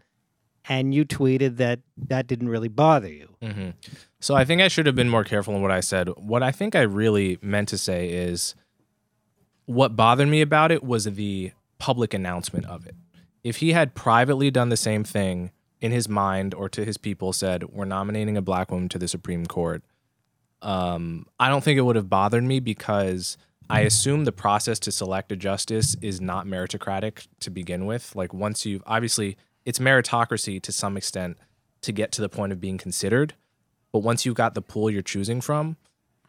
and 0.69 0.95
you 0.95 1.03
tweeted 1.03 1.57
that 1.57 1.81
that 2.07 2.27
didn't 2.27 2.47
really 2.47 2.69
bother 2.69 3.09
you. 3.11 3.27
So 4.21 4.35
I 4.35 4.45
think 4.45 4.61
I 4.61 4.69
should 4.69 4.85
have 4.85 4.95
been 4.95 5.09
more 5.09 5.25
careful 5.25 5.53
in 5.55 5.61
what 5.61 5.69
I 5.71 5.81
said. 5.81 6.07
What 6.15 6.41
I 6.41 6.51
think 6.51 6.75
I 6.75 6.81
really 6.81 7.37
meant 7.41 7.67
to 7.69 7.77
say 7.77 8.09
is 8.09 8.55
what 9.65 9.95
bothered 9.95 10.27
me 10.29 10.41
about 10.41 10.71
it 10.71 10.83
was 10.83 11.03
the 11.03 11.51
public 11.77 12.13
announcement 12.13 12.65
of 12.65 12.85
it. 12.85 12.95
If 13.43 13.57
he 13.57 13.73
had 13.73 13.95
privately 13.95 14.49
done 14.49 14.69
the 14.69 14.77
same 14.77 15.03
thing 15.03 15.51
in 15.81 15.91
his 15.91 16.09
mind 16.09 16.53
or 16.53 16.67
to 16.69 16.83
his 16.83 16.97
people 16.97 17.33
said, 17.33 17.63
"We're 17.65 17.85
nominating 17.85 18.37
a 18.37 18.41
black 18.41 18.71
woman 18.71 18.89
to 18.89 18.97
the 18.97 19.07
Supreme 19.07 19.45
Court," 19.45 19.83
um, 20.61 21.27
I 21.39 21.49
don't 21.49 21.63
think 21.63 21.77
it 21.77 21.83
would 21.83 21.95
have 21.95 22.09
bothered 22.09 22.43
me 22.43 22.59
because 22.59 23.37
I 23.69 23.81
assume 23.81 24.25
the 24.25 24.31
process 24.31 24.79
to 24.79 24.91
select 24.91 25.31
a 25.31 25.35
justice 25.35 25.95
is 26.01 26.21
not 26.21 26.45
meritocratic 26.45 27.27
to 27.41 27.49
begin 27.49 27.85
with. 27.85 28.15
Like 28.15 28.33
once 28.33 28.65
you've 28.65 28.83
obviously 28.85 29.37
it's 29.65 29.79
meritocracy 29.79 30.61
to 30.61 30.71
some 30.71 30.97
extent 30.97 31.37
to 31.81 31.91
get 31.91 32.11
to 32.13 32.21
the 32.21 32.29
point 32.29 32.51
of 32.51 32.61
being 32.61 32.77
considered, 32.77 33.33
but 33.91 33.99
once 33.99 34.25
you've 34.25 34.35
got 34.35 34.53
the 34.53 34.61
pool 34.61 34.89
you're 34.89 35.01
choosing 35.01 35.41
from, 35.41 35.77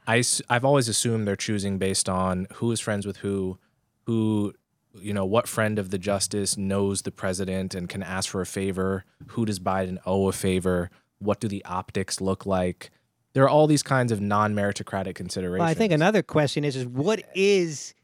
I 0.07 0.23
have 0.49 0.65
always 0.65 0.89
assumed 0.89 1.27
they're 1.27 1.37
choosing 1.37 1.79
based 1.79 2.09
on 2.09 2.47
who 2.55 2.71
is 2.73 2.81
friends 2.81 3.07
with 3.07 3.19
who, 3.19 3.59
who 4.07 4.55
you 5.01 5.13
know 5.15 5.25
what 5.25 5.49
friend 5.49 5.79
of 5.79 5.91
the 5.91 5.99
justice 5.99 6.57
knows 6.57 7.03
the 7.03 7.11
president 7.11 7.75
and 7.75 7.89
can 7.89 8.03
ask 8.03 8.31
for 8.31 8.41
a 8.41 8.47
favor, 8.47 9.05
who 9.29 9.45
does 9.45 9.59
Biden 9.59 9.99
owe 10.07 10.29
a 10.29 10.33
favor, 10.33 10.91
what 11.19 11.41
do 11.41 11.49
the 11.49 11.65
optics 11.65 12.21
look 12.21 12.47
like. 12.47 12.91
There 13.33 13.45
are 13.45 13.49
all 13.49 13.67
these 13.67 13.83
kinds 13.83 14.13
of 14.13 14.21
non-meritocratic 14.21 15.15
considerations. 15.15 15.61
Well, 15.61 15.69
I 15.69 15.75
think 15.75 15.93
another 15.93 16.23
question 16.23 16.65
is 16.65 16.75
is 16.77 16.87
what 16.87 17.23
is 17.35 17.95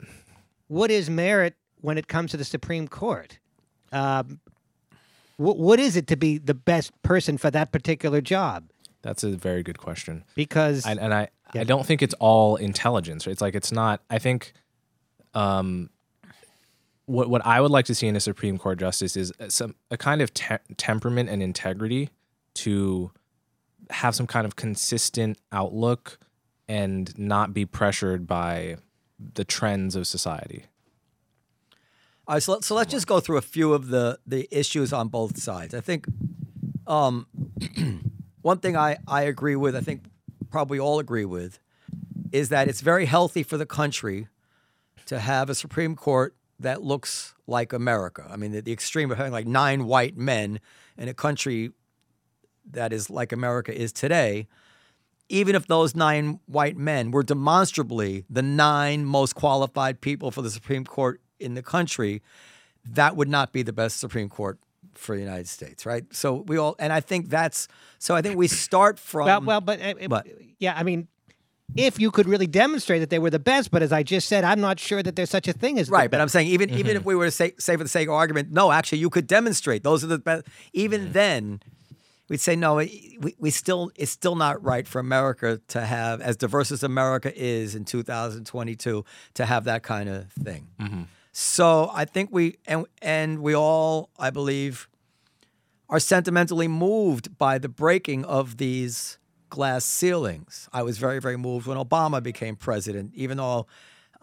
what 0.68 0.90
is 0.90 1.09
merit 1.09 1.55
when 1.80 1.99
it 1.99 2.09
comes 2.09 2.30
to 2.32 2.36
the 2.36 2.45
Supreme 2.45 2.88
Court? 2.88 3.38
Um, 3.93 4.40
wh- 5.36 5.59
what 5.59 5.78
is 5.78 5.97
it 5.97 6.07
to 6.09 6.16
be 6.16 6.38
the 6.38 6.55
best 6.55 6.93
person 7.03 7.38
for 7.38 7.51
that 7.51 7.72
particular 7.72 8.20
job? 8.20 8.70
That's 9.03 9.24
a 9.24 9.30
very 9.30 9.62
good 9.62 9.78
question. 9.78 10.24
Because 10.34 10.86
and, 10.86 11.01
and 11.01 11.12
I, 11.12 11.28
I 11.55 11.64
don't 11.64 11.84
think 11.84 12.03
it's 12.03 12.14
all 12.20 12.57
intelligence. 12.57 13.26
It's 13.26 13.40
like 13.40 13.55
it's 13.55 13.72
not. 13.72 14.01
I 14.09 14.18
think, 14.18 14.53
um, 15.34 15.90
what 17.12 17.28
what 17.28 17.44
I 17.46 17.60
would 17.60 17.70
like 17.70 17.84
to 17.86 17.94
see 17.94 18.06
in 18.06 18.16
a 18.16 18.20
Supreme 18.20 18.58
Court 18.58 18.78
justice 18.78 19.16
is 19.16 19.32
some 19.48 19.74
a 19.90 19.96
kind 19.96 20.22
of 20.22 20.32
te- 20.34 20.56
temperament 20.76 21.28
and 21.28 21.42
integrity 21.42 22.10
to 22.54 23.10
have 23.90 24.14
some 24.14 24.26
kind 24.26 24.46
of 24.46 24.56
consistent 24.56 25.38
outlook 25.52 26.18
and 26.68 27.16
not 27.18 27.52
be 27.52 27.66
pressured 27.66 28.26
by 28.26 28.76
the 29.34 29.44
trends 29.44 29.94
of 29.94 30.06
society. 30.06 30.64
All 32.26 32.36
right, 32.36 32.42
so, 32.42 32.52
let- 32.52 32.64
so 32.64 32.74
let's 32.74 32.90
just 32.90 33.06
go 33.06 33.20
through 33.20 33.36
a 33.36 33.42
few 33.42 33.72
of 33.74 33.88
the 33.88 34.18
the 34.26 34.48
issues 34.50 34.92
on 34.92 35.08
both 35.08 35.38
sides. 35.38 35.74
I 35.74 35.80
think 35.80 36.06
um, 36.86 37.26
one 38.42 38.58
thing 38.58 38.76
I, 38.76 38.96
I 39.06 39.22
agree 39.22 39.56
with, 39.56 39.76
I 39.76 39.80
think 39.80 40.04
probably 40.50 40.78
all 40.78 40.98
agree 40.98 41.24
with, 41.24 41.58
is 42.32 42.48
that 42.48 42.68
it's 42.68 42.80
very 42.80 43.06
healthy 43.06 43.42
for 43.42 43.56
the 43.56 43.66
country 43.66 44.28
to 45.06 45.18
have 45.18 45.50
a 45.50 45.54
Supreme 45.54 45.94
Court 45.96 46.34
that 46.62 46.82
looks 46.82 47.34
like 47.46 47.72
America. 47.72 48.26
I 48.30 48.36
mean, 48.36 48.52
the, 48.52 48.60
the 48.62 48.72
extreme 48.72 49.10
of 49.10 49.16
having 49.18 49.32
like 49.32 49.46
nine 49.46 49.84
white 49.86 50.16
men 50.16 50.60
in 50.96 51.08
a 51.08 51.14
country 51.14 51.70
that 52.70 52.92
is 52.92 53.10
like 53.10 53.32
America 53.32 53.74
is 53.76 53.92
today, 53.92 54.46
even 55.28 55.54
if 55.54 55.66
those 55.66 55.94
nine 55.94 56.40
white 56.46 56.76
men 56.76 57.10
were 57.10 57.22
demonstrably 57.22 58.24
the 58.30 58.42
nine 58.42 59.04
most 59.04 59.34
qualified 59.34 60.00
people 60.00 60.30
for 60.30 60.42
the 60.42 60.50
Supreme 60.50 60.84
Court 60.84 61.20
in 61.40 61.54
the 61.54 61.62
country, 61.62 62.22
that 62.84 63.16
would 63.16 63.28
not 63.28 63.52
be 63.52 63.62
the 63.62 63.72
best 63.72 63.98
Supreme 63.98 64.28
Court 64.28 64.58
for 64.94 65.14
the 65.16 65.22
United 65.22 65.48
States, 65.48 65.86
right? 65.86 66.04
So 66.14 66.34
we 66.46 66.58
all, 66.58 66.76
and 66.78 66.92
I 66.92 67.00
think 67.00 67.30
that's, 67.30 67.66
so 67.98 68.14
I 68.14 68.22
think 68.22 68.36
we 68.36 68.46
start 68.48 68.98
from. 68.98 69.26
well, 69.26 69.40
well, 69.40 69.60
but 69.60 69.80
uh, 69.80 69.94
uh, 70.00 70.08
But- 70.08 70.26
yeah, 70.58 70.74
I 70.76 70.82
mean, 70.82 71.08
if 71.77 72.01
you 72.01 72.11
could 72.11 72.29
really 72.29 72.47
demonstrate 72.47 73.01
that 73.01 73.11
they 73.11 73.18
were 73.18 73.31
the 73.31 73.39
best, 73.39 73.70
but 73.70 73.83
as 73.83 73.93
I 73.93 74.03
just 74.03 74.29
said, 74.29 74.45
I'm 74.45 74.61
not 74.61 74.79
sure 74.79 75.03
that 75.03 75.16
there's 75.16 75.31
such 75.31 75.49
a 75.49 75.53
thing 75.53 75.79
as 75.79 75.89
the 75.89 75.93
Right, 75.93 76.11
but. 76.11 76.20
I'm 76.20 76.29
saying 76.29 76.49
even 76.49 76.70
even 76.70 76.87
mm-hmm. 76.87 76.97
if 76.97 77.05
we 77.05 77.14
were 77.14 77.27
to 77.27 77.31
say 77.31 77.53
say 77.59 77.77
for 77.77 77.83
the 77.83 77.89
sake 77.89 78.09
of 78.09 78.14
argument, 78.14 78.53
no, 78.53 78.73
actually 78.73 78.99
you 78.99 79.11
could 79.11 79.27
demonstrate 79.27 79.83
those 79.83 80.05
are 80.05 80.09
the 80.09 80.18
best. 80.18 80.47
Even 80.73 81.12
then, 81.12 81.61
we'd 82.29 82.41
say 82.41 82.57
no. 82.57 82.77
We, 82.77 83.35
we 83.39 83.51
still 83.51 83.91
it's 83.97 84.11
still 84.11 84.37
not 84.37 84.62
right 84.62 84.87
for 84.87 84.99
America 84.99 85.61
to 85.68 85.81
have 85.83 86.20
as 86.20 86.37
diverse 86.37 86.73
as 86.73 86.83
America 86.83 87.33
is 87.35 87.75
in 87.75 87.85
2022 87.85 89.05
to 89.35 89.47
have 89.47 89.64
that 89.64 89.83
kind 89.83 90.09
of 90.09 90.31
thing. 90.33 90.68
Mm-hmm. 90.81 91.03
So 91.33 91.91
I 91.93 92.05
think 92.05 92.31
we 92.33 92.57
and 92.66 92.87
and 93.01 93.41
we 93.41 93.55
all 93.55 94.11
I 94.18 94.31
believe 94.31 94.89
are 95.89 96.01
sentimentally 96.01 96.68
moved 96.68 97.37
by 97.37 97.59
the 97.59 97.68
breaking 97.68 98.25
of 98.25 98.57
these 98.57 99.18
glass 99.53 99.84
ceilings. 99.84 100.66
I 100.72 100.82
was 100.82 100.96
very 100.96 101.20
very 101.20 101.36
moved 101.36 101.66
when 101.66 101.76
Obama 101.76 102.22
became 102.22 102.57
president, 102.57 103.12
even 103.14 103.36
though 103.36 103.66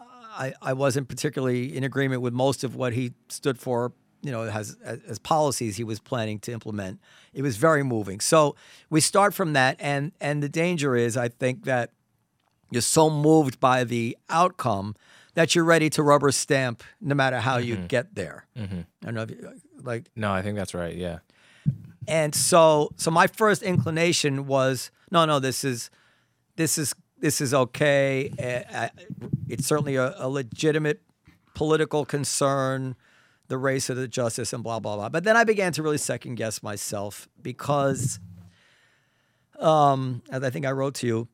uh, 0.00 0.04
I, 0.44 0.52
I 0.60 0.72
wasn't 0.72 1.08
particularly 1.08 1.76
in 1.76 1.84
agreement 1.84 2.20
with 2.20 2.32
most 2.32 2.64
of 2.64 2.74
what 2.74 2.94
he 2.94 3.12
stood 3.28 3.56
for, 3.56 3.92
you 4.22 4.32
know, 4.32 4.42
as, 4.42 4.76
as, 4.82 4.98
as 5.06 5.18
policies 5.20 5.76
he 5.76 5.84
was 5.84 6.00
planning 6.00 6.40
to 6.40 6.52
implement. 6.52 6.98
It 7.32 7.42
was 7.42 7.56
very 7.58 7.84
moving. 7.84 8.18
So 8.18 8.56
we 8.90 9.00
start 9.00 9.32
from 9.32 9.52
that, 9.52 9.76
and 9.78 10.10
and 10.20 10.42
the 10.42 10.48
danger 10.48 10.96
is, 10.96 11.16
I 11.16 11.28
think 11.28 11.64
that 11.64 11.92
you're 12.72 12.82
so 12.82 13.08
moved 13.08 13.60
by 13.60 13.84
the 13.84 14.18
outcome 14.28 14.96
that 15.34 15.54
you're 15.54 15.64
ready 15.64 15.88
to 15.90 16.02
rubber 16.02 16.32
stamp 16.32 16.82
no 17.00 17.14
matter 17.14 17.38
how 17.38 17.58
you 17.58 17.76
mm-hmm. 17.76 17.86
get 17.86 18.16
there. 18.16 18.46
Mm-hmm. 18.56 18.80
I 19.02 19.04
don't 19.04 19.14
know 19.14 19.22
if 19.22 19.30
you, 19.30 19.46
uh, 19.46 19.52
like 19.84 20.10
No, 20.16 20.32
I 20.32 20.42
think 20.42 20.56
that's 20.56 20.74
right. 20.74 20.96
Yeah. 20.96 21.18
And 22.08 22.34
so 22.34 22.90
so 22.96 23.10
my 23.10 23.26
first 23.26 23.62
inclination 23.62 24.46
was 24.46 24.90
no 25.10 25.24
no 25.24 25.38
this 25.38 25.64
is 25.64 25.90
this 26.56 26.78
is 26.78 26.94
this 27.18 27.40
is 27.40 27.52
okay 27.52 28.30
uh, 28.72 28.88
it's 29.48 29.66
certainly 29.66 29.96
a, 29.96 30.14
a 30.16 30.28
legitimate 30.28 31.02
political 31.54 32.04
concern 32.04 32.96
the 33.48 33.58
race 33.58 33.90
of 33.90 33.96
the 33.96 34.08
justice 34.08 34.52
and 34.52 34.62
blah 34.62 34.80
blah 34.80 34.96
blah 34.96 35.08
but 35.08 35.24
then 35.24 35.36
i 35.36 35.44
began 35.44 35.72
to 35.72 35.82
really 35.82 35.98
second 35.98 36.36
guess 36.36 36.62
myself 36.62 37.28
because 37.42 38.18
um 39.58 40.22
as 40.30 40.42
i 40.42 40.50
think 40.50 40.64
i 40.64 40.70
wrote 40.70 40.94
to 40.94 41.06
you 41.06 41.28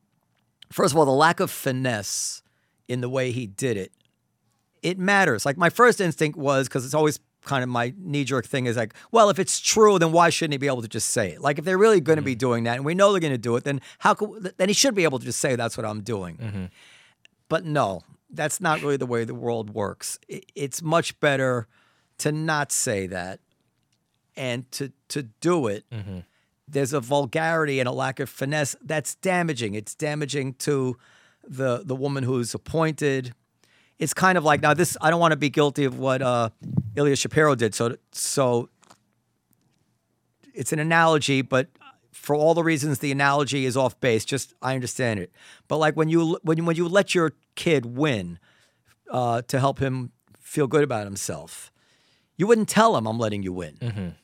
first 0.71 0.93
of 0.93 0.97
all 0.97 1.05
the 1.05 1.11
lack 1.11 1.39
of 1.39 1.49
finesse 1.49 2.41
in 2.87 3.01
the 3.01 3.09
way 3.09 3.31
he 3.31 3.45
did 3.45 3.77
it 3.77 3.91
it 4.87 4.97
matters. 4.97 5.45
Like 5.45 5.57
my 5.57 5.69
first 5.69 5.99
instinct 5.99 6.37
was 6.37 6.67
because 6.67 6.85
it's 6.85 6.93
always 6.93 7.19
kind 7.47 7.63
of 7.63 7.69
my 7.69 7.93
knee 7.97 8.23
jerk 8.23 8.45
thing 8.45 8.65
is 8.65 8.77
like, 8.77 8.93
well, 9.11 9.29
if 9.29 9.39
it's 9.39 9.59
true, 9.59 9.97
then 9.97 10.11
why 10.11 10.29
shouldn't 10.29 10.53
he 10.53 10.57
be 10.57 10.67
able 10.67 10.81
to 10.81 10.87
just 10.87 11.09
say 11.09 11.31
it? 11.31 11.41
Like 11.41 11.57
if 11.57 11.65
they're 11.65 11.77
really 11.77 12.01
going 12.01 12.17
to 12.17 12.21
be 12.21 12.33
mm-hmm. 12.33 12.39
doing 12.39 12.63
that, 12.65 12.75
and 12.75 12.85
we 12.85 12.93
know 12.93 13.11
they're 13.11 13.21
going 13.21 13.33
to 13.33 13.37
do 13.37 13.55
it, 13.55 13.63
then 13.63 13.81
how 13.99 14.13
could 14.13 14.53
then 14.57 14.69
he 14.69 14.73
should 14.73 14.93
be 14.93 15.05
able 15.05 15.17
to 15.17 15.25
just 15.25 15.39
say 15.39 15.55
that's 15.55 15.77
what 15.77 15.85
I'm 15.85 16.01
doing. 16.01 16.37
Mm-hmm. 16.37 16.65
But 17.49 17.65
no, 17.65 18.01
that's 18.29 18.61
not 18.61 18.81
really 18.81 18.97
the 18.97 19.05
way 19.05 19.23
the 19.23 19.33
world 19.33 19.71
works. 19.71 20.19
It's 20.27 20.83
much 20.83 21.19
better 21.19 21.67
to 22.19 22.31
not 22.31 22.71
say 22.71 23.07
that 23.07 23.39
and 24.35 24.69
to 24.73 24.91
to 25.09 25.23
do 25.23 25.67
it. 25.67 25.85
Mm-hmm. 25.91 26.19
There's 26.67 26.91
a 26.91 26.99
vulgarity 26.99 27.79
and 27.79 27.87
a 27.87 27.93
lack 27.93 28.19
of 28.19 28.29
finesse 28.29 28.75
that's 28.83 29.15
damaging. 29.15 29.73
It's 29.73 29.95
damaging 29.95 30.55
to 30.55 30.97
the 31.47 31.81
the 31.83 31.95
woman 31.95 32.23
who's 32.23 32.53
appointed 32.53 33.33
it's 33.99 34.13
kind 34.13 34.37
of 34.37 34.43
like 34.43 34.61
now 34.61 34.73
this 34.73 34.97
I 35.01 35.09
don't 35.09 35.19
want 35.19 35.31
to 35.31 35.37
be 35.37 35.49
guilty 35.49 35.85
of 35.85 35.97
what 35.99 36.21
uh 36.21 36.49
Ilya 36.97 37.15
Shapiro 37.15 37.55
did. 37.55 37.73
So 37.73 37.95
so 38.11 38.69
it's 40.53 40.73
an 40.73 40.79
analogy 40.79 41.41
but 41.41 41.67
for 42.11 42.35
all 42.35 42.53
the 42.53 42.63
reasons 42.63 42.99
the 42.99 43.11
analogy 43.11 43.65
is 43.65 43.77
off 43.77 43.97
base. 44.01 44.25
Just 44.25 44.53
I 44.61 44.73
understand 44.75 45.19
it, 45.19 45.31
but 45.69 45.77
like 45.77 45.95
when 45.95 46.09
you 46.09 46.39
when 46.41 46.65
when 46.65 46.75
you 46.75 46.87
let 46.89 47.15
your 47.15 47.33
kid 47.55 47.85
win 47.85 48.39
uh, 49.09 49.43
to 49.43 49.59
help 49.59 49.79
him 49.79 50.11
feel 50.41 50.67
good 50.67 50.83
about 50.83 51.05
himself, 51.05 51.71
you 52.35 52.47
wouldn't 52.47 52.67
tell 52.67 52.97
him 52.97 53.05
I'm 53.07 53.19
letting 53.19 53.43
you 53.43 53.53
win, 53.53 54.15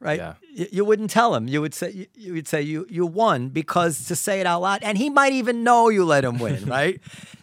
right? 0.00 0.18
Yeah. 0.18 0.34
You, 0.54 0.66
you 0.72 0.84
wouldn't 0.84 1.10
tell 1.10 1.34
him. 1.34 1.48
You 1.48 1.60
would 1.60 1.74
say 1.74 1.90
you, 1.90 2.06
you 2.14 2.32
would 2.34 2.48
say 2.48 2.62
you 2.62 2.86
you 2.88 3.06
won 3.06 3.48
because 3.48 4.06
to 4.06 4.16
say 4.16 4.40
it 4.40 4.46
out 4.46 4.60
loud, 4.62 4.82
and 4.82 4.96
he 4.98 5.10
might 5.10 5.32
even 5.32 5.64
know 5.64 5.88
you 5.88 6.04
let 6.04 6.24
him 6.24 6.38
win, 6.38 6.64
right? 6.78 7.00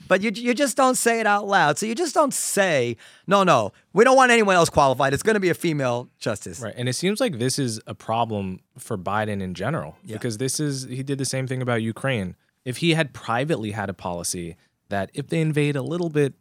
But 0.08 0.22
you 0.22 0.32
you 0.34 0.54
just 0.54 0.78
don't 0.78 0.96
say 0.96 1.20
it 1.20 1.26
out 1.28 1.48
loud. 1.48 1.78
So 1.80 1.86
you 1.88 1.96
just 1.96 2.14
don't 2.14 2.34
say 2.34 2.96
no, 3.28 3.44
no. 3.44 3.72
We 3.94 4.04
don't 4.04 4.16
want 4.16 4.32
anyone 4.32 4.56
else 4.56 4.70
qualified. 4.70 5.14
It's 5.14 5.24
going 5.24 5.34
to 5.34 5.40
be 5.40 5.50
a 5.50 5.56
female 5.56 6.10
justice. 6.20 6.60
Right. 6.60 6.74
And 6.78 6.88
it 6.88 6.94
seems 6.94 7.20
like 7.20 7.40
this 7.40 7.58
is 7.58 7.80
a 7.88 7.96
problem 7.96 8.60
for 8.78 8.98
Biden 8.98 9.42
in 9.42 9.54
general 9.56 9.98
Yeah. 10.04 10.16
because 10.18 10.38
this 10.38 10.60
is, 10.60 10.84
he 10.84 11.02
did 11.02 11.18
the 11.18 11.26
same 11.26 11.48
thing 11.48 11.62
about 11.62 11.82
Ukraine. 11.82 12.36
If 12.66 12.78
he 12.78 12.94
had 12.94 13.14
privately 13.14 13.72
had 13.72 13.90
a 13.90 13.94
policy 13.96 14.58
that 14.90 15.10
if 15.16 15.28
they 15.30 15.42
invade 15.42 15.76
a 15.76 15.82
little 15.82 16.10
bit, 16.10 16.34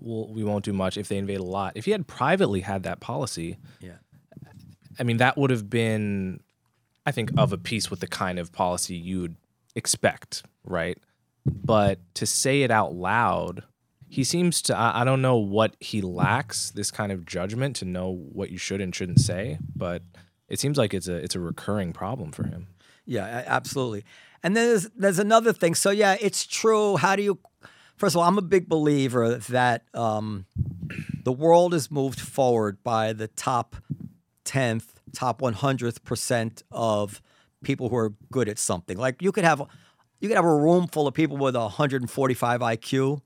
well, 0.00 0.32
we 0.32 0.42
won't 0.42 0.64
do 0.64 0.72
much. 0.72 0.96
If 0.96 1.08
they 1.08 1.18
invade 1.18 1.40
a 1.40 1.44
lot, 1.44 1.72
if 1.74 1.84
he 1.84 1.90
had 1.90 2.06
privately 2.06 2.60
had 2.60 2.82
that 2.84 3.00
policy, 3.00 3.58
Yeah. 3.80 3.96
I 4.98 5.02
mean, 5.02 5.18
that 5.18 5.36
would 5.36 5.50
have 5.50 5.70
been, 5.70 6.40
I 7.06 7.12
think, 7.12 7.30
of 7.36 7.52
a 7.52 7.58
piece 7.58 7.90
with 7.90 8.00
the 8.00 8.06
kind 8.06 8.38
of 8.38 8.52
policy 8.52 8.94
you'd 8.94 9.36
expect, 9.74 10.42
right? 10.64 10.98
But 11.46 11.98
to 12.14 12.26
say 12.26 12.62
it 12.62 12.70
out 12.70 12.94
loud, 12.94 13.64
he 14.08 14.24
seems 14.24 14.60
to, 14.62 14.76
I, 14.76 15.04
don't 15.04 15.22
know 15.22 15.36
what 15.36 15.74
he 15.80 16.02
lacks, 16.02 16.70
this 16.70 16.90
kind 16.90 17.10
of 17.10 17.24
judgment 17.24 17.76
to 17.76 17.84
know 17.84 18.10
what 18.10 18.50
you 18.50 18.58
should 18.58 18.80
and 18.80 18.94
shouldn't 18.94 19.20
say, 19.20 19.58
but 19.74 20.02
it 20.48 20.60
seems 20.60 20.76
like 20.76 20.92
it's 20.92 21.08
a 21.08 21.14
it's 21.14 21.34
a 21.34 21.40
recurring 21.40 21.94
problem 21.94 22.30
for 22.30 22.46
him. 22.46 22.66
Yeah, 23.06 23.42
absolutely. 23.46 24.04
And 24.42 24.54
then 24.54 24.68
there's 24.68 24.90
there's 24.90 25.18
another 25.18 25.54
thing. 25.54 25.74
So 25.74 25.90
yeah, 25.90 26.16
it's 26.20 26.46
true. 26.46 26.98
How 26.98 27.16
do 27.16 27.22
you? 27.22 27.38
First 27.96 28.14
of 28.14 28.20
all, 28.20 28.28
I'm 28.28 28.36
a 28.36 28.42
big 28.42 28.68
believer 28.68 29.36
that 29.36 29.84
um, 29.94 30.44
the 31.24 31.32
world 31.32 31.72
is 31.72 31.90
moved 31.90 32.20
forward 32.20 32.82
by 32.84 33.14
the 33.14 33.28
top 33.28 33.76
tenth, 34.44 35.00
top 35.12 35.40
one 35.40 35.54
hundredth 35.54 36.04
percent 36.04 36.62
of 36.70 37.22
people 37.62 37.88
who 37.88 37.96
are 37.96 38.12
good 38.30 38.48
at 38.48 38.58
something. 38.58 38.98
Like 38.98 39.22
you 39.22 39.32
could 39.32 39.44
have 39.44 39.62
you 40.20 40.28
could 40.28 40.36
have 40.36 40.44
a 40.44 40.54
room 40.54 40.86
full 40.86 41.08
of 41.08 41.14
people 41.14 41.36
with 41.36 41.56
145 41.56 42.60
IQ, 42.60 43.22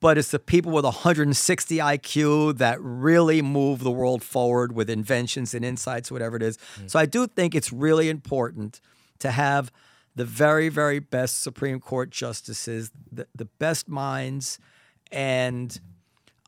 but 0.00 0.18
it's 0.18 0.32
the 0.32 0.40
people 0.40 0.72
with 0.72 0.84
160 0.84 1.76
IQ 1.76 2.58
that 2.58 2.80
really 2.80 3.40
move 3.42 3.84
the 3.84 3.92
world 3.92 4.24
forward 4.24 4.72
with 4.72 4.90
inventions 4.90 5.54
and 5.54 5.64
insights, 5.64 6.10
whatever 6.10 6.36
it 6.36 6.42
is. 6.42 6.58
Mm. 6.80 6.90
So 6.90 6.98
I 6.98 7.06
do 7.06 7.28
think 7.28 7.54
it's 7.54 7.72
really 7.72 8.08
important 8.08 8.80
to 9.20 9.30
have 9.30 9.70
the 10.16 10.24
very, 10.24 10.68
very 10.68 10.98
best 10.98 11.42
Supreme 11.42 11.78
Court 11.78 12.10
justices, 12.10 12.90
the, 13.12 13.28
the 13.34 13.44
best 13.44 13.88
minds, 13.88 14.58
and 15.12 15.80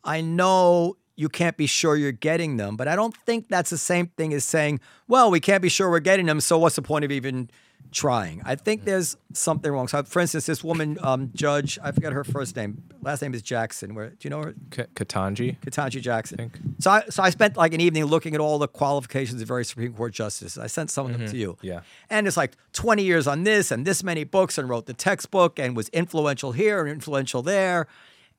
I 0.02 0.20
know 0.20 0.96
you 1.16 1.28
can't 1.28 1.56
be 1.56 1.66
sure 1.66 1.96
you're 1.96 2.12
getting 2.12 2.56
them, 2.56 2.76
but 2.76 2.88
I 2.88 2.96
don't 2.96 3.16
think 3.16 3.48
that's 3.48 3.70
the 3.70 3.78
same 3.78 4.06
thing 4.16 4.32
as 4.32 4.44
saying, 4.44 4.80
well, 5.08 5.30
we 5.30 5.40
can't 5.40 5.62
be 5.62 5.68
sure 5.68 5.90
we're 5.90 6.00
getting 6.00 6.26
them, 6.26 6.40
so 6.40 6.58
what's 6.58 6.76
the 6.76 6.82
point 6.82 7.04
of 7.04 7.10
even 7.10 7.50
trying? 7.90 8.40
I 8.44 8.54
think 8.54 8.84
there's 8.84 9.16
something 9.34 9.70
wrong. 9.70 9.88
So, 9.88 10.02
for 10.04 10.20
instance, 10.20 10.46
this 10.46 10.64
woman, 10.64 10.98
um, 11.02 11.30
Judge, 11.34 11.78
I 11.82 11.92
forget 11.92 12.12
her 12.12 12.24
first 12.24 12.56
name, 12.56 12.82
last 13.02 13.20
name 13.20 13.34
is 13.34 13.42
Jackson. 13.42 13.94
Where 13.94 14.10
do 14.10 14.16
you 14.22 14.30
know 14.30 14.42
her? 14.42 14.54
K- 14.70 14.86
Ketanji, 14.94 15.58
Ketanji 15.60 16.00
Jackson. 16.00 16.38
think. 16.38 16.58
So 16.78 16.90
I, 16.90 17.02
so 17.10 17.22
I 17.22 17.30
spent 17.30 17.56
like 17.56 17.74
an 17.74 17.80
evening 17.80 18.04
looking 18.06 18.34
at 18.34 18.40
all 18.40 18.58
the 18.58 18.68
qualifications 18.68 19.42
of 19.42 19.48
various 19.48 19.68
Supreme 19.68 19.92
Court 19.92 20.14
justices. 20.14 20.56
I 20.56 20.66
sent 20.66 20.90
some 20.90 21.06
of 21.06 21.18
them 21.18 21.28
to 21.28 21.36
you. 21.36 21.58
Yeah. 21.60 21.80
And 22.08 22.26
it's 22.26 22.36
like 22.36 22.52
20 22.72 23.02
years 23.02 23.26
on 23.26 23.44
this 23.44 23.70
and 23.70 23.86
this 23.86 24.02
many 24.02 24.24
books 24.24 24.56
and 24.56 24.68
wrote 24.68 24.86
the 24.86 24.94
textbook 24.94 25.58
and 25.58 25.76
was 25.76 25.88
influential 25.90 26.52
here 26.52 26.80
and 26.80 26.90
influential 26.90 27.42
there. 27.42 27.86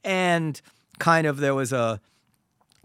And 0.04 0.60
kind 1.00 1.28
of 1.28 1.38
there 1.38 1.56
was 1.56 1.72
a 1.72 2.02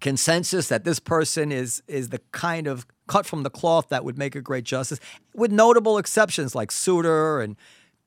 consensus 0.01 0.69
that 0.69 0.85
this 0.85 0.99
person 0.99 1.51
is 1.53 1.83
is 1.89 2.11
the 2.11 2.21
kind 2.33 2.67
of 2.67 2.87
cut 3.07 3.27
from 3.27 3.43
the 3.43 3.51
cloth 3.51 3.89
that 3.89 4.05
would 4.05 4.19
make 4.19 4.35
a 4.35 4.41
great 4.41 4.65
justice, 4.65 5.01
with 5.35 5.51
notable 5.51 5.99
exceptions 5.99 6.55
like 6.55 6.71
Souter 6.71 7.41
and 7.41 7.57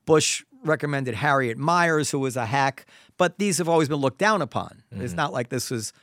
Bush 0.05 0.43
recommended 0.63 1.15
Harriet 1.15 1.57
Miers, 1.57 2.11
who 2.11 2.19
was 2.19 2.37
a 2.37 2.45
hack. 2.45 2.85
But 3.17 3.39
these 3.39 3.57
have 3.57 3.67
always 3.67 3.89
been 3.89 3.99
looked 3.99 4.19
down 4.19 4.41
upon. 4.41 4.83
It's 4.91 5.11
mm-hmm. 5.11 5.15
not 5.17 5.33
like 5.33 5.49
this 5.49 5.69
was. 5.69 5.93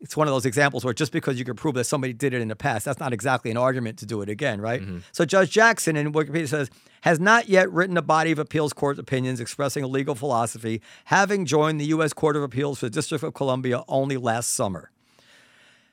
It's 0.00 0.16
one 0.16 0.26
of 0.26 0.34
those 0.34 0.46
examples 0.46 0.84
where 0.84 0.92
just 0.92 1.12
because 1.12 1.38
you 1.38 1.44
can 1.44 1.54
prove 1.54 1.76
that 1.76 1.84
somebody 1.84 2.12
did 2.12 2.34
it 2.34 2.42
in 2.42 2.48
the 2.48 2.56
past, 2.56 2.84
that's 2.84 2.98
not 2.98 3.12
exactly 3.12 3.52
an 3.52 3.56
argument 3.56 3.98
to 3.98 4.06
do 4.06 4.20
it 4.20 4.28
again, 4.28 4.60
right? 4.60 4.80
Mm-hmm. 4.80 4.98
So 5.12 5.24
Judge 5.24 5.52
Jackson 5.52 5.94
in 5.94 6.12
Wikipedia 6.12 6.48
says 6.48 6.70
has 7.02 7.20
not 7.20 7.48
yet 7.48 7.70
written 7.70 7.96
a 7.96 8.02
body 8.02 8.32
of 8.32 8.40
appeals 8.40 8.72
court 8.72 8.98
opinions 8.98 9.38
expressing 9.38 9.84
a 9.84 9.86
legal 9.86 10.16
philosophy, 10.16 10.82
having 11.04 11.44
joined 11.44 11.80
the 11.80 11.84
U.S. 11.86 12.12
Court 12.12 12.34
of 12.34 12.42
Appeals 12.42 12.80
for 12.80 12.86
the 12.86 12.90
District 12.90 13.22
of 13.22 13.32
Columbia 13.34 13.84
only 13.86 14.16
last 14.16 14.50
summer 14.50 14.91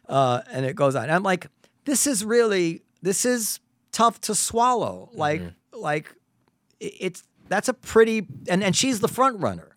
uh, 0.09 0.41
and 0.51 0.65
it 0.65 0.75
goes 0.75 0.95
on. 0.95 1.03
And 1.03 1.11
I'm 1.11 1.23
like, 1.23 1.47
this 1.85 2.05
is 2.07 2.25
really 2.25 2.81
this 3.01 3.23
is 3.25 3.59
tough 3.91 4.19
to 4.21 4.35
swallow. 4.35 5.09
Like 5.13 5.41
like 5.71 6.13
it's 6.79 7.23
that's 7.47 7.69
a 7.69 7.73
pretty 7.73 8.27
and 8.49 8.63
and 8.63 8.75
she's 8.75 8.99
the 8.99 9.07
front 9.07 9.39
runner, 9.39 9.75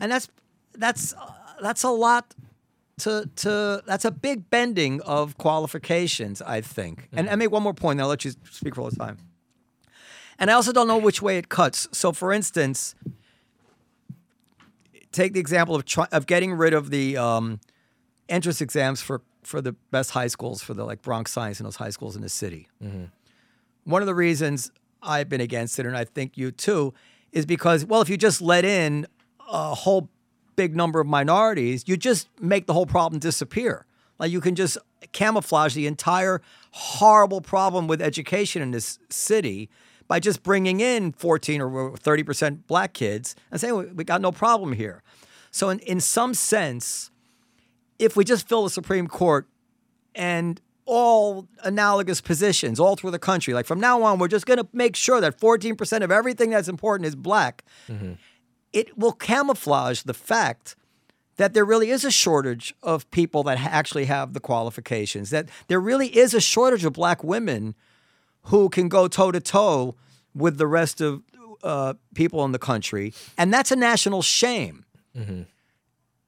and 0.00 0.12
that's 0.12 0.28
that's 0.76 1.14
uh, 1.14 1.32
that's 1.62 1.82
a 1.84 1.90
lot. 1.90 2.34
To, 3.04 3.26
to 3.36 3.82
that's 3.86 4.04
a 4.04 4.10
big 4.10 4.50
bending 4.50 5.00
of 5.00 5.38
qualifications, 5.38 6.42
I 6.42 6.60
think. 6.60 7.08
And 7.12 7.30
I 7.30 7.34
make 7.34 7.50
one 7.50 7.62
more 7.62 7.72
point, 7.72 7.92
and 7.96 8.02
I'll 8.02 8.08
let 8.08 8.26
you 8.26 8.32
speak 8.50 8.74
for 8.74 8.82
all 8.82 8.90
the 8.90 8.96
time. 8.96 9.16
And 10.38 10.50
I 10.50 10.52
also 10.52 10.70
don't 10.70 10.86
know 10.86 10.98
which 10.98 11.22
way 11.22 11.38
it 11.38 11.48
cuts. 11.48 11.88
So, 11.92 12.12
for 12.12 12.30
instance, 12.30 12.94
take 15.12 15.32
the 15.32 15.40
example 15.40 15.74
of 15.74 15.86
try, 15.86 16.08
of 16.12 16.26
getting 16.26 16.52
rid 16.52 16.74
of 16.74 16.90
the 16.90 17.16
um, 17.16 17.60
entrance 18.30 18.60
exams 18.60 19.00
for 19.02 19.22
for 19.42 19.60
the 19.60 19.72
best 19.90 20.10
high 20.10 20.26
schools 20.26 20.62
for 20.62 20.74
the 20.74 20.84
like 20.84 21.02
Bronx 21.02 21.32
Science 21.32 21.58
and 21.60 21.66
those 21.66 21.76
high 21.76 21.90
schools 21.90 22.14
in 22.16 22.22
the 22.22 22.28
city. 22.28 22.68
Mm-hmm. 22.82 23.04
One 23.84 24.02
of 24.02 24.06
the 24.06 24.14
reasons 24.14 24.70
I've 25.02 25.28
been 25.28 25.40
against 25.40 25.78
it, 25.78 25.86
and 25.86 25.96
I 25.96 26.04
think 26.04 26.36
you 26.36 26.50
too, 26.50 26.92
is 27.32 27.46
because 27.46 27.84
well, 27.84 28.00
if 28.02 28.08
you 28.08 28.16
just 28.16 28.40
let 28.42 28.64
in 28.64 29.06
a 29.50 29.74
whole 29.74 30.08
big 30.56 30.76
number 30.76 31.00
of 31.00 31.06
minorities, 31.06 31.84
you 31.86 31.96
just 31.96 32.28
make 32.40 32.66
the 32.66 32.74
whole 32.74 32.86
problem 32.86 33.18
disappear. 33.18 33.86
Like 34.18 34.30
you 34.30 34.40
can 34.40 34.54
just 34.54 34.76
camouflage 35.12 35.74
the 35.74 35.86
entire 35.86 36.42
horrible 36.72 37.40
problem 37.40 37.86
with 37.88 38.02
education 38.02 38.60
in 38.60 38.70
this 38.70 38.98
city 39.08 39.70
by 40.06 40.20
just 40.20 40.42
bringing 40.42 40.80
in 40.80 41.12
14 41.12 41.60
or 41.62 41.96
30 41.96 42.22
percent 42.24 42.66
black 42.66 42.92
kids 42.92 43.34
and 43.50 43.60
saying 43.60 43.74
"We- 43.76 43.86
we 43.86 44.04
got 44.04 44.20
no 44.20 44.32
problem 44.32 44.74
here. 44.74 45.02
So 45.50 45.70
in, 45.70 45.78
in 45.80 46.00
some 46.00 46.34
sense, 46.34 47.10
if 48.00 48.16
we 48.16 48.24
just 48.24 48.48
fill 48.48 48.64
the 48.64 48.70
Supreme 48.70 49.06
Court 49.06 49.46
and 50.14 50.60
all 50.86 51.46
analogous 51.62 52.20
positions 52.20 52.80
all 52.80 52.96
through 52.96 53.12
the 53.12 53.18
country, 53.18 53.54
like 53.54 53.66
from 53.66 53.78
now 53.78 54.02
on, 54.02 54.18
we're 54.18 54.26
just 54.26 54.46
going 54.46 54.58
to 54.58 54.66
make 54.72 54.96
sure 54.96 55.20
that 55.20 55.38
14% 55.38 56.02
of 56.02 56.10
everything 56.10 56.50
that's 56.50 56.66
important 56.68 57.06
is 57.06 57.14
black, 57.14 57.62
it 58.72 58.98
will 58.98 59.12
camouflage 59.12 60.02
the 60.02 60.14
fact 60.14 60.74
that 61.36 61.54
there 61.54 61.64
really 61.64 61.90
is 61.90 62.04
a 62.04 62.10
shortage 62.10 62.74
of 62.82 63.08
people 63.10 63.42
that 63.44 63.58
actually 63.60 64.06
have 64.06 64.32
the 64.32 64.40
qualifications, 64.40 65.30
that 65.30 65.48
there 65.68 65.80
really 65.80 66.08
is 66.16 66.34
a 66.34 66.40
shortage 66.40 66.84
of 66.84 66.92
black 66.94 67.22
women 67.22 67.74
who 68.44 68.68
can 68.68 68.88
go 68.88 69.06
toe 69.08 69.30
to 69.30 69.40
toe 69.40 69.94
with 70.34 70.56
the 70.58 70.66
rest 70.66 71.00
of 71.00 71.22
uh, 71.62 71.94
people 72.14 72.44
in 72.44 72.52
the 72.52 72.58
country. 72.58 73.12
And 73.36 73.52
that's 73.52 73.70
a 73.70 73.76
national 73.76 74.22
shame. 74.22 74.84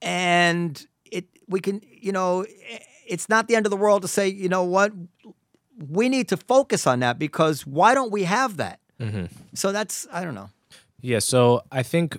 And 0.01 0.85
it 1.13 1.25
we 1.47 1.59
can 1.59 1.81
you 1.89 2.11
know 2.11 2.45
it's 3.07 3.29
not 3.29 3.47
the 3.47 3.55
end 3.55 3.65
of 3.65 3.69
the 3.69 3.77
world 3.77 4.01
to 4.01 4.07
say 4.07 4.27
you 4.27 4.49
know 4.49 4.63
what 4.63 4.91
we 5.89 6.09
need 6.09 6.27
to 6.29 6.37
focus 6.37 6.85
on 6.87 6.99
that 6.99 7.17
because 7.19 7.65
why 7.65 7.93
don't 7.93 8.11
we 8.11 8.23
have 8.23 8.57
that? 8.57 8.79
Mm-hmm. 8.99 9.25
So 9.53 9.71
that's 9.71 10.07
i 10.11 10.23
don't 10.23 10.35
know. 10.35 10.49
Yeah, 11.01 11.19
so 11.19 11.63
I 11.69 11.83
think 11.83 12.17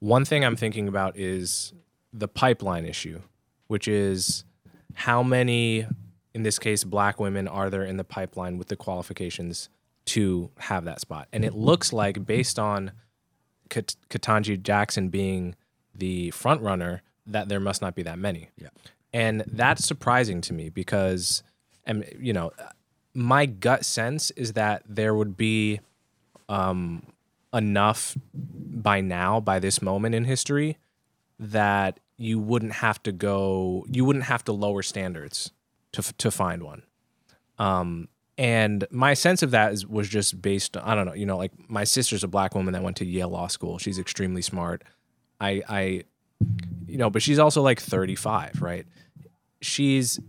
one 0.00 0.24
thing 0.26 0.44
I'm 0.44 0.56
thinking 0.56 0.86
about 0.86 1.16
is 1.16 1.72
the 2.12 2.28
pipeline 2.28 2.84
issue, 2.84 3.22
which 3.68 3.88
is 3.88 4.44
how 4.94 5.22
many, 5.22 5.86
in 6.34 6.42
this 6.42 6.58
case, 6.58 6.84
black 6.84 7.18
women 7.18 7.48
are 7.48 7.70
there 7.70 7.84
in 7.84 7.96
the 7.96 8.04
pipeline 8.04 8.58
with 8.58 8.68
the 8.68 8.76
qualifications 8.76 9.70
to 10.06 10.50
have 10.58 10.84
that 10.84 11.00
spot? 11.00 11.28
And 11.32 11.42
it 11.42 11.54
looks 11.54 11.90
like, 11.90 12.26
based 12.26 12.58
on 12.58 12.92
Kat- 13.70 13.96
Ketanji 14.10 14.62
Jackson 14.62 15.08
being 15.08 15.54
the 15.94 16.30
front 16.32 16.60
runner, 16.60 17.02
that 17.28 17.48
there 17.48 17.60
must 17.60 17.80
not 17.80 17.94
be 17.94 18.02
that 18.02 18.18
many. 18.18 18.50
Yeah. 18.56 18.68
And 19.12 19.44
that's 19.46 19.84
surprising 19.84 20.40
to 20.42 20.52
me 20.52 20.68
because, 20.68 21.42
and 21.84 22.04
you 22.18 22.32
know, 22.32 22.52
my 23.14 23.46
gut 23.46 23.84
sense 23.84 24.30
is 24.32 24.52
that 24.52 24.82
there 24.86 25.14
would 25.14 25.36
be 25.36 25.80
um, 26.48 27.02
enough 27.52 28.16
by 28.34 29.00
now, 29.00 29.40
by 29.40 29.58
this 29.58 29.80
moment 29.80 30.14
in 30.14 30.24
history, 30.24 30.76
that 31.38 32.00
you 32.16 32.38
wouldn't 32.38 32.72
have 32.72 33.02
to 33.04 33.12
go, 33.12 33.86
you 33.90 34.04
wouldn't 34.04 34.26
have 34.26 34.44
to 34.44 34.52
lower 34.52 34.82
standards 34.82 35.52
to 35.92 36.02
to 36.18 36.30
find 36.30 36.62
one. 36.62 36.82
Um, 37.58 38.08
and 38.36 38.86
my 38.90 39.14
sense 39.14 39.42
of 39.42 39.50
that 39.50 39.72
is, 39.72 39.86
was 39.86 40.08
just 40.08 40.40
based 40.40 40.76
on, 40.76 40.84
I 40.84 40.94
don't 40.94 41.06
know, 41.06 41.14
you 41.14 41.26
know, 41.26 41.36
like 41.36 41.52
my 41.68 41.84
sister's 41.84 42.22
a 42.22 42.28
black 42.28 42.54
woman 42.54 42.72
that 42.74 42.82
went 42.82 42.96
to 42.98 43.04
Yale 43.04 43.30
Law 43.30 43.48
School. 43.48 43.78
She's 43.78 43.98
extremely 43.98 44.42
smart. 44.42 44.84
I 45.40 45.62
I 45.68 46.02
you 46.86 46.98
know, 46.98 47.10
but 47.10 47.22
she's 47.22 47.38
also 47.38 47.62
like 47.62 47.80
35, 47.80 48.62
right? 48.62 48.86
She's 49.60 50.20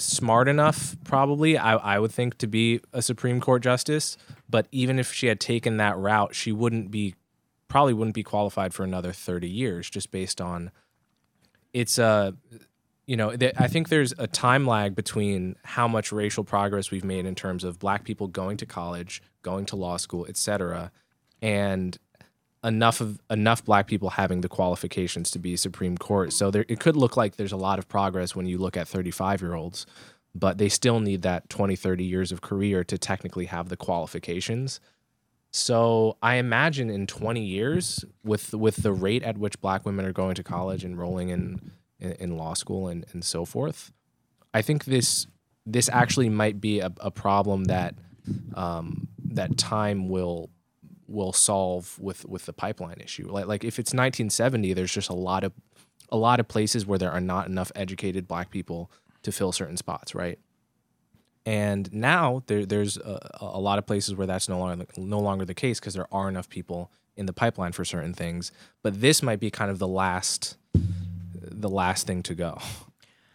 smart 0.00 0.48
enough 0.48 0.96
probably 1.04 1.58
I 1.58 1.74
I 1.74 1.98
would 1.98 2.12
think 2.12 2.38
to 2.38 2.46
be 2.46 2.80
a 2.92 3.02
Supreme 3.02 3.40
Court 3.40 3.62
justice, 3.62 4.16
but 4.48 4.68
even 4.72 4.98
if 4.98 5.12
she 5.12 5.26
had 5.26 5.40
taken 5.40 5.76
that 5.78 5.96
route, 5.98 6.34
she 6.34 6.52
wouldn't 6.52 6.90
be 6.90 7.14
probably 7.68 7.92
wouldn't 7.92 8.14
be 8.14 8.22
qualified 8.22 8.72
for 8.72 8.82
another 8.82 9.12
30 9.12 9.48
years 9.48 9.88
just 9.88 10.10
based 10.10 10.40
on 10.40 10.70
it's 11.74 11.98
a 11.98 12.34
you 13.06 13.14
know 13.14 13.36
th- 13.36 13.52
i 13.58 13.68
think 13.68 13.90
there's 13.90 14.14
a 14.18 14.26
time 14.26 14.66
lag 14.66 14.94
between 14.94 15.54
how 15.64 15.86
much 15.86 16.10
racial 16.10 16.44
progress 16.44 16.90
we've 16.90 17.04
made 17.04 17.26
in 17.26 17.34
terms 17.34 17.64
of 17.64 17.78
black 17.78 18.04
people 18.04 18.26
going 18.26 18.56
to 18.56 18.64
college 18.64 19.22
going 19.42 19.66
to 19.66 19.76
law 19.76 19.98
school 19.98 20.24
etc 20.30 20.90
and 21.42 21.98
enough 22.64 23.00
of 23.00 23.20
enough 23.30 23.64
black 23.64 23.86
people 23.86 24.10
having 24.10 24.40
the 24.40 24.48
qualifications 24.48 25.30
to 25.30 25.38
be 25.38 25.56
supreme 25.56 25.96
court. 25.96 26.32
So 26.32 26.50
there 26.50 26.64
it 26.68 26.80
could 26.80 26.96
look 26.96 27.16
like 27.16 27.36
there's 27.36 27.52
a 27.52 27.56
lot 27.56 27.78
of 27.78 27.88
progress 27.88 28.34
when 28.34 28.46
you 28.46 28.58
look 28.58 28.76
at 28.76 28.88
35 28.88 29.42
year 29.42 29.54
olds 29.54 29.86
but 30.34 30.58
they 30.58 30.68
still 30.68 31.00
need 31.00 31.22
that 31.22 31.48
20 31.48 31.76
30 31.76 32.04
years 32.04 32.32
of 32.32 32.40
career 32.40 32.84
to 32.84 32.98
technically 32.98 33.46
have 33.46 33.68
the 33.68 33.76
qualifications. 33.76 34.80
So 35.50 36.16
I 36.22 36.34
imagine 36.34 36.90
in 36.90 37.06
20 37.06 37.42
years, 37.42 38.04
with 38.22 38.52
with 38.54 38.76
the 38.76 38.92
rate 38.92 39.22
at 39.22 39.38
which 39.38 39.60
Black 39.60 39.86
women 39.86 40.04
are 40.04 40.12
going 40.12 40.34
to 40.34 40.42
college, 40.42 40.84
enrolling 40.84 41.30
in 41.30 41.72
in, 41.98 42.12
in 42.12 42.36
law 42.36 42.54
school, 42.54 42.88
and, 42.88 43.06
and 43.12 43.24
so 43.24 43.44
forth, 43.44 43.90
I 44.52 44.62
think 44.62 44.84
this 44.84 45.26
this 45.64 45.88
actually 45.90 46.28
might 46.28 46.60
be 46.60 46.80
a, 46.80 46.92
a 47.00 47.10
problem 47.10 47.64
that 47.64 47.94
um, 48.54 49.08
that 49.24 49.56
time 49.56 50.08
will 50.08 50.50
will 51.08 51.32
solve 51.32 51.98
with 51.98 52.24
with 52.26 52.46
the 52.46 52.52
pipeline 52.52 53.00
issue. 53.00 53.28
Like 53.30 53.46
like 53.46 53.64
if 53.64 53.78
it's 53.78 53.92
1970, 53.92 54.74
there's 54.74 54.92
just 54.92 55.08
a 55.08 55.14
lot 55.14 55.42
of 55.42 55.52
a 56.10 56.16
lot 56.16 56.40
of 56.40 56.48
places 56.48 56.86
where 56.86 56.98
there 56.98 57.10
are 57.10 57.20
not 57.20 57.48
enough 57.48 57.72
educated 57.74 58.28
Black 58.28 58.50
people 58.50 58.90
to 59.22 59.32
fill 59.32 59.52
certain 59.52 59.76
spots, 59.76 60.14
right? 60.14 60.38
And 61.44 61.92
now 61.92 62.42
there, 62.46 62.66
there's 62.66 62.98
a, 62.98 63.18
a 63.40 63.60
lot 63.60 63.78
of 63.78 63.86
places 63.86 64.14
where 64.14 64.26
that's 64.26 64.48
no 64.48 64.58
longer 64.58 64.86
no 64.96 65.18
longer 65.18 65.44
the 65.44 65.54
case 65.54 65.80
because 65.80 65.94
there 65.94 66.06
are 66.12 66.28
enough 66.28 66.48
people 66.48 66.90
in 67.16 67.26
the 67.26 67.32
pipeline 67.32 67.72
for 67.72 67.84
certain 67.84 68.14
things. 68.14 68.52
But 68.82 69.00
this 69.00 69.22
might 69.22 69.40
be 69.40 69.50
kind 69.50 69.70
of 69.70 69.78
the 69.78 69.88
last 69.88 70.56
the 70.74 71.68
last 71.70 72.06
thing 72.06 72.22
to 72.24 72.34
go. 72.34 72.58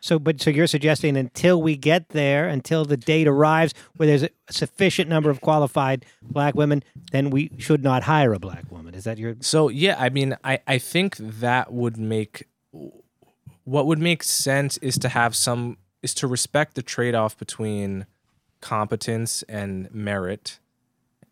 So, 0.04 0.20
but 0.20 0.41
so 0.41 0.49
you're 0.49 0.68
suggesting 0.68 1.16
until 1.16 1.62
we 1.62 1.78
get 1.78 2.10
there, 2.10 2.49
until 2.49 2.84
the 2.84 2.97
date 2.97 3.26
arrives 3.26 3.74
where 3.95 4.06
there's 4.06 4.24
a 4.24 4.30
sufficient 4.49 5.10
number 5.10 5.30
of 5.30 5.39
qualified 5.39 6.06
black 6.22 6.56
women, 6.56 6.84
then 7.14 7.30
we 7.30 7.51
should 7.58 7.86
not 7.86 8.04
hire 8.04 8.34
a 8.34 8.39
black 8.39 8.70
woman. 8.70 8.95
Is 8.95 9.06
that 9.06 9.18
your? 9.18 9.38
So 9.39 9.70
yeah, 9.70 9.95
I 9.97 10.10
mean, 10.10 10.36
I 10.43 10.60
I 10.68 10.78
think 10.78 11.16
that 11.16 11.72
would 11.72 11.95
make 11.95 12.49
what 13.64 13.86
would 13.86 13.99
make 13.99 14.24
sense 14.24 14.76
is 14.80 14.97
to 14.97 15.08
have 15.08 15.38
some 15.38 15.78
is 16.01 16.14
to 16.16 16.28
respect 16.28 16.76
the 16.76 16.82
trade 16.82 17.16
off 17.16 17.38
between 17.38 18.06
competence 18.60 19.41
and 19.43 19.89
merit 19.95 20.60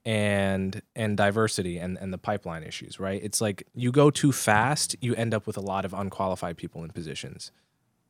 and 0.06 0.82
and 0.96 1.18
diversity 1.18 1.78
and 1.78 1.98
and 1.98 2.14
the 2.14 2.18
pipeline 2.18 2.64
issues 2.64 3.00
right 3.00 3.22
it's 3.24 3.40
like 3.40 3.68
you 3.76 3.92
go 3.92 4.10
too 4.10 4.32
fast 4.32 4.96
you 5.00 5.14
end 5.14 5.32
up 5.32 5.46
with 5.46 5.58
a 5.58 5.62
lot 5.62 5.86
of 5.86 5.94
unqualified 5.94 6.58
people 6.58 6.84
in 6.84 6.90
positions 6.90 7.52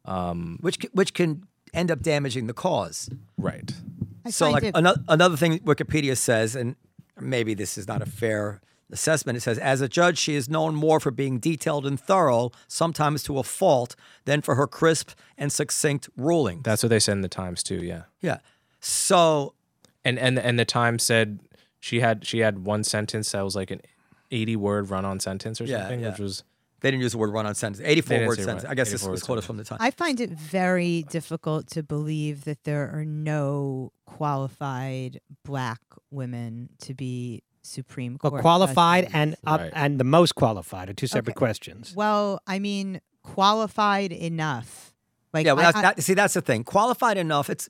Um, 0.06 0.58
which 0.62 0.78
which 0.94 1.14
can 1.14 1.44
end 1.74 1.92
up 1.92 2.02
damaging 2.02 2.48
the 2.48 2.54
cause. 2.54 3.10
right 3.38 3.72
I 4.26 4.30
so 4.32 4.50
like 4.52 4.64
it- 4.64 4.76
another 4.76 5.02
another 5.08 5.38
thing 5.38 5.60
Wikipedia 5.60 6.18
says, 6.18 6.56
and 6.56 6.76
maybe 7.20 7.54
this 7.54 7.78
is 7.78 7.88
not 7.88 8.02
a 8.02 8.06
fair 8.06 8.62
assessment. 8.92 9.38
It 9.38 9.42
says, 9.42 9.58
as 9.58 9.80
a 9.82 9.88
judge, 9.88 10.18
she 10.18 10.36
is 10.36 10.50
known 10.50 10.76
more 10.76 11.00
for 11.00 11.12
being 11.12 11.40
detailed 11.40 11.86
and 11.86 12.00
thorough, 12.00 12.52
sometimes 12.68 13.24
to 13.24 13.38
a 13.40 13.44
fault, 13.44 13.96
than 14.26 14.42
for 14.42 14.56
her 14.56 14.68
crisp 14.68 15.12
and 15.38 15.52
succinct 15.52 16.10
ruling. 16.18 16.62
that's 16.64 16.84
what 16.84 16.90
they 16.90 17.00
said 17.00 17.14
in 17.14 17.22
the 17.22 17.30
times 17.30 17.64
too 17.64 17.78
yeah 17.84 18.04
yeah. 18.22 18.40
So 18.80 19.54
and 20.04 20.18
and 20.20 20.38
and 20.40 20.58
the 20.60 20.66
times 20.66 21.04
said 21.04 21.40
she 21.80 22.00
had 22.00 22.26
she 22.26 22.40
had 22.40 22.66
one 22.66 22.84
sentence 22.84 23.32
that 23.32 23.42
was 23.44 23.56
like 23.56 23.70
an 23.72 23.82
80 24.32 24.56
word 24.56 24.90
run 24.90 25.06
on 25.06 25.20
sentence 25.20 25.62
or 25.62 25.66
Yeah, 25.66 25.80
something 25.82 26.00
yeah. 26.02 26.10
which 26.10 26.20
was 26.20 26.44
they 26.82 26.92
didn't 26.92 27.04
use 27.04 27.12
the 27.14 27.18
word 27.18 27.32
run 27.32 27.46
on 27.46 27.56
sentence. 27.56 27.82
84 27.86 28.28
word 28.28 28.38
sentence. 28.38 28.64
run- 28.64 28.72
I 28.72 28.76
guess 28.76 28.92
this 28.92 29.02
was 29.04 29.22
word 29.22 29.26
quoted 29.26 29.44
from 29.44 29.58
the 29.58 29.64
time. 29.64 29.78
I 29.82 29.92
find 29.92 30.20
it 30.20 30.32
very 30.32 31.04
difficult 31.04 31.68
to 31.72 31.84
believe 31.84 32.44
that 32.46 32.64
there 32.64 32.90
are 32.94 33.06
no 33.06 33.92
qualified 34.06 35.20
black 35.46 35.80
women 36.10 36.70
to 36.80 36.94
be 36.94 37.44
Supreme 37.64 38.18
Well, 38.24 38.32
Court. 38.32 38.42
qualified 38.42 39.10
and 39.14 39.36
up 39.46 39.60
Right. 39.62 39.72
and 39.76 40.00
the 40.00 40.04
most 40.04 40.34
qualified 40.36 40.90
are 40.90 40.94
two 40.94 41.06
separate 41.08 41.34
Okay. 41.34 41.38
questions. 41.46 41.94
well, 41.96 42.40
I 42.48 42.58
mean, 42.60 43.02
qualified 43.24 44.12
enough. 44.12 44.94
Like, 45.34 45.46
yeah, 45.46 45.54
well, 45.54 45.66
I, 45.68 45.72
that's, 45.72 45.82
that, 45.98 46.04
see, 46.04 46.14
that's 46.16 46.34
the 46.34 46.42
thing. 46.42 46.64
Qualified 46.64 47.18
enough. 47.18 47.50
It's 47.50 47.70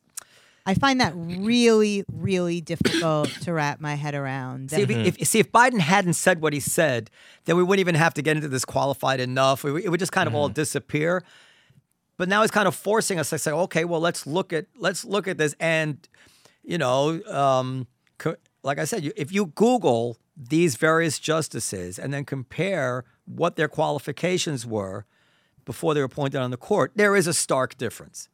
I 0.65 0.73
find 0.75 1.01
that 1.01 1.13
really, 1.15 2.03
really 2.11 2.61
difficult 2.61 3.29
to 3.41 3.53
wrap 3.53 3.79
my 3.81 3.95
head 3.95 4.13
around. 4.13 4.69
see 4.71 4.81
if, 4.81 4.87
That- 4.87 5.07
if 5.07 5.27
see 5.27 5.39
if 5.39 5.51
Biden 5.51 5.79
hadn't 5.79 6.13
said 6.13 6.41
what 6.41 6.53
he 6.53 6.59
said, 6.59 7.09
then 7.45 7.57
we 7.57 7.63
wouldn't 7.63 7.79
even 7.81 7.95
have 7.95 8.13
to 8.15 8.21
get 8.21 8.35
into 8.35 8.47
this 8.47 8.63
qualified 8.65 9.19
enough. 9.19 9.65
It 9.65 9.71
would- 9.71 9.83
it 9.83 9.89
would 9.89 9.99
just 9.99 10.11
kind 10.11 10.27
of 10.27 10.35
all 10.35 10.49
disappear. 10.49 11.23
But 12.17 12.29
now 12.29 12.41
he's 12.41 12.51
kind 12.51 12.67
of 12.67 12.75
forcing 12.75 13.17
us 13.19 13.31
to 13.31 13.39
say, 13.39 13.51
okay, 13.51 13.83
well, 13.85 13.99
let's 13.99 14.27
look 14.27 14.53
at 14.53 14.67
let's 14.77 15.03
look 15.03 15.27
at 15.27 15.37
this, 15.39 15.55
and 15.59 15.97
you 16.63 16.77
know, 16.77 17.19
um, 17.25 17.87
co- 18.19 18.35
like 18.61 18.77
I 18.77 18.85
said, 18.85 19.03
you, 19.03 19.11
if 19.15 19.31
you 19.31 19.47
Google 19.47 20.17
these 20.37 20.75
various 20.75 21.17
justices 21.17 21.97
and 21.97 22.13
then 22.13 22.23
compare 22.25 23.03
what 23.25 23.55
their 23.55 23.67
qualifications 23.67 24.65
were 24.65 25.05
before 25.65 25.93
they 25.93 25.99
were 26.01 26.05
appointed 26.05 26.39
on 26.39 26.51
the 26.51 26.57
court, 26.57 26.91
there 26.95 27.15
is 27.15 27.27
a 27.27 27.33
stark 27.33 27.77
difference. 27.77 28.29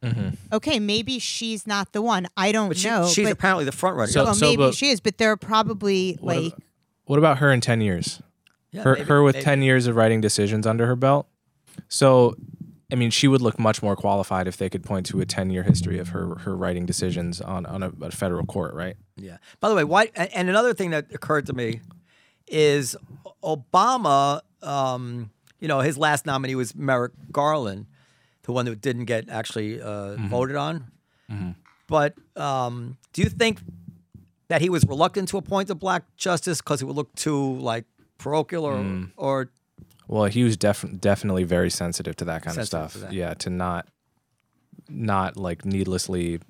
okay, 0.52 0.78
maybe 0.80 1.18
she's 1.18 1.66
not 1.66 1.92
the 1.92 2.02
one. 2.02 2.26
I 2.36 2.52
don't 2.52 2.68
But 2.68 2.76
she, 2.78 2.88
know. 2.88 3.06
she's 3.08 3.26
but, 3.26 3.32
apparently 3.32 3.64
the 3.64 3.72
front 3.72 3.96
runner. 3.96 4.10
So- 4.12 4.24
well, 4.24 4.36
maybe 4.40 4.56
but- 4.56 4.74
she 4.74 4.90
is, 4.90 5.00
but 5.00 5.18
there 5.18 5.30
are 5.32 5.36
probably 5.36 6.16
What 6.20 6.36
like 6.36 6.46
about- 6.52 6.62
what 7.04 7.18
about 7.18 7.38
her 7.38 7.50
in 7.52 7.60
10 7.60 7.80
years 7.80 8.20
Yeah, 8.70 8.82
her, 8.82 8.94
maybe- 8.94 9.04
her 9.06 9.22
with 9.22 9.34
maybe. 9.36 9.44
10 9.44 9.62
years 9.62 9.86
of 9.86 9.96
writing 9.96 10.20
decisions 10.20 10.66
under 10.66 10.86
her 10.86 10.94
belt 10.96 11.26
so 11.88 12.36
i 12.92 12.94
mean 12.94 13.08
she 13.10 13.26
would 13.28 13.40
look 13.40 13.58
much 13.58 13.82
more 13.82 13.94
qualified 13.96 14.46
if 14.46 14.56
they 14.58 14.68
could 14.68 14.82
point 14.82 15.06
to 15.06 15.20
a 15.20 15.24
10 15.24 15.48
year 15.50 15.62
history 15.62 15.98
of 15.98 16.08
her 16.08 16.34
her 16.40 16.54
writing 16.56 16.84
decisions 16.84 17.40
on 17.40 17.64
on 17.66 17.82
a, 17.82 17.92
a 18.02 18.10
federal 18.10 18.44
court 18.44 18.74
right 18.74 18.96
Yeah. 19.16 19.38
By 19.60 19.68
the 19.70 19.74
way, 19.74 19.84
why? 19.84 20.10
And 20.14 20.28
and 20.34 20.48
another 20.50 20.74
thing 20.74 20.90
that 20.90 21.06
occurred 21.14 21.46
to 21.46 21.52
me 21.54 21.80
is 22.46 22.94
Obama. 23.42 24.40
Um, 24.62 25.30
you 25.60 25.68
know, 25.68 25.80
his 25.80 25.96
last 25.98 26.26
nominee 26.26 26.54
was 26.54 26.74
Merrick 26.74 27.12
Garland, 27.32 27.86
the 28.42 28.52
one 28.52 28.64
that 28.66 28.80
didn't 28.80 29.04
get 29.06 29.28
actually 29.28 29.80
uh, 29.80 30.16
voted 30.28 30.56
on. 30.56 30.90
But 31.86 32.14
um, 32.36 32.96
do 33.12 33.22
you 33.22 33.28
think 33.28 33.60
that 34.48 34.60
he 34.60 34.70
was 34.70 34.84
reluctant 34.86 35.28
to 35.30 35.36
appoint 35.38 35.70
a 35.70 35.74
black 35.74 36.04
justice 36.16 36.60
because 36.60 36.80
it 36.82 36.84
would 36.86 36.96
look 36.96 37.14
too 37.14 37.54
like 37.58 37.84
parochial, 38.18 38.64
or, 38.64 38.76
or 39.16 39.50
well 40.06 40.24
he 40.24 40.42
was 40.44 40.56
def- 40.56 40.84
definitely 41.00 41.44
very 41.44 41.70
sensitive 41.70 42.16
to 42.16 42.24
that 42.26 42.42
kind 42.42 42.56
of 42.58 42.66
stuff. 42.66 42.96
yeah 43.10 43.34
to 43.34 43.50
not 43.50 43.86
not 44.88 45.36
like 45.36 45.64
needlessly 45.64 46.40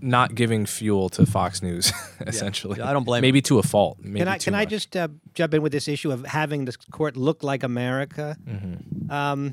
not 0.00 0.34
giving 0.34 0.66
fuel 0.66 1.08
to 1.08 1.24
fox 1.26 1.62
news 1.62 1.92
essentially 2.26 2.78
Yeah, 2.78 2.90
I 2.90 2.92
don't 2.92 3.04
blame 3.04 3.18
him. 3.18 3.28
maybe 3.28 3.42
to 3.42 3.58
a 3.58 3.62
fault 3.62 3.98
maybe 4.00 4.18
Can 4.20 4.28
I 4.28 4.38
too 4.38 4.44
can 4.44 4.54
I 4.54 4.64
just 4.64 4.96
uh, 4.96 5.08
jump 5.34 5.54
in 5.54 5.62
with 5.62 5.72
this 5.72 5.88
issue 5.88 6.10
of 6.12 6.24
having 6.26 6.64
the 6.66 6.76
court 6.90 7.16
look 7.16 7.42
like 7.42 7.62
America? 7.62 8.36
Mm-hmm. 8.46 9.10
Um, 9.10 9.52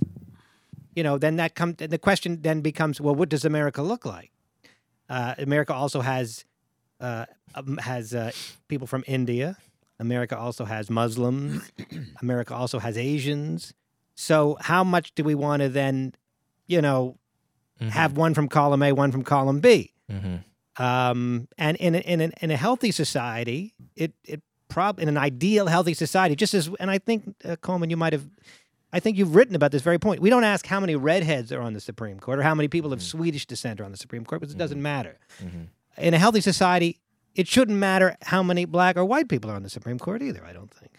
you 0.96 1.04
know, 1.04 1.18
then 1.20 1.36
that 1.36 1.54
comes. 1.54 1.76
The 1.78 2.00
question 2.00 2.42
then 2.42 2.62
becomes, 2.62 3.00
well, 3.00 3.14
what 3.14 3.30
does 3.30 3.46
America 3.46 3.84
look 3.84 4.04
like? 4.04 4.32
Uh, 5.08 5.36
America 5.38 5.72
also 5.74 6.02
has 6.02 6.44
uh, 7.00 7.26
um, 7.54 7.78
has 7.78 8.16
uh, 8.16 8.32
people 8.68 8.88
from 8.88 9.04
India. 9.08 9.58
America 10.00 10.36
also 10.38 10.66
has 10.66 10.90
Muslims. 10.90 11.72
America 12.22 12.56
also 12.56 12.80
has 12.80 12.98
Asians. 12.98 13.74
So 14.16 14.58
how 14.60 14.84
much 14.84 15.14
do 15.14 15.24
we 15.24 15.36
want 15.36 15.62
to 15.62 15.70
then, 15.70 16.14
you 16.68 16.82
know, 16.82 17.18
Mm-hmm. 17.80 17.90
have 17.90 18.18
one 18.18 18.34
from 18.34 18.48
column 18.48 18.82
A, 18.82 18.92
one 18.92 19.12
from 19.12 19.24
column 19.24 19.60
B? 19.60 19.94
Mhm. 20.12 20.44
Um, 20.80 21.48
and 21.58 21.76
in 21.78 21.96
a, 21.96 22.00
in, 22.00 22.22
a, 22.22 22.30
in 22.42 22.52
a 22.52 22.58
healthy 22.58 22.92
society, 22.92 23.74
it 23.96 24.14
it 24.24 24.42
prob 24.68 25.00
in 25.00 25.08
an 25.08 25.18
ideal 25.18 25.68
healthy 25.68 25.94
society, 25.94 26.36
just 26.36 26.54
as 26.54 26.70
and 26.80 26.92
I 26.92 27.00
think 27.00 27.36
uh, 27.44 27.56
Coleman, 27.56 27.90
you 27.90 27.98
might 27.98 28.14
have, 28.14 28.28
I 28.94 29.00
think 29.00 29.18
you've 29.18 29.36
written 29.36 29.56
about 29.56 29.72
this 29.72 29.82
very 29.82 29.98
point. 29.98 30.22
We 30.22 30.30
don't 30.30 30.44
ask 30.44 30.68
how 30.68 30.80
many 30.80 30.96
redheads 30.96 31.52
are 31.52 31.62
on 31.62 31.74
the 31.74 31.80
Supreme 31.80 32.20
Court 32.20 32.40
or 32.40 32.44
how 32.44 32.54
many 32.54 32.68
people 32.68 32.94
of 32.94 33.02
Swedish 33.02 33.46
descent 33.48 33.82
are 33.82 33.86
on 33.86 33.92
the 33.92 33.98
Supreme 33.98 34.24
Court 34.24 34.42
because 34.42 34.54
it 34.54 34.58
doesn't 34.58 34.82
matter. 34.82 35.18
In 35.98 36.14
a 36.14 36.20
healthy 36.20 36.42
society, 36.42 37.00
it 37.34 37.48
shouldn't 37.48 37.78
matter 37.78 38.16
how 38.22 38.44
many 38.44 38.66
black 38.66 38.98
or 38.98 39.06
white 39.06 39.30
people 39.30 39.50
are 39.50 39.56
on 39.56 39.64
the 39.64 39.70
Supreme 39.70 39.98
Court 39.98 40.22
either. 40.22 40.46
I 40.46 40.54
don't 40.54 40.72
think. 40.72 40.92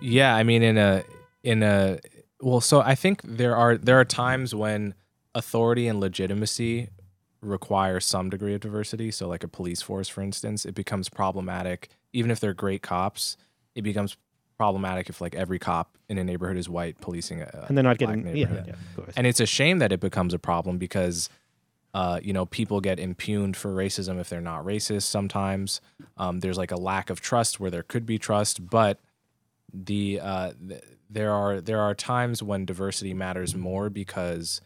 Yeah, 0.00 0.34
I 0.34 0.42
mean 0.42 0.62
in 0.62 0.78
a 0.78 1.02
in 1.42 1.62
a 1.62 1.98
well, 2.40 2.60
so 2.60 2.80
I 2.80 2.94
think 2.94 3.20
there 3.22 3.56
are 3.56 3.76
there 3.76 3.98
are 4.00 4.04
times 4.04 4.54
when 4.54 4.94
authority 5.34 5.86
and 5.86 6.00
legitimacy 6.00 6.88
require 7.46 8.00
some 8.00 8.30
degree 8.30 8.54
of 8.54 8.60
diversity, 8.60 9.10
so 9.10 9.28
like 9.28 9.44
a 9.44 9.48
police 9.48 9.82
force, 9.82 10.08
for 10.08 10.22
instance, 10.22 10.64
it 10.64 10.74
becomes 10.74 11.08
problematic. 11.08 11.88
Even 12.12 12.30
if 12.30 12.40
they're 12.40 12.54
great 12.54 12.82
cops, 12.82 13.36
it 13.74 13.82
becomes 13.82 14.16
problematic 14.56 15.08
if 15.08 15.20
like 15.20 15.34
every 15.34 15.58
cop 15.58 15.98
in 16.08 16.18
a 16.18 16.24
neighborhood 16.24 16.56
is 16.56 16.68
white 16.68 16.98
policing 17.00 17.42
a 17.42 17.66
and 17.68 17.76
they're 17.76 17.84
not 17.84 17.98
getting 17.98 18.26
yeah, 18.26 18.32
neighborhood. 18.32 18.64
yeah. 18.98 19.04
And 19.16 19.26
it's 19.26 19.40
a 19.40 19.46
shame 19.46 19.78
that 19.78 19.92
it 19.92 20.00
becomes 20.00 20.32
a 20.32 20.38
problem 20.38 20.78
because, 20.78 21.28
uh, 21.92 22.20
you 22.22 22.32
know, 22.32 22.46
people 22.46 22.80
get 22.80 22.98
impugned 22.98 23.56
for 23.56 23.74
racism 23.74 24.18
if 24.18 24.28
they're 24.28 24.40
not 24.40 24.64
racist. 24.64 25.02
Sometimes 25.02 25.80
um, 26.16 26.40
there's 26.40 26.56
like 26.56 26.70
a 26.70 26.76
lack 26.76 27.10
of 27.10 27.20
trust 27.20 27.60
where 27.60 27.70
there 27.70 27.82
could 27.82 28.06
be 28.06 28.18
trust, 28.18 28.68
but 28.70 29.00
the 29.72 30.20
uh, 30.20 30.52
th- 30.68 30.82
there 31.10 31.32
are 31.32 31.60
there 31.60 31.80
are 31.80 31.94
times 31.94 32.42
when 32.42 32.64
diversity 32.64 33.14
matters 33.14 33.54
more 33.54 33.90
because 33.90 34.60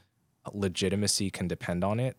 legitimacy 0.53 1.31
can 1.31 1.49
depend 1.49 1.85
on 1.85 2.01
it. 2.01 2.17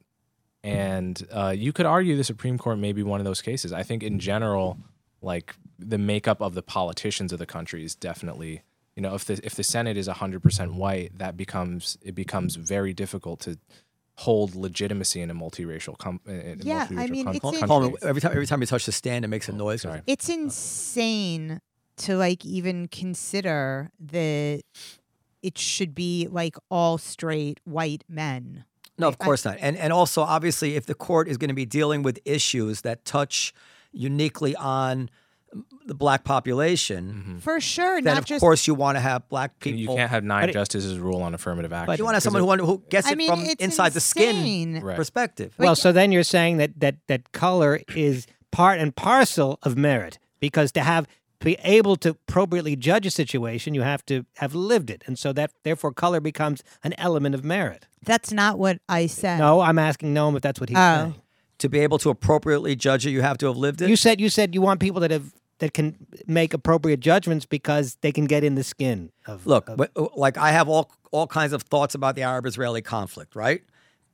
And 0.64 1.26
uh, 1.32 1.54
you 1.58 1.74
could 1.74 1.86
argue 1.86 2.16
the 2.16 2.24
Supreme 2.24 2.58
Court 2.58 2.78
may 2.78 2.92
be 2.94 3.02
one 3.04 3.20
of 3.20 3.26
those 3.26 3.42
cases. 3.42 3.74
I 3.74 3.84
think 3.84 4.04
in 4.04 4.20
general, 4.20 4.78
like 5.22 5.56
the 5.80 5.98
makeup 5.98 6.42
of 6.42 6.54
the 6.54 6.62
politicians 6.62 7.34
of 7.34 7.40
the 7.40 7.46
country 7.48 7.84
is 7.84 7.96
definitely 7.96 8.62
you 8.96 9.02
know 9.02 9.16
if 9.16 9.26
the 9.26 9.40
if 9.44 9.56
the 9.56 9.64
Senate 9.64 9.98
is 9.98 10.08
100% 10.08 10.74
white 10.74 11.18
that 11.18 11.36
becomes 11.38 11.98
it 12.04 12.14
becomes 12.14 12.56
very 12.58 12.94
difficult 12.94 13.40
to 13.42 13.58
hold 14.16 14.54
legitimacy 14.56 15.22
in 15.22 15.32
a 15.32 15.34
multiracial 15.34 15.98
com- 15.98 16.20
in 16.28 16.60
a 16.62 16.64
Yeah, 16.64 16.88
I 16.96 17.08
mean, 17.08 17.26
com- 17.26 17.36
it's 17.36 17.42
Hold- 17.44 17.56
in- 17.56 17.68
hold 17.68 17.84
it's- 17.86 18.04
every 18.04 18.22
time 18.22 18.32
every 18.34 18.46
time 18.46 18.62
you 18.62 18.68
touch 18.68 18.86
the 18.86 18.92
stand, 18.92 19.26
it 19.26 19.30
makes 19.30 19.50
a 19.50 19.54
noise. 19.54 19.82
sorry. 19.82 20.02
It's 20.06 20.30
insane 20.30 21.62
to 21.98 22.16
like 22.18 22.46
even 22.46 22.88
consider 22.88 23.92
that 24.00 24.62
it 25.42 25.58
should 25.58 25.96
be 25.96 26.28
like 26.30 26.56
all 26.70 26.98
straight 27.00 27.60
white 27.64 28.04
men. 28.08 28.66
No, 28.98 29.08
of 29.08 29.18
I- 29.20 29.26
course 29.26 29.46
not. 29.46 29.58
And 29.60 29.78
and 29.78 29.92
also 29.94 30.22
obviously 30.22 30.76
if 30.76 30.86
the 30.86 30.94
court 30.96 31.28
is 31.28 31.38
going 31.38 31.50
to 31.50 31.54
be 31.56 31.66
dealing 31.66 32.04
with 32.04 32.20
issues 32.26 32.82
that 32.82 33.04
touch 33.06 33.54
uniquely 33.92 34.56
on 34.56 35.10
the 35.86 35.94
black 35.96 36.24
population, 36.24 37.14
mm-hmm. 37.14 37.38
For 37.40 37.60
sure, 37.60 37.96
then 38.02 38.14
not 38.14 38.20
of 38.20 38.26
just 38.26 38.40
course 38.40 38.68
you 38.68 38.74
want 38.74 38.96
to 38.96 39.00
have 39.02 39.28
black 39.28 39.60
people. 39.60 39.80
You 39.80 39.88
can't 39.88 40.10
have 40.10 40.24
nine 40.24 40.50
it- 40.50 40.54
justices 40.54 40.98
rule 41.00 41.22
on 41.22 41.34
affirmative 41.34 41.74
action. 41.74 41.98
you 41.98 42.04
want 42.06 42.14
to 42.14 42.18
have 42.18 42.24
someone 42.24 42.60
it- 42.60 42.64
who, 42.64 42.68
who 42.68 42.84
gets 42.90 43.08
I 43.08 43.12
it 43.12 43.18
mean, 43.18 43.30
from 43.30 43.42
it's 43.42 43.62
inside 43.64 43.94
the 43.94 44.00
skin. 44.00 44.82
Right. 44.82 44.96
perspective. 44.96 45.54
well, 45.58 45.76
so 45.76 45.92
then 45.92 46.12
you're 46.12 46.24
saying 46.24 46.58
that 46.58 46.80
that 46.80 46.96
that 47.08 47.32
color 47.34 47.82
is 47.96 48.28
part 48.52 48.80
and 48.80 48.96
parcel 48.96 49.60
of 49.64 49.76
merit 49.78 50.20
because 50.40 50.72
to 50.74 50.82
have 50.82 51.08
to 51.42 51.46
be 51.46 51.58
able 51.64 51.96
to 51.98 52.10
appropriately 52.12 52.76
judge 52.76 53.06
a 53.06 53.12
situation, 53.12 53.74
you 53.76 53.82
have 53.82 54.06
to 54.06 54.26
have 54.38 54.56
lived 54.56 54.90
it, 54.90 55.04
and 55.08 55.20
so 55.20 55.34
that 55.34 55.52
therefore 55.64 55.92
color 55.92 56.20
becomes 56.22 56.64
an 56.84 56.94
element 56.98 57.36
of 57.36 57.44
merit. 57.44 57.88
that's 58.04 58.32
not 58.32 58.58
what 58.58 58.80
I 58.90 59.06
said. 59.08 59.38
No, 59.38 59.60
I'm 59.62 59.78
asking 59.78 60.14
Noam 60.14 60.36
if 60.36 60.42
that's 60.42 60.60
what 60.60 60.70
he 60.70 60.76
Oh. 60.76 60.80
saying. 60.80 61.16
To 61.60 61.70
be 61.70 61.80
able 61.80 62.00
to 62.00 62.10
appropriately 62.10 62.76
judge 62.76 63.06
it, 63.06 63.12
you 63.12 63.22
have 63.22 63.38
to 63.40 63.46
have 63.48 63.58
lived 63.58 63.82
it. 63.84 63.90
You 63.90 63.96
said 63.96 64.20
you 64.20 64.30
said 64.30 64.56
you 64.56 64.62
want 64.62 64.80
people 64.80 65.02
that 65.02 65.12
have 65.12 65.32
that 65.60 65.76
can 65.76 65.96
make 66.26 66.56
appropriate 66.56 67.00
judgments 67.02 67.46
because 67.46 67.98
they 68.02 68.12
can 68.12 68.26
get 68.26 68.44
in 68.44 68.56
the 68.56 68.64
skin 68.64 69.12
of 69.28 69.46
Look, 69.46 69.70
of- 69.70 69.78
but, 69.78 69.92
uh, 69.96 70.08
like 70.16 70.38
I 70.38 70.50
have 70.52 70.68
all 70.68 70.90
all 71.12 71.28
kinds 71.28 71.54
of 71.54 71.62
thoughts 71.64 71.94
about 71.94 72.16
the 72.16 72.24
Arab-Israeli 72.24 72.82
conflict, 72.82 73.36
right? 73.36 73.62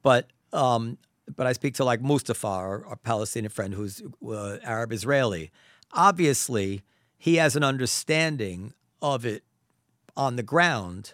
But 0.04 0.28
um, 0.52 0.98
but 1.38 1.48
I 1.48 1.54
speak 1.54 1.76
to 1.76 1.86
like 1.86 2.02
Mustafa, 2.02 2.48
our, 2.48 2.86
our 2.86 2.96
Palestinian 2.98 3.50
friend 3.52 3.74
who's 3.74 4.02
uh, 4.28 4.58
Arab-Israeli. 4.64 5.52
Obviously, 5.94 6.82
he 7.18 7.36
has 7.36 7.56
an 7.56 7.64
understanding 7.64 8.74
of 9.02 9.26
it 9.26 9.44
on 10.16 10.36
the 10.36 10.44
ground 10.44 11.14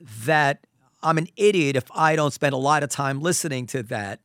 that 0.00 0.66
I'm 1.02 1.18
an 1.18 1.28
idiot 1.36 1.76
if 1.76 1.84
I 1.94 2.16
don't 2.16 2.32
spend 2.32 2.54
a 2.54 2.58
lot 2.58 2.82
of 2.82 2.90
time 2.90 3.20
listening 3.20 3.66
to 3.68 3.82
that. 3.84 4.20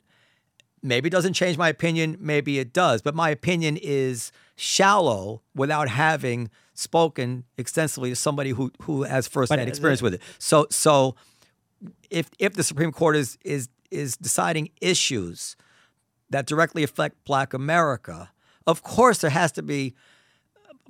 Maybe 0.82 1.08
it 1.08 1.10
doesn't 1.10 1.34
change 1.34 1.58
my 1.58 1.68
opinion, 1.68 2.16
maybe 2.20 2.58
it 2.58 2.72
does, 2.72 3.02
but 3.02 3.14
my 3.14 3.28
opinion 3.28 3.76
is 3.76 4.32
shallow 4.56 5.42
without 5.54 5.88
having 5.88 6.50
spoken 6.72 7.44
extensively 7.58 8.10
to 8.10 8.16
somebody 8.16 8.50
who 8.50 8.72
who 8.82 9.02
has 9.02 9.28
firsthand 9.28 9.60
uh, 9.60 9.64
experience 9.64 10.00
with 10.00 10.14
it. 10.14 10.22
So 10.38 10.66
so 10.70 11.16
if 12.08 12.30
if 12.38 12.54
the 12.54 12.62
Supreme 12.62 12.92
Court 12.92 13.16
is 13.16 13.38
is 13.44 13.68
is 13.90 14.16
deciding 14.16 14.70
issues 14.80 15.56
that 16.30 16.46
directly 16.46 16.82
affect 16.82 17.24
black 17.24 17.52
America, 17.52 18.30
of 18.66 18.82
course 18.82 19.18
there 19.18 19.30
has 19.30 19.52
to 19.52 19.62
be 19.62 19.94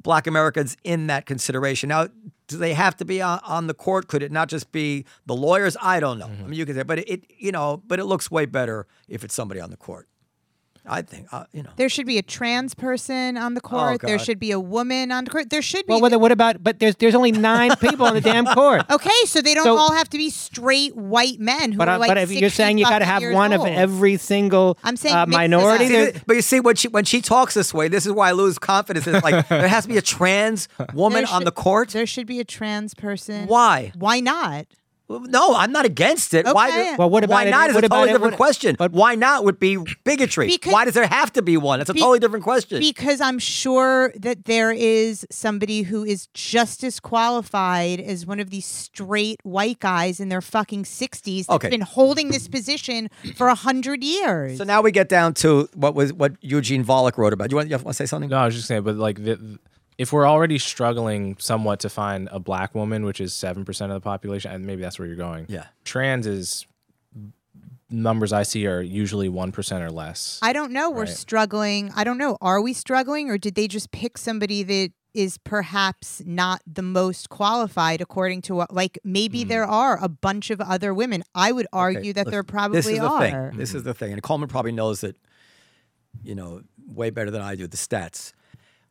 black 0.02 0.26
Americans 0.26 0.76
in 0.84 1.06
that 1.08 1.26
consideration. 1.26 1.88
Now, 1.88 2.08
do 2.48 2.56
they 2.56 2.74
have 2.74 2.96
to 2.96 3.04
be 3.04 3.22
on, 3.22 3.40
on 3.44 3.66
the 3.66 3.74
court? 3.74 4.08
Could 4.08 4.22
it 4.22 4.32
not 4.32 4.48
just 4.48 4.72
be 4.72 5.04
the 5.26 5.36
lawyers? 5.36 5.76
I 5.80 6.00
don't 6.00 6.18
know. 6.18 6.26
Mm-hmm. 6.26 6.44
I 6.44 6.46
mean, 6.48 6.58
you 6.58 6.66
could 6.66 6.74
say, 6.74 6.82
but 6.82 6.98
it, 6.98 7.24
you 7.38 7.52
know, 7.52 7.82
but 7.86 8.00
it 8.00 8.04
looks 8.06 8.30
way 8.30 8.46
better 8.46 8.86
if 9.08 9.24
it's 9.24 9.34
somebody 9.34 9.60
on 9.60 9.70
the 9.70 9.76
court. 9.76 10.08
I 10.86 11.02
think, 11.02 11.26
uh, 11.32 11.44
you 11.52 11.62
know. 11.62 11.70
There 11.76 11.88
should 11.88 12.06
be 12.06 12.18
a 12.18 12.22
trans 12.22 12.74
person 12.74 13.36
on 13.36 13.54
the 13.54 13.60
court. 13.60 14.00
there 14.00 14.18
should 14.18 14.38
be 14.38 14.50
a 14.50 14.58
woman 14.60 15.12
on 15.12 15.24
the 15.24 15.30
court. 15.30 15.50
There 15.50 15.62
should 15.62 15.86
be. 15.86 15.90
well, 15.92 16.00
what, 16.00 16.18
what 16.20 16.32
about? 16.32 16.62
But 16.64 16.78
there's 16.78 16.96
there's 16.96 17.14
only 17.14 17.32
nine 17.32 17.76
people 17.80 18.06
on 18.06 18.14
the 18.14 18.20
damn 18.20 18.46
court. 18.46 18.82
okay, 18.90 19.10
so 19.26 19.40
they 19.42 19.54
don't 19.54 19.64
So- 19.64 19.76
all 19.76 19.92
have 19.92 20.08
to 20.10 20.18
be 20.18 20.30
straight 20.30 20.96
white 20.96 21.38
men 21.38 21.72
who 21.72 21.78
But, 21.78 21.88
are 21.88 21.98
like 21.98 22.08
but 22.08 22.18
if 22.18 22.32
you're 22.32 22.50
saying 22.50 22.78
you 22.78 22.84
got 22.84 23.00
to 23.00 23.04
have 23.04 23.20
years 23.22 23.34
one 23.34 23.52
of 23.52 23.64
every 23.66 24.16
single 24.16 24.78
I'm 24.82 24.96
saying 24.96 25.14
uh, 25.14 25.26
mix 25.26 25.34
it 25.34 25.36
up. 25.36 25.40
minority, 25.40 25.88
See, 25.88 26.12
but 26.26 26.36
you 26.36 26.42
see, 26.42 26.60
when 26.60 26.76
she 26.76 26.88
when 26.88 27.04
she 27.04 27.20
talks 27.20 27.54
this 27.54 27.72
way, 27.74 27.88
this 27.88 28.06
is 28.06 28.12
why 28.12 28.30
I 28.30 28.32
lose 28.32 28.58
confidence. 28.58 29.06
It's 29.06 29.22
like 29.22 29.48
there 29.48 29.68
has 29.68 29.84
to 29.84 29.88
be 29.88 29.98
a 29.98 30.02
trans 30.02 30.68
woman 30.94 31.24
There 31.24 31.34
on 31.34 31.44
the 31.44 31.52
court. 31.52 31.90
There 31.90 32.06
should 32.06 32.26
be 32.26 32.40
a 32.40 32.44
trans 32.44 32.94
person. 32.94 33.46
Why? 33.46 33.92
Why 33.96 34.20
not? 34.20 34.66
Well, 35.10 35.20
No, 35.28 35.56
I'm 35.56 35.72
not 35.72 35.84
against 35.86 36.34
it. 36.34 36.46
Why? 36.46 36.68
Okay. 36.68 36.90
do- 36.92 36.96
Well, 36.98 37.10
what 37.10 37.26
why 37.26 37.42
about 37.42 37.46
it- 37.48 37.50
not? 37.50 37.68
Is 37.70 37.74
what 37.74 37.84
a 37.84 37.88
totally 37.88 38.10
it- 38.10 38.12
different 38.12 38.32
what- 38.34 38.36
question. 38.36 38.76
but- 38.78 38.92
why 38.92 39.16
not 39.16 39.44
would 39.44 39.58
be 39.58 39.76
bigotry. 40.04 40.46
Because- 40.46 40.72
why 40.72 40.84
does 40.84 40.94
there 40.94 41.08
have 41.08 41.32
to 41.32 41.42
be 41.42 41.56
one? 41.56 41.80
That's 41.80 41.90
a 41.90 41.94
Be- 41.94 41.98
totally 42.00 42.20
different 42.20 42.44
question. 42.44 42.78
Because 42.78 43.20
I'm 43.20 43.40
sure 43.40 44.12
that 44.16 44.44
there 44.44 44.70
is 44.70 45.26
somebody 45.28 45.82
who 45.82 46.04
is 46.04 46.28
just 46.32 46.84
as 46.84 47.00
qualified 47.00 47.98
as 47.98 48.24
one 48.24 48.38
of 48.38 48.50
these 48.50 48.66
straight 48.66 49.40
white 49.42 49.80
guys 49.80 50.20
in 50.20 50.28
their 50.28 50.40
fucking 50.40 50.84
60s 50.84 51.46
that's 51.46 51.56
Okay. 51.56 51.70
been 51.70 51.80
holding 51.80 52.28
this 52.30 52.46
position 52.46 53.08
for 53.36 53.48
a 53.48 53.54
hundred 53.56 54.04
years. 54.04 54.58
so 54.58 54.64
now 54.64 54.80
we 54.80 54.92
get 54.92 55.08
down 55.08 55.34
to 55.34 55.68
what 55.74 55.94
was 55.96 56.12
what 56.12 56.32
Eugene 56.40 56.84
Volokh 56.84 57.16
wrote 57.18 57.32
about. 57.32 57.50
You 57.50 57.56
want, 57.56 57.68
you 57.68 57.74
want 57.76 57.88
to 57.88 57.94
say 57.94 58.06
something? 58.06 58.30
No, 58.30 58.36
I 58.36 58.46
was 58.46 58.54
just 58.54 58.68
saying, 58.68 58.82
but 58.82 58.94
like, 58.96 59.24
the, 59.24 59.58
if 60.00 60.14
we're 60.14 60.26
already 60.26 60.56
struggling 60.56 61.36
somewhat 61.38 61.78
to 61.80 61.90
find 61.90 62.26
a 62.32 62.40
black 62.40 62.74
woman, 62.74 63.04
which 63.04 63.20
is 63.20 63.34
seven 63.34 63.66
percent 63.66 63.92
of 63.92 63.96
the 63.96 64.00
population, 64.00 64.50
and 64.50 64.64
maybe 64.64 64.80
that's 64.80 64.98
where 64.98 65.06
you're 65.06 65.14
going. 65.14 65.44
Yeah. 65.50 65.66
trans 65.84 66.26
is 66.26 66.64
numbers 67.90 68.32
I 68.32 68.44
see 68.44 68.66
are 68.66 68.80
usually 68.80 69.28
one 69.28 69.52
percent 69.52 69.84
or 69.84 69.90
less. 69.90 70.38
I 70.40 70.54
don't 70.54 70.72
know. 70.72 70.90
We're 70.90 71.00
Right. 71.00 71.08
struggling. 71.10 71.92
I 71.94 72.04
don't 72.04 72.16
know. 72.16 72.38
Are 72.40 72.62
we 72.62 72.72
struggling 72.72 73.28
or 73.28 73.36
did 73.36 73.56
they 73.56 73.68
just 73.68 73.90
pick 73.90 74.16
somebody 74.16 74.62
that 74.62 74.92
is 75.12 75.36
perhaps 75.36 76.22
not 76.24 76.62
the 76.66 76.82
most 76.82 77.28
qualified 77.28 78.00
according 78.00 78.40
to 78.42 78.54
what 78.54 78.72
like 78.72 78.98
maybe 79.04 79.40
mm-hmm. 79.40 79.50
there 79.50 79.66
are 79.66 80.02
a 80.02 80.08
bunch 80.08 80.48
of 80.48 80.62
other 80.62 80.94
women. 80.94 81.22
I 81.34 81.52
would 81.52 81.66
argue 81.74 82.14
that 82.14 82.30
there 82.30 82.40
Listen, 82.40 82.46
probably 82.46 82.78
this 82.78 82.86
is 82.86 82.98
the 83.00 83.06
are. 83.06 83.20
Thing. 83.20 83.58
This 83.58 83.74
is 83.74 83.82
the 83.82 83.92
thing, 83.92 84.14
and 84.14 84.22
Coleman 84.22 84.48
probably 84.48 84.72
knows 84.72 85.04
it. 85.04 85.16
You 86.22 86.34
know, 86.34 86.62
way 86.88 87.10
better 87.10 87.30
than 87.30 87.42
I 87.42 87.54
do 87.54 87.66
the 87.66 87.76
stats. 87.76 88.32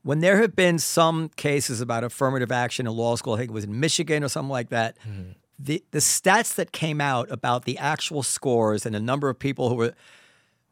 When 0.04 0.20
there 0.22 0.38
have 0.42 0.56
been 0.56 0.80
some 0.80 1.30
cases 1.36 1.82
about 1.82 2.04
affirmative 2.04 2.52
action 2.52 2.88
in 2.88 2.94
law 2.94 3.16
school, 3.16 3.34
I 3.34 3.38
think 3.40 3.52
it 3.52 3.54
was 3.54 3.66
in 3.66 3.80
Michigan 3.80 4.24
or 4.24 4.30
something 4.30 4.50
like 4.50 4.70
that. 4.70 4.98
The 5.58 5.84
the 5.92 6.00
stats 6.00 6.56
that 6.56 6.72
came 6.72 7.02
out 7.02 7.30
about 7.32 7.66
the 7.66 7.78
actual 7.78 8.24
scores 8.24 8.86
and 8.86 8.96
the 8.96 9.00
number 9.02 9.28
of 9.30 9.38
people 9.38 9.68
who 9.70 9.76
were 9.76 9.94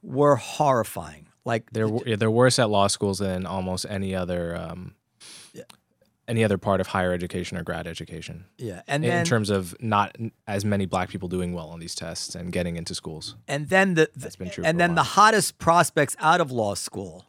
were 0.01 0.38
horrifying. 0.38 1.28
Like 1.43 1.69
They're 1.71 1.89
they're 2.17 2.32
worse 2.32 2.57
at 2.59 2.69
law 2.69 2.88
schools 2.88 3.19
than 3.19 3.45
almost 3.45 3.86
any 3.89 4.15
other 4.15 4.55
um, 4.55 4.95
any 6.28 6.43
other 6.43 6.57
part 6.57 6.82
of 6.82 6.88
higher 6.88 7.13
education 7.13 7.57
or 7.57 7.63
grad 7.63 7.88
education. 7.88 8.45
yeah, 8.57 8.82
and 8.88 9.03
in 9.03 9.09
then 9.09 9.25
terms 9.25 9.49
of 9.49 9.75
not 9.82 10.15
as 10.45 10.65
many 10.65 10.86
black 10.86 11.09
people 11.09 11.30
doing 11.30 11.53
well 11.53 11.69
on 11.69 11.80
these 11.80 11.95
tests 11.95 12.36
and 12.36 12.51
getting 12.51 12.75
into 12.75 12.93
schools. 12.93 13.36
and 13.47 13.69
then 13.69 13.93
the, 13.93 14.09
That's 14.15 14.36
been 14.36 14.49
true 14.49 14.63
and 14.65 14.80
then 14.80 14.95
the 14.95 15.03
hottest 15.03 15.57
prospects 15.57 16.15
out 16.19 16.41
of 16.41 16.51
law 16.51 16.73
school 16.75 17.25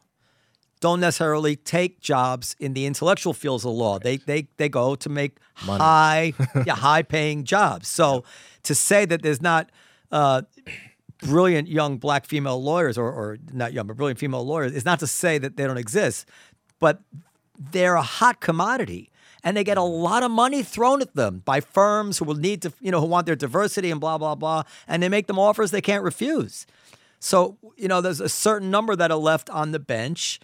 don't 0.79 0.99
necessarily 0.99 1.55
take 1.55 1.99
jobs 1.99 2.55
in 2.59 2.73
the 2.73 2.85
intellectual 2.85 3.33
fields 3.33 3.65
of 3.65 3.71
law. 3.71 3.99
They 3.99 4.17
they 4.17 4.47
they 4.57 4.69
go 4.69 4.95
to 4.95 5.09
make 5.09 5.37
high 5.55 6.33
yeah, 6.65 6.75
high 6.75 7.03
paying 7.03 7.43
jobs. 7.43 7.87
So 7.87 8.23
to 8.63 8.75
say 8.75 9.05
that 9.05 9.21
there's 9.21 9.41
not 9.41 9.69
uh, 10.11 10.43
brilliant 11.21 11.67
young 11.67 11.97
black 11.97 12.25
female 12.25 12.61
lawyers 12.61 12.97
or, 12.97 13.11
or 13.11 13.37
not 13.51 13.73
young 13.73 13.87
but 13.87 13.97
brilliant 13.97 14.19
female 14.19 14.45
lawyers 14.45 14.73
is 14.73 14.85
not 14.85 14.99
to 14.99 15.07
say 15.07 15.37
that 15.37 15.57
they 15.57 15.65
don't 15.65 15.77
exist, 15.77 16.27
but 16.79 17.01
they're 17.57 17.95
a 17.95 18.01
hot 18.01 18.39
commodity 18.39 19.09
and 19.43 19.55
they 19.55 19.63
get 19.63 19.77
a 19.77 19.83
lot 19.83 20.23
of 20.23 20.31
money 20.31 20.63
thrown 20.63 21.01
at 21.01 21.15
them 21.15 21.41
by 21.45 21.59
firms 21.59 22.17
who 22.17 22.25
will 22.25 22.35
need 22.35 22.61
to 22.61 22.73
you 22.79 22.91
know 22.91 23.01
who 23.01 23.07
want 23.07 23.25
their 23.25 23.35
diversity 23.35 23.91
and 23.91 23.99
blah 23.99 24.17
blah 24.17 24.35
blah 24.35 24.63
and 24.87 25.03
they 25.03 25.09
make 25.09 25.27
them 25.27 25.37
offers 25.39 25.71
they 25.71 25.81
can't 25.81 26.03
refuse. 26.03 26.65
So 27.19 27.57
you 27.75 27.89
know 27.89 27.99
there's 27.99 28.21
a 28.21 28.29
certain 28.29 28.71
number 28.71 28.95
that 28.95 29.11
are 29.11 29.17
left 29.17 29.49
on 29.49 29.71
the 29.71 29.79
bench 29.79 30.39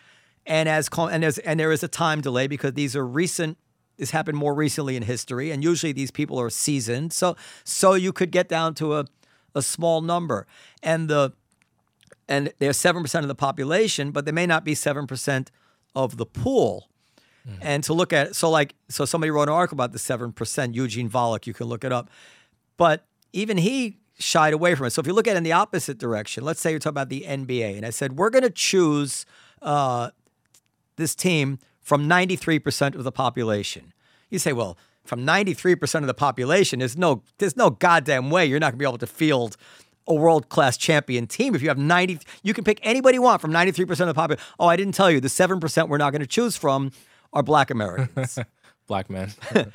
and 0.46 0.70
as 0.70 0.90
and 0.98 1.24
there's 1.24 1.38
and 1.40 1.60
there 1.60 1.72
is 1.72 1.84
a 1.84 1.88
time 1.88 2.22
delay 2.22 2.48
because 2.48 2.74
these 2.74 2.96
are 2.96 3.06
recent 3.06 3.58
this 3.98 4.12
happened 4.12 4.38
more 4.38 4.54
recently 4.54 4.96
in 4.96 5.04
history 5.04 5.52
and 5.52 5.64
usually 5.64 5.92
these 5.92 6.12
people 6.12 6.40
are 6.40 6.50
seasoned 6.50 7.14
so 7.14 7.36
so 7.64 7.94
you 7.94 8.12
could 8.12 8.32
get 8.32 8.48
down 8.48 8.74
to 8.74 8.96
a 8.96 9.06
a 9.56 9.62
small 9.62 10.02
number 10.02 10.46
and 10.84 11.10
the 11.10 11.34
and 12.28 12.52
they're 12.60 12.74
seven 12.74 13.04
percent 13.04 13.24
of 13.24 13.28
the 13.28 13.36
population, 13.36 14.12
but 14.12 14.26
they 14.26 14.32
may 14.32 14.46
not 14.46 14.64
be 14.64 14.76
seven 14.76 15.08
percent 15.08 15.52
of 15.96 16.18
the 16.18 16.26
pool. 16.26 16.90
And 17.62 17.84
to 17.84 17.94
look 17.94 18.12
at 18.12 18.36
so 18.36 18.50
like 18.50 18.74
so 18.90 19.06
somebody 19.06 19.30
wrote 19.30 19.50
an 19.50 19.54
article 19.54 19.76
about 19.76 19.92
the 19.92 20.00
seven 20.00 20.32
percent, 20.32 20.74
Eugene 20.74 21.10
Volokh, 21.10 21.46
you 21.46 21.54
can 21.54 21.68
look 21.68 21.84
it 21.84 21.92
up. 21.92 22.10
But 22.76 23.06
even 23.34 23.58
he 23.58 24.00
shied 24.18 24.54
away 24.54 24.74
from 24.74 24.88
it. 24.88 24.90
So 24.92 25.00
if 25.00 25.06
you 25.06 25.14
look 25.14 25.28
at 25.28 25.36
it 25.36 25.38
in 25.38 25.44
the 25.44 25.52
opposite 25.52 26.00
direction, 26.00 26.44
let's 26.44 26.60
say 26.60 26.72
you're 26.72 26.80
talking 26.80 26.94
about 26.94 27.10
the 27.10 27.22
NBA, 27.28 27.78
and 27.78 27.86
I 27.86 27.92
said 27.92 28.18
we're 28.18 28.32
going 28.32 28.44
to 28.44 28.50
choose 28.50 29.28
uh, 29.62 30.10
this 30.98 31.16
team 31.16 31.60
from 31.82 32.10
93% 32.10 32.96
of 32.96 33.04
the 33.04 33.12
population. 33.12 33.94
You 34.30 34.40
say, 34.40 34.54
well, 34.54 34.78
from 35.04 35.26
93% 35.26 36.02
of 36.02 36.08
the 36.08 36.14
population, 36.14 36.80
there's 36.80 36.98
no 36.98 37.22
there's 37.38 37.56
no 37.56 37.70
goddamn 37.70 38.32
way 38.32 38.46
you're 38.46 38.60
not 38.60 38.72
going 38.72 38.80
to 38.80 38.84
be 38.84 38.88
able 38.88 38.98
to 38.98 39.08
field 39.08 39.56
a 40.08 40.14
world 40.14 40.50
class 40.50 40.78
champion 40.78 41.26
team 41.26 41.56
if 41.56 41.64
you 41.64 41.68
have 41.68 41.80
90 41.80 42.20
you 42.44 42.54
can 42.54 42.64
pick 42.64 42.80
anybody 42.84 43.16
you 43.16 43.24
want 43.24 43.42
from 43.42 43.52
93% 43.52 43.90
of 43.90 44.08
the 44.08 44.14
population. 44.14 44.46
Oh, 44.60 44.68
I 44.68 44.76
didn't 44.76 44.94
tell 44.94 45.10
you 45.10 45.20
the 45.20 45.28
7% 45.28 45.90
we're 45.90 45.98
not 45.98 46.12
going 46.12 46.22
to 46.22 46.28
choose 46.28 46.56
from 46.58 46.92
are 47.34 47.44
black 47.44 47.70
Americans. 47.70 48.40
Black 48.88 49.10
men. 49.10 49.34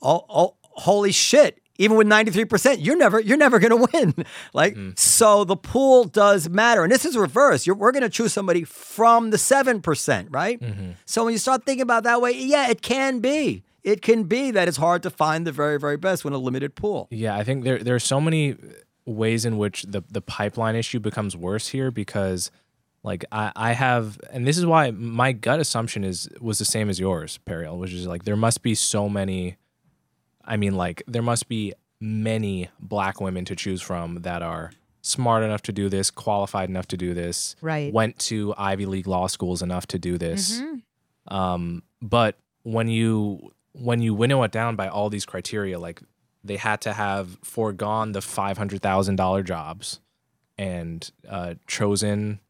oh, 0.00 0.24
oh, 0.28 0.54
holy 0.62 1.10
shit. 1.10 1.60
Even 1.78 1.96
with 1.96 2.08
93%, 2.08 2.84
you're 2.84 2.96
never 2.96 3.20
you're 3.20 3.36
never 3.36 3.58
going 3.58 3.70
to 3.70 3.88
win. 3.92 4.14
Like 4.52 4.74
mm-hmm. 4.74 4.90
so 4.96 5.44
the 5.44 5.56
pool 5.56 6.04
does 6.04 6.48
matter. 6.48 6.82
And 6.82 6.90
this 6.90 7.04
is 7.04 7.16
reverse. 7.16 7.66
You're, 7.66 7.76
we're 7.76 7.92
going 7.92 8.02
to 8.02 8.08
choose 8.08 8.32
somebody 8.32 8.64
from 8.64 9.30
the 9.30 9.36
7%, 9.36 10.26
right? 10.30 10.60
Mm-hmm. 10.60 10.92
So 11.04 11.24
when 11.24 11.32
you 11.32 11.38
start 11.38 11.64
thinking 11.64 11.82
about 11.82 12.04
that 12.04 12.20
way, 12.20 12.32
yeah, 12.32 12.68
it 12.68 12.82
can 12.82 13.20
be. 13.20 13.62
It 13.84 14.02
can 14.02 14.24
be 14.24 14.50
that 14.50 14.68
it's 14.68 14.76
hard 14.76 15.02
to 15.04 15.10
find 15.10 15.46
the 15.46 15.52
very 15.52 15.78
very 15.78 15.96
best 15.96 16.24
when 16.24 16.34
a 16.34 16.38
limited 16.38 16.74
pool. 16.74 17.08
Yeah, 17.10 17.36
I 17.36 17.44
think 17.44 17.64
there 17.64 17.78
there 17.78 17.94
are 17.94 18.00
so 18.00 18.20
many 18.20 18.56
ways 19.06 19.44
in 19.44 19.56
which 19.56 19.82
the 19.84 20.02
the 20.10 20.20
pipeline 20.20 20.76
issue 20.76 21.00
becomes 21.00 21.36
worse 21.36 21.68
here 21.68 21.90
because 21.90 22.50
like 23.02 23.24
I, 23.32 23.52
I 23.56 23.72
have 23.72 24.18
and 24.30 24.46
this 24.46 24.58
is 24.58 24.66
why 24.66 24.90
my 24.90 25.32
gut 25.32 25.60
assumption 25.60 26.04
is 26.04 26.28
was 26.40 26.58
the 26.58 26.64
same 26.64 26.90
as 26.90 26.98
yours, 27.00 27.38
Periel, 27.46 27.78
which 27.78 27.92
is 27.92 28.06
like 28.06 28.24
there 28.24 28.36
must 28.36 28.62
be 28.62 28.74
so 28.74 29.08
many 29.08 29.56
I 30.48 30.56
mean 30.56 30.74
like 30.76 31.02
there 31.06 31.22
must 31.22 31.48
be 31.48 31.74
many 32.00 32.68
black 32.80 33.20
women 33.20 33.44
to 33.44 33.54
choose 33.54 33.82
from 33.82 34.22
that 34.22 34.42
are 34.42 34.72
smart 35.02 35.42
enough 35.44 35.62
to 35.62 35.72
do 35.72 35.88
this, 35.88 36.10
qualified 36.10 36.68
enough 36.68 36.88
to 36.88 36.96
do 36.96 37.14
this, 37.14 37.54
Right. 37.60 37.92
went 37.92 38.18
to 38.20 38.54
Ivy 38.58 38.86
League 38.86 39.06
law 39.06 39.26
schools 39.26 39.62
enough 39.62 39.86
to 39.88 39.98
do 39.98 40.18
this. 40.18 40.60
Mm-hmm. 40.60 41.34
Um, 41.34 41.82
but 42.02 42.36
when 42.62 42.88
you 42.88 43.52
when 43.72 44.00
you 44.00 44.14
winnow 44.14 44.42
it 44.42 44.50
down 44.50 44.74
by 44.74 44.88
all 44.88 45.10
these 45.10 45.24
criteria, 45.26 45.78
like 45.78 46.00
they 46.42 46.56
had 46.56 46.80
to 46.82 46.92
have 46.92 47.38
foregone 47.44 48.12
the 48.12 48.22
five 48.22 48.56
hundred 48.58 48.82
thousand 48.82 49.16
dollar 49.16 49.42
jobs 49.42 50.00
and 50.56 51.10
uh, 51.28 51.54
chosen 51.66 52.40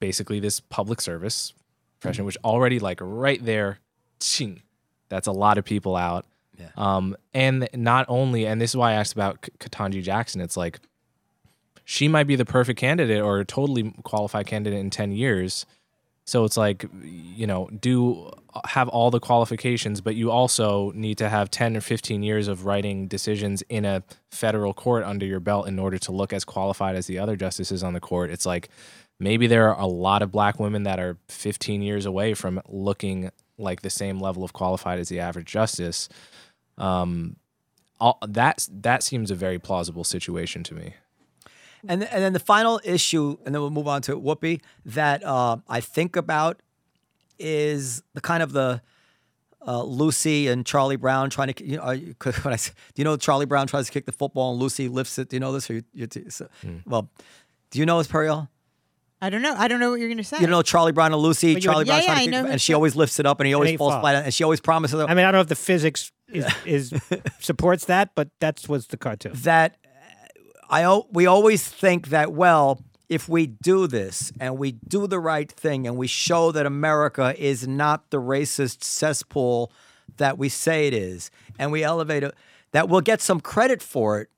basically 0.00 0.40
this 0.40 0.60
public 0.60 1.00
service 1.00 1.52
profession, 2.00 2.24
which 2.24 2.36
already 2.44 2.78
like 2.78 2.98
right 3.02 3.44
there, 3.44 3.78
ching, 4.20 4.62
that's 5.08 5.26
a 5.26 5.32
lot 5.32 5.58
of 5.58 5.64
people 5.64 5.96
out. 5.96 6.26
Yeah. 6.58 6.70
Um, 6.76 7.16
and 7.32 7.68
not 7.74 8.06
only, 8.08 8.46
and 8.46 8.60
this 8.60 8.70
is 8.70 8.76
why 8.76 8.90
I 8.90 8.94
asked 8.94 9.12
about 9.12 9.42
Ketanji 9.60 10.02
Jackson. 10.02 10.40
It's 10.40 10.56
like 10.56 10.80
she 11.84 12.08
might 12.08 12.26
be 12.26 12.36
the 12.36 12.44
perfect 12.44 12.78
candidate 12.78 13.22
or 13.22 13.38
a 13.38 13.44
totally 13.44 13.94
qualified 14.02 14.46
candidate 14.46 14.78
in 14.78 14.90
10 14.90 15.12
years. 15.12 15.64
So 16.26 16.44
it's 16.44 16.58
like, 16.58 16.84
you 17.02 17.46
know, 17.46 17.70
do 17.80 18.30
have 18.66 18.88
all 18.88 19.10
the 19.10 19.20
qualifications, 19.20 20.02
but 20.02 20.14
you 20.14 20.30
also 20.30 20.92
need 20.94 21.16
to 21.18 21.28
have 21.30 21.50
10 21.50 21.78
or 21.78 21.80
15 21.80 22.22
years 22.22 22.48
of 22.48 22.66
writing 22.66 23.08
decisions 23.08 23.62
in 23.70 23.86
a 23.86 24.02
federal 24.30 24.74
court 24.74 25.04
under 25.04 25.24
your 25.24 25.40
belt 25.40 25.66
in 25.66 25.78
order 25.78 25.96
to 25.96 26.12
look 26.12 26.34
as 26.34 26.44
qualified 26.44 26.96
as 26.96 27.06
the 27.06 27.18
other 27.18 27.36
justices 27.36 27.82
on 27.82 27.94
the 27.94 28.00
court. 28.00 28.28
It's 28.28 28.44
like 28.44 28.68
maybe 29.18 29.46
there 29.46 29.72
are 29.72 29.80
a 29.80 29.86
lot 29.86 30.20
of 30.20 30.30
black 30.30 30.60
women 30.60 30.82
that 30.82 31.00
are 31.00 31.16
15 31.28 31.80
years 31.80 32.04
away 32.04 32.34
from 32.34 32.60
looking 32.68 33.30
like 33.56 33.80
the 33.80 33.88
same 33.88 34.20
level 34.20 34.44
of 34.44 34.52
qualified 34.52 34.98
as 34.98 35.08
the 35.08 35.20
average 35.20 35.46
justice. 35.46 36.08
Um, 36.78 37.36
all, 38.00 38.18
that's 38.26 38.68
that 38.72 39.02
seems 39.02 39.30
a 39.30 39.34
very 39.34 39.58
plausible 39.58 40.04
situation 40.04 40.62
to 40.64 40.74
me. 40.74 40.94
And 41.86 42.02
and 42.04 42.22
then 42.22 42.32
the 42.32 42.40
final 42.40 42.80
issue, 42.84 43.36
and 43.44 43.54
then 43.54 43.60
we'll 43.62 43.70
move 43.70 43.88
on 43.88 44.02
to 44.02 44.16
Whoopi 44.16 44.60
that 44.84 45.22
uh, 45.24 45.58
I 45.68 45.80
think 45.80 46.16
about 46.16 46.60
is 47.38 48.02
the 48.14 48.20
kind 48.20 48.42
of 48.42 48.52
the 48.52 48.82
uh, 49.66 49.82
Lucy 49.82 50.48
and 50.48 50.64
Charlie 50.64 50.96
Brown 50.96 51.30
trying 51.30 51.52
to 51.52 51.64
you 51.64 51.76
know 51.76 51.82
are 51.82 51.94
you- 51.96 52.14
when 52.42 52.54
I 52.54 52.56
do 52.56 52.70
you 52.96 53.04
know 53.04 53.16
Charlie 53.16 53.46
Brown 53.46 53.66
tries 53.66 53.86
to 53.86 53.92
kick 53.92 54.06
the 54.06 54.12
football 54.12 54.52
and 54.52 54.60
Lucy 54.60 54.88
lifts 54.88 55.18
it? 55.18 55.28
Do 55.28 55.36
you 55.36 55.40
know 55.40 55.52
this? 55.52 55.68
Or 55.70 55.74
you, 55.74 55.82
you, 55.94 56.06
so, 56.28 56.48
Well, 56.86 57.10
do 57.70 57.78
you 57.78 57.86
know 57.86 57.98
this, 57.98 58.08
Periel? 58.08 58.48
I 59.20 59.30
don't 59.30 59.42
know. 59.42 59.54
I 59.56 59.66
don't 59.68 59.80
know 59.80 59.90
what 59.90 59.98
you're 59.98 60.08
going 60.08 60.18
to 60.18 60.24
say. 60.24 60.36
You 60.36 60.42
don't 60.46 60.50
know 60.52 60.62
Charlie 60.62 60.92
Brown 60.92 61.12
and 61.12 61.20
Lucy. 61.20 61.54
But 61.54 61.64
you 61.64 61.70
would- 61.70 61.72
Charlie 61.74 61.86
Yeah, 61.86 61.92
Brown 61.92 62.00
yeah, 62.02 62.06
trying 62.06 62.18
I 62.18 62.22
kick 62.22 62.30
know 62.30 62.42
who 62.44 62.48
and 62.52 62.60
she 62.60 62.72
it's- 62.72 62.76
always 62.76 62.96
lifts 62.96 63.18
it 63.18 63.26
up, 63.26 63.40
and 63.40 63.46
he 63.48 63.54
always 63.54 63.70
he 63.70 63.76
falls 63.76 63.94
falls. 63.94 64.02
flat, 64.02 64.24
and 64.24 64.32
she 64.34 64.44
always 64.44 64.60
promises. 64.60 65.00
I 65.00 65.08
mean, 65.14 65.18
I 65.18 65.22
don't 65.32 65.34
know 65.34 65.40
if 65.40 65.48
the 65.48 65.54
physics 65.56 66.12
is, 66.28 66.46
is 66.64 66.92
supports 67.40 67.86
that, 67.86 68.10
but 68.14 68.28
that's 68.40 68.68
what's 68.68 68.86
the 68.86 68.96
cartoon. 68.96 69.32
that 69.36 69.76
uh, 69.84 69.88
I 70.70 70.82
al- 70.82 71.08
we 71.12 71.26
always 71.26 71.66
think 71.66 72.08
that 72.08 72.32
well 72.32 72.82
if 73.08 73.26
we 73.28 73.46
do 73.46 73.86
this 73.86 74.30
and 74.38 74.58
we 74.58 74.72
do 74.72 75.06
the 75.06 75.18
right 75.18 75.50
thing 75.50 75.86
and 75.86 75.96
we 75.96 76.06
show 76.06 76.52
that 76.52 76.66
America 76.66 77.34
is 77.38 77.66
not 77.66 78.10
the 78.10 78.18
racist 78.18 78.84
cesspool 78.84 79.72
that 80.18 80.36
we 80.36 80.50
say 80.50 80.86
it 80.86 80.92
is 80.94 81.30
and 81.58 81.72
we 81.72 81.82
elevate 81.82 82.22
it 82.22 82.34
that 82.72 82.86
we'll 82.90 83.00
get 83.00 83.22
some 83.22 83.40
credit 83.40 83.82
for 83.82 84.20
it 84.20 84.28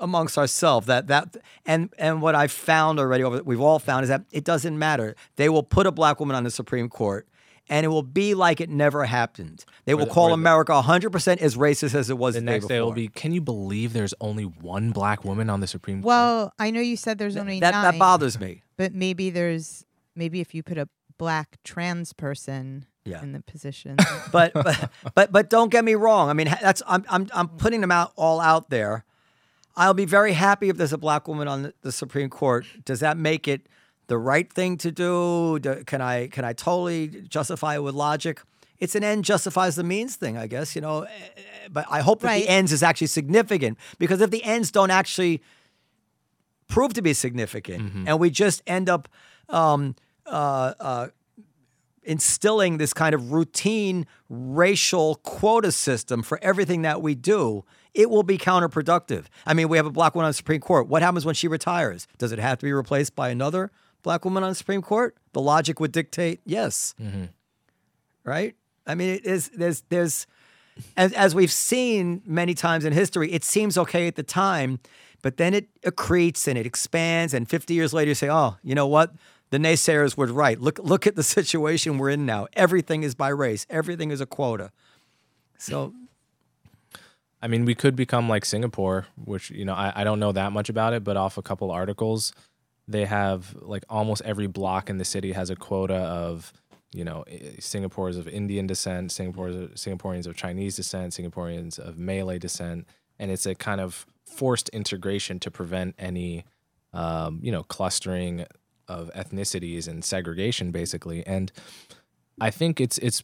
amongst 0.00 0.38
ourselves 0.38 0.86
that 0.86 1.06
that 1.08 1.36
and 1.66 1.92
and 1.98 2.22
what 2.22 2.34
I've 2.34 2.52
found 2.52 2.98
already 3.00 3.24
over 3.24 3.42
we've 3.42 3.60
all 3.60 3.78
found 3.78 4.04
is 4.04 4.08
that 4.08 4.22
it 4.30 4.44
doesn't 4.44 4.78
matter 4.78 5.14
they 5.36 5.48
will 5.48 5.62
put 5.62 5.86
a 5.86 5.92
black 5.92 6.20
woman 6.20 6.36
on 6.36 6.44
the 6.44 6.50
Supreme 6.50 6.88
Court 6.88 7.26
and 7.70 7.84
it 7.84 7.88
will 7.88 8.02
be 8.04 8.34
like 8.34 8.60
it 8.60 8.70
never 8.70 9.04
happened 9.06 9.64
they 9.86 9.94
will 9.94 10.06
the- 10.06 10.12
call 10.12 10.28
the- 10.28 10.34
America 10.34 10.72
100% 10.72 11.38
as 11.38 11.56
racist 11.56 11.94
as 11.94 12.10
it 12.10 12.16
was 12.18 12.34
The 12.34 12.40
the, 12.40 12.46
next 12.46 12.66
day 12.66 12.76
day 12.76 12.80
will 12.80 12.92
be, 12.92 13.08
can 13.08 13.32
you 13.32 13.40
believe 13.40 13.92
there's 13.92 14.14
only 14.20 14.44
one 14.44 14.92
black 14.92 15.24
woman 15.24 15.50
on 15.50 15.60
the 15.60 15.66
Supreme 15.66 15.98
Court? 16.02 16.06
well, 16.06 16.52
I 16.58 16.70
know 16.70 16.80
you 16.80 16.96
said 16.96 17.18
there's 17.18 17.36
only 17.36 17.58
that 17.60 17.72
nine, 17.72 17.82
that 17.82 17.98
bothers 17.98 18.38
me 18.38 18.62
but 18.76 18.94
maybe 18.94 19.30
there's 19.30 19.84
maybe 20.14 20.40
if 20.40 20.54
you 20.54 20.62
put 20.62 20.78
a 20.78 20.88
black 21.18 21.56
trans 21.64 22.12
person 22.12 22.86
Yeah. 23.04 23.20
in 23.22 23.32
the 23.32 23.40
position. 23.40 23.96
but 24.32 24.52
but 24.54 24.90
but 25.16 25.32
but 25.32 25.50
don't 25.50 25.70
get 25.72 25.84
me 25.84 25.94
wrong. 25.96 26.30
I 26.30 26.32
mean, 26.32 26.46
that's 26.62 26.80
I'm 26.86 27.04
I'm 27.08 27.28
I'm 27.32 27.48
putting 27.48 27.80
them 27.80 27.90
out 27.90 28.12
all 28.14 28.38
out 28.40 28.70
there. 28.70 29.04
I'll 29.78 29.94
be 29.94 30.04
very 30.04 30.32
happy 30.32 30.68
if 30.68 30.76
there's 30.76 30.92
a 30.92 30.98
black 30.98 31.28
woman 31.28 31.46
on 31.48 31.72
the, 31.82 31.92
Supreme 31.92 32.28
Court. 32.28 32.66
Does 32.84 33.00
that 33.00 33.16
make 33.16 33.46
it 33.46 33.66
the 34.08 34.18
right 34.18 34.52
thing 34.52 34.76
to 34.78 34.90
do? 34.90 35.58
do? 35.60 35.84
Can 35.84 36.00
I 36.02 36.26
can 36.28 36.44
I 36.44 36.52
totally 36.52 37.08
justify 37.28 37.76
it 37.76 37.82
with 37.82 37.94
logic? 37.94 38.40
It's 38.80 38.94
an 38.94 39.04
end 39.04 39.24
justifies 39.24 39.76
the 39.76 39.84
means 39.84 40.16
thing, 40.16 40.36
I 40.36 40.46
guess. 40.48 40.74
You 40.74 40.82
know, 40.82 41.02
eh, 41.02 41.08
eh, 41.36 41.40
but 41.70 41.86
I 41.88 42.00
hope 42.00 42.20
that 42.20 42.28
Right. 42.28 42.42
the 42.42 42.48
ends 42.48 42.72
is 42.72 42.82
actually 42.82 43.06
significant 43.08 43.78
because 43.98 44.20
if 44.20 44.30
the 44.30 44.42
ends 44.44 44.70
don't 44.70 44.90
actually 44.90 45.42
prove 46.68 46.92
to 46.94 47.02
be 47.02 47.14
significant, 47.14 48.08
and 48.08 48.18
we 48.18 48.30
just 48.30 48.62
end 48.66 48.88
up 48.88 49.08
um, 49.48 49.94
uh, 50.26 50.74
uh, 50.80 51.08
instilling 52.02 52.78
this 52.78 52.92
kind 52.92 53.14
of 53.14 53.32
routine 53.32 54.06
racial 54.28 55.14
quota 55.16 55.72
system 55.72 56.22
for 56.22 56.38
everything 56.42 56.82
that 56.82 57.00
we 57.00 57.14
do, 57.14 57.64
it 57.98 58.08
will 58.08 58.22
be 58.22 58.38
counterproductive. 58.38 59.24
I 59.44 59.54
mean, 59.54 59.68
we 59.68 59.76
have 59.76 59.84
a 59.84 59.90
black 59.90 60.14
woman 60.14 60.26
on 60.26 60.30
the 60.30 60.34
Supreme 60.34 60.60
Court. 60.60 60.86
What 60.86 61.02
happens 61.02 61.26
when 61.26 61.34
she 61.34 61.48
retires? 61.48 62.06
Does 62.16 62.30
it 62.30 62.38
have 62.38 62.58
to 62.58 62.64
be 62.64 62.72
replaced 62.72 63.16
by 63.16 63.28
another 63.28 63.72
black 64.04 64.24
woman 64.24 64.44
on 64.44 64.50
the 64.50 64.54
Supreme 64.54 64.82
Court? 64.82 65.16
The 65.32 65.40
logic 65.40 65.80
would 65.80 65.90
dictate 65.90 66.40
yes. 66.46 66.94
Mm-hmm. 67.02 67.24
Right? 68.22 68.54
I 68.86 68.94
mean, 68.94 69.10
it 69.16 69.26
is 69.26 69.48
there's 69.48 69.82
there's 69.88 70.28
as, 70.96 71.12
as 71.12 71.34
we've 71.34 71.50
seen 71.50 72.22
many 72.24 72.54
times 72.54 72.84
in 72.84 72.92
history, 72.92 73.32
it 73.32 73.42
seems 73.42 73.76
okay 73.76 74.06
at 74.06 74.14
the 74.14 74.22
time, 74.22 74.78
but 75.20 75.36
then 75.36 75.52
it 75.52 75.68
accretes 75.82 76.46
and 76.46 76.56
it 76.56 76.66
expands, 76.66 77.34
and 77.34 77.50
50 77.50 77.74
years 77.74 77.92
later, 77.92 78.10
you 78.10 78.14
say, 78.14 78.30
"Oh, 78.30 78.56
you 78.62 78.76
know 78.76 78.86
what? 78.86 79.12
The 79.50 79.58
naysayers 79.58 80.16
were 80.16 80.26
right. 80.26 80.60
Look, 80.60 80.78
look 80.78 81.08
at 81.08 81.16
the 81.16 81.22
situation 81.38 81.98
we're 81.98 82.10
in 82.10 82.24
now. 82.24 82.46
Everything 82.52 83.02
is 83.02 83.16
by 83.16 83.30
race. 83.30 83.66
Everything 83.68 84.12
is 84.12 84.20
a 84.20 84.26
quota." 84.26 84.70
So, 85.58 85.92
I 87.40 87.48
mean, 87.48 87.64
we 87.64 87.74
could 87.74 87.94
become 87.94 88.28
like 88.28 88.44
Singapore, 88.44 89.06
which 89.16 89.50
you 89.50 89.64
know 89.64 89.74
I, 89.74 89.92
I 89.96 90.04
don't 90.04 90.18
know 90.18 90.32
that 90.32 90.52
much 90.52 90.68
about 90.68 90.92
it, 90.92 91.04
but 91.04 91.16
off 91.16 91.38
a 91.38 91.42
couple 91.42 91.70
articles, 91.70 92.32
they 92.86 93.04
have 93.04 93.54
like 93.60 93.84
almost 93.88 94.22
every 94.24 94.46
block 94.46 94.90
in 94.90 94.98
the 94.98 95.04
city 95.04 95.32
has 95.32 95.50
a 95.50 95.56
quota 95.56 95.94
of 95.94 96.52
you 96.92 97.04
know 97.04 97.24
eh, 97.28 97.52
Singapore's 97.60 98.16
of 98.16 98.26
Indian 98.26 98.66
descent, 98.66 99.12
Singapore's 99.12 99.54
Singaporeans 99.74 100.26
of 100.26 100.36
Chinese 100.36 100.76
descent, 100.76 101.12
Singaporeans 101.12 101.78
of 101.78 101.98
Malay 101.98 102.38
descent, 102.38 102.86
and 103.18 103.30
it's 103.30 103.46
a 103.46 103.54
kind 103.54 103.80
of 103.80 104.06
forced 104.26 104.68
integration 104.70 105.38
to 105.40 105.50
prevent 105.50 105.94
any 105.98 106.44
um, 106.92 107.40
you 107.42 107.52
know 107.52 107.62
clustering 107.62 108.46
of 108.88 109.10
ethnicities 109.14 109.86
and 109.86 110.04
segregation, 110.04 110.72
basically, 110.72 111.24
and 111.26 111.52
I 112.40 112.50
think 112.50 112.80
it's 112.80 112.98
it's 112.98 113.22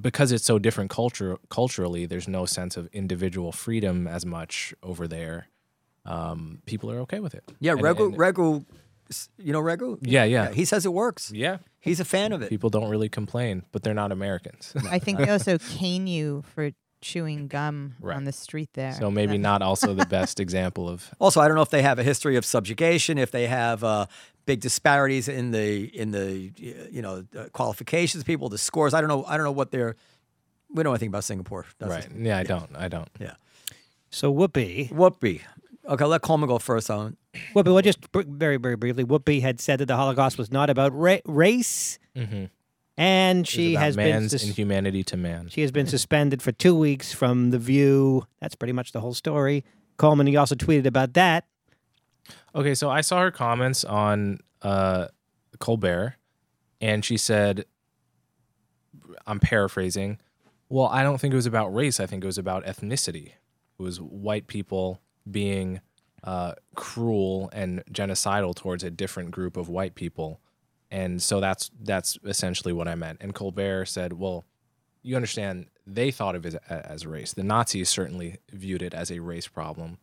because 0.00 0.32
it's 0.32 0.44
so 0.44 0.58
different 0.58 0.90
culture 0.90 1.36
culturally. 1.50 2.06
There's 2.06 2.28
no 2.28 2.46
sense 2.46 2.76
of 2.76 2.88
individual 2.92 3.52
freedom 3.52 4.06
as 4.06 4.24
much 4.26 4.74
over 4.82 5.06
there. 5.08 5.48
Um, 6.04 6.62
people 6.66 6.90
are 6.90 6.98
okay 7.00 7.20
with 7.20 7.34
it. 7.34 7.44
yeah, 7.60 7.72
And- 7.72 7.80
Regu, 7.80 8.06
and- 8.06 8.16
Regu 8.18 8.64
You 9.38 9.52
know 9.52 9.60
Regu? 9.60 9.98
Yeah, 10.00 10.24
yeah. 10.24 10.52
He 10.52 10.64
says 10.64 10.86
it 10.86 10.92
works. 10.92 11.30
Yeah. 11.34 11.58
He's 11.80 12.00
a 12.00 12.04
fan 12.04 12.32
of 12.32 12.40
it. 12.42 12.48
People 12.48 12.70
don't 12.70 12.88
really 12.88 13.08
complain, 13.10 13.64
but 13.72 13.82
they're 13.82 13.92
not 13.94 14.10
Americans. 14.12 14.72
I 14.90 14.98
think 14.98 15.18
they 15.18 15.28
also 15.28 15.58
cane 15.58 16.06
you 16.06 16.42
for 16.54 16.70
chewing 17.02 17.48
gum 17.48 17.94
Right. 18.00 18.16
on 18.16 18.24
the 18.24 18.32
street 18.32 18.70
there. 18.74 18.92
so 18.92 19.10
maybe 19.10 19.36
not 19.36 19.60
also 19.60 19.92
the 19.92 20.06
best 20.18 20.38
example 20.40 20.88
of 20.88 21.10
Also, 21.20 21.40
I 21.40 21.48
don't 21.48 21.56
know 21.56 21.62
if 21.62 21.70
they 21.70 21.82
have 21.82 21.98
a 21.98 22.04
history 22.04 22.36
of 22.36 22.44
subjugation, 22.44 23.18
if 23.18 23.30
they 23.32 23.48
have 23.48 23.82
uh, 23.84 24.06
big 24.46 24.60
disparities 24.60 25.28
in 25.28 25.50
the 25.50 25.84
in 25.98 26.10
the 26.10 26.50
uh, 26.58 26.88
you 26.90 27.02
know 27.02 27.24
uh, 27.38 27.44
qualifications 27.52 28.22
of 28.22 28.26
people, 28.26 28.48
the 28.48 28.58
scores. 28.58 28.94
I 28.94 29.00
don't 29.00 29.08
know. 29.08 29.24
I 29.26 29.36
don't 29.36 29.44
know 29.44 29.52
what 29.52 29.70
they're. 29.70 29.96
We 30.70 30.76
don't 30.76 30.84
know 30.84 30.94
anything 30.94 31.08
about 31.08 31.24
Singapore. 31.24 31.66
does 31.78 31.90
right. 31.90 32.04
it? 32.04 32.12
Yeah, 32.16 32.38
I 32.38 32.44
don't. 32.44 32.70
I 32.76 32.88
don't. 32.88 33.08
Yeah. 33.20 33.34
So 34.10 34.32
Whoopi, 34.32 34.90
Whoopi. 34.90 35.40
Okay, 35.88 36.04
let 36.04 36.22
Coleman 36.22 36.48
go 36.48 36.58
first 36.58 36.90
on. 36.90 37.16
Whoopi, 37.54 37.72
well, 37.72 37.82
just 37.82 37.98
very, 38.14 38.56
very 38.56 38.76
briefly, 38.76 39.04
Whoopi 39.04 39.42
had 39.42 39.60
said 39.60 39.80
that 39.80 39.86
the 39.86 39.96
Holocaust 39.96 40.38
was 40.38 40.50
not 40.52 40.70
about 40.70 40.92
ra- 40.94 41.18
race, 41.26 41.98
Mm-hmm. 42.16 42.44
and 42.98 43.48
she 43.48 43.74
has 43.74 43.96
been 43.96 44.10
man's 44.10 44.30
sus- 44.32 44.44
inhumanity 44.46 45.02
to 45.04 45.16
man. 45.16 45.48
she 45.48 45.62
has 45.62 45.72
been 45.72 45.86
suspended 45.86 46.42
for 46.42 46.52
two 46.52 46.74
weeks 46.76 47.12
from 47.12 47.50
the 47.50 47.58
View. 47.58 48.26
That's 48.40 48.54
pretty 48.54 48.72
much 48.74 48.92
the 48.92 49.00
whole 49.00 49.14
story. 49.14 49.64
Coleman, 49.96 50.26
he 50.26 50.36
also 50.36 50.54
tweeted 50.54 50.86
about 50.86 51.14
that. 51.14 51.44
Okay, 52.54 52.74
so 52.74 52.90
I 52.90 53.00
saw 53.00 53.20
her 53.20 53.30
comments 53.30 53.84
on 53.84 54.40
uh, 54.62 55.08
Colbert, 55.58 56.16
and 56.80 57.04
she 57.04 57.16
said, 57.16 57.64
I'm 59.26 59.40
paraphrasing, 59.40 60.18
well, 60.68 60.86
I 60.86 61.02
don't 61.02 61.20
think 61.20 61.32
it 61.32 61.36
was 61.36 61.46
about 61.46 61.74
race. 61.74 62.00
I 62.00 62.06
think 62.06 62.24
it 62.24 62.26
was 62.26 62.38
about 62.38 62.64
ethnicity. 62.64 63.26
It 63.26 63.82
was 63.82 64.00
white 64.00 64.46
people 64.46 65.00
being 65.30 65.80
uh, 66.24 66.54
cruel 66.74 67.50
and 67.52 67.84
genocidal 67.90 68.54
towards 68.54 68.82
a 68.82 68.90
different 68.90 69.32
group 69.32 69.56
of 69.56 69.68
white 69.68 69.94
people. 69.94 70.40
And 70.90 71.22
so 71.22 71.40
that's 71.40 71.70
that's 71.80 72.18
essentially 72.24 72.72
what 72.72 72.88
I 72.88 72.94
meant. 72.94 73.18
And 73.20 73.34
Colbert 73.34 73.86
said, 73.86 74.14
well, 74.14 74.44
you 75.02 75.16
understand, 75.16 75.66
they 75.86 76.10
thought 76.10 76.34
of 76.36 76.46
it 76.46 76.54
as, 76.68 76.82
as 76.82 77.06
race. 77.06 77.32
The 77.32 77.42
Nazis 77.42 77.88
certainly 77.88 78.38
viewed 78.50 78.82
it 78.82 78.94
as 78.94 79.10
a 79.10 79.20
race 79.20 79.48
problem. 79.48 79.98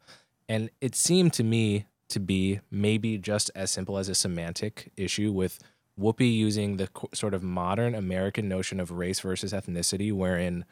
And 0.47 0.69
it 0.81 0.95
seemed 0.95 1.33
to 1.33 1.43
me 1.43 1.85
to 2.09 2.19
be 2.19 2.59
maybe 2.69 3.17
just 3.17 3.51
as 3.55 3.71
simple 3.71 3.97
as 3.97 4.09
a 4.09 4.15
semantic 4.15 4.91
issue 4.97 5.31
with 5.31 5.59
Whoopi 5.99 6.33
using 6.33 6.77
the 6.77 6.89
sort 7.13 7.33
of 7.33 7.43
modern 7.43 7.93
American 7.93 8.47
notion 8.47 8.79
of 8.79 8.91
race 8.91 9.19
versus 9.19 9.53
ethnicity, 9.53 10.13
wherein 10.13 10.65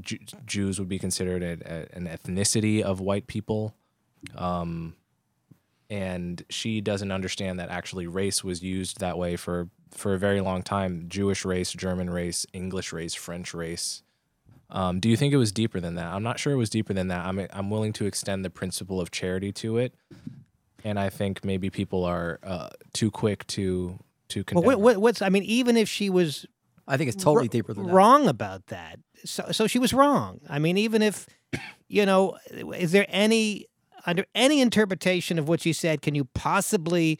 Ju- 0.00 0.18
Jews 0.46 0.78
would 0.78 0.88
be 0.88 0.98
considered 0.98 1.42
a, 1.42 1.52
a, 1.64 1.96
an 1.96 2.06
ethnicity 2.06 2.82
of 2.82 3.00
white 3.00 3.26
people. 3.26 3.74
Um, 4.36 4.94
and 5.90 6.44
she 6.48 6.80
doesn't 6.80 7.12
understand 7.12 7.58
that 7.58 7.70
actually 7.70 8.06
race 8.06 8.42
was 8.42 8.62
used 8.62 9.00
that 9.00 9.18
way 9.18 9.36
for, 9.36 9.68
for 9.90 10.14
a 10.14 10.18
very 10.18 10.40
long 10.40 10.62
time 10.62 11.06
Jewish 11.08 11.44
race, 11.44 11.72
German 11.72 12.10
race, 12.10 12.46
English 12.52 12.92
race, 12.92 13.14
French 13.14 13.54
race. 13.54 14.02
Um, 14.70 14.98
do 14.98 15.08
you 15.08 15.16
think 15.16 15.32
it 15.32 15.36
was 15.36 15.52
deeper 15.52 15.78
than 15.78 15.94
that? 15.94 16.12
I'm 16.12 16.22
not 16.22 16.38
sure 16.38 16.52
it 16.52 16.56
was 16.56 16.70
deeper 16.70 16.92
than 16.92 17.08
that. 17.08 17.24
I'm 17.26 17.46
I'm 17.52 17.70
willing 17.70 17.92
to 17.94 18.06
extend 18.06 18.44
the 18.44 18.50
principle 18.50 19.00
of 19.00 19.10
charity 19.10 19.52
to 19.52 19.76
it, 19.76 19.94
and 20.84 20.98
I 20.98 21.08
think 21.08 21.44
maybe 21.44 21.70
people 21.70 22.04
are 22.04 22.38
uh, 22.42 22.68
too 22.92 23.10
quick 23.10 23.46
to 23.48 23.98
to 24.28 24.44
condemn. 24.44 24.64
what, 24.64 24.72
her. 24.72 24.78
what, 24.78 24.96
what's 24.98 25.22
I 25.22 25.28
mean, 25.30 25.42
even 25.44 25.76
if 25.76 25.88
she 25.88 26.10
was 26.10 26.46
I 26.86 26.96
think 26.96 27.08
it's 27.08 27.22
totally 27.22 27.48
wr- 27.48 27.50
deeper 27.50 27.72
than 27.72 27.86
that. 27.86 27.92
wrong 27.92 28.28
about 28.28 28.66
that, 28.66 29.00
so 29.24 29.50
so 29.50 29.66
she 29.66 29.78
was 29.78 29.92
wrong. 29.92 30.40
I 30.48 30.58
mean, 30.58 30.76
even 30.76 31.02
if 31.02 31.26
you 31.88 32.04
know, 32.06 32.36
is 32.52 32.92
there 32.92 33.06
any 33.08 33.66
under 34.06 34.26
any 34.34 34.60
interpretation 34.60 35.38
of 35.38 35.48
what 35.48 35.62
she 35.62 35.72
said, 35.72 36.02
can 36.02 36.14
you 36.14 36.26
possibly 36.34 37.18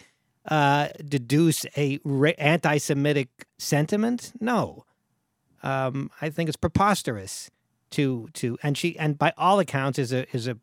uh, 0.49 0.89
deduce 1.07 1.65
a 1.77 1.99
ra- 2.05 2.33
anti-Semitic 2.37 3.47
sentiment? 3.59 4.33
No, 4.41 4.85
um, 5.63 6.11
I 6.21 6.29
think 6.29 6.49
it's 6.49 6.57
preposterous 6.57 7.51
to 7.93 8.29
to 8.35 8.59
and 8.63 8.77
she 8.77 8.99
and 8.99 9.17
by 9.17 9.33
all 9.39 9.59
accounts 9.61 9.99
is 9.99 10.13
a 10.13 10.29
is 10.35 10.47
a 10.47 10.59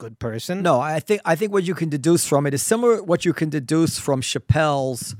good 0.00 0.18
person. 0.18 0.62
No, 0.62 0.80
I 0.80 0.98
think 0.98 1.20
I 1.24 1.36
think 1.36 1.52
what 1.52 1.64
you 1.64 1.74
can 1.74 1.90
deduce 1.90 2.26
from 2.26 2.46
it 2.46 2.54
is 2.54 2.62
similar 2.62 2.96
to 2.96 3.02
what 3.02 3.24
you 3.24 3.32
can 3.32 3.50
deduce 3.50 3.98
from 3.98 4.22
Chappelle's 4.22 5.14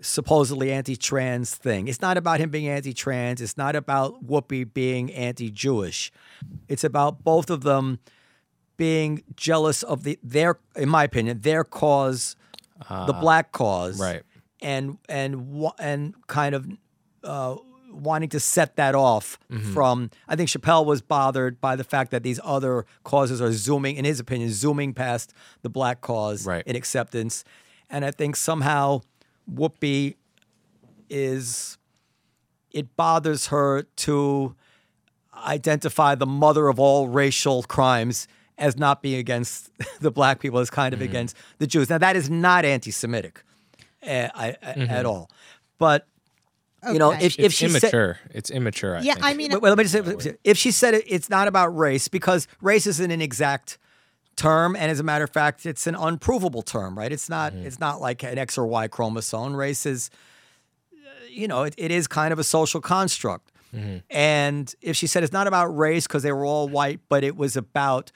supposedly 0.00 0.70
anti-trans 0.72 1.54
thing. 1.54 1.88
It's 1.88 2.02
not 2.02 2.18
about 2.18 2.40
him 2.40 2.50
being 2.50 2.68
anti-trans. 2.68 3.40
It's 3.40 3.56
not 3.56 3.76
about 3.76 4.26
Whoopi 4.26 4.74
being 4.74 5.10
anti-Jewish. 5.12 6.12
It's 6.68 6.84
about 6.84 7.22
both 7.22 7.48
of 7.48 7.62
them 7.62 8.00
being 8.76 9.22
jealous 9.36 9.84
of 9.84 10.02
the 10.02 10.18
their, 10.22 10.58
in 10.74 10.88
my 10.88 11.04
opinion, 11.04 11.40
their 11.40 11.62
cause, 11.62 12.34
the 12.90 13.16
black 13.18 13.52
cause, 13.52 14.00
right. 14.00 14.24
and 14.60 14.98
and 15.08 15.70
and 15.78 16.14
kind 16.26 16.56
of 16.56 16.66
uh, 17.22 17.54
wanting 17.94 18.28
to 18.30 18.40
set 18.40 18.76
that 18.76 18.94
off 18.94 19.38
mm-hmm. 19.50 19.72
from. 19.72 20.10
I 20.28 20.36
think 20.36 20.48
Chappelle 20.48 20.84
was 20.84 21.02
bothered 21.02 21.60
by 21.60 21.76
the 21.76 21.84
fact 21.84 22.10
that 22.10 22.22
these 22.22 22.40
other 22.42 22.86
causes 23.04 23.40
are 23.40 23.52
zooming, 23.52 23.96
in 23.96 24.04
his 24.04 24.20
opinion, 24.20 24.50
zooming 24.50 24.94
past 24.94 25.32
the 25.62 25.70
black 25.70 26.00
cause 26.00 26.46
Right. 26.46 26.62
in 26.66 26.76
acceptance, 26.76 27.44
and 27.90 28.04
I 28.04 28.10
think 28.10 28.36
somehow 28.36 29.02
Whoopi 29.52 30.16
is 31.10 31.78
it 32.70 32.96
bothers 32.96 33.48
her 33.48 33.82
to 33.82 34.54
identify 35.34 36.14
the 36.14 36.26
mother 36.26 36.68
of 36.68 36.80
all 36.80 37.08
racial 37.08 37.62
crimes 37.62 38.26
as 38.58 38.76
not 38.76 39.02
being 39.02 39.18
against 39.18 39.70
the 40.00 40.10
black 40.10 40.40
people, 40.40 40.58
as 40.58 40.70
kind 40.70 40.92
of 40.92 41.00
mm-hmm. 41.00 41.08
against 41.10 41.36
the 41.58 41.66
Jews. 41.66 41.90
Now 41.90 41.98
that 41.98 42.16
is 42.16 42.30
not 42.30 42.64
anti-Semitic 42.64 43.42
uh, 44.02 44.06
I, 44.06 44.28
I- 44.34 44.52
at 44.62 44.76
mm-hmm. 44.76 45.06
all, 45.06 45.30
but 45.78 46.06
you 46.92 46.98
know, 46.98 47.12
Okay. 47.12 47.26
if 47.26 47.38
if 47.38 47.46
It's 47.46 47.54
she 47.54 47.68
said, 47.68 48.18
it's 48.30 48.50
immature. 48.50 48.96
I 48.96 49.00
yeah, 49.00 49.14
think. 49.14 49.24
I 49.24 49.34
mean, 49.34 49.52
Wait, 49.52 49.62
wait, 49.62 49.68
let 49.70 49.78
me 49.78 49.84
just 49.84 50.22
say, 50.22 50.30
uh, 50.30 50.34
if 50.44 50.58
she 50.58 50.70
said 50.70 50.94
it, 50.94 51.04
it's 51.06 51.30
not 51.30 51.48
about 51.48 51.76
race 51.76 52.08
because 52.08 52.46
race 52.60 52.86
isn't 52.86 53.10
an 53.10 53.20
exact 53.20 53.78
term, 54.36 54.76
and 54.76 54.90
as 54.90 55.00
a 55.00 55.02
matter 55.02 55.24
of 55.24 55.30
fact, 55.30 55.66
it's 55.66 55.86
an 55.86 55.94
unprovable 55.94 56.62
term, 56.62 56.98
right? 56.98 57.12
It's 57.12 57.28
not. 57.28 57.52
Mm-hmm. 57.52 57.66
It's 57.66 57.80
not 57.80 58.00
like 58.00 58.22
an 58.22 58.38
X 58.38 58.58
or 58.58 58.66
Y 58.66 58.88
chromosome. 58.88 59.54
Race 59.54 59.86
is, 59.86 60.10
uh, 60.92 60.96
you 61.30 61.48
know, 61.48 61.62
it, 61.62 61.74
it 61.78 61.90
is 61.90 62.06
kind 62.06 62.32
of 62.32 62.38
a 62.38 62.44
social 62.44 62.80
construct. 62.80 63.52
Mm-hmm. 63.74 63.98
And 64.10 64.72
if 64.80 64.96
she 64.96 65.06
said 65.06 65.24
it's 65.24 65.32
not 65.32 65.46
about 65.46 65.66
race 65.76 66.06
because 66.06 66.22
they 66.22 66.32
were 66.32 66.44
all 66.44 66.68
white, 66.68 67.00
but 67.08 67.24
it 67.24 67.36
was 67.36 67.56
about 67.56 68.12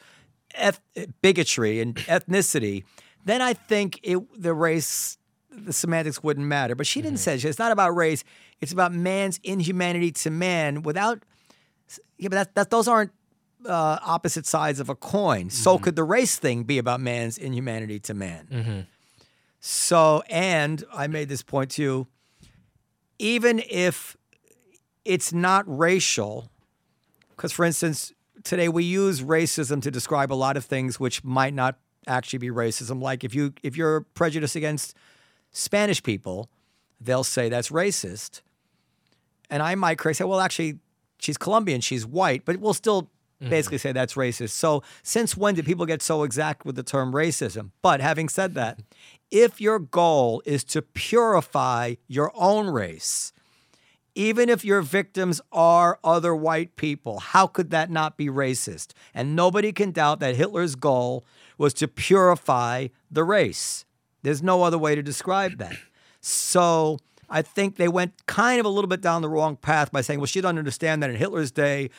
eth- 0.55 0.81
bigotry 1.21 1.81
and 1.81 1.97
ethnicity, 1.97 2.85
then 3.25 3.43
I 3.43 3.55
think 3.55 3.99
it 4.03 4.19
the 4.41 4.55
race, 4.55 5.19
the 5.51 5.73
semantics 5.73 6.23
wouldn't 6.23 6.47
matter. 6.47 6.75
But 6.75 6.87
she 6.87 7.03
didn't 7.03 7.19
mm-hmm. 7.19 7.39
say 7.39 7.49
it's 7.49 7.59
not 7.59 7.73
about 7.73 7.95
race; 7.97 8.23
it's 8.61 8.73
about 8.73 8.93
man's 8.93 9.39
inhumanity 9.43 10.13
to 10.13 10.31
man. 10.31 10.83
Without, 10.83 11.23
yeah, 12.19 12.29
but 12.29 12.37
that, 12.37 12.55
that 12.55 12.71
those 12.71 12.89
aren't 12.89 13.13
uh, 13.67 13.99
opposite 14.03 14.47
sides 14.47 14.81
of 14.81 14.89
a 14.89 14.95
coin. 14.95 15.51
So 15.51 15.79
could 15.79 15.97
the 15.97 16.05
race 16.05 16.37
thing 16.37 16.65
be 16.65 16.79
about 16.79 17.01
man's 17.01 17.39
inhumanity 17.39 17.99
to 18.01 18.15
man? 18.15 18.87
So, 19.61 20.23
and 20.29 20.85
I 20.93 21.07
made 21.09 21.29
this 21.29 21.43
point 21.43 21.71
to 21.73 21.83
you. 21.83 22.07
Even 23.19 23.61
if 23.69 24.17
it's 25.05 25.33
not 25.33 25.65
racial, 25.67 26.51
because 27.31 27.51
for 27.51 27.65
instance, 27.65 28.13
today 28.45 28.69
we 28.69 28.85
use 28.85 29.23
racism 29.23 29.83
to 29.83 29.91
describe 29.91 30.33
a 30.33 30.35
lot 30.35 30.57
of 30.57 30.65
things 30.65 31.01
which 31.01 31.25
might 31.25 31.53
not 31.53 31.79
actually 32.07 32.39
be 32.39 32.51
racism. 32.51 33.03
Like 33.03 33.25
if 33.25 33.35
you 33.35 33.55
if 33.63 33.77
you're 33.77 34.03
prejudiced 34.15 34.55
against 34.55 34.95
Spanish 35.51 36.01
people, 36.03 36.49
they'll 37.01 37.25
say 37.25 37.49
that's 37.49 37.71
racist. 37.71 38.43
And 39.51 39.63
I 39.63 39.75
might 39.75 39.99
correct 39.99 40.19
say, 40.19 40.25
well, 40.25 40.41
actually, 40.41 40.79
she's 41.19 41.39
Colombian, 41.39 41.81
she's 41.81 42.07
white, 42.07 42.45
but 42.45 42.59
we'll 42.59 42.75
still 42.75 43.03
mm-hmm. 43.03 43.51
basically 43.51 43.79
say 43.79 43.93
that's 43.93 44.15
racist. 44.15 44.51
So 44.51 44.83
since 45.03 45.37
when 45.37 45.55
did 45.55 45.67
people 45.67 45.87
get 45.87 46.03
so 46.03 46.23
exact 46.23 46.65
with 46.65 46.77
the 46.77 46.83
term 46.83 47.13
racism? 47.13 47.71
But 47.83 48.01
having 48.01 48.29
said 48.29 48.55
that, 48.55 48.81
if 49.31 49.61
your 49.61 49.79
goal 49.79 50.43
is 50.45 50.65
to 50.65 50.83
purify 50.83 51.95
your 52.07 52.33
own 52.35 52.69
race, 52.69 53.33
even 54.15 54.49
if 54.49 54.65
your 54.65 54.83
victims 54.83 55.41
are 55.53 56.01
other 56.03 56.35
white 56.35 56.75
people, 56.77 57.21
how 57.21 57.47
could 57.47 57.71
that 57.71 57.91
not 57.91 58.17
be 58.17 58.27
racist? 58.27 58.93
And 59.15 59.37
nobody 59.37 59.73
can 59.73 59.93
doubt 59.93 60.19
that 60.21 60.35
Hitler's 60.35 60.75
goal 60.75 61.25
was 61.57 61.73
to 61.75 61.87
purify 61.87 62.89
the 63.11 63.23
race. 63.23 63.85
There's 64.23 64.43
no 64.43 64.63
other 64.65 64.79
way 64.79 64.95
to 64.97 65.03
describe 65.03 65.59
that. 65.59 65.77
So 66.21 66.99
I 67.31 67.43
think 67.43 67.77
they 67.77 67.89
went 67.89 68.27
kind 68.27 68.59
of 68.61 68.67
a 68.67 68.69
little 68.69 68.89
bit 68.89 69.01
down 69.01 69.23
the 69.23 69.29
wrong 69.29 69.57
path 69.57 69.93
by 69.93 70.01
saying, 70.01 70.21
well, 70.21 70.27
she 70.27 70.41
doesn't 70.41 70.59
understand 70.59 71.03
that 71.03 71.11
in 71.11 71.17
Hitler's 71.17 71.51
day, 71.51 71.91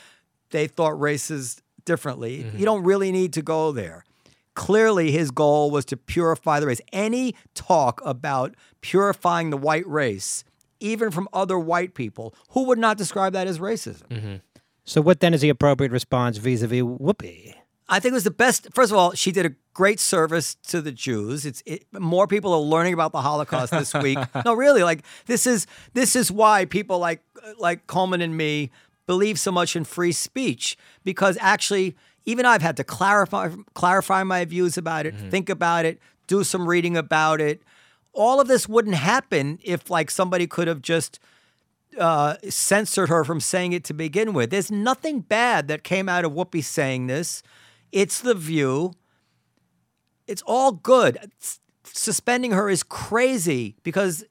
they 0.50 0.68
thought 0.68 1.00
races 1.00 1.62
differently. 1.86 2.44
Mm-hmm. 2.44 2.58
You 2.58 2.66
don't 2.66 2.84
really 2.84 3.12
need 3.12 3.34
to 3.34 3.42
go 3.42 3.72
there. 3.72 4.06
Clearly, 4.56 5.12
his 5.12 5.32
goal 5.32 5.72
was 5.72 5.86
to 5.86 5.98
purify 5.98 6.60
the 6.60 6.68
race. 6.68 6.82
Any 6.92 7.36
talk 7.54 8.02
about 8.04 8.56
purifying 8.82 9.52
the 9.52 9.58
white 9.58 9.88
race, 9.88 10.44
even 10.80 11.12
from 11.12 11.30
other 11.32 11.58
white 11.58 11.94
people, 11.94 12.34
who 12.50 12.66
would 12.66 12.80
not 12.80 12.98
describe 12.98 13.34
that 13.34 13.48
as 13.48 13.60
racism? 13.60 14.08
Mm-hmm. 14.08 14.36
So 14.84 15.02
what 15.02 15.20
then 15.20 15.34
is 15.34 15.42
the 15.42 15.50
appropriate 15.50 15.92
response 15.92 16.38
vis-a-vis 16.38 16.82
Whoopi? 16.82 17.54
I 17.90 18.00
think 18.00 18.12
it 18.12 18.16
was 18.16 18.24
the 18.24 18.32
best. 18.32 18.68
First 18.74 18.92
of 18.92 18.98
all, 18.98 19.14
she 19.14 19.32
did 19.32 19.46
a 19.46 19.56
great 19.74 20.00
service 20.00 20.56
to 20.68 20.82
the 20.82 20.92
Jews. 20.92 21.46
It's 21.46 21.64
it, 21.66 21.86
more 21.92 22.28
people 22.28 22.54
are 22.54 22.60
learning 22.60 22.94
about 22.94 23.12
the 23.12 23.22
Holocaust 23.22 23.72
this 23.72 23.94
week. 23.96 24.20
no, 24.46 24.54
really, 24.54 24.84
like 24.84 25.04
this 25.26 25.48
is 25.48 25.66
this 25.94 26.16
is 26.16 26.32
why 26.32 26.66
people 26.66 27.00
like 27.00 27.22
like 27.58 27.88
Coleman 27.88 28.22
and 28.22 28.38
me 28.38 28.70
believe 29.08 29.40
so 29.40 29.52
much 29.52 29.76
in 29.76 29.84
free 29.84 30.12
speech 30.12 30.78
because 31.04 31.36
actually, 31.42 31.96
even 32.26 32.46
I've 32.46 32.62
had 32.62 32.78
to 32.78 32.84
clarify 32.84 33.50
clarify 33.74 34.24
my 34.24 34.46
views 34.46 34.78
about 34.78 35.08
it, 35.08 35.16
think 35.16 35.50
about 35.50 35.86
it, 35.86 36.00
do 36.28 36.44
some 36.44 36.70
reading 36.70 36.96
about 36.96 37.42
it. 37.42 37.62
All 38.14 38.40
of 38.40 38.48
this 38.48 38.70
wouldn't 38.70 38.96
happen 38.96 39.60
if 39.64 39.90
like 39.90 40.12
somebody 40.12 40.46
could 40.46 40.68
have 40.68 40.82
just 40.82 41.20
uh, 41.98 42.36
censored 42.50 43.10
her 43.10 43.24
from 43.24 43.40
saying 43.40 43.74
it 43.74 43.84
to 43.86 43.94
begin 43.94 44.34
with. 44.34 44.52
There's 44.52 44.72
nothing 44.72 45.22
bad 45.22 45.68
that 45.70 45.84
came 45.84 46.08
out 46.08 46.24
of 46.24 46.34
Whoopi 46.34 46.64
saying 46.64 47.08
this. 47.08 47.42
It's 47.92 48.22
the 48.22 48.34
view. 48.34 48.94
It's 50.28 50.44
all 50.46 50.72
good. 50.72 51.32
Suspending 51.84 52.52
her 52.52 52.70
is 52.70 52.84
crazy 52.84 53.76
because 53.84 54.24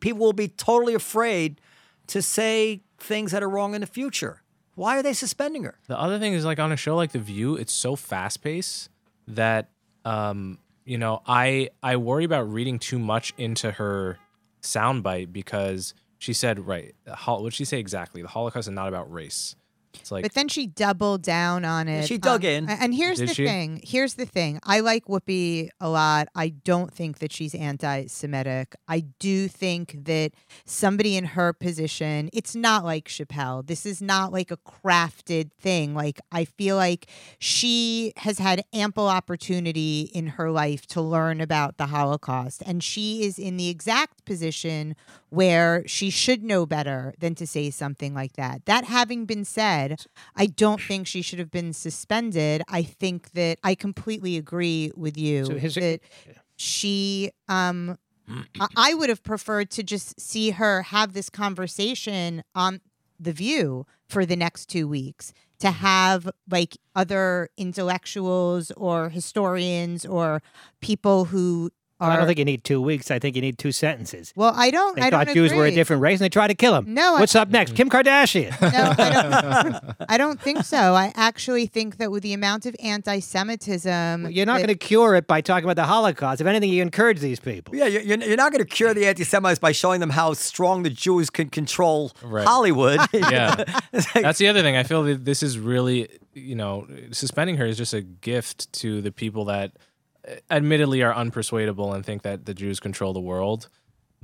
people 0.00 0.20
will 0.20 0.32
be 0.32 0.48
totally 0.48 0.94
afraid 0.94 1.60
to 2.08 2.20
say 2.20 2.82
things 2.98 3.32
that 3.32 3.42
are 3.42 3.48
wrong 3.48 3.74
in 3.74 3.80
the 3.80 3.86
future. 3.86 4.42
Why 4.74 4.98
are 4.98 5.02
they 5.02 5.12
suspending 5.12 5.62
her? 5.64 5.78
The 5.86 5.98
other 5.98 6.18
thing 6.18 6.32
is 6.32 6.44
like 6.44 6.58
on 6.58 6.72
a 6.72 6.76
show 6.76 6.96
like 6.96 7.12
The 7.12 7.20
View, 7.20 7.54
it's 7.54 7.72
so 7.72 7.94
fast 7.94 8.42
paced 8.42 8.88
that 9.28 9.70
um, 10.04 10.58
you 10.84 10.98
know, 10.98 11.22
I 11.26 11.70
I 11.82 11.96
worry 11.96 12.24
about 12.24 12.52
reading 12.52 12.78
too 12.78 12.98
much 12.98 13.32
into 13.38 13.70
her 13.72 14.18
soundbite 14.62 15.32
because 15.32 15.94
she 16.18 16.32
said 16.32 16.66
right. 16.66 16.94
What 17.26 17.44
did 17.44 17.54
she 17.54 17.64
say 17.64 17.78
exactly? 17.78 18.22
The 18.22 18.28
Holocaust 18.28 18.68
is 18.68 18.74
not 18.74 18.88
about 18.88 19.10
race. 19.12 19.56
It's 19.94 20.10
like 20.12 20.22
But 20.22 20.34
then 20.34 20.48
she 20.48 20.66
doubled 20.66 21.22
down 21.22 21.64
on 21.64 21.88
it. 21.88 22.06
she 22.06 22.18
dug 22.18 22.44
Um, 22.44 22.50
in. 22.50 22.68
And 22.68 22.94
here's 22.94 23.18
Did 23.18 23.28
the 23.30 23.34
she? 23.34 23.46
thing. 23.46 23.80
Here's 23.84 24.14
the 24.14 24.26
thing. 24.26 24.58
I 24.64 24.80
like 24.80 25.06
Whoopi 25.06 25.68
a 25.80 25.88
lot. 25.88 26.28
I 26.34 26.48
don't 26.50 26.92
think 26.92 27.18
that 27.20 27.32
she's 27.32 27.54
anti-Semitic. 27.54 28.74
I 28.88 29.00
do 29.18 29.48
think 29.48 30.04
that 30.04 30.32
somebody 30.64 31.16
in 31.16 31.24
her 31.26 31.52
position, 31.52 32.28
it's 32.32 32.54
not 32.54 32.84
like 32.84 33.08
Chappelle. 33.08 33.66
This 33.66 33.86
is 33.86 34.02
not 34.02 34.32
like 34.32 34.50
a 34.50 34.56
crafted 34.58 35.50
thing. 35.60 35.94
Like 35.94 36.20
I 36.32 36.44
feel 36.44 36.76
like 36.76 37.06
she 37.38 38.12
has 38.18 38.38
had 38.38 38.64
ample 38.72 39.08
opportunity 39.08 40.10
in 40.14 40.26
her 40.28 40.50
life 40.50 40.86
to 40.88 41.00
learn 41.00 41.40
about 41.40 41.76
the 41.78 41.86
Holocaust, 41.86 42.62
and 42.66 42.82
she 42.82 43.22
is 43.24 43.38
in 43.38 43.56
the 43.56 43.68
exact 43.68 44.24
position 44.24 44.96
where 45.30 45.82
she 45.86 46.10
should 46.10 46.42
know 46.44 46.64
better 46.64 47.12
than 47.18 47.34
to 47.34 47.46
say 47.46 47.68
something 47.70 48.14
like 48.14 48.34
that. 48.34 48.64
That 48.66 48.84
having 48.84 49.24
been 49.26 49.44
said, 49.44 49.83
I 50.36 50.46
don't 50.46 50.80
think 50.80 51.06
she 51.06 51.22
should 51.22 51.38
have 51.38 51.50
been 51.50 51.72
suspended. 51.72 52.62
I 52.68 52.82
think 52.82 53.32
that 53.32 53.58
I 53.62 53.74
completely 53.74 54.36
agree 54.36 54.90
with 54.96 55.16
you 55.16 55.44
So 55.46 55.52
a- 55.76 55.80
that 55.80 56.00
she 56.56 57.30
um 57.48 57.98
I- 58.60 58.68
I 58.76 58.94
would 58.94 59.10
have 59.10 59.22
preferred 59.22 59.70
to 59.72 59.82
just 59.82 60.18
see 60.18 60.50
her 60.50 60.82
have 60.84 61.12
this 61.12 61.28
conversation 61.28 62.42
on 62.54 62.80
the 63.20 63.32
view 63.32 63.86
for 64.08 64.24
the 64.24 64.36
next 64.36 64.66
2 64.70 64.88
weeks 64.88 65.32
to 65.58 65.70
have 65.70 66.28
like 66.50 66.76
other 66.94 67.48
intellectuals 67.58 68.70
or 68.76 69.10
historians 69.10 70.04
or 70.06 70.42
people 70.80 71.26
who 71.26 71.70
are 72.00 72.10
I 72.10 72.16
don't 72.16 72.26
think 72.26 72.38
you 72.40 72.44
need 72.44 72.64
two 72.64 72.80
weeks. 72.82 73.10
I 73.10 73.18
think 73.18 73.36
you 73.36 73.42
need 73.42 73.56
two 73.56 73.70
sentences. 73.72 74.32
well, 74.34 74.52
I 74.56 74.70
don't. 74.70 74.96
They 74.96 75.02
I 75.02 75.10
thought 75.10 75.26
don't 75.26 75.34
Jews 75.34 75.52
were 75.54 75.64
a 75.64 75.70
different 75.70 76.02
race 76.02 76.18
and 76.20 76.24
they 76.24 76.28
tried 76.28 76.48
to 76.48 76.54
kill 76.54 76.74
him. 76.74 76.92
No, 76.92 77.16
I- 77.16 77.20
What's 77.20 77.34
up 77.36 77.50
next? 77.50 77.70
Mm-hmm. 77.74 77.76
Kim 77.76 77.90
Kardashian. 77.90 78.60
No, 78.60 78.94
I 78.98 79.62
don't, 79.62 79.94
I 80.08 80.16
don't 80.18 80.40
think 80.40 80.64
so. 80.64 80.94
I 80.94 81.12
actually 81.14 81.66
think 81.66 81.98
that 81.98 82.10
with 82.10 82.22
the 82.24 82.32
amount 82.32 82.66
of 82.66 82.74
anti-Semitism, 82.82 84.30
You're 84.30 84.46
not 84.46 84.56
going 84.58 84.68
to 84.68 84.74
cure 84.74 85.14
it 85.14 85.26
by 85.26 85.40
talking 85.40 85.64
about 85.64 85.76
the 85.76 85.84
Holocaust. 85.86 86.40
If 86.40 86.46
anything, 86.46 86.70
you 86.70 86.82
encourage 86.82 87.20
these 87.20 87.40
people. 87.40 87.74
Yeah, 87.74 87.86
you're, 87.86 88.02
you're 88.02 88.18
you're 88.18 88.36
not 88.36 88.52
going 88.52 88.64
to 88.64 88.68
cure 88.70 88.94
the 88.94 89.06
anti-Semites 89.06 89.58
by 89.58 89.72
showing 89.72 90.00
them 90.00 90.10
how 90.10 90.32
strong 90.34 90.82
the 90.82 90.90
Jews 90.90 91.30
can 91.30 91.48
control 91.50 92.12
Right. 92.22 92.46
Hollywood. 92.46 93.00
yeah. 93.12 93.54
Like- 93.92 94.12
That's 94.14 94.38
the 94.38 94.48
other 94.48 94.62
thing. 94.62 94.76
I 94.76 94.82
feel 94.82 95.02
that 95.04 95.24
this 95.24 95.42
is 95.42 95.58
really, 95.58 96.08
you 96.32 96.54
know, 96.54 96.86
suspending 97.12 97.56
her 97.56 97.66
is 97.66 97.76
just 97.76 97.94
a 97.94 98.02
gift 98.02 98.72
to 98.74 99.00
the 99.00 99.12
people 99.12 99.44
that 99.46 99.72
admittedly 100.50 101.02
are 101.02 101.14
unpersuadable 101.14 101.94
and 101.94 102.04
think 102.04 102.22
that 102.22 102.46
the 102.46 102.54
Jews 102.54 102.80
control 102.80 103.12
the 103.12 103.20
world. 103.20 103.68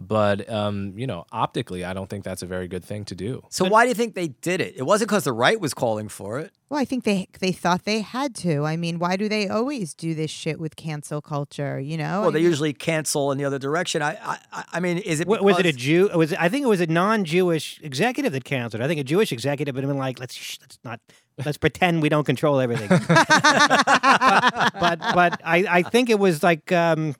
But, 0.02 0.48
um, 0.50 0.94
you 0.96 1.06
know, 1.06 1.26
optically, 1.30 1.84
I 1.84 1.92
don't 1.92 2.08
think 2.08 2.24
that's 2.24 2.40
a 2.42 2.46
very 2.46 2.68
good 2.68 2.82
thing 2.82 3.04
to 3.04 3.14
do. 3.14 3.44
so 3.50 3.66
why 3.68 3.84
do 3.84 3.88
you 3.90 3.94
think 3.94 4.14
they 4.14 4.28
did 4.28 4.62
it? 4.62 4.74
It 4.76 4.84
wasn't 4.84 5.10
because 5.10 5.24
the 5.24 5.32
right 5.34 5.60
was 5.60 5.74
calling 5.74 6.08
for 6.08 6.38
it. 6.40 6.52
Well, 6.70 6.80
I 6.80 6.84
think 6.86 7.04
they 7.04 7.26
they 7.40 7.52
thought 7.52 7.84
they 7.84 8.00
had 8.00 8.34
to. 8.36 8.64
I 8.64 8.76
mean, 8.76 8.98
why 8.98 9.16
do 9.16 9.28
they 9.28 9.48
always 9.48 9.92
do 9.92 10.14
this 10.14 10.30
shit 10.30 10.58
with 10.60 10.76
cancel 10.76 11.20
culture? 11.20 11.78
You 11.80 11.98
know, 11.98 12.20
Well, 12.20 12.28
I 12.28 12.32
they 12.32 12.38
mean- 12.38 12.48
usually 12.48 12.72
cancel 12.72 13.30
in 13.32 13.38
the 13.38 13.44
other 13.44 13.58
direction. 13.58 14.00
I, 14.02 14.12
I, 14.24 14.38
I- 14.52 14.64
I 14.74 14.80
mean, 14.80 14.98
is 14.98 15.20
it? 15.20 15.26
Wa- 15.28 15.42
Was 15.42 15.58
it 15.58 15.60
a 15.60 15.62
because- 15.64 15.82
Jew? 15.82 16.08
Was 16.14 16.32
it, 16.32 16.40
I 16.40 16.48
think 16.48 16.64
it 16.64 16.68
was 16.68 16.80
a 16.80 16.86
non-Jewish 16.86 17.80
executive 17.82 18.32
that 18.32 18.44
canceled. 18.44 18.82
I 18.82 18.86
think 18.88 19.00
a 19.00 19.04
Jewish 19.04 19.32
executive 19.32 19.74
would 19.74 19.82
have 19.84 19.90
been 19.90 19.98
like, 19.98 20.18
"Let's 20.20 20.34
shh, 20.34 20.58
let's 20.62 20.78
not 20.84 21.00
let's 21.44 21.58
pretend 21.58 22.02
we 22.02 22.08
don't 22.08 22.24
control 22.24 22.60
everything." 22.60 22.88
but 23.08 24.98
but 25.14 25.40
I, 25.44 25.66
I 25.68 25.82
think 25.82 26.08
it 26.08 26.18
was 26.18 26.42
like 26.42 26.70
um, 26.72 27.14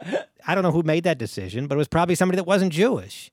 I 0.51 0.55
don't 0.55 0.63
know 0.65 0.73
who 0.73 0.83
made 0.83 1.05
that 1.05 1.19
decision, 1.19 1.67
but 1.67 1.75
it 1.77 1.79
was 1.79 1.89
probably 1.89 2.15
somebody 2.15 2.37
that 2.37 2.45
wasn't 2.45 2.73
Jewish. 2.73 3.31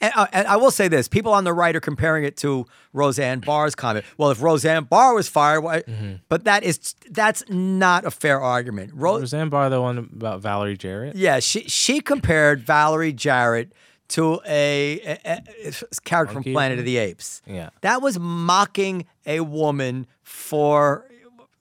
And, 0.00 0.12
uh, 0.16 0.26
and 0.32 0.46
I 0.48 0.56
will 0.56 0.70
say 0.70 0.88
this: 0.88 1.06
people 1.06 1.32
on 1.34 1.44
the 1.44 1.52
right 1.52 1.74
are 1.76 1.80
comparing 1.80 2.24
it 2.24 2.36
to 2.38 2.64
Roseanne 2.94 3.40
Barr's 3.40 3.74
comment. 3.74 4.04
Well, 4.16 4.30
if 4.30 4.40
Roseanne 4.40 4.84
Barr 4.84 5.14
was 5.14 5.28
fired, 5.28 5.60
why? 5.60 5.82
But 6.30 6.44
that 6.44 6.64
is 6.64 6.94
that's 7.10 7.44
not 7.50 8.04
a 8.06 8.10
fair 8.10 8.40
argument. 8.40 8.92
Ro- 8.94 9.18
Roseanne 9.18 9.50
Barr, 9.50 9.68
the 9.68 9.82
one 9.82 9.98
about 9.98 10.40
Valerie 10.40 10.76
Jarrett. 10.78 11.14
yeah, 11.16 11.40
she 11.40 11.64
she 11.68 12.00
compared 12.00 12.62
Valerie 12.62 13.12
Jarrett 13.12 13.72
to 14.08 14.40
a, 14.46 15.00
a- 15.00 15.18
a- 15.26 15.42
a 15.68 15.72
character 16.04 16.34
from 16.34 16.42
Planet 16.44 16.78
of 16.78 16.84
the 16.86 16.96
Apes. 16.96 17.42
Yeah. 17.46 17.68
That 17.82 18.00
was 18.02 18.18
mocking 18.18 19.04
a 19.26 19.40
woman 19.40 20.06
for. 20.22 21.06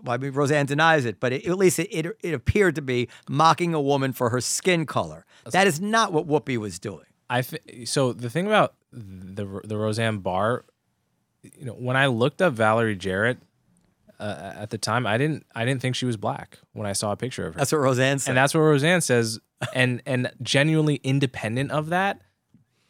Well, 0.04 0.14
I 0.14 0.18
mean, 0.18 0.32
Roseanne 0.32 0.66
denies 0.66 1.06
it, 1.06 1.20
but 1.20 1.34
it, 1.34 1.46
at 1.46 1.58
least 1.58 1.80
it, 1.80 1.90
it, 1.90 2.18
it 2.22 2.34
appeared 2.34 2.76
to 2.76 2.82
be 2.82 3.08
mocking 3.30 3.74
a 3.74 3.82
woman 3.82 4.14
for 4.14 4.30
her 4.30 4.42
skin 4.42 4.86
color. 4.86 5.26
That 5.52 5.68
is 5.68 5.80
not 5.82 6.14
what 6.14 6.28
Whoopi 6.28 6.58
was 6.58 6.80
doing. 6.80 7.06
I 7.30 7.44
so 7.86 8.12
the 8.14 8.30
thing 8.30 8.46
about 8.46 8.74
the 8.92 9.62
the 9.64 9.78
Roseanne 9.78 10.20
Barr, 10.20 10.66
you 11.44 11.66
know, 11.66 11.74
when 11.74 11.96
I 11.96 12.08
looked 12.08 12.42
up 12.42 12.54
Valerie 12.54 12.96
Jarrett 12.96 13.38
uh, 14.20 14.54
at 14.56 14.70
the 14.70 14.78
time, 14.78 15.08
I 15.08 15.18
didn't 15.18 15.46
I 15.56 15.64
didn't 15.64 15.82
think 15.82 15.96
she 15.96 16.06
was 16.06 16.18
black 16.18 16.60
when 16.74 16.86
I 16.86 16.94
saw 16.94 17.12
a 17.12 17.16
picture 17.16 17.48
of 17.48 17.54
her. 17.54 17.58
That's 17.58 17.72
what 17.72 17.80
Roseanne 17.80 18.20
said. 18.20 18.32
and 18.32 18.38
that's 18.38 18.54
what 18.54 18.62
Roseanne 18.62 19.02
says. 19.02 19.40
And 19.74 20.02
and 20.06 20.32
genuinely 20.42 20.96
independent 21.04 21.72
of 21.72 21.88
that, 21.90 22.22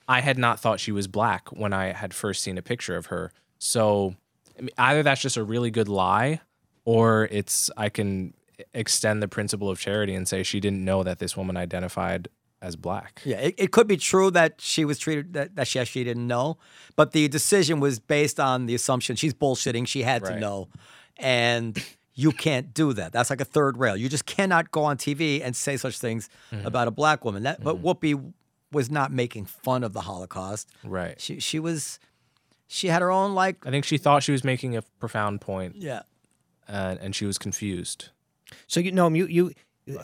I 0.08 0.22
had 0.22 0.38
not 0.38 0.60
thought 0.60 0.80
she 0.80 0.92
was 0.92 1.08
black 1.08 1.50
when 1.50 1.72
I 1.72 1.92
had 1.94 2.14
first 2.14 2.42
seen 2.42 2.58
a 2.58 2.62
picture 2.62 2.96
of 2.96 3.08
her. 3.08 3.32
So 3.60 4.16
I 4.58 4.62
mean, 4.62 4.72
either 4.78 5.04
that's 5.04 5.22
just 5.22 5.38
a 5.38 5.44
really 5.44 5.70
good 5.70 5.88
lie, 5.88 6.42
or 6.86 7.28
it's 7.32 7.70
I 7.78 7.90
can 7.90 8.34
extend 8.74 9.22
the 9.24 9.28
principle 9.28 9.70
of 9.70 9.80
charity 9.80 10.14
and 10.14 10.28
say 10.28 10.44
she 10.44 10.60
didn't 10.60 10.84
know 10.86 11.04
that 11.04 11.20
this 11.20 11.36
woman 11.36 11.58
identified 11.58 12.28
as 12.62 12.76
black. 12.76 13.22
Yeah, 13.26 13.38
it, 13.38 13.56
it 13.58 13.72
could 13.72 13.88
be 13.88 13.98
true 13.98 14.30
that 14.32 14.62
she 14.62 14.86
was 14.86 15.00
treated 15.00 15.34
that, 15.34 15.56
that 15.56 15.68
she 15.68 15.80
actually 15.80 16.04
didn't 16.04 16.28
know, 16.28 16.58
but 16.96 17.12
the 17.12 17.28
decision 17.28 17.80
was 17.80 18.00
based 18.00 18.40
on 18.40 18.68
the 18.68 18.76
assumption 18.76 19.16
she's 19.16 19.34
bullshitting. 19.34 19.88
She 19.88 20.04
had 20.04 20.24
to 20.26 20.40
know, 20.40 20.68
and 21.18 21.84
you 22.14 22.32
can't 22.32 22.74
do 22.74 22.94
that. 22.94 23.14
That's 23.14 23.30
like 23.32 23.42
a 23.42 23.46
third 23.46 23.78
rail. 23.78 23.98
You 23.98 24.10
just 24.10 24.26
cannot 24.28 24.70
go 24.70 24.84
on 24.84 24.98
TV 24.98 25.42
and 25.44 25.56
say 25.56 25.76
such 25.78 25.98
things 25.98 26.30
Mm-hmm. 26.52 26.68
about 26.68 26.88
a 26.88 26.92
black 26.92 27.24
woman. 27.26 27.44
That, 27.44 27.64
but 27.64 27.82
Whoopi 27.82 28.34
was 28.72 28.92
not 28.92 29.12
making 29.12 29.46
fun 29.46 29.84
of 29.84 29.94
the 29.94 30.02
Holocaust. 30.02 30.70
Right. 30.84 31.20
She 31.20 31.40
she 31.40 31.60
was 31.60 31.98
she 32.68 32.88
had 32.90 33.02
her 33.02 33.10
own 33.10 33.34
like 33.34 33.66
I 33.66 33.72
think 33.72 33.86
she 33.86 33.98
thought 33.98 34.22
she 34.22 34.32
was 34.34 34.44
making 34.44 34.76
a 34.78 34.82
profound 35.00 35.42
point, 35.42 35.78
yeah. 35.78 36.02
Uh, 36.72 36.96
and 37.02 37.16
she 37.16 37.26
was 37.26 37.38
confused. 37.38 38.10
So 38.68 38.80
you 38.80 38.92
know, 38.92 39.10
you 39.10 39.26
you 39.26 39.52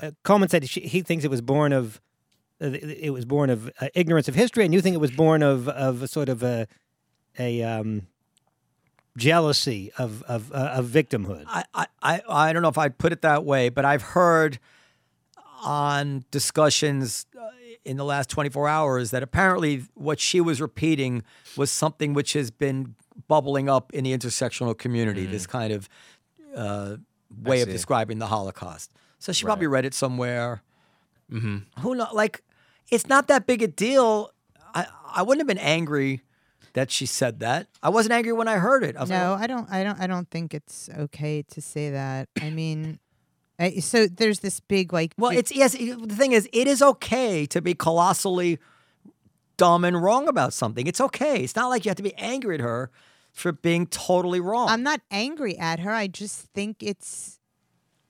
uh, 0.02 0.12
Coleman 0.24 0.50
said 0.50 0.68
she, 0.70 0.82
he 0.82 1.02
thinks 1.02 1.24
it 1.24 1.32
was 1.32 1.42
born 1.42 1.74
of 1.74 2.02
uh, 2.62 2.72
it 2.72 3.12
was 3.12 3.26
born 3.26 3.50
of 3.50 3.72
uh, 3.80 3.88
ignorance 3.94 4.28
of 4.28 4.36
history, 4.36 4.66
and 4.66 4.74
you 4.74 4.82
think 4.82 4.94
it 4.94 5.00
was 5.00 5.12
born 5.12 5.42
of 5.44 5.68
of 5.70 6.02
a 6.02 6.08
sort 6.08 6.30
of 6.30 6.44
a 6.44 6.68
a 7.40 7.64
um, 7.64 8.08
jealousy 9.18 9.92
of 9.98 10.24
of 10.24 10.52
uh, 10.52 10.74
of 10.76 10.86
victimhood. 10.88 11.46
I, 11.48 11.64
I, 11.74 11.88
I 12.02 12.22
I 12.30 12.54
don't 12.54 12.62
know 12.62 12.70
if 12.70 12.78
I'd 12.78 12.98
put 12.98 13.12
it 13.14 13.22
that 13.22 13.46
way, 13.46 13.70
but 13.70 13.86
I've 13.86 14.02
heard 14.02 14.60
on 15.64 16.24
discussions 16.30 17.26
uh, 17.40 17.50
in 17.84 17.98
the 17.98 18.06
last 18.06 18.30
24 18.30 18.68
hours 18.68 19.12
that 19.12 19.24
apparently 19.24 19.84
what 19.96 20.20
she 20.20 20.40
was 20.40 20.62
repeating 20.62 21.24
was 21.56 21.72
something 21.72 22.14
which 22.14 22.34
has 22.34 22.52
been 22.52 22.96
bubbling 23.28 23.68
up 23.70 23.92
in 23.94 24.04
the 24.04 24.16
intersectional 24.16 24.78
community, 24.78 25.26
this 25.26 25.48
kind 25.48 25.74
of 25.74 25.90
uh, 26.58 26.98
way 27.44 27.62
of 27.62 27.70
describing 27.70 28.20
the 28.20 28.28
Holocaust. 28.28 28.92
So 29.20 29.32
she 29.32 29.46
probably 29.46 29.68
read 29.68 29.86
it 29.86 29.94
somewhere. 29.94 30.62
Mm-hmm. 31.32 31.82
Who 31.82 31.96
know? 31.96 32.08
Like, 32.14 32.44
it's 32.92 33.08
not 33.08 33.28
that 33.28 33.48
big 33.48 33.62
a 33.62 33.68
deal. 33.68 34.32
I, 34.74 34.88
I 35.14 35.22
wouldn't 35.24 35.42
have 35.42 35.48
been 35.48 35.64
angry 35.64 36.22
that 36.74 36.92
she 36.92 37.06
said 37.06 37.40
that. 37.40 37.68
I 37.82 37.90
wasn't 37.90 38.14
angry 38.14 38.34
when 38.34 38.48
I 38.48 38.58
heard 38.58 38.84
it. 38.84 38.96
I 38.96 39.02
was 39.02 39.10
No, 39.10 39.34
like, 39.34 39.42
I 39.44 39.48
don't. 39.48 39.70
I 39.72 39.84
don't. 39.84 40.00
I 40.00 40.08
don't 40.08 40.30
think 40.30 40.54
it's 40.54 40.90
okay 40.98 41.44
to 41.50 41.62
say 41.62 41.90
that. 41.92 42.30
I 42.42 42.50
mean, 42.50 43.00
I, 43.60 43.80
so 43.80 44.08
there's 44.08 44.40
this 44.40 44.60
big 44.60 44.94
like. 44.94 45.14
well, 45.18 45.32
big- 45.32 45.40
it's 45.40 45.56
yes. 45.56 45.74
The 45.74 46.16
thing 46.16 46.32
is, 46.34 46.48
it 46.54 46.68
is 46.68 46.82
okay 46.82 47.46
to 47.48 47.62
be 47.62 47.74
colossally 47.74 48.60
dumb 49.58 49.84
and 49.84 50.02
wrong 50.02 50.28
about 50.28 50.54
something. 50.54 50.86
It's 50.86 51.02
okay. 51.02 51.44
It's 51.44 51.56
not 51.56 51.68
like 51.70 51.84
you 51.84 51.90
have 51.90 51.98
to 51.98 52.04
be 52.04 52.14
angry 52.16 52.56
at 52.56 52.62
her 52.62 52.92
for 53.38 53.52
being 53.52 53.86
totally 53.86 54.40
wrong. 54.40 54.68
I'm 54.68 54.84
not 54.84 55.02
angry 55.12 55.58
at 55.58 55.80
her. 55.80 55.92
I 55.92 56.08
just 56.08 56.48
think 56.54 56.78
it's. 56.82 57.40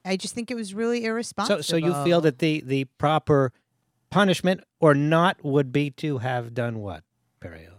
I 0.05 0.15
just 0.15 0.33
think 0.33 0.49
it 0.49 0.55
was 0.55 0.73
really 0.73 1.03
irresponsible. 1.03 1.63
So, 1.63 1.73
so 1.73 1.75
you 1.77 1.93
feel 2.05 2.21
that 2.21 2.39
the 2.39 2.63
the 2.65 2.85
proper 2.97 3.51
punishment 4.09 4.61
or 4.79 4.93
not 4.95 5.43
would 5.43 5.73
be 5.73 5.89
to 5.91 6.19
have 6.19 6.53
done 6.53 6.79
what, 6.79 7.03
Periel? 7.41 7.76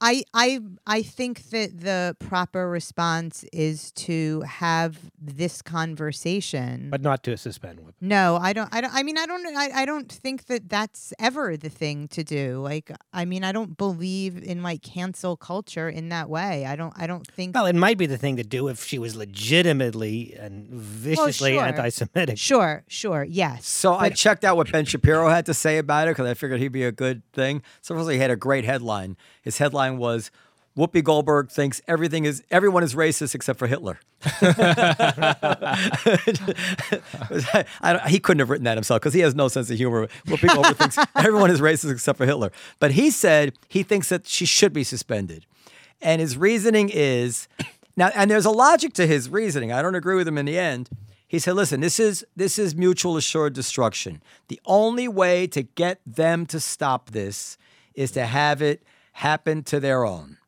I 0.00 0.24
I 0.32 0.60
I 0.86 1.02
think 1.02 1.50
that 1.50 1.80
the 1.80 2.16
proper 2.18 2.68
response 2.68 3.44
is 3.52 3.92
to 3.92 4.40
have 4.42 4.98
this 5.20 5.60
conversation. 5.62 6.88
But 6.90 7.02
not 7.02 7.22
to 7.24 7.36
suspend 7.36 7.80
women. 7.80 7.94
no, 8.00 8.38
I 8.40 8.52
don't. 8.52 8.68
I 8.72 8.80
don't. 8.80 8.94
I 8.94 9.02
mean, 9.02 9.18
I 9.18 9.26
don't. 9.26 9.56
I, 9.56 9.82
I 9.82 9.84
don't 9.84 10.10
think 10.10 10.46
that 10.46 10.68
that's 10.68 11.12
ever 11.18 11.56
the 11.56 11.68
thing 11.68 12.08
to 12.08 12.24
do. 12.24 12.60
Like, 12.60 12.90
I 13.12 13.24
mean, 13.24 13.44
I 13.44 13.52
don't 13.52 13.76
believe 13.76 14.42
in 14.42 14.62
like 14.62 14.82
cancel 14.82 15.36
culture 15.36 15.88
in 15.88 16.08
that 16.08 16.30
way. 16.30 16.66
I 16.66 16.76
don't. 16.76 16.94
I 16.96 17.06
don't 17.06 17.26
think. 17.26 17.54
Well, 17.54 17.66
it 17.66 17.76
might 17.76 17.98
be 17.98 18.06
the 18.06 18.18
thing 18.18 18.36
to 18.36 18.42
do 18.42 18.68
if 18.68 18.82
she 18.84 18.98
was 18.98 19.16
legitimately 19.16 20.34
and 20.38 20.68
viciously 20.70 21.52
sure. 21.52 21.64
anti-Semitic. 21.64 22.38
Sure, 22.38 22.84
sure, 22.88 23.24
yes. 23.24 23.68
So 23.68 23.94
I 23.94 24.08
checked 24.10 24.44
out 24.44 24.56
what 24.56 24.72
Ben 24.72 24.84
Shapiro 24.84 25.28
had 25.28 25.46
to 25.46 25.54
say 25.54 25.78
about 25.78 26.08
it 26.08 26.12
because 26.12 26.28
I 26.28 26.34
figured 26.34 26.60
he'd 26.60 26.68
be 26.68 26.84
a 26.84 26.92
good 26.92 27.22
thing. 27.32 27.62
So 27.82 27.94
first, 27.94 28.10
he 28.10 28.18
had 28.18 28.30
a 28.30 28.36
great 28.36 28.64
headline. 28.64 29.16
His 29.42 29.58
headline 29.58 29.98
was, 29.98 30.30
"Whoopi 30.76 31.02
Goldberg 31.02 31.50
thinks 31.50 31.80
everything 31.88 32.24
is 32.24 32.42
everyone 32.50 32.82
is 32.82 32.94
racist 32.94 33.34
except 33.34 33.58
for 33.58 33.66
Hitler." 33.66 34.00
I 37.82 37.92
don't, 37.92 38.06
he 38.08 38.18
couldn't 38.20 38.40
have 38.40 38.50
written 38.50 38.64
that 38.64 38.76
himself 38.76 39.00
because 39.00 39.14
he 39.14 39.20
has 39.20 39.34
no 39.34 39.48
sense 39.48 39.70
of 39.70 39.76
humor. 39.76 40.08
Whoopi 40.26 40.48
Goldberg 40.54 40.76
thinks 40.76 40.98
everyone 41.16 41.50
is 41.50 41.60
racist 41.60 41.90
except 41.90 42.18
for 42.18 42.26
Hitler, 42.26 42.52
but 42.78 42.92
he 42.92 43.10
said 43.10 43.54
he 43.68 43.82
thinks 43.82 44.08
that 44.10 44.26
she 44.26 44.44
should 44.44 44.72
be 44.72 44.84
suspended, 44.84 45.46
and 46.00 46.20
his 46.20 46.36
reasoning 46.36 46.90
is 46.92 47.48
now, 47.96 48.10
and 48.14 48.30
there's 48.30 48.46
a 48.46 48.50
logic 48.50 48.92
to 48.94 49.06
his 49.06 49.28
reasoning. 49.28 49.72
I 49.72 49.82
don't 49.82 49.94
agree 49.94 50.16
with 50.16 50.28
him 50.28 50.38
in 50.38 50.46
the 50.46 50.58
end. 50.58 50.88
He 51.26 51.38
said, 51.38 51.54
"Listen, 51.54 51.80
this 51.80 52.00
is 52.00 52.24
this 52.34 52.58
is 52.58 52.74
mutual 52.74 53.16
assured 53.16 53.52
destruction. 53.52 54.22
The 54.48 54.60
only 54.66 55.06
way 55.06 55.46
to 55.48 55.62
get 55.62 56.00
them 56.06 56.46
to 56.46 56.58
stop 56.60 57.10
this 57.10 57.56
is 57.94 58.10
to 58.12 58.26
have 58.26 58.62
it 58.62 58.82
happen 59.20 59.62
to 59.64 59.80
their 59.80 60.04
own." 60.04 60.38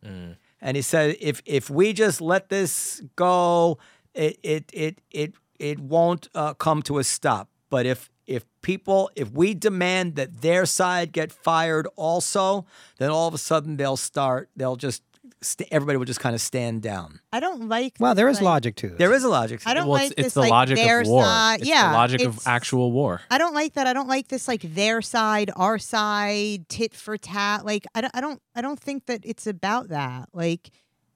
And 0.60 0.76
he 0.76 0.82
said, 0.82 1.16
"If 1.20 1.42
if 1.44 1.70
we 1.70 1.92
just 1.92 2.20
let 2.20 2.48
this 2.48 3.02
go, 3.16 3.78
it 4.14 4.38
it 4.42 4.64
it 4.72 5.00
it 5.10 5.32
it 5.58 5.78
won't 5.78 6.28
uh, 6.34 6.54
come 6.54 6.82
to 6.82 6.98
a 6.98 7.04
stop. 7.04 7.48
But 7.70 7.86
if 7.86 8.10
if 8.26 8.44
people 8.62 9.10
if 9.16 9.30
we 9.32 9.54
demand 9.54 10.16
that 10.16 10.40
their 10.42 10.66
side 10.66 11.12
get 11.12 11.32
fired 11.32 11.86
also, 11.96 12.66
then 12.98 13.10
all 13.10 13.28
of 13.28 13.34
a 13.34 13.38
sudden 13.38 13.76
they'll 13.76 13.96
start. 13.96 14.50
They'll 14.56 14.76
just 14.76 15.02
st- 15.43 15.69
everybody 15.70 15.97
will 15.98 16.05
just 16.06 16.20
kind 16.20 16.35
of 16.35 16.40
stand 16.40 16.82
down. 16.82 17.20
I 17.32 17.40
don't 17.40 17.69
like. 17.69 17.97
Well, 18.01 18.14
there 18.14 18.28
is 18.28 18.36
like- 18.36 18.44
logic 18.44 18.77
to 18.77 18.89
this. 18.90 18.98
There 18.98 19.12
is 19.12 19.24
a 19.24 19.28
logic. 19.28 19.60
to 19.60 19.69
I 19.69 19.74
don't 19.74 19.86
well, 19.89 19.98
like 20.01 20.10
it's, 20.12 20.14
it's 20.19 20.24
this, 20.27 20.35
the 20.35 20.40
like, 20.40 20.51
logic 20.51 20.77
their 20.77 21.01
of 21.01 21.09
war. 21.09 21.24
side- 21.24 21.60
It's 21.60 21.69
yeah, 21.69 21.89
the 21.90 21.94
logic 21.97 22.23
of 22.23 22.47
actual 22.47 22.93
war. 22.93 23.20
I 23.31 23.39
don't 23.39 23.55
like 23.55 23.74
that. 23.74 23.86
I 23.86 23.93
don't 23.93 24.09
like 24.09 24.28
this 24.28 24.48
like 24.48 24.62
their 24.62 25.02
side, 25.02 25.51
our 25.56 25.78
side, 25.78 26.69
tit 26.69 26.94
for 26.94 27.16
tat. 27.16 27.64
Like 27.66 27.86
I 27.94 28.01
don't 28.01 28.16
I 28.16 28.20
don't 28.20 28.43
I 28.55 28.60
don't 28.62 28.81
think 28.81 29.06
that 29.06 29.20
it's 29.24 29.47
about 29.47 29.89
that. 29.89 30.28
Like 30.32 30.70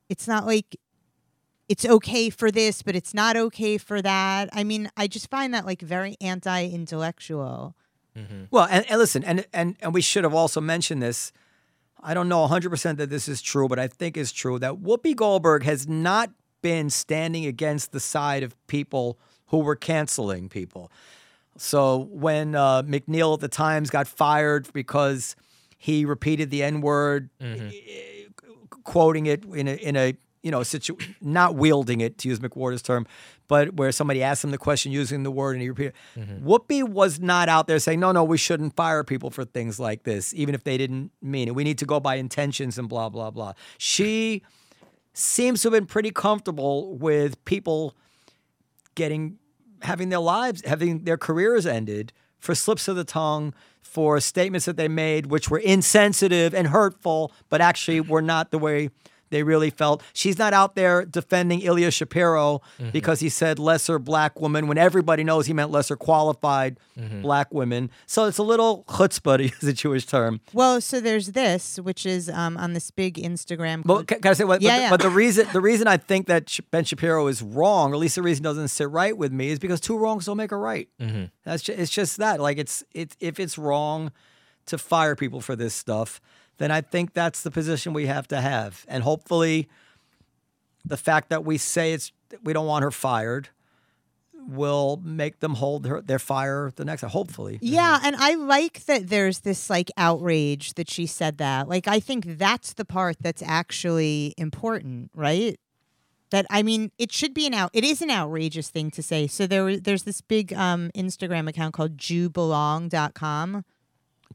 it's 0.08 0.28
not 0.28 0.46
like 0.46 0.76
it's 1.68 1.84
okay 1.84 2.30
for 2.30 2.50
this, 2.52 2.82
but 2.82 2.94
it's 2.94 3.12
not 3.12 3.36
okay 3.36 3.76
for 3.76 4.00
that. 4.00 4.48
I 4.52 4.62
mean, 4.62 4.88
I 4.96 5.08
just 5.08 5.28
find 5.28 5.52
that 5.52 5.66
like 5.66 5.82
very 5.82 6.16
anti-intellectual. 6.20 7.74
Mm-hmm. 8.16 8.44
Well, 8.50 8.66
and, 8.70 8.88
and 8.88 8.98
listen, 8.98 9.24
and, 9.24 9.44
and 9.52 9.76
and 9.80 9.92
we 9.92 10.00
should 10.00 10.24
have 10.24 10.34
also 10.34 10.60
mentioned 10.60 11.02
this. 11.02 11.32
I 12.06 12.14
don't 12.14 12.28
know 12.28 12.46
100% 12.46 12.98
that 12.98 13.10
this 13.10 13.26
is 13.26 13.42
true, 13.42 13.66
but 13.68 13.80
I 13.80 13.88
think 13.88 14.16
it's 14.16 14.30
true 14.30 14.60
that 14.60 14.74
Whoopi 14.74 15.16
Goldberg 15.16 15.64
has 15.64 15.88
not 15.88 16.30
been 16.62 16.88
standing 16.88 17.44
against 17.46 17.90
the 17.90 17.98
side 17.98 18.44
of 18.44 18.54
people 18.68 19.18
who 19.46 19.58
were 19.58 19.74
canceling 19.74 20.48
people. 20.48 20.90
So 21.56 22.08
when 22.12 22.54
uh, 22.54 22.82
McNeil 22.84 23.34
at 23.34 23.40
the 23.40 23.48
Times 23.48 23.90
got 23.90 24.06
fired 24.06 24.72
because 24.72 25.34
he 25.78 26.04
repeated 26.04 26.50
the 26.50 26.62
N 26.62 26.80
word, 26.80 27.28
quoting 28.84 29.26
it 29.26 29.44
in 29.44 29.66
a 29.66 29.74
in 29.74 29.96
a 29.96 30.14
you 30.42 30.50
know 30.52 30.62
situ 30.62 30.96
not 31.20 31.56
wielding 31.56 32.00
it 32.00 32.18
to 32.18 32.28
use 32.28 32.38
McWhorter's 32.38 32.82
term, 32.82 33.06
but 33.48 33.74
where 33.74 33.92
somebody 33.92 34.22
asked 34.22 34.44
him 34.44 34.50
the 34.50 34.58
question 34.58 34.92
using 34.92 35.22
the 35.22 35.30
word 35.30 35.52
and 35.52 35.62
he 35.62 35.68
repeated. 35.68 35.94
Mm-hmm. 36.16 36.48
Whoopi 36.48 36.88
was 36.88 37.20
not 37.20 37.48
out 37.48 37.66
there 37.66 37.78
saying, 37.78 38.00
"No, 38.00 38.12
no, 38.12 38.24
we 38.24 38.36
shouldn't 38.36 38.76
fire 38.76 39.04
people 39.04 39.30
for 39.30 39.44
things 39.44 39.78
like 39.78 40.02
this, 40.04 40.34
even 40.34 40.54
if 40.54 40.64
they 40.64 40.76
didn't 40.76 41.12
mean 41.22 41.48
it. 41.48 41.54
We 41.54 41.64
need 41.64 41.78
to 41.78 41.86
go 41.86 42.00
by 42.00 42.16
intentions 42.16 42.78
and 42.78 42.88
blah 42.88 43.08
blah 43.08 43.30
blah." 43.30 43.52
She 43.78 44.42
seems 45.12 45.62
to 45.62 45.68
have 45.68 45.72
been 45.72 45.86
pretty 45.86 46.10
comfortable 46.10 46.96
with 46.96 47.42
people 47.44 47.94
getting 48.94 49.38
having 49.82 50.08
their 50.08 50.18
lives 50.18 50.62
having 50.66 51.04
their 51.04 51.16
careers 51.16 51.66
ended 51.66 52.12
for 52.38 52.54
slips 52.54 52.88
of 52.88 52.96
the 52.96 53.04
tongue 53.04 53.54
for 53.80 54.20
statements 54.20 54.66
that 54.66 54.76
they 54.76 54.88
made 54.88 55.26
which 55.26 55.48
were 55.50 55.58
insensitive 55.58 56.54
and 56.54 56.68
hurtful 56.68 57.32
but 57.48 57.60
actually 57.60 58.00
were 58.00 58.22
not 58.22 58.50
the 58.50 58.58
way 58.58 58.90
they 59.30 59.42
really 59.42 59.70
felt 59.70 60.02
she's 60.12 60.38
not 60.38 60.52
out 60.52 60.74
there 60.74 61.04
defending 61.04 61.60
Ilya 61.60 61.90
Shapiro 61.90 62.62
mm-hmm. 62.78 62.90
because 62.90 63.20
he 63.20 63.28
said 63.28 63.58
lesser 63.58 63.98
black 63.98 64.40
woman 64.40 64.66
when 64.66 64.78
everybody 64.78 65.24
knows 65.24 65.46
he 65.46 65.52
meant 65.52 65.70
lesser 65.70 65.96
qualified 65.96 66.78
mm-hmm. 66.98 67.22
black 67.22 67.52
women 67.52 67.90
so 68.06 68.24
it's 68.24 68.38
a 68.38 68.42
little 68.42 68.84
chutzpah 68.88 69.36
to 69.38 69.44
use 69.44 69.62
a 69.64 69.72
Jewish 69.72 70.06
term 70.06 70.40
Well, 70.52 70.80
so 70.80 71.00
there's 71.00 71.32
this, 71.32 71.78
which 71.78 72.06
is 72.06 72.28
um, 72.28 72.56
on 72.56 72.72
this 72.72 72.90
big 72.90 73.16
Instagram. 73.16 73.82
But 73.84 74.06
can, 74.06 74.20
can 74.20 74.30
I 74.30 74.34
say 74.34 74.44
what? 74.44 74.62
Yeah, 74.62 74.70
but, 74.70 74.76
the- 74.76 74.82
yeah. 74.82 74.90
but 74.90 75.00
the 75.00 75.10
reason 75.10 75.48
the 75.52 75.60
reason 75.60 75.86
I 75.86 75.96
think 75.96 76.26
that 76.26 76.58
Ben 76.70 76.84
Shapiro 76.84 77.26
is 77.26 77.42
wrong, 77.42 77.92
or 77.92 77.94
at 77.94 78.00
least 78.00 78.16
the 78.16 78.22
reason 78.22 78.42
doesn't 78.42 78.68
sit 78.68 78.90
right 78.90 79.16
with 79.16 79.32
me, 79.32 79.50
is 79.50 79.58
because 79.58 79.80
two 79.80 79.96
wrongs 79.96 80.26
don't 80.26 80.36
make 80.36 80.52
a 80.52 80.56
right. 80.56 80.88
Mm-hmm. 81.00 81.24
That's 81.44 81.62
just, 81.62 81.78
it's 81.78 81.90
just 81.90 82.16
that. 82.18 82.40
Like 82.40 82.58
it's 82.58 82.84
it's 82.92 83.16
if 83.20 83.38
it's 83.40 83.58
wrong 83.58 84.12
to 84.66 84.78
fire 84.78 85.14
people 85.14 85.40
for 85.40 85.56
this 85.56 85.74
stuff, 85.74 86.20
then 86.58 86.70
I 86.70 86.80
think 86.80 87.12
that's 87.12 87.42
the 87.42 87.50
position 87.50 87.92
we 87.92 88.06
have 88.06 88.28
to 88.28 88.40
have, 88.40 88.84
and 88.88 89.02
hopefully, 89.02 89.68
the 90.84 90.96
fact 90.96 91.28
that 91.30 91.44
we 91.44 91.58
say 91.58 91.92
it's 91.92 92.12
we 92.42 92.52
don't 92.52 92.66
want 92.66 92.82
her 92.82 92.90
fired 92.90 93.48
will 94.48 95.00
make 95.02 95.40
them 95.40 95.54
hold 95.54 95.86
her 95.86 96.00
their 96.00 96.18
fire 96.18 96.72
the 96.76 96.84
next. 96.84 97.02
Hopefully, 97.02 97.58
Yeah, 97.60 98.00
and 98.02 98.16
I 98.16 98.34
like 98.34 98.84
that 98.86 99.08
there's 99.08 99.40
this 99.40 99.68
like 99.68 99.90
outrage 99.96 100.74
that 100.74 100.88
she 100.88 101.06
said 101.06 101.38
that. 101.38 101.68
Like 101.68 101.88
I 101.88 102.00
think 102.00 102.38
that's 102.38 102.72
the 102.72 102.84
part 102.84 103.16
that's 103.20 103.42
actually 103.42 104.34
important, 104.36 105.10
right? 105.14 105.58
That 106.30 106.46
I 106.50 106.62
mean, 106.62 106.90
it 106.98 107.12
should 107.12 107.34
be 107.34 107.46
an 107.46 107.54
out. 107.54 107.70
It 107.72 107.84
is 107.84 108.02
an 108.02 108.10
outrageous 108.10 108.68
thing 108.68 108.90
to 108.92 109.02
say. 109.02 109.26
So 109.26 109.46
there, 109.46 109.78
there's 109.78 110.02
this 110.02 110.20
big 110.20 110.52
um, 110.54 110.90
Instagram 110.94 111.48
account 111.48 111.74
called 111.74 111.96
JewBelong.com. 111.96 113.64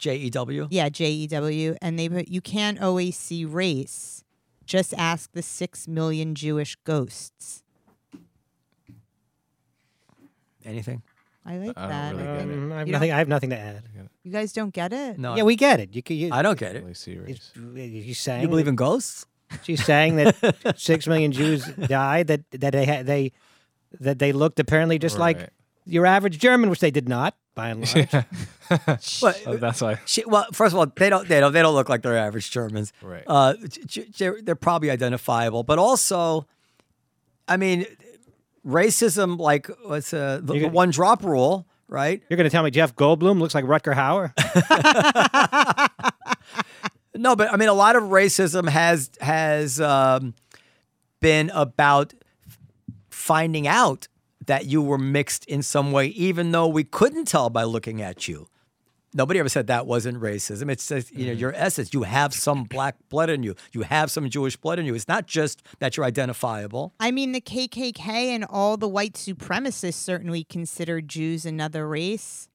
J 0.01 0.15
E 0.17 0.29
W. 0.31 0.67
Yeah, 0.71 0.89
J 0.89 1.11
E 1.11 1.27
W, 1.27 1.75
and 1.81 1.97
they 1.97 2.09
put 2.09 2.27
you 2.27 2.41
can't 2.41 2.81
always 2.81 3.15
see 3.15 3.45
race. 3.45 4.23
Just 4.65 4.93
ask 4.97 5.31
the 5.33 5.41
six 5.43 5.87
million 5.87 6.33
Jewish 6.35 6.75
ghosts. 6.83 7.61
Anything? 10.65 11.01
I 11.45 11.57
like 11.57 11.77
I 11.77 11.81
don't 11.81 11.89
that. 11.89 12.15
really 12.15 12.23
get 12.23 12.47
it. 12.49 12.53
Um, 12.53 12.71
I 12.71 12.77
have 12.79 12.87
You 12.87 12.91
nothing. 12.93 13.11
I 13.11 13.17
have 13.17 13.27
nothing 13.27 13.49
to 13.51 13.57
add. 13.59 13.83
You 14.23 14.31
guys 14.31 14.53
don't 14.53 14.73
get 14.73 14.93
it? 14.93 15.17
No, 15.17 15.35
Yeah, 15.35 15.43
we 15.43 15.55
get 15.55 15.79
it. 15.79 15.95
You, 15.95 16.01
c- 16.07 16.13
you, 16.15 16.29
I 16.31 16.41
don't 16.43 16.57
get 16.59 16.75
it. 16.75 16.81
Really 16.81 16.93
serious. 16.93 17.51
you 17.55 18.13
saying 18.13 18.41
You 18.43 18.47
believe 18.47 18.67
in 18.67 18.75
ghosts? 18.75 19.25
She's 19.63 19.83
saying 19.83 20.15
that 20.17 20.73
six 20.77 21.07
million 21.07 21.31
Jews 21.31 21.65
died. 21.65 22.27
That 22.27 22.41
that 22.51 22.71
they 22.73 22.85
had 22.85 23.05
they 23.05 23.31
that 23.99 24.19
they 24.19 24.31
looked 24.33 24.59
apparently 24.59 24.97
just 24.99 25.17
like 25.19 25.37
Right. 25.37 25.49
your 25.85 26.05
average 26.05 26.37
German, 26.39 26.69
which 26.69 26.79
they 26.79 26.91
did 26.91 27.09
not 27.09 27.35
by 27.55 27.69
and 27.69 27.79
large. 27.95 28.25
But 29.21 29.35
So 29.35 29.57
that's 29.57 29.81
why. 29.81 29.99
She, 30.05 30.23
well, 30.25 30.45
first 30.53 30.73
of 30.73 30.79
all, 30.79 30.85
they 30.95 31.09
don't 31.09 31.27
they 31.27 31.39
don't 31.39 31.51
they 31.51 31.61
don't 31.61 31.75
look 31.75 31.89
like 31.89 32.01
their 32.01 32.17
average 32.17 32.51
Germans. 32.51 32.93
Right. 33.01 33.23
Uh, 33.27 33.55
they're, 34.17 34.41
they're 34.41 34.55
probably 34.55 34.89
identifiable, 34.89 35.63
but 35.63 35.77
also, 35.77 36.47
I 37.47 37.57
mean, 37.57 37.85
racism 38.65 39.37
like 39.37 39.67
what's 39.83 40.13
uh, 40.13 40.39
the, 40.41 40.53
You 40.53 40.61
the 40.61 40.67
one 40.69 40.91
drop 40.91 41.23
rule, 41.23 41.65
right? 41.87 42.21
You're 42.29 42.37
going 42.37 42.45
to 42.45 42.51
tell 42.51 42.63
me 42.63 42.71
Jeff 42.71 42.95
Goldblum 42.95 43.39
looks 43.39 43.53
like 43.55 43.65
Rutger 43.65 43.93
Hauer? 43.93 44.31
No, 47.13 47.35
but 47.35 47.51
I 47.51 47.57
mean, 47.57 47.67
a 47.67 47.73
lot 47.73 47.95
of 47.95 48.03
racism 48.03 48.69
has 48.69 49.11
has 49.19 49.81
um, 49.81 50.33
been 51.19 51.51
about 51.53 52.13
finding 53.09 53.67
out 53.67 54.07
that 54.51 54.65
you 54.65 54.81
were 54.81 54.97
mixed 54.97 55.45
in 55.45 55.63
some 55.63 55.93
way, 55.93 56.07
even 56.07 56.51
though 56.51 56.67
we 56.67 56.83
couldn't 56.83 57.23
tell 57.23 57.49
by 57.49 57.63
looking 57.63 58.01
at 58.01 58.27
you. 58.27 58.49
Nobody 59.13 59.39
ever 59.39 59.47
said 59.47 59.67
that 59.67 59.87
wasn't 59.87 60.19
racism. 60.19 60.69
It's 60.69 60.89
just, 60.89 61.09
you 61.13 61.25
know, 61.25 61.31
mm-hmm. 61.31 61.39
your 61.39 61.53
essence. 61.55 61.93
You 61.93 62.03
have 62.03 62.33
some 62.33 62.65
black 62.65 62.97
blood 63.07 63.29
in 63.29 63.43
you. 63.43 63.55
You 63.71 63.83
have 63.83 64.11
some 64.11 64.29
Jewish 64.29 64.57
blood 64.57 64.77
in 64.77 64.85
you. 64.85 64.93
It's 64.93 65.07
not 65.07 65.25
just 65.25 65.63
that 65.79 65.95
you're 65.95 66.05
identifiable. 66.05 66.93
I 66.99 67.11
mean, 67.11 67.31
the 67.31 67.39
KKK 67.39 68.07
and 68.07 68.43
all 68.43 68.75
the 68.75 68.89
white 68.89 69.13
supremacists 69.13 69.93
certainly 69.93 70.43
consider 70.43 70.99
Jews 70.99 71.45
another 71.45 71.87
race. 71.87 72.49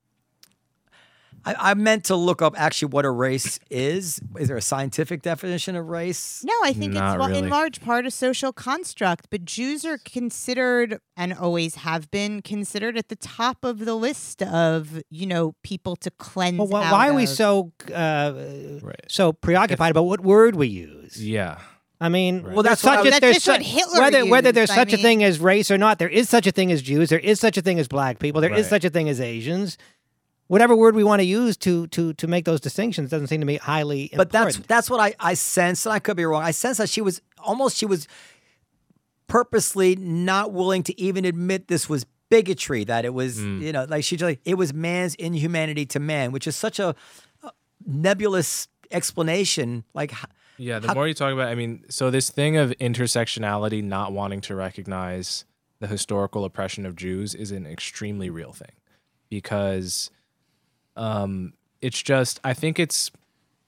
I, 1.47 1.70
I 1.70 1.74
meant 1.74 2.05
to 2.06 2.16
look 2.16 2.43
up 2.43 2.55
actually 2.60 2.89
what 2.89 3.05
a 3.05 3.10
race 3.10 3.59
is. 3.70 4.20
Is 4.39 4.48
there 4.48 4.56
a 4.56 4.60
scientific 4.62 5.23
definition 5.23 5.77
of 5.77 5.86
race? 5.86 6.43
No, 6.44 6.52
I 6.64 6.73
think 6.73 6.93
Not 6.93 7.14
it's 7.14 7.20
wa- 7.20 7.27
in 7.39 7.48
large 7.48 7.81
part 7.81 8.05
a 8.05 8.10
social 8.10 8.52
construct, 8.52 9.28
but 9.31 9.44
Jews 9.44 9.85
are 9.85 9.98
considered 9.98 10.98
and 11.16 11.32
always 11.32 11.77
have 11.77 12.10
been 12.10 12.43
considered 12.43 12.98
at 12.98 13.09
the 13.09 13.16
top 13.16 13.64
of 13.64 13.78
the 13.85 13.94
list 13.94 14.43
of, 14.43 15.01
you 15.09 15.27
know, 15.27 15.55
people 15.62 15.97
to 15.97 16.10
cleanse 16.10 16.59
Well, 16.59 16.66
why, 16.68 16.85
out 16.85 16.93
why 16.93 17.09
are 17.10 17.14
we 17.14 17.27
so 17.27 17.73
uh, 17.94 18.32
Right. 18.82 19.01
so 19.09 19.32
preoccupied 19.32 19.93
about 19.93 20.02
what 20.05 20.20
word 20.20 20.56
we 20.56 20.66
use? 20.66 21.24
Yeah. 21.24 21.59
I 21.98 22.10
mean, 22.10 22.43
Right. 22.43 22.52
Well, 22.55 22.62
there's 22.62 22.73
that's 22.73 22.82
such 22.82 22.98
was- 22.98 23.06
a, 23.06 23.10
That's 23.10 23.20
there's 23.20 23.35
just 23.36 23.47
what 23.48 23.62
Hitler 23.62 24.01
whether 24.01 24.27
whether 24.27 24.48
used, 24.48 24.56
there's 24.56 24.70
I 24.70 24.74
such 24.74 24.93
a 24.93 24.98
thing 24.98 25.24
as 25.24 25.39
race 25.40 25.70
or 25.70 25.78
not, 25.78 25.98
there 25.98 26.10
is 26.10 26.28
such 26.28 26.47
a 26.47 26.52
thing 26.52 26.70
as 26.70 26.82
Jews. 26.82 27.09
There 27.09 27.18
is 27.18 27.40
such 27.40 27.56
a 27.56 27.62
thing 27.62 27.78
as 27.78 27.89
black 27.89 28.18
people. 28.18 28.40
There 28.43 28.52
is 28.52 28.64
Right. 28.66 28.70
such 28.70 28.85
a 28.85 28.90
thing 28.90 29.09
as 29.09 29.18
Asians. 29.20 29.78
Whatever 30.48 30.77
word 30.77 30.94
we 30.94 31.02
want 31.02 31.20
to 31.20 31.27
use 31.27 31.56
to 31.59 31.86
to 31.89 32.12
to 32.14 32.27
make 32.27 32.44
those 32.44 32.60
distinctions 32.60 33.10
doesn't 33.10 33.27
seem 33.27 33.40
to 33.40 33.47
me 33.47 33.56
highly 33.56 34.05
important. 34.05 34.18
But 34.18 34.31
that's 34.31 34.59
that's 34.59 34.90
what 34.90 35.01
I 35.01 35.14
I 35.18 35.35
sensed, 35.35 35.86
and 35.86 35.93
I 35.93 35.98
could 35.98 36.16
be 36.16 36.24
wrong. 36.24 36.43
I 36.43 36.52
sensed 36.52 36.78
that 36.78 36.89
she 36.89 37.01
was 37.01 37.20
almost 37.39 37.77
she 37.77 37.86
was 37.86 38.06
purposely 39.27 39.97
not 39.97 40.52
willing 40.52 40.82
to 40.85 41.01
even 41.01 41.24
admit 41.24 41.68
this 41.68 41.89
was 41.89 42.06
bigotry. 42.28 42.85
That 42.85 43.05
it 43.05 43.12
was 43.12 43.43
you 43.43 43.73
know 43.73 43.86
like 43.89 44.05
she 44.05 44.16
just 44.16 44.28
like, 44.28 44.40
it 44.44 44.55
was 44.55 44.73
man's 44.73 45.14
inhumanity 45.16 45.86
to 45.86 46.01
man, 46.01 46.32
which 46.32 46.47
is 46.47 46.56
such 46.56 46.78
a 46.78 46.94
uh, 47.43 47.51
nebulous 47.85 48.68
explanation. 48.90 49.85
Like 49.94 50.12
Yeah, 50.59 50.78
the 50.78 50.89
How- 50.89 50.94
more 50.94 51.09
you 51.09 51.14
talk 51.14 51.32
about, 51.32 51.48
I 51.48 51.55
mean, 51.55 51.85
so 51.89 52.10
this 52.10 52.31
thing 52.31 52.56
of 52.56 52.70
intersectionality 52.81 53.82
not 53.82 54.12
wanting 54.12 54.40
to 54.43 54.55
recognize 54.55 55.44
the 55.81 55.86
historical 55.86 56.44
oppression 56.44 56.86
of 56.86 56.97
Jews 56.97 57.35
is 57.35 57.51
an 57.51 57.66
extremely 57.66 58.31
real 58.31 58.52
thing 58.52 58.73
because 59.28 60.10
um, 60.97 61.52
it's 61.81 62.02
just, 62.02 62.40
I 62.43 62.55
think 62.55 62.78
it's 62.78 63.10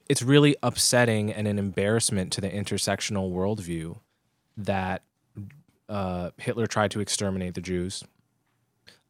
it's 0.08 0.22
really 0.22 0.56
upsetting 0.62 1.30
and 1.30 1.46
an 1.46 1.58
embarrassment 1.58 2.32
to 2.32 2.40
the 2.40 2.48
intersectional 2.48 3.30
worldview 3.30 3.98
that 4.56 5.02
uh, 5.86 6.30
Hitler 6.38 6.66
tried 6.66 6.90
to 6.92 7.00
exterminate 7.00 7.54
the 7.54 7.60
Jews. 7.60 8.02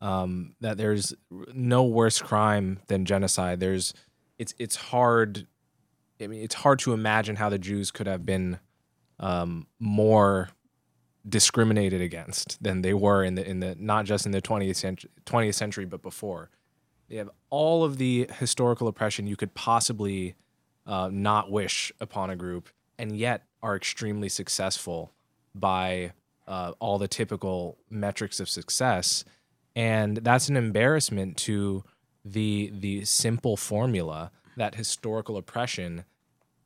Um, 0.00 0.54
that 0.60 0.76
there's 0.76 1.14
no 1.52 1.84
worse 1.84 2.20
crime 2.20 2.80
than 2.86 3.04
genocide. 3.04 3.58
There's, 3.58 3.94
it's 4.38 4.54
it's 4.58 4.76
hard 4.76 5.46
I 6.20 6.26
mean, 6.26 6.42
it's 6.42 6.54
hard 6.54 6.78
to 6.80 6.92
imagine 6.92 7.36
how 7.36 7.48
the 7.48 7.58
Jews 7.58 7.90
could 7.90 8.06
have 8.06 8.26
been 8.26 8.58
um, 9.20 9.66
more 9.78 10.50
discriminated 11.28 12.00
against 12.00 12.62
than 12.62 12.82
they 12.82 12.94
were 12.94 13.22
in 13.22 13.34
the 13.34 13.48
in 13.48 13.60
the 13.60 13.76
not 13.78 14.04
just 14.04 14.24
in 14.26 14.32
the 14.32 14.40
20th 14.40 14.76
century, 14.76 15.10
20th 15.26 15.54
century 15.54 15.84
but 15.84 16.02
before. 16.02 16.50
They 17.08 17.16
have 17.16 17.30
all 17.50 17.84
of 17.84 17.98
the 17.98 18.28
historical 18.38 18.88
oppression 18.88 19.26
you 19.26 19.36
could 19.36 19.54
possibly 19.54 20.34
uh, 20.86 21.10
not 21.12 21.50
wish 21.50 21.92
upon 22.00 22.30
a 22.30 22.36
group, 22.36 22.68
and 22.98 23.16
yet 23.16 23.44
are 23.62 23.76
extremely 23.76 24.28
successful 24.28 25.12
by 25.54 26.12
uh, 26.46 26.72
all 26.78 26.98
the 26.98 27.08
typical 27.08 27.78
metrics 27.90 28.40
of 28.40 28.48
success, 28.48 29.24
and 29.74 30.18
that's 30.18 30.48
an 30.48 30.56
embarrassment 30.56 31.36
to 31.36 31.84
the 32.24 32.72
the 32.74 33.04
simple 33.04 33.56
formula 33.56 34.30
that 34.56 34.74
historical 34.74 35.36
oppression 35.36 36.04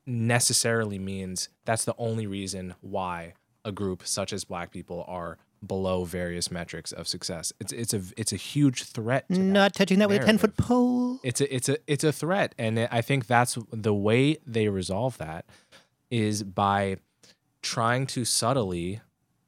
necessarily 0.06 0.98
means 0.98 1.48
that's 1.64 1.84
the 1.84 1.94
only 1.98 2.26
reason 2.26 2.74
why 2.80 3.34
a 3.64 3.70
group 3.70 4.06
such 4.06 4.32
as 4.32 4.44
black 4.44 4.70
people 4.72 5.04
are 5.06 5.38
below 5.66 6.04
various 6.04 6.50
metrics 6.50 6.92
of 6.92 7.06
success. 7.06 7.52
It's 7.60 7.72
it's 7.72 7.94
a 7.94 8.02
it's 8.16 8.32
a 8.32 8.36
huge 8.36 8.84
threat. 8.84 9.28
To 9.28 9.34
that 9.34 9.40
not 9.40 9.74
touching 9.74 9.98
that 10.00 10.08
with 10.08 10.22
a 10.22 10.26
ten 10.26 10.38
foot 10.38 10.56
pole. 10.56 11.20
It's 11.22 11.40
a 11.40 11.54
it's 11.54 11.68
a 11.68 11.78
it's 11.86 12.04
a 12.04 12.12
threat, 12.12 12.54
and 12.58 12.88
I 12.90 13.00
think 13.00 13.26
that's 13.26 13.58
the 13.72 13.94
way 13.94 14.38
they 14.46 14.68
resolve 14.68 15.18
that 15.18 15.46
is 16.10 16.42
by 16.42 16.96
trying 17.62 18.06
to 18.06 18.24
subtly 18.24 19.00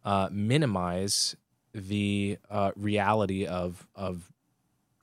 uh, 0.04 0.28
minimize 0.30 1.36
the 1.74 2.38
uh, 2.50 2.70
reality 2.76 3.46
of 3.46 3.86
of 3.94 4.32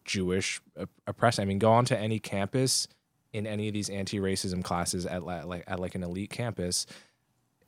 Jewish 0.05 0.61
oppression. 1.05 1.41
I 1.41 1.45
mean, 1.45 1.59
go 1.59 1.71
onto 1.71 1.95
any 1.95 2.19
campus 2.19 2.87
in 3.33 3.47
any 3.47 3.67
of 3.67 3.73
these 3.73 3.89
anti-racism 3.89 4.63
classes 4.63 5.05
at 5.05 5.23
like 5.23 5.63
at 5.67 5.79
like 5.79 5.95
an 5.95 6.03
elite 6.03 6.29
campus, 6.29 6.85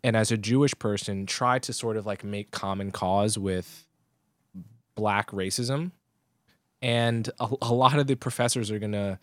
and 0.03 0.15
as 0.15 0.31
a 0.31 0.38
Jewish 0.38 0.77
person, 0.77 1.25
try 1.25 1.59
to 1.59 1.73
sort 1.73 1.97
of 1.97 2.05
like 2.05 2.23
make 2.23 2.51
common 2.51 2.91
cause 2.91 3.38
with 3.38 3.88
black 4.95 5.31
racism, 5.31 5.91
and 6.81 7.30
a, 7.39 7.49
a 7.61 7.73
lot 7.73 7.97
of 7.97 8.07
the 8.07 8.15
professors 8.15 8.69
are 8.69 8.80
gonna 8.80 9.19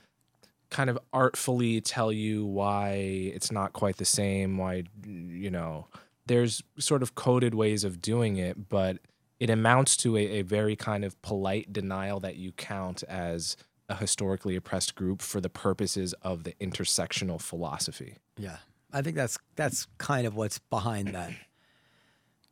kind 0.71 0.89
of 0.89 0.99
artfully 1.13 1.81
tell 1.81 2.13
you 2.13 2.47
why 2.47 2.93
it's 3.35 3.53
not 3.53 3.73
quite 3.73 3.99
the 3.99 4.05
same. 4.05 4.57
Why 4.57 4.85
you 5.07 5.51
know 5.51 5.87
there's 6.27 6.63
sort 6.79 7.03
of 7.03 7.15
coded 7.15 7.55
ways 7.55 7.85
of 7.85 8.01
doing 8.01 8.37
it, 8.37 8.69
but 8.69 8.99
it 9.39 9.51
amounts 9.51 9.97
to 9.99 10.17
a, 10.17 10.21
a 10.21 10.43
very 10.43 10.77
kind 10.77 11.05
of 11.05 11.21
polite 11.23 11.73
denial 11.73 12.21
that 12.21 12.37
you 12.37 12.53
count 12.53 13.03
as 13.05 13.57
a 13.89 13.97
historically 13.97 14.55
oppressed 14.55 14.95
group 14.95 15.21
for 15.21 15.41
the 15.41 15.49
purposes 15.49 16.15
of 16.23 16.45
the 16.45 16.53
intersectional 16.61 17.41
philosophy. 17.41 18.17
yeah, 18.39 18.59
I 18.93 19.03
think 19.03 19.17
that's 19.17 19.39
that's 19.57 19.87
kind 19.99 20.27
of 20.27 20.35
what's 20.35 20.59
behind 20.59 21.09
that. 21.15 21.33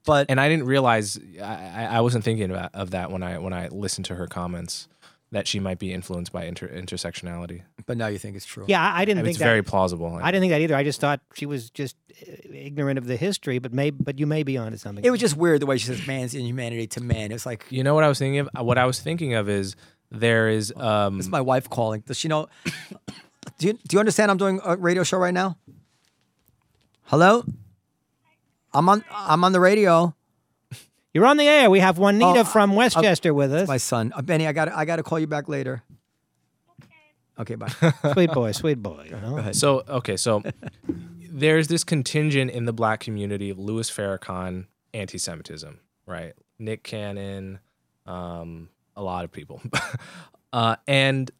But 0.06 0.26
And 0.30 0.40
I 0.40 0.48
didn't 0.48 0.66
realize 0.66 1.18
I, 1.42 1.44
I 1.44 1.84
I 1.96 2.00
wasn't 2.00 2.24
thinking 2.24 2.50
about, 2.50 2.74
of 2.74 2.92
that 2.92 3.10
when 3.10 3.22
I 3.22 3.38
when 3.38 3.52
I 3.52 3.68
listened 3.68 4.06
to 4.06 4.14
her 4.14 4.26
comments 4.26 4.88
that 5.30 5.46
she 5.46 5.60
might 5.60 5.78
be 5.78 5.92
influenced 5.92 6.32
by 6.32 6.46
inter, 6.46 6.66
intersectionality. 6.68 7.60
but 7.84 7.98
now 7.98 8.06
you 8.06 8.16
think 8.16 8.34
it's 8.34 8.46
true. 8.46 8.64
Yeah, 8.66 8.80
I, 8.80 9.02
I 9.02 9.04
didn't 9.04 9.18
I 9.18 9.22
mean, 9.22 9.24
think 9.26 9.34
it's 9.34 9.38
that. 9.40 9.44
very 9.44 9.62
plausible. 9.62 10.18
I 10.22 10.30
didn't 10.30 10.40
think 10.40 10.52
that 10.52 10.62
either. 10.62 10.74
I 10.74 10.84
just 10.84 11.02
thought 11.02 11.20
she 11.34 11.44
was 11.44 11.68
just 11.68 11.96
uh, 12.26 12.32
ignorant 12.50 12.96
of 12.98 13.06
the 13.06 13.16
history, 13.16 13.58
but 13.58 13.74
maybe, 13.74 13.98
but 14.00 14.18
you 14.18 14.26
may 14.26 14.42
be 14.42 14.56
onto 14.56 14.78
something. 14.78 15.04
It 15.04 15.10
was 15.10 15.20
just 15.20 15.36
weird 15.36 15.60
the 15.60 15.66
way 15.66 15.76
she 15.76 15.86
says 15.88 16.06
man's 16.06 16.34
inhumanity 16.34 16.86
to 16.86 17.02
man. 17.02 17.30
It's 17.30 17.44
like 17.44 17.66
You 17.68 17.84
know 17.84 17.94
what 17.94 18.04
I 18.04 18.08
was 18.08 18.18
thinking 18.18 18.38
of? 18.40 18.48
What 18.64 18.78
I 18.78 18.86
was 18.86 19.00
thinking 19.00 19.34
of 19.34 19.50
is 19.50 19.76
there 20.10 20.48
is 20.48 20.72
um 20.76 21.18
This 21.18 21.26
is 21.26 21.30
my 21.32 21.42
wife 21.42 21.68
calling. 21.68 22.00
Does 22.06 22.16
she 22.16 22.28
know? 22.28 22.46
Do 23.58 23.66
you, 23.66 23.72
do 23.72 23.94
you 23.96 23.98
understand 23.98 24.30
I'm 24.30 24.36
doing 24.36 24.60
a 24.64 24.76
radio 24.76 25.02
show 25.02 25.16
right 25.18 25.32
now? 25.34 25.56
Hello? 27.08 27.42
I'm 28.74 28.86
on 28.90 29.02
I'm 29.10 29.42
on 29.42 29.52
the 29.52 29.60
radio. 29.60 30.14
You're 31.14 31.24
on 31.24 31.38
the 31.38 31.48
air. 31.48 31.70
We 31.70 31.80
have 31.80 31.96
Juanita 31.98 32.40
Oh, 32.40 32.44
from 32.44 32.74
Westchester 32.74 33.32
with 33.32 33.50
us. 33.50 33.66
My 33.66 33.78
son. 33.78 34.12
Uh, 34.14 34.20
Benny, 34.20 34.46
I 34.46 34.52
got 34.52 34.68
I 34.70 34.84
got 34.84 34.96
to 34.96 35.02
call 35.02 35.18
you 35.18 35.26
back 35.26 35.48
later. 35.48 35.82
Okay, 37.38 37.54
Okay, 37.54 37.54
bye. 37.54 37.68
sweet 38.12 38.30
boy, 38.30 38.52
sweet 38.52 38.82
boy. 38.82 39.06
You 39.06 39.16
know? 39.16 39.30
Go 39.30 39.38
ahead. 39.38 39.56
So 39.56 39.84
okay, 39.88 40.18
so 40.18 40.42
there's 41.30 41.68
this 41.68 41.82
contingent 41.82 42.50
in 42.50 42.66
the 42.66 42.74
black 42.74 43.00
community 43.00 43.48
of 43.48 43.58
Louis 43.58 43.90
Farrakhan 43.90 44.66
anti-Semitism, 44.92 45.80
right? 46.04 46.34
Nick 46.58 46.82
Cannon, 46.82 47.58
um, 48.04 48.68
a 48.96 49.02
lot 49.02 49.24
of 49.24 49.32
people, 49.32 49.62
uh, 50.52 50.76
and 50.86 51.30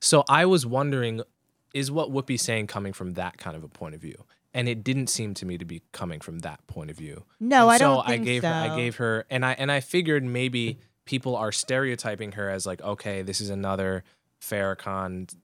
so 0.00 0.22
I 0.28 0.44
was 0.44 0.64
wondering, 0.66 1.22
is 1.74 1.90
what 1.90 2.12
Whoopi's 2.12 2.42
saying 2.42 2.68
coming 2.68 2.92
from 2.92 3.14
that 3.14 3.38
kind 3.38 3.56
of 3.56 3.64
a 3.64 3.68
point 3.68 3.96
of 3.96 4.00
view? 4.00 4.22
And 4.56 4.68
it 4.70 4.82
didn't 4.82 5.08
seem 5.08 5.34
to 5.34 5.44
me 5.44 5.58
to 5.58 5.66
be 5.66 5.82
coming 5.92 6.20
from 6.20 6.38
that 6.38 6.66
point 6.66 6.90
of 6.90 6.96
view. 6.96 7.24
No, 7.38 7.64
And 7.64 7.72
I 7.72 7.76
so 7.78 7.84
don't 7.84 8.06
Think 8.06 8.22
I 8.22 8.24
gave 8.24 8.42
her, 8.42 8.48
I 8.48 8.76
gave 8.76 8.96
her, 8.96 9.26
and 9.28 9.44
I 9.44 9.52
and 9.52 9.70
I 9.70 9.80
figured 9.80 10.24
maybe 10.24 10.78
people 11.04 11.36
are 11.36 11.52
stereotyping 11.52 12.32
her 12.32 12.48
as 12.48 12.66
like, 12.66 12.80
okay, 12.80 13.20
this 13.20 13.42
is 13.42 13.50
another 13.50 14.02
Farrakhan 14.40 15.34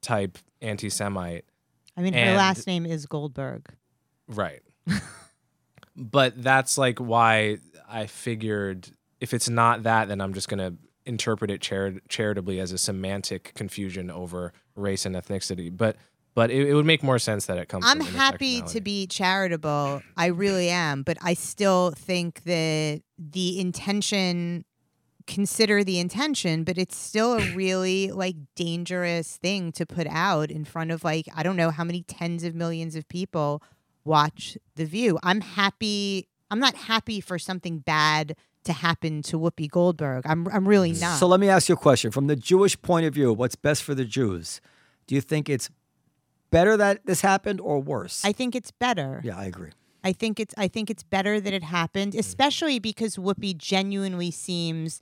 type 0.00 0.38
anti-Semite. 0.62 1.44
I 1.96 2.02
mean, 2.02 2.12
her 2.12 2.36
last 2.36 2.66
name 2.66 2.86
is 2.86 3.06
Goldberg. 3.06 3.66
Right. 4.28 4.62
but 5.96 6.40
that's 6.40 6.78
like 6.78 6.98
why 6.98 7.58
I 7.88 8.06
figured 8.06 8.90
if 9.20 9.34
it's 9.34 9.48
not 9.48 9.84
that, 9.84 10.08
then 10.08 10.20
I'm 10.20 10.34
just 10.34 10.48
going 10.48 10.58
to 10.58 10.78
interpret 11.04 11.50
it 11.50 11.60
chari- 11.60 12.00
charitably 12.08 12.60
as 12.60 12.72
a 12.72 12.78
semantic 12.78 13.52
confusion 13.54 14.10
over 14.10 14.52
race 14.74 15.06
and 15.06 15.14
ethnicity. 15.14 15.74
But 15.74 15.96
but 16.36 16.50
it, 16.50 16.68
it 16.68 16.74
would 16.74 16.84
make 16.84 17.02
more 17.02 17.18
sense 17.18 17.46
that 17.46 17.56
it 17.56 17.68
comes. 17.68 17.86
I'm 17.88 18.02
from 18.02 18.14
happy 18.14 18.60
to 18.60 18.80
be 18.82 19.06
charitable. 19.06 20.02
I 20.18 20.26
really 20.26 20.68
am, 20.68 21.02
but 21.02 21.16
I 21.22 21.32
still 21.32 21.92
think 21.92 22.44
that 22.44 23.00
the 23.18 23.58
intention 23.58 24.66
consider 25.26 25.82
the 25.82 25.98
intention, 25.98 26.62
but 26.62 26.76
it's 26.76 26.94
still 26.94 27.38
a 27.38 27.40
really 27.54 28.12
like 28.12 28.36
dangerous 28.54 29.38
thing 29.38 29.72
to 29.72 29.86
put 29.86 30.06
out 30.08 30.50
in 30.50 30.66
front 30.66 30.90
of 30.90 31.02
like 31.02 31.26
I 31.34 31.42
don't 31.42 31.56
know 31.56 31.70
how 31.70 31.84
many 31.84 32.02
tens 32.02 32.44
of 32.44 32.54
millions 32.54 32.96
of 32.96 33.08
people 33.08 33.62
watch 34.04 34.58
The 34.76 34.84
View. 34.84 35.18
I'm 35.22 35.40
happy 35.40 36.28
I'm 36.50 36.60
not 36.60 36.74
happy 36.74 37.22
for 37.22 37.38
something 37.38 37.78
bad 37.78 38.36
to 38.64 38.74
happen 38.74 39.22
to 39.22 39.38
Whoopi 39.38 39.70
Goldberg. 39.70 40.26
I'm 40.26 40.46
I'm 40.48 40.68
really 40.68 40.92
not. 40.92 41.18
So 41.18 41.26
let 41.26 41.40
me 41.40 41.48
ask 41.48 41.70
you 41.70 41.76
a 41.76 41.78
question. 41.78 42.10
From 42.10 42.26
the 42.26 42.36
Jewish 42.36 42.80
point 42.82 43.06
of 43.06 43.14
view, 43.14 43.32
what's 43.32 43.56
best 43.56 43.82
for 43.82 43.94
the 43.94 44.04
Jews? 44.04 44.60
Do 45.06 45.14
you 45.14 45.22
think 45.22 45.48
it's 45.48 45.70
better 46.50 46.76
that 46.76 47.06
this 47.06 47.20
happened 47.20 47.60
or 47.60 47.80
worse? 47.80 48.24
I 48.24 48.32
think 48.32 48.54
it's 48.54 48.70
better. 48.70 49.20
yeah, 49.24 49.36
I 49.36 49.44
agree. 49.44 49.70
I 50.04 50.12
think 50.12 50.38
it's 50.38 50.54
I 50.56 50.68
think 50.68 50.88
it's 50.88 51.02
better 51.02 51.40
that 51.40 51.52
it 51.52 51.64
happened, 51.64 52.12
mm. 52.12 52.20
especially 52.20 52.78
because 52.78 53.16
Whoopi 53.16 53.56
genuinely 53.56 54.30
seems 54.30 55.00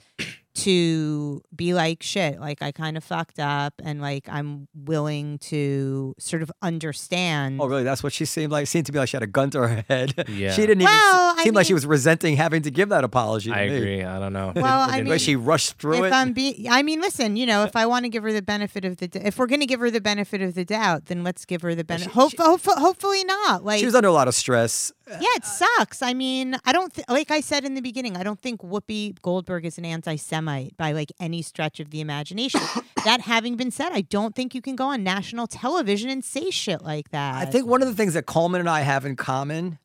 to 0.54 1.42
be 1.54 1.74
like 1.74 2.02
shit. 2.02 2.40
Like 2.40 2.62
I 2.62 2.72
kind 2.72 2.96
of 2.96 3.04
fucked 3.04 3.38
up, 3.38 3.74
and 3.84 4.00
like 4.00 4.28
I'm 4.28 4.68
willing 4.74 5.38
to 5.50 6.14
sort 6.18 6.42
of 6.42 6.50
understand. 6.62 7.60
Oh, 7.60 7.66
really? 7.66 7.82
That's 7.84 8.02
what 8.02 8.12
she 8.12 8.24
seemed 8.24 8.52
like. 8.52 8.66
Seemed 8.66 8.86
to 8.86 8.92
be 8.92 8.98
like 8.98 9.08
she 9.08 9.16
had 9.16 9.22
a 9.22 9.26
gun 9.28 9.50
to 9.50 9.66
her 9.66 9.84
head. 9.88 10.14
Yeah. 10.34 10.52
she 10.52 10.62
didn't 10.62 10.82
even 10.82 10.86
Well, 10.86 11.34
se- 11.36 11.40
I 11.40 11.44
seem 11.44 11.54
like 11.54 11.66
she 11.66 11.74
was 11.74 11.86
resenting 11.86 12.36
having 12.36 12.62
to 12.62 12.70
give 12.70 12.88
that 12.88 13.04
apology. 13.04 13.50
to 13.50 13.56
I 13.56 13.68
me. 13.68 13.76
agree. 13.76 14.04
I 14.04 14.18
don't 14.18 14.32
know. 14.32 14.52
Well, 14.64 14.80
I 14.90 14.98
The 15.02 15.10
mean, 15.10 15.18
she 15.18 15.36
rushed 15.36 15.78
through 15.78 15.98
if 16.04 16.04
it. 16.06 16.12
I'm 16.12 16.32
be, 16.32 16.66
I 16.70 16.82
mean, 16.82 17.00
listen, 17.00 17.36
you 17.36 17.46
know, 17.46 17.62
if 17.64 17.76
I 17.76 17.86
want 17.86 18.04
to 18.04 18.08
give 18.08 18.22
her 18.22 18.32
the 18.32 18.42
benefit 18.42 18.84
of 18.84 18.96
the, 18.96 19.08
d- 19.08 19.20
if 19.24 19.38
we're 19.38 19.46
going 19.46 19.60
to 19.60 19.66
give 19.66 19.80
her 19.80 19.90
the 19.90 20.00
benefit 20.00 20.40
of 20.40 20.54
the 20.54 20.64
doubt, 20.64 21.06
then 21.06 21.22
let's 21.22 21.44
give 21.44 21.62
her 21.62 21.74
the 21.74 21.84
benefit. 21.84 22.12
Hope, 22.12 22.32
hope, 22.38 22.62
hopefully 22.64 23.22
not. 23.24 23.64
Like, 23.64 23.78
she 23.80 23.84
was 23.86 23.94
under 23.94 24.08
a 24.08 24.12
lot 24.12 24.26
of 24.28 24.34
stress. 24.34 24.92
yeah, 25.08 25.18
it 25.36 25.44
sucks. 25.44 26.02
I 26.02 26.14
mean, 26.14 26.56
I 26.64 26.72
don't, 26.72 26.92
th- 26.94 27.06
like 27.08 27.30
I 27.30 27.40
said 27.40 27.64
in 27.64 27.74
the 27.74 27.82
beginning, 27.82 28.16
I 28.16 28.22
don't 28.22 28.40
think 28.40 28.62
Whoopi 28.62 29.20
Goldberg 29.22 29.64
is 29.66 29.76
an 29.78 29.84
anti-Semite 29.84 30.43
by 30.44 30.92
like 30.92 31.12
any 31.20 31.42
stretch 31.42 31.80
of 31.80 31.90
the 31.90 32.00
imagination. 32.00 32.60
that 33.04 33.20
having 33.20 33.56
been 33.56 33.70
said, 33.70 33.90
I 33.92 34.02
don't 34.02 34.34
think 34.34 34.54
you 34.54 34.62
can 34.62 34.76
go 34.76 34.86
on 34.86 35.02
national 35.02 35.46
television 35.46 36.10
and 36.10 36.24
say 36.24 36.50
shit 36.50 36.82
like 36.82 37.10
that. 37.10 37.36
I 37.36 37.44
think 37.44 37.66
one 37.66 37.82
of 37.82 37.88
the 37.88 37.94
things 37.94 38.14
that 38.14 38.26
Coleman 38.26 38.60
and 38.60 38.68
I 38.68 38.80
have 38.80 39.04
in 39.04 39.16
common 39.16 39.78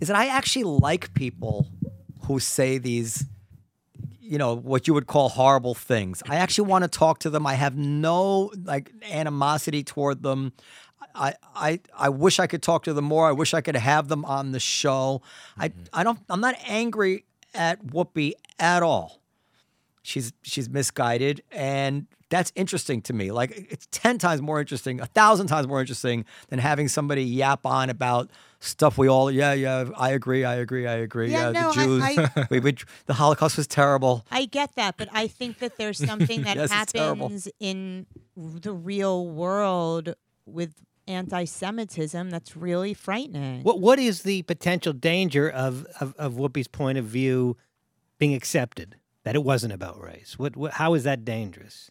is 0.00 0.08
that 0.08 0.16
I 0.16 0.26
actually 0.26 0.64
like 0.64 1.12
people 1.14 1.66
who 2.24 2.38
say 2.38 2.78
these, 2.78 3.24
you 4.20 4.38
know, 4.38 4.54
what 4.54 4.86
you 4.86 4.94
would 4.94 5.06
call 5.06 5.28
horrible 5.28 5.74
things. 5.74 6.22
I 6.28 6.36
actually 6.36 6.68
want 6.68 6.84
to 6.84 6.88
talk 6.88 7.20
to 7.20 7.30
them. 7.30 7.46
I 7.46 7.54
have 7.54 7.76
no 7.76 8.52
like 8.64 8.92
animosity 9.10 9.82
toward 9.82 10.22
them. 10.22 10.52
I, 11.14 11.34
I 11.56 11.80
I 11.96 12.08
wish 12.08 12.38
I 12.38 12.46
could 12.46 12.62
talk 12.62 12.84
to 12.84 12.92
them 12.92 13.04
more. 13.04 13.26
I 13.26 13.32
wish 13.32 13.52
I 13.52 13.60
could 13.60 13.76
have 13.76 14.08
them 14.08 14.24
on 14.24 14.52
the 14.52 14.60
show. 14.60 15.22
I 15.56 15.70
mm-hmm. 15.70 15.82
I 15.92 16.04
don't 16.04 16.18
I'm 16.28 16.40
not 16.40 16.54
angry 16.66 17.24
at 17.54 17.84
Whoopi 17.84 18.32
at 18.58 18.82
all. 18.82 19.19
She's 20.02 20.32
she's 20.42 20.68
misguided 20.68 21.42
and 21.52 22.06
that's 22.30 22.52
interesting 22.54 23.02
to 23.02 23.12
me. 23.12 23.32
Like 23.32 23.50
it's 23.70 23.86
10 23.90 24.18
times 24.18 24.40
more 24.40 24.60
interesting, 24.60 25.00
a 25.00 25.06
thousand 25.06 25.48
times 25.48 25.66
more 25.66 25.80
interesting 25.80 26.24
than 26.48 26.60
having 26.60 26.86
somebody 26.88 27.24
yap 27.24 27.66
on 27.66 27.90
about 27.90 28.30
stuff 28.60 28.96
we 28.96 29.08
all 29.08 29.30
yeah, 29.30 29.52
yeah, 29.52 29.86
I 29.96 30.10
agree, 30.10 30.44
I 30.44 30.54
agree, 30.54 30.86
I 30.86 30.94
agree. 30.94 31.30
Yeah, 31.32 31.50
Yeah, 31.50 31.60
no, 31.60 31.68
the 31.68 31.74
Jews 31.74 32.02
I- 32.04 32.46
we, 32.50 32.60
we, 32.60 32.76
the 33.06 33.14
Holocaust 33.14 33.56
was 33.56 33.66
terrible. 33.66 34.24
I 34.30 34.44
get 34.44 34.76
that, 34.76 34.96
but 34.96 35.08
I 35.12 35.26
think 35.26 35.58
that 35.58 35.76
there's 35.76 35.98
something 36.06 36.42
that 36.42 36.56
Yes, 36.56 36.70
happens 36.70 37.48
in 37.58 38.06
the 38.36 38.72
real 38.72 39.26
world 39.26 40.14
with 40.46 40.74
anti-Semitism 41.08 42.30
that's 42.30 42.56
really 42.56 42.94
frightening. 42.94 43.62
What 43.62 43.80
what 43.80 43.98
is 43.98 44.22
the 44.22 44.42
potential 44.42 44.92
danger 44.92 45.48
of, 45.50 45.84
of, 46.00 46.14
of 46.16 46.34
Whoopi's 46.34 46.68
point 46.68 46.98
of 46.98 47.04
view 47.06 47.56
being 48.18 48.34
accepted? 48.34 48.96
That 49.30 49.36
it 49.36 49.44
wasn't 49.44 49.72
about 49.72 50.02
race. 50.02 50.34
What, 50.40 50.56
what 50.56 50.72
how 50.72 50.94
is 50.94 51.04
that 51.04 51.24
dangerous? 51.24 51.88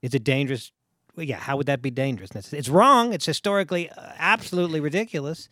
Is 0.00 0.14
it 0.14 0.22
dangerous? 0.22 0.70
Well, 1.16 1.26
yeah, 1.26 1.38
how 1.38 1.56
would 1.56 1.66
that 1.66 1.82
be 1.82 1.90
dangerous? 1.90 2.30
It's, 2.36 2.52
it's 2.52 2.68
wrong. 2.68 3.12
It's 3.12 3.26
historically 3.26 3.90
uh, 3.90 4.12
absolutely 4.16 4.78
ridiculous. 4.78 5.48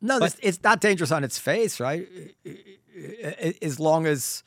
No, 0.00 0.18
it's, 0.18 0.36
it's 0.40 0.62
not 0.62 0.80
dangerous 0.80 1.10
on 1.10 1.24
its 1.24 1.36
face, 1.36 1.80
right? 1.80 2.06
As 3.60 3.80
long 3.80 4.06
as, 4.06 4.44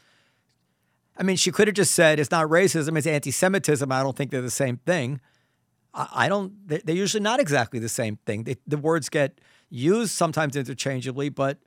I 1.18 1.23
mean, 1.23 1.36
she 1.36 1.52
could 1.52 1.68
have 1.68 1.76
just 1.76 1.94
said 1.95 2.18
it's 2.18 2.32
not 2.32 2.48
racism, 2.48 2.98
it's 2.98 3.06
anti-Semitism. 3.06 3.91
I 3.91 4.02
don't 4.03 4.15
think 4.15 4.32
they're 4.32 4.41
the 4.41 4.49
same 4.49 4.78
thing. 4.78 5.19
I, 5.94 6.07
I 6.14 6.30
don't. 6.30 6.65
they- 6.65 6.82
They're 6.86 6.95
usually 6.95 7.23
not 7.23 7.41
exactly 7.41 7.82
the 7.82 7.90
same 7.90 8.19
thing. 8.26 8.45
They, 8.45 8.56
the 8.65 8.78
words 8.78 9.10
get 9.10 9.41
used 9.69 10.11
sometimes 10.11 10.56
interchangeably, 10.56 11.28
but 11.28 11.57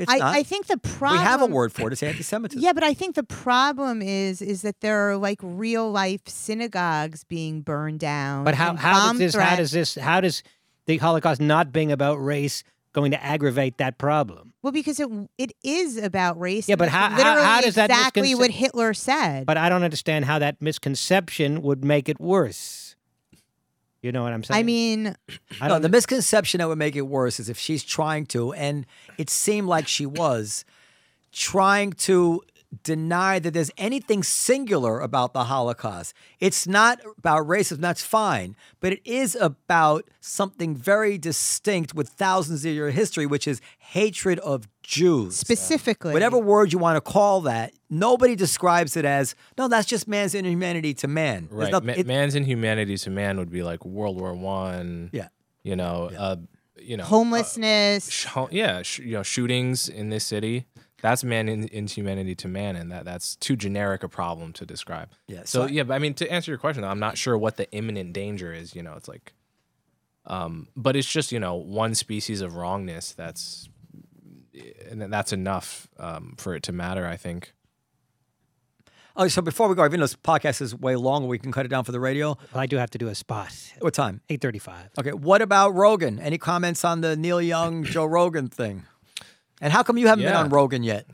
it's 0.00 0.12
I, 0.12 0.18
not. 0.18 0.34
I 0.34 0.42
think 0.42 0.66
the 0.66 0.78
problem 0.78 1.18
we 1.18 1.24
have 1.24 1.42
a 1.42 1.46
word 1.46 1.72
for 1.72 1.88
it. 1.88 1.92
It's 1.92 2.02
anti-Semitism. 2.02 2.62
Yeah, 2.62 2.72
but 2.72 2.82
I 2.82 2.94
think 2.94 3.14
the 3.14 3.22
problem 3.22 4.02
is 4.02 4.40
is 4.40 4.62
that 4.62 4.80
there 4.80 5.10
are 5.10 5.16
like 5.16 5.38
real 5.42 5.90
life 5.90 6.22
synagogues 6.26 7.24
being 7.24 7.60
burned 7.60 8.00
down. 8.00 8.44
But 8.44 8.54
how 8.54 8.74
how 8.74 8.94
does 8.94 9.02
bomb 9.02 9.18
this 9.18 9.34
how 9.34 9.56
does 9.56 9.70
this 9.70 9.94
how 9.96 10.20
does 10.20 10.42
the 10.86 10.96
Holocaust 10.96 11.40
not 11.40 11.72
being 11.72 11.92
about 11.92 12.16
race 12.16 12.64
going 12.92 13.12
to 13.12 13.22
aggravate 13.22 13.78
that 13.78 13.98
problem? 13.98 14.52
Well, 14.62 14.72
because 14.72 14.98
it 14.98 15.08
it 15.38 15.52
is 15.62 15.96
about 15.96 16.40
race. 16.40 16.68
Yeah, 16.68 16.76
but 16.76 16.88
how- 16.88 17.10
how- 17.10 17.16
literally 17.16 17.42
how 17.42 17.60
does 17.60 17.74
that 17.76 17.90
exactly 17.90 18.32
misconce- 18.32 18.38
what 18.38 18.50
Hitler 18.50 18.94
said? 18.94 19.46
But 19.46 19.56
I 19.56 19.68
don't 19.68 19.82
understand 19.82 20.24
how 20.24 20.38
that 20.38 20.60
misconception 20.60 21.62
would 21.62 21.84
make 21.84 22.08
it 22.08 22.18
worse. 22.20 22.89
You 24.02 24.12
know 24.12 24.22
what 24.22 24.32
I'm 24.32 24.42
saying? 24.42 24.58
I 24.58 24.62
mean, 24.62 25.14
I 25.60 25.68
no, 25.68 25.74
don't 25.74 25.82
the 25.82 25.88
misconception 25.90 26.58
that 26.58 26.68
would 26.68 26.78
make 26.78 26.96
it 26.96 27.02
worse 27.02 27.38
is 27.38 27.48
if 27.48 27.58
she's 27.58 27.84
trying 27.84 28.26
to, 28.26 28.52
and 28.54 28.86
it 29.18 29.28
seemed 29.28 29.68
like 29.68 29.86
she 29.86 30.06
was 30.06 30.64
trying 31.32 31.92
to 31.92 32.42
deny 32.84 33.38
that 33.40 33.52
there's 33.52 33.70
anything 33.76 34.22
singular 34.22 35.00
about 35.00 35.32
the 35.32 35.44
Holocaust. 35.44 36.14
It's 36.38 36.66
not 36.68 37.00
about 37.18 37.46
racism, 37.48 37.78
that's 37.80 38.02
fine, 38.04 38.54
but 38.78 38.92
it 38.92 39.00
is 39.04 39.34
about 39.34 40.08
something 40.20 40.76
very 40.76 41.18
distinct 41.18 41.94
with 41.94 42.10
thousands 42.10 42.64
of 42.64 42.72
year 42.72 42.90
history, 42.90 43.26
which 43.26 43.48
is 43.48 43.60
hatred 43.78 44.38
of 44.40 44.68
Jews. 44.84 45.36
specifically, 45.36 46.12
Whatever 46.12 46.38
word 46.38 46.72
you 46.72 46.78
want 46.78 46.96
to 46.96 47.00
call 47.00 47.40
that, 47.42 47.72
nobody 47.88 48.36
describes 48.36 48.96
it 48.96 49.04
as 49.04 49.34
no. 49.58 49.66
That's 49.68 49.86
just 49.86 50.06
man's 50.08 50.34
inhumanity 50.34 50.94
to 50.94 51.08
man. 51.08 51.48
There's 51.50 51.62
Right. 51.64 51.72
noth- 51.72 51.84
Ma- 51.84 51.92
it- 51.96 52.06
man's 52.06 52.34
inhumanity 52.34 52.96
to 52.98 53.10
man 53.10 53.36
would 53.38 53.50
be 53.50 53.62
like 53.62 53.84
World 53.84 54.18
War 54.20 54.32
One. 54.34 55.10
Yeah. 55.12 55.28
You 55.62 55.76
know, 55.76 56.10
uh, 56.16 56.36
you 56.82 56.96
know, 56.96 57.04
homelessness. 57.04 58.10
sh- 58.10 58.26
yeah, 58.50 58.82
sh- 58.82 59.00
you 59.00 59.12
know, 59.12 59.22
shootings 59.22 59.88
in 59.88 60.08
this 60.08 60.24
city. 60.24 60.66
That's 61.02 61.24
man 61.24 61.48
in, 61.48 61.68
inhumanity 61.68 62.34
to 62.36 62.48
man, 62.48 62.76
and 62.76 62.92
that 62.92 63.04
that's 63.04 63.36
too 63.36 63.56
generic 63.56 64.02
a 64.02 64.08
problem 64.08 64.52
to 64.54 64.66
describe. 64.66 65.08
Yeah, 65.28 65.40
So, 65.44 65.60
so 65.60 65.62
I- 65.62 65.68
yeah, 65.68 65.82
but 65.84 65.94
I 65.94 65.98
mean, 65.98 66.14
to 66.14 66.30
answer 66.30 66.50
your 66.50 66.58
question, 66.58 66.82
though, 66.82 66.88
I'm 66.88 66.98
not 67.00 67.16
sure 67.16 67.36
what 67.38 67.56
the 67.56 67.70
imminent 67.72 68.12
danger 68.12 68.52
is. 68.52 68.74
You 68.74 68.82
know, 68.82 68.94
it's 68.96 69.08
like, 69.08 69.32
um, 70.26 70.68
but 70.76 70.96
it's 70.96 71.10
just 71.10 71.32
you 71.32 71.40
know 71.40 71.54
one 71.54 71.94
species 71.94 72.40
of 72.42 72.56
wrongness 72.56 73.12
that's, 73.12 73.68
and 74.90 75.00
that's 75.12 75.32
enough 75.32 75.88
um, 75.98 76.34
for 76.38 76.54
it 76.54 76.62
to 76.64 76.72
matter. 76.72 77.06
I 77.06 77.16
think. 77.16 77.54
Oh, 79.16 79.26
so 79.28 79.42
before 79.42 79.68
we 79.68 79.74
go, 79.74 79.84
even 79.84 79.98
though 80.00 80.04
this 80.04 80.14
podcast 80.14 80.62
is 80.62 80.74
way 80.74 80.94
long, 80.96 81.26
we 81.26 81.36
can 81.38 81.50
cut 81.50 81.66
it 81.66 81.68
down 81.68 81.82
for 81.84 81.90
the 81.92 81.98
radio. 82.00 82.38
Well, 82.54 82.62
I 82.62 82.66
do 82.66 82.76
have 82.76 82.90
to 82.90 82.98
do 82.98 83.08
a 83.08 83.14
spot. 83.14 83.52
What 83.80 83.92
time? 83.92 84.20
Eight 84.30 84.40
thirty-five. 84.40 84.90
Okay. 84.98 85.12
What 85.12 85.42
about 85.42 85.74
Rogan? 85.74 86.20
Any 86.20 86.38
comments 86.38 86.84
on 86.84 87.00
the 87.00 87.16
Neil 87.16 87.42
Young, 87.42 87.82
Joe 87.84 88.04
Rogan 88.06 88.48
thing? 88.48 88.84
And 89.60 89.72
how 89.72 89.82
come 89.82 89.98
you 89.98 90.06
haven't 90.08 90.24
been 90.24 90.34
on 90.34 90.48
Rogan 90.48 90.82
yet? 90.82 91.06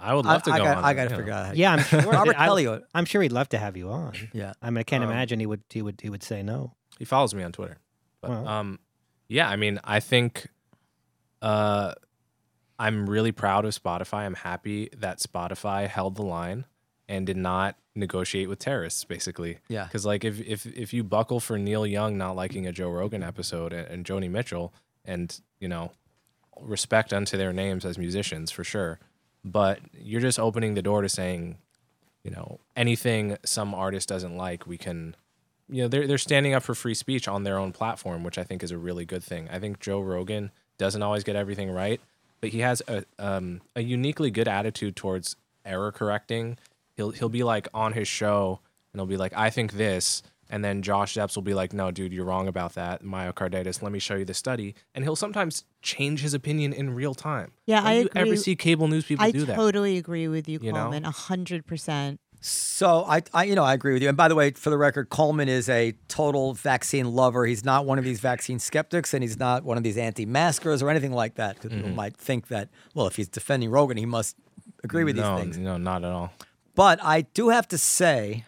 I 0.00 0.12
would 0.14 0.26
I, 0.26 0.32
love 0.34 0.42
to 0.44 0.50
I 0.52 0.58
go 0.58 0.64
Got, 0.64 0.78
on 0.78 0.84
I 0.84 0.94
got 0.94 1.08
to 1.08 1.16
figure 1.16 1.32
out. 1.32 1.46
How 1.46 1.52
Yeah, 1.52 1.72
I'm 1.72 1.78
sure. 1.84 2.00
Robert 2.02 2.38
I, 2.38 2.46
Elliott. 2.46 2.84
I'm 2.94 3.04
sure 3.04 3.22
he'd 3.22 3.32
love 3.32 3.48
to 3.50 3.58
have 3.58 3.76
you 3.76 3.90
on. 3.90 4.12
Yeah. 4.32 4.52
I 4.60 4.70
mean, 4.70 4.78
I 4.78 4.82
can't 4.82 5.04
Um, 5.04 5.10
imagine 5.10 5.40
he 5.40 5.46
would. 5.46 5.62
He 5.70 5.80
would. 5.82 6.00
He 6.00 6.10
would. 6.10 6.22
Say 6.22 6.42
no. 6.42 6.72
He 6.98 7.04
follows 7.04 7.34
me 7.34 7.42
on 7.42 7.52
Twitter. 7.52 7.78
But 8.20 8.30
Wow. 8.30 8.46
um 8.46 8.78
yeah, 9.28 9.48
I 9.48 9.56
mean, 9.56 9.80
I 9.84 10.00
think 10.00 10.48
uh 11.42 11.94
I'm 12.78 13.08
really 13.08 13.32
proud 13.32 13.64
of 13.64 13.72
Spotify. 13.74 14.24
I'm 14.26 14.34
happy 14.34 14.90
that 14.96 15.18
Spotify 15.20 15.86
held 15.88 16.16
the 16.16 16.22
line 16.24 16.66
and 17.08 17.26
did 17.26 17.36
not 17.36 17.76
negotiate 17.94 18.48
with 18.48 18.58
terrorists 18.58 19.04
basically. 19.04 19.58
Yeah. 19.68 19.86
Cuz 19.88 20.04
like 20.04 20.24
if 20.24 20.40
if 20.40 20.66
if 20.66 20.92
you 20.92 21.04
buckle 21.04 21.40
for 21.40 21.58
Neil 21.58 21.86
Young 21.86 22.18
not 22.18 22.34
liking 22.36 22.66
a 22.66 22.72
Joe 22.72 22.90
Rogan 22.90 23.22
episode 23.22 23.72
and, 23.72 23.86
and 23.88 24.04
Joni 24.04 24.30
Mitchell 24.30 24.74
and, 25.04 25.38
you 25.60 25.68
know, 25.68 25.92
respect 26.60 27.12
unto 27.12 27.36
their 27.36 27.52
names 27.52 27.84
as 27.84 27.98
musicians 27.98 28.50
for 28.50 28.64
sure, 28.64 28.98
but 29.44 29.80
you're 29.98 30.20
just 30.20 30.38
opening 30.38 30.74
the 30.74 30.82
door 30.82 31.02
to 31.02 31.08
saying, 31.08 31.58
you 32.22 32.30
know, 32.30 32.60
anything 32.76 33.36
some 33.44 33.74
artist 33.74 34.08
doesn't 34.08 34.36
like, 34.36 34.66
we 34.66 34.78
can 34.78 35.16
you 35.68 35.82
know 35.82 35.88
they're 35.88 36.06
they're 36.06 36.18
standing 36.18 36.54
up 36.54 36.62
for 36.62 36.74
free 36.74 36.94
speech 36.94 37.26
on 37.26 37.44
their 37.44 37.58
own 37.58 37.72
platform, 37.72 38.22
which 38.22 38.38
I 38.38 38.44
think 38.44 38.62
is 38.62 38.70
a 38.70 38.78
really 38.78 39.04
good 39.04 39.22
thing. 39.22 39.48
I 39.50 39.58
think 39.58 39.80
Joe 39.80 40.00
Rogan 40.00 40.50
doesn't 40.78 41.02
always 41.02 41.24
get 41.24 41.36
everything 41.36 41.70
right, 41.70 42.00
but 42.40 42.50
he 42.50 42.60
has 42.60 42.82
a 42.88 43.04
um, 43.18 43.60
a 43.74 43.82
uniquely 43.82 44.30
good 44.30 44.48
attitude 44.48 44.96
towards 44.96 45.36
error 45.64 45.92
correcting. 45.92 46.58
He'll 46.96 47.10
he'll 47.10 47.28
be 47.28 47.42
like 47.42 47.68
on 47.72 47.92
his 47.94 48.08
show 48.08 48.60
and 48.92 49.00
he'll 49.00 49.06
be 49.06 49.16
like, 49.16 49.32
I 49.34 49.50
think 49.50 49.72
this, 49.72 50.22
and 50.54 50.64
then 50.64 50.82
Josh 50.82 51.14
Depps 51.14 51.34
will 51.34 51.42
be 51.42 51.52
like, 51.52 51.72
No, 51.72 51.90
dude, 51.90 52.12
you're 52.12 52.24
wrong 52.24 52.46
about 52.46 52.74
that. 52.74 53.02
Myocarditis. 53.02 53.82
Let 53.82 53.90
me 53.90 53.98
show 53.98 54.14
you 54.14 54.24
the 54.24 54.34
study, 54.34 54.76
and 54.94 55.04
he'll 55.04 55.16
sometimes 55.16 55.64
change 55.82 56.20
his 56.20 56.32
opinion 56.32 56.72
in 56.72 56.94
real 56.94 57.12
time. 57.12 57.50
Yeah, 57.66 57.82
When 57.82 57.92
I 57.92 58.00
you 58.02 58.08
ever 58.14 58.36
see 58.36 58.54
cable 58.54 58.86
news 58.86 59.04
people 59.04 59.24
I 59.24 59.32
do 59.32 59.44
that? 59.46 59.56
totally 59.56 59.98
agree 59.98 60.28
with 60.28 60.48
you, 60.48 60.60
You 60.62 60.72
know? 60.72 60.84
Coleman. 60.84 61.04
A 61.04 61.10
hundred 61.10 61.66
percent. 61.66 62.20
So 62.40 63.04
I, 63.04 63.22
I, 63.32 63.44
you 63.44 63.56
know, 63.56 63.64
I 63.64 63.74
agree 63.74 63.94
with 63.94 64.02
you. 64.02 64.08
And 64.08 64.16
by 64.16 64.28
the 64.28 64.36
way, 64.36 64.52
for 64.52 64.70
the 64.70 64.78
record, 64.78 65.08
Coleman 65.08 65.48
is 65.48 65.68
a 65.68 65.94
total 66.06 66.54
vaccine 66.54 67.10
lover. 67.10 67.46
He's 67.46 67.64
not 67.64 67.84
one 67.84 67.98
of 67.98 68.04
these 68.04 68.20
vaccine 68.20 68.60
skeptics, 68.60 69.12
and 69.12 69.24
he's 69.24 69.36
not 69.36 69.64
one 69.64 69.76
of 69.76 69.82
these 69.82 69.98
anti-maskers 69.98 70.82
or 70.84 70.88
anything 70.88 71.12
like 71.12 71.34
that. 71.34 71.56
Because 71.56 71.70
people 71.70 71.88
mm-hmm. 71.88 71.96
might 71.96 72.16
think 72.16 72.46
that, 72.48 72.68
well, 72.94 73.08
if 73.08 73.16
he's 73.16 73.28
defending 73.28 73.70
Rogan, 73.70 73.96
he 73.96 74.06
must 74.06 74.36
agree 74.84 75.02
with 75.02 75.16
no, 75.16 75.34
these 75.34 75.42
things. 75.42 75.58
no, 75.58 75.78
not 75.78 76.04
at 76.04 76.12
all. 76.12 76.32
But 76.76 77.02
I 77.02 77.22
do 77.22 77.48
have 77.48 77.66
to 77.68 77.78
say, 77.78 78.44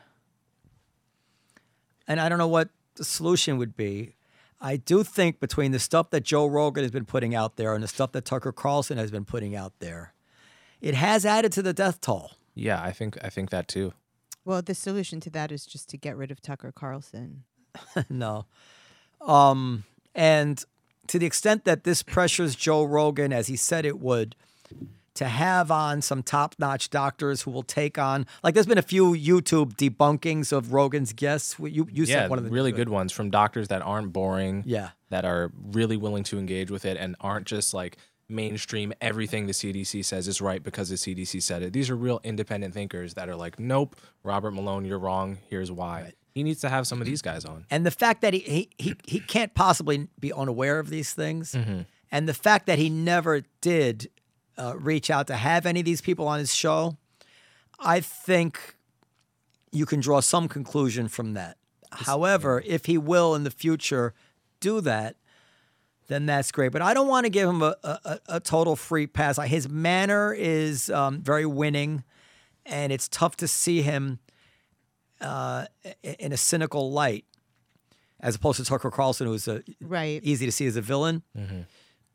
and 2.07 2.21
I 2.21 2.29
don't 2.29 2.39
know 2.39 2.49
what 2.49 2.71
the 2.95 3.05
solution 3.05 3.59
would 3.59 3.77
be. 3.77 4.15
I 4.61 4.77
do 4.77 5.03
think 5.05 5.39
between 5.39 5.73
the 5.73 5.79
stuff 5.79 6.11
that 6.11 6.25
Joe 6.25 6.47
Rogan 6.47 6.83
has 6.83 6.91
been 6.91 7.05
putting 7.05 7.35
out 7.35 7.57
there 7.57 7.75
and 7.75 7.83
the 7.83 7.89
stuff 7.89 8.13
that 8.13 8.25
Tucker 8.25 8.53
Carlson 8.53 8.97
has 8.97 9.11
been 9.11 9.25
putting 9.25 9.55
out 9.55 9.75
there, 9.81 10.15
it 10.81 10.95
has 10.95 11.27
added 11.27 11.53
to 11.53 11.63
the 11.63 11.75
death 11.75 12.01
toll. 12.01 12.33
Yeah, 12.55 12.83
I 12.83 12.91
think 12.93 13.19
I 13.23 13.29
think 13.29 13.51
that 13.51 13.69
too. 13.69 13.93
Well, 14.45 14.63
the 14.63 14.75
solution 14.75 15.21
to 15.21 15.31
that 15.31 15.53
is 15.53 15.67
just 15.67 15.91
to 15.91 15.99
get 15.99 16.17
rid 16.17 16.31
of 16.31 16.41
Tucker 16.41 16.73
Carlson. 16.73 17.45
no. 18.09 18.47
Um, 19.21 19.85
and 20.15 20.65
to 21.09 21.19
the 21.19 21.27
extent 21.27 21.65
that 21.65 21.85
this 21.85 22.03
pressures 22.03 22.55
Joe 22.55 22.85
Rogan, 22.85 23.33
as 23.33 23.49
he 23.49 23.57
said 23.57 23.85
it 23.85 24.01
would, 24.01 24.37
to 25.17 25.27
have 25.27 25.71
on 25.71 26.03
some 26.03 26.23
top 26.23 26.55
notch 26.59 26.91
doctors 26.91 27.43
who 27.43 27.51
will 27.51 27.63
take 27.63 27.99
on, 27.99 28.27
like, 28.43 28.55
there's 28.55 28.67
been 28.67 28.79
a 28.79 28.83
few 28.83 29.13
YouTube 29.13 29.75
debunkings 29.77 30.53
of 30.53 30.73
Rogan's 30.73 31.13
guests. 31.13 31.57
You, 31.59 31.89
you 31.91 32.05
yeah, 32.05 32.23
said 32.23 32.31
one 32.31 32.39
of 32.39 32.45
the 32.45 32.51
really 32.51 32.73
good 32.73 32.89
ones 32.89 33.13
from 33.13 33.31
doctors 33.31 33.69
that 33.69 33.83
aren't 33.83 34.13
boring. 34.13 34.63
Yeah. 34.67 34.91
that 35.11 35.25
are 35.25 35.53
really 35.71 35.97
willing 35.97 36.25
to 36.25 36.39
engage 36.39 36.71
with 36.71 36.85
it 36.85 36.97
and 36.97 37.17
aren't 37.21 37.47
just 37.47 37.73
like 37.73 37.97
mainstream 38.29 38.93
everything 39.01 39.47
the 39.47 39.53
CDC 39.53 40.05
says 40.05 40.27
is 40.29 40.41
right 40.41 40.63
because 40.63 40.89
the 40.89 40.97
CDC 40.97 41.43
said 41.43 41.63
it. 41.63 41.73
These 41.73 41.91
are 41.91 41.97
real 41.97 42.21
independent 42.25 42.75
thinkers 42.75 43.15
that 43.15 43.29
are 43.29 43.37
like, 43.37 43.59
nope, 43.59 43.97
Robert 44.23 44.53
Malone, 44.53 44.85
you're 44.85 44.99
wrong. 44.99 45.39
Here's 45.49 45.71
why. 45.71 46.13
He 46.35 46.43
needs 46.43 46.61
to 46.61 46.69
have 46.69 46.87
some 46.87 47.01
of 47.01 47.07
these 47.07 47.23
guys 47.23 47.45
on. 47.45 47.65
And 47.71 47.87
the 47.87 47.91
fact 47.91 48.21
that 48.23 48.35
he, 48.35 48.41
he, 48.41 48.71
he, 48.79 48.95
he 49.07 49.21
can't 49.21 49.55
possibly 49.55 50.09
be 50.21 50.33
unaware 50.33 50.79
of 50.79 50.91
these 50.91 51.15
things, 51.15 51.53
mm-hmm. 51.53 51.83
and 52.13 52.29
the 52.29 52.35
fact 52.35 52.67
that 52.67 52.79
he 52.79 52.91
never 52.91 53.43
did 53.61 54.11
uh, 54.59 54.75
reach 54.79 55.11
out 55.11 55.27
to 55.29 55.37
have 55.37 55.67
any 55.67 55.81
of 55.81 55.87
these 55.87 56.01
people 56.01 56.27
on 56.29 56.39
his 56.39 56.55
show, 56.55 56.97
I 57.79 58.01
think 58.01 58.77
you 59.73 59.87
can 59.87 60.01
draw 60.01 60.21
some 60.21 60.49
conclusion 60.49 61.09
from 61.09 61.35
that. 61.35 61.57
However, 61.93 62.63
if 62.67 62.87
he 62.87 62.99
will 62.99 63.35
in 63.35 63.45
the 63.45 63.51
future 63.51 64.15
do 64.61 64.81
that, 64.83 65.17
then 66.09 66.25
that's 66.27 66.53
great. 66.53 66.73
But 66.73 66.83
I 66.83 66.95
don't 66.95 67.09
want 67.09 67.25
to 67.25 67.31
give 67.31 67.49
him 67.49 67.63
a, 67.63 67.75
a, 67.83 68.21
a 68.29 68.41
total 68.41 68.77
free 68.77 69.07
pass. 69.07 69.39
His 69.39 69.69
manner 69.69 70.33
is 70.33 70.89
um, 70.91 71.21
very 71.21 71.47
winning, 71.47 72.05
and 72.65 72.93
it's 72.93 73.09
tough 73.09 73.37
to 73.39 73.49
see 73.49 73.83
him 73.83 74.21
uh, 75.21 75.67
in 76.03 76.33
a 76.33 76.37
cynical 76.37 76.91
light, 76.93 77.25
as 78.21 78.37
opposed 78.37 78.59
to 78.59 78.65
Tucker 78.65 78.91
Carlson, 78.91 79.27
who's 79.27 79.49
a, 79.49 79.63
Right. 79.81 80.21
easy 80.23 80.47
to 80.47 80.53
see 80.53 80.67
as 80.67 80.77
a 80.77 80.81
villain. 80.83 81.23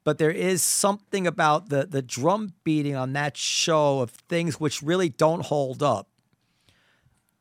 But 0.04 0.18
there 0.18 0.32
is 0.32 0.64
something 0.64 1.28
about 1.28 1.70
the 1.70 1.86
the 1.86 2.02
drum 2.02 2.54
beating 2.64 2.96
on 2.96 3.14
that 3.14 3.38
show 3.38 4.00
of 4.00 4.12
things 4.12 4.60
which 4.60 4.82
really 4.82 5.10
don't 5.10 5.46
hold 5.46 5.84
up 5.84 6.08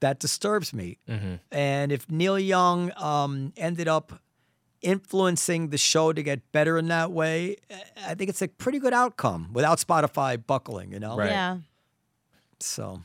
that 0.01 0.19
disturbs 0.19 0.73
me. 0.73 0.99
And 1.53 1.93
if 1.93 2.11
Neil 2.11 2.39
Young 2.39 2.93
um, 2.97 3.53
ended 3.57 3.87
up 3.87 4.21
influencing 4.83 5.69
the 5.69 5.79
show 5.79 6.13
to 6.13 6.23
get 6.23 6.53
better 6.53 6.79
in 6.79 6.89
that 6.89 7.13
way, 7.13 7.57
I 8.07 8.15
think 8.15 8.31
it's 8.31 8.43
a 8.43 8.49
pretty 8.49 8.79
good 8.79 8.95
outcome 8.95 9.51
without 9.53 9.79
Spotify 9.79 10.43
buckling, 10.45 10.93
you 10.93 11.01
know? 11.01 11.17
Right. 11.17 11.31
Yeah. 11.31 11.59
So 12.61 13.03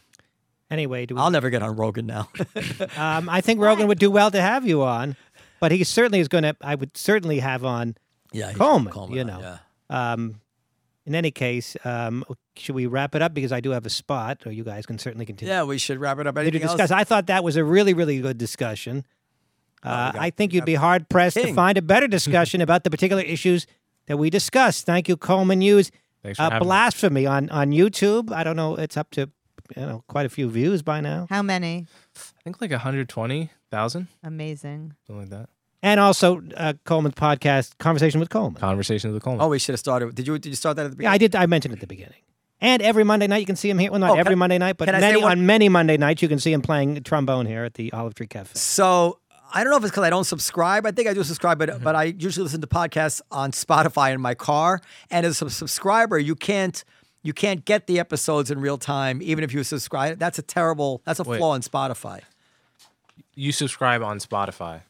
Anyway, 0.72 1.06
do 1.06 1.16
we, 1.16 1.22
I'll 1.22 1.32
never 1.32 1.50
get 1.50 1.62
on 1.62 1.76
Rogan 1.76 2.08
now. 2.08 2.30
um, 2.98 3.30
I 3.30 3.42
think 3.42 3.60
Rogan 3.60 3.88
would 3.88 4.00
do 4.00 4.10
well 4.10 4.32
to 4.32 4.42
have 4.42 4.66
you 4.66 4.82
on, 4.84 5.16
but 5.60 5.72
he 5.72 5.84
certainly 5.84 6.20
is 6.20 6.28
going 6.28 6.44
to. 6.44 6.56
I 6.60 6.74
would 6.74 6.98
certainly 6.98 7.40
have 7.40 7.64
on 7.64 7.96
yeah, 8.36 8.50
he- 8.52 8.56
Coleman. 8.56 9.12
you 9.12 9.24
know. 9.24 9.40
yeah. 9.40 9.58
Um, 10.14 10.42
in 11.06 11.14
any 11.14 11.30
case, 11.32 11.78
um, 11.86 12.24
should 12.56 12.74
we 12.76 12.88
wrap 12.88 13.14
it 13.14 13.22
up 13.22 13.34
because 13.36 13.52
I 13.52 13.60
do 13.60 13.70
have 13.72 13.86
a 13.86 13.90
spot, 13.92 14.42
or 14.48 14.52
you 14.52 14.64
guys 14.64 14.86
can 14.88 14.98
certainly 14.98 15.26
continue. 15.26 15.54
Yeah, 15.54 15.64
we 15.64 15.78
should 15.78 16.00
wrap 16.00 16.18
it 16.20 16.26
up. 16.26 16.34
to 16.36 16.50
discuss. 16.50 16.80
else? 16.80 16.92
I 16.92 17.04
thought 17.04 17.28
that 17.28 17.44
was 17.44 17.58
a 17.58 17.64
really, 17.64 17.94
really 17.94 18.20
good 18.20 18.38
discussion. 18.40 19.06
Uh, 19.84 20.12
got- 20.12 20.22
I 20.22 20.30
think 20.32 20.52
you'd 20.54 20.66
be 20.66 20.74
hard 20.76 21.08
pressed 21.10 21.38
to 21.38 21.54
find 21.54 21.78
a 21.78 21.82
better 21.84 22.08
discussion 22.18 22.60
about 22.62 22.84
the 22.84 22.90
particular 22.90 23.22
issues 23.22 23.68
that 24.08 24.18
we 24.18 24.32
discussed. 24.32 24.86
Thank 24.88 25.08
you, 25.08 25.16
Coleman 25.16 25.62
Hughes. 25.62 25.92
Thanks 26.24 26.38
for 26.40 26.44
Uh, 26.46 26.50
having 26.50 26.66
me. 26.66 26.70
blasphemy 26.70 27.26
on 27.28 27.50
on 27.52 27.70
YouTube. 27.72 28.32
I 28.32 28.44
don't 28.44 28.56
know. 28.56 28.76
It's 28.76 28.98
up 28.98 29.12
to 29.12 29.30
you 29.76 29.86
know 29.86 30.04
quite 30.08 30.26
a 30.26 30.30
few 30.30 30.50
views 30.50 30.82
by 30.82 31.02
now, 31.02 31.28
How 31.30 31.44
many? 31.44 31.86
I 32.18 32.42
think 32.44 32.60
like 32.62 32.72
120,000, 32.72 34.08
Amazing. 34.24 34.94
something 35.06 35.22
like 35.22 35.30
that. 35.30 35.50
And 35.84 36.00
also 36.00 36.42
uh, 36.58 36.74
Coleman's 36.86 37.16
podcast, 37.16 37.78
Conversation 37.78 38.20
with 38.20 38.30
Coleman. 38.30 38.60
Conversation 38.60 39.14
with 39.14 39.22
Coleman. 39.24 39.44
Oh, 39.46 39.50
we 39.50 39.60
should 39.60 39.74
have 39.74 39.80
started. 39.80 40.16
Did 40.16 40.28
you 40.28 40.38
did 40.40 40.50
you 40.50 40.56
start 40.56 40.76
that 40.78 40.86
at 40.86 40.92
the 40.92 40.98
beginning? 40.98 41.12
Yeah, 41.12 41.16
I 41.16 41.18
did. 41.18 41.36
I 41.36 41.46
mentioned 41.46 41.74
at 41.74 41.80
the 41.82 41.88
beginning. 41.88 42.20
And 42.62 42.82
every 42.82 43.04
Monday 43.04 43.28
night 43.28 43.38
you 43.42 43.46
can 43.46 43.58
see 43.58 43.70
him 43.70 43.78
here. 43.78 43.92
Well, 43.92 44.00
not 44.00 44.12
Oh, 44.12 44.14
can 44.14 44.20
every 44.22 44.32
I- 44.34 44.36
Monday 44.36 44.58
night, 44.58 44.78
but 44.78 44.86
can 44.86 44.96
I 44.96 45.00
say 45.00 45.08
many 45.12 45.22
one- 45.22 45.32
on 45.34 45.46
many 45.46 45.70
Monday 45.70 45.98
nights 45.98 46.22
you 46.22 46.28
can 46.30 46.40
see 46.40 46.54
him 46.54 46.62
playing 46.62 47.04
trombone 47.04 47.46
here 47.46 47.64
at 47.66 47.74
the 47.76 47.92
Olive 47.94 48.16
Tree 48.16 48.28
Cafe. 48.28 48.52
So 48.58 49.20
I 49.54 49.64
don't 49.64 49.72
know 49.72 49.78
if 49.78 49.84
it's 49.84 49.92
because 49.92 50.04
I 50.06 50.10
don't 50.10 50.24
subscribe. 50.24 50.86
I 50.86 50.92
think 50.92 51.08
I 51.08 51.14
do 51.14 51.24
subscribe, 51.24 51.60
Mm-hmm. 51.60 51.78
but 51.78 51.84
but 51.84 51.96
I 51.96 52.06
usually 52.18 52.44
listen 52.44 52.62
to 52.62 52.68
podcasts 52.68 53.22
on 53.30 53.52
Spotify 53.52 54.14
in 54.14 54.22
my 54.22 54.34
car. 54.36 54.82
And 55.12 55.26
as 55.26 55.42
a 55.42 55.50
subscriber, 55.50 56.18
you 56.18 56.36
can't 56.36 56.84
you 57.24 57.34
can't 57.34 57.66
get 57.66 57.88
the 57.88 58.00
episodes 58.00 58.52
in 58.52 58.60
real 58.60 58.78
time, 58.78 59.20
even 59.22 59.44
if 59.44 59.52
you 59.54 59.64
subscribe. 59.64 60.18
That's 60.20 60.40
a 60.40 60.44
terrible. 60.44 61.02
That's 61.06 61.20
a 61.20 61.24
Wait. 61.24 61.38
flaw 61.40 61.56
in 61.56 61.62
Spotify. 61.62 62.22
You 63.36 63.52
subscribe 63.52 64.02
on 64.02 64.20
Spotify. 64.20 64.82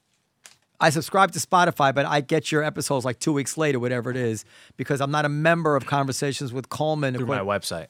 I 0.79 0.89
subscribe 0.89 1.31
to 1.33 1.39
Spotify, 1.39 1.93
but 1.95 2.05
I 2.05 2.21
get 2.21 2.51
your 2.51 2.63
episodes 2.63 3.05
like 3.05 3.19
two 3.19 3.33
weeks 3.33 3.57
later, 3.57 3.79
whatever 3.79 4.11
it 4.11 4.17
is, 4.17 4.45
because 4.77 5.01
I'm 5.01 5.11
not 5.11 5.25
a 5.25 5.29
member 5.29 5.75
of 5.75 5.85
Conversations 5.85 6.51
with 6.53 6.69
Coleman. 6.69 7.15
through 7.15 7.25
my 7.27 7.39
website. 7.39 7.87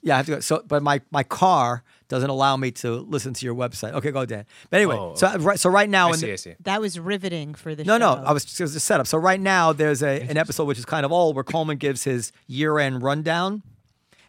Yeah, 0.00 0.14
I 0.14 0.16
have 0.18 0.26
to 0.26 0.32
go. 0.32 0.40
So, 0.40 0.62
but 0.66 0.80
my 0.82 1.00
my 1.10 1.24
car 1.24 1.82
doesn't 2.06 2.30
allow 2.30 2.56
me 2.56 2.70
to 2.70 2.92
listen 2.92 3.34
to 3.34 3.44
your 3.44 3.54
website. 3.54 3.92
Okay, 3.94 4.12
go 4.12 4.24
Dan. 4.24 4.46
But 4.70 4.76
anyway, 4.78 4.96
Oh, 4.96 5.14
so 5.16 5.36
right, 5.38 5.58
so 5.58 5.68
right 5.68 5.90
now 5.90 6.06
I 6.08 6.10
in 6.12 6.16
see, 6.18 6.26
the, 6.26 6.32
I 6.32 6.36
see. 6.36 6.54
That 6.60 6.80
was 6.80 6.98
riveting 7.00 7.54
for 7.54 7.74
the 7.74 7.82
No, 7.84 7.94
show. 7.98 8.14
no. 8.14 8.22
I 8.24 8.32
was 8.32 8.44
just 8.44 8.76
a 8.76 8.80
setup. 8.80 9.08
So 9.08 9.18
right 9.18 9.40
now 9.40 9.72
there's 9.72 10.02
a 10.02 10.20
an 10.22 10.36
episode 10.36 10.66
which 10.66 10.78
is 10.78 10.84
kind 10.84 11.04
of 11.04 11.10
old 11.10 11.34
where 11.34 11.42
Coleman 11.44 11.78
gives 11.78 12.04
his 12.04 12.30
year 12.46 12.78
end 12.78 13.02
rundown 13.02 13.62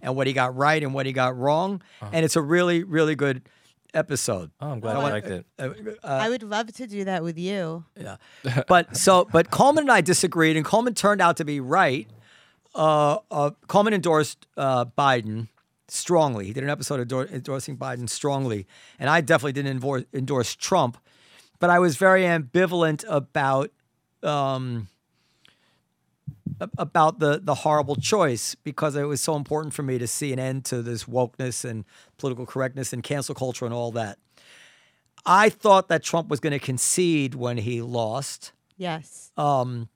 and 0.02 0.16
what 0.16 0.26
he 0.26 0.34
got 0.34 0.56
right 0.58 0.82
and 0.82 0.94
what 0.94 1.06
he 1.06 1.14
got 1.14 1.38
wrong, 1.38 1.82
uh-huh. 2.02 2.10
and 2.14 2.26
it's 2.26 2.36
a 2.36 2.42
really 2.42 2.84
really 2.84 3.14
good 3.16 3.44
episode. 3.94 4.52
Oh, 4.62 4.70
I'm 4.72 4.80
glad 4.80 4.96
Oh, 4.96 5.02
I 5.02 5.08
I- 5.08 5.12
liked 5.12 5.28
it. 5.28 5.46
Uh, 5.58 5.70
I 6.04 6.30
would 6.30 6.44
love 6.44 6.72
to 6.74 6.88
do 6.88 7.04
that 7.06 7.24
with 7.24 7.38
you. 7.38 7.86
yeah, 8.00 8.18
but 8.68 8.96
so 8.98 9.28
but 9.32 9.52
Coleman 9.52 9.84
and 9.86 9.92
I 9.92 10.02
disagreed, 10.02 10.56
and 10.58 10.66
Coleman 10.66 10.94
turned 10.94 11.22
out 11.22 11.38
to 11.38 11.46
be 11.46 11.60
right. 11.60 12.08
Uh, 12.76 13.18
uh, 13.32 13.52
Coleman 13.68 13.94
endorsed 13.94 14.46
uh, 14.56 14.86
Biden 14.86 15.48
strongly. 15.88 16.46
He 16.46 16.54
did 16.54 16.64
an 16.64 16.70
episode 16.70 17.00
endor- 17.00 17.28
endorsing 17.28 17.78
Biden 17.78 18.08
strongly, 18.10 18.68
and 19.00 19.10
I 19.10 19.22
definitely 19.22 19.54
didn't 19.54 19.72
endorse, 19.72 20.04
endorse 20.14 20.56
Trump. 20.56 20.98
But 21.60 21.70
I 21.72 21.80
was 21.80 21.98
very 21.98 22.22
ambivalent 22.24 23.04
about 23.10 23.72
um, 24.24 24.88
a- 24.88 24.99
about 26.78 27.20
the 27.20 27.40
the 27.42 27.56
horrible 27.56 27.96
choice 27.96 28.56
because 28.56 28.96
it 28.96 29.04
was 29.04 29.22
so 29.22 29.36
important 29.36 29.74
for 29.74 29.84
me 29.84 29.98
to 29.98 30.08
see 30.08 30.34
an 30.34 30.40
end 30.40 30.66
to 30.66 30.82
this 30.82 31.06
wokeness 31.06 31.64
and 31.64 31.86
political 32.18 32.46
correctness 32.46 32.94
and 32.94 33.04
cancel 33.04 33.36
culture 33.36 33.66
and 33.66 33.74
all 33.74 33.92
that. 33.92 34.18
I 35.26 35.50
thought 35.50 35.90
that 35.90 36.04
Trump 36.04 36.30
was 36.30 36.40
going 36.40 36.54
to 36.54 36.60
concede 36.60 37.36
when 37.36 37.58
he 37.58 37.82
lost. 37.82 38.54
Yes. 38.78 39.32
Um, 39.36 39.90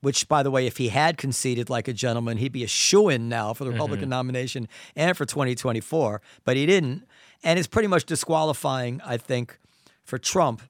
which, 0.00 0.28
by 0.28 0.42
the 0.42 0.50
way, 0.50 0.66
if 0.66 0.76
he 0.76 0.88
had 0.88 1.18
conceded 1.18 1.68
like 1.68 1.88
a 1.88 1.92
gentleman, 1.92 2.38
he'd 2.38 2.52
be 2.52 2.64
a 2.64 2.68
shoo 2.68 3.08
in 3.08 3.28
now 3.28 3.52
for 3.52 3.64
the 3.64 3.70
Republican 3.70 4.08
nomination 4.08 4.68
and 4.94 5.16
for 5.16 5.24
2024. 5.24 6.22
But 6.44 6.56
he 6.56 6.66
didn't. 6.66 7.04
And 7.42 7.58
it's 7.58 7.68
pretty 7.68 7.88
much 7.88 8.04
disqualifying, 8.04 9.00
I 9.04 9.16
think, 9.16 9.58
for 10.04 10.18
Trump. 10.18 10.62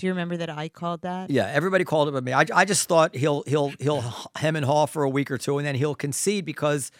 Do 0.00 0.06
you 0.06 0.12
remember 0.12 0.38
that 0.38 0.48
I 0.48 0.70
called 0.70 1.02
that? 1.02 1.28
Yeah, 1.28 1.46
everybody 1.46 1.84
called 1.84 2.08
it 2.08 2.12
but 2.12 2.24
me. 2.24 2.32
I, 2.32 2.46
I 2.54 2.64
just 2.64 2.88
thought 2.88 3.14
he'll 3.14 3.42
he'll 3.46 3.68
he'll 3.78 4.02
hem 4.34 4.56
and 4.56 4.64
haw 4.64 4.86
for 4.86 5.02
a 5.02 5.10
week 5.10 5.30
or 5.30 5.36
two, 5.36 5.58
and 5.58 5.66
then 5.66 5.74
he'll 5.74 5.94
concede 5.94 6.46
because 6.46 6.90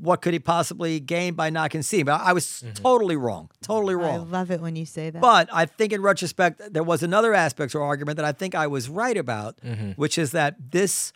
what 0.00 0.22
could 0.22 0.32
he 0.32 0.40
possibly 0.40 0.98
gain 0.98 1.34
by 1.34 1.50
not 1.50 1.70
conceding? 1.70 2.06
But 2.06 2.20
I 2.20 2.32
was 2.32 2.64
totally 2.74 3.14
wrong, 3.14 3.48
totally 3.60 3.94
wrong. 3.94 4.14
I 4.14 4.24
love 4.24 4.50
it 4.50 4.60
when 4.60 4.74
you 4.74 4.84
say 4.84 5.10
that. 5.10 5.22
But 5.22 5.48
I 5.52 5.66
think 5.66 5.92
in 5.92 6.02
retrospect, 6.02 6.72
there 6.72 6.82
was 6.82 7.04
another 7.04 7.32
aspect 7.32 7.76
or 7.76 7.82
argument 7.82 8.16
that 8.16 8.24
I 8.24 8.32
think 8.32 8.56
I 8.56 8.66
was 8.66 8.88
right 8.88 9.16
about, 9.16 9.56
which 9.94 10.18
is 10.18 10.32
that 10.32 10.56
this 10.72 11.12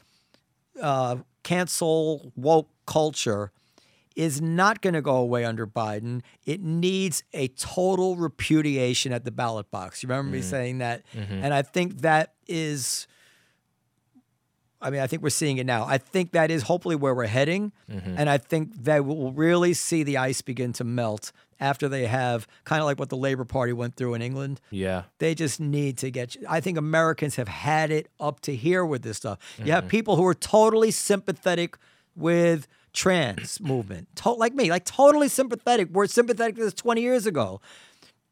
uh, 0.80 1.16
cancel 1.42 2.32
woke 2.36 2.68
culture 2.86 3.50
is 4.16 4.40
not 4.40 4.80
going 4.80 4.94
to 4.94 5.02
go 5.02 5.16
away 5.16 5.44
under 5.44 5.66
Biden. 5.66 6.22
It 6.44 6.60
needs 6.62 7.22
a 7.34 7.48
total 7.48 8.16
repudiation 8.16 9.12
at 9.12 9.24
the 9.24 9.30
ballot 9.30 9.70
box. 9.70 10.02
You 10.02 10.08
remember 10.08 10.32
me 10.32 10.40
mm. 10.40 10.44
saying 10.44 10.78
that? 10.78 11.02
Mm-hmm. 11.14 11.44
And 11.44 11.54
I 11.54 11.62
think 11.62 12.00
that 12.00 12.32
is. 12.48 13.06
I 14.78 14.90
mean, 14.90 15.00
I 15.00 15.06
think 15.06 15.22
we're 15.22 15.30
seeing 15.30 15.56
it 15.56 15.64
now. 15.64 15.84
I 15.84 15.96
think 15.96 16.32
that 16.32 16.50
is 16.50 16.62
hopefully 16.62 16.96
where 16.96 17.14
we're 17.14 17.26
heading. 17.26 17.72
Mm-hmm. 17.90 18.14
And 18.18 18.28
I 18.28 18.36
think 18.36 18.84
that 18.84 19.04
we'll 19.06 19.32
really 19.32 19.72
see 19.72 20.02
the 20.02 20.18
ice 20.18 20.42
begin 20.42 20.74
to 20.74 20.84
melt 20.84 21.32
after 21.58 21.88
they 21.88 22.06
have 22.06 22.46
kind 22.64 22.80
of 22.80 22.86
like 22.86 22.98
what 22.98 23.08
the 23.08 23.16
Labor 23.16 23.46
Party 23.46 23.72
went 23.72 23.96
through 23.96 24.14
in 24.14 24.22
England. 24.22 24.60
Yeah. 24.70 25.04
They 25.18 25.34
just 25.34 25.60
need 25.60 25.96
to 25.98 26.10
get. 26.10 26.36
I 26.48 26.60
think 26.60 26.76
Americans 26.76 27.36
have 27.36 27.48
had 27.48 27.90
it 27.90 28.08
up 28.20 28.40
to 28.40 28.54
here 28.54 28.84
with 28.84 29.02
this 29.02 29.16
stuff. 29.16 29.38
You 29.58 29.72
have 29.72 29.84
mm-hmm. 29.84 29.90
people 29.90 30.16
who 30.16 30.26
are 30.26 30.34
totally 30.34 30.90
sympathetic 30.90 31.78
with 32.14 32.68
trans 32.96 33.60
movement, 33.60 34.08
to- 34.16 34.30
like 34.30 34.54
me, 34.54 34.70
like 34.70 34.84
totally 34.84 35.28
sympathetic. 35.28 35.90
We're 35.92 36.06
sympathetic 36.08 36.56
to 36.56 36.64
this 36.64 36.74
20 36.74 37.00
years 37.02 37.26
ago. 37.26 37.60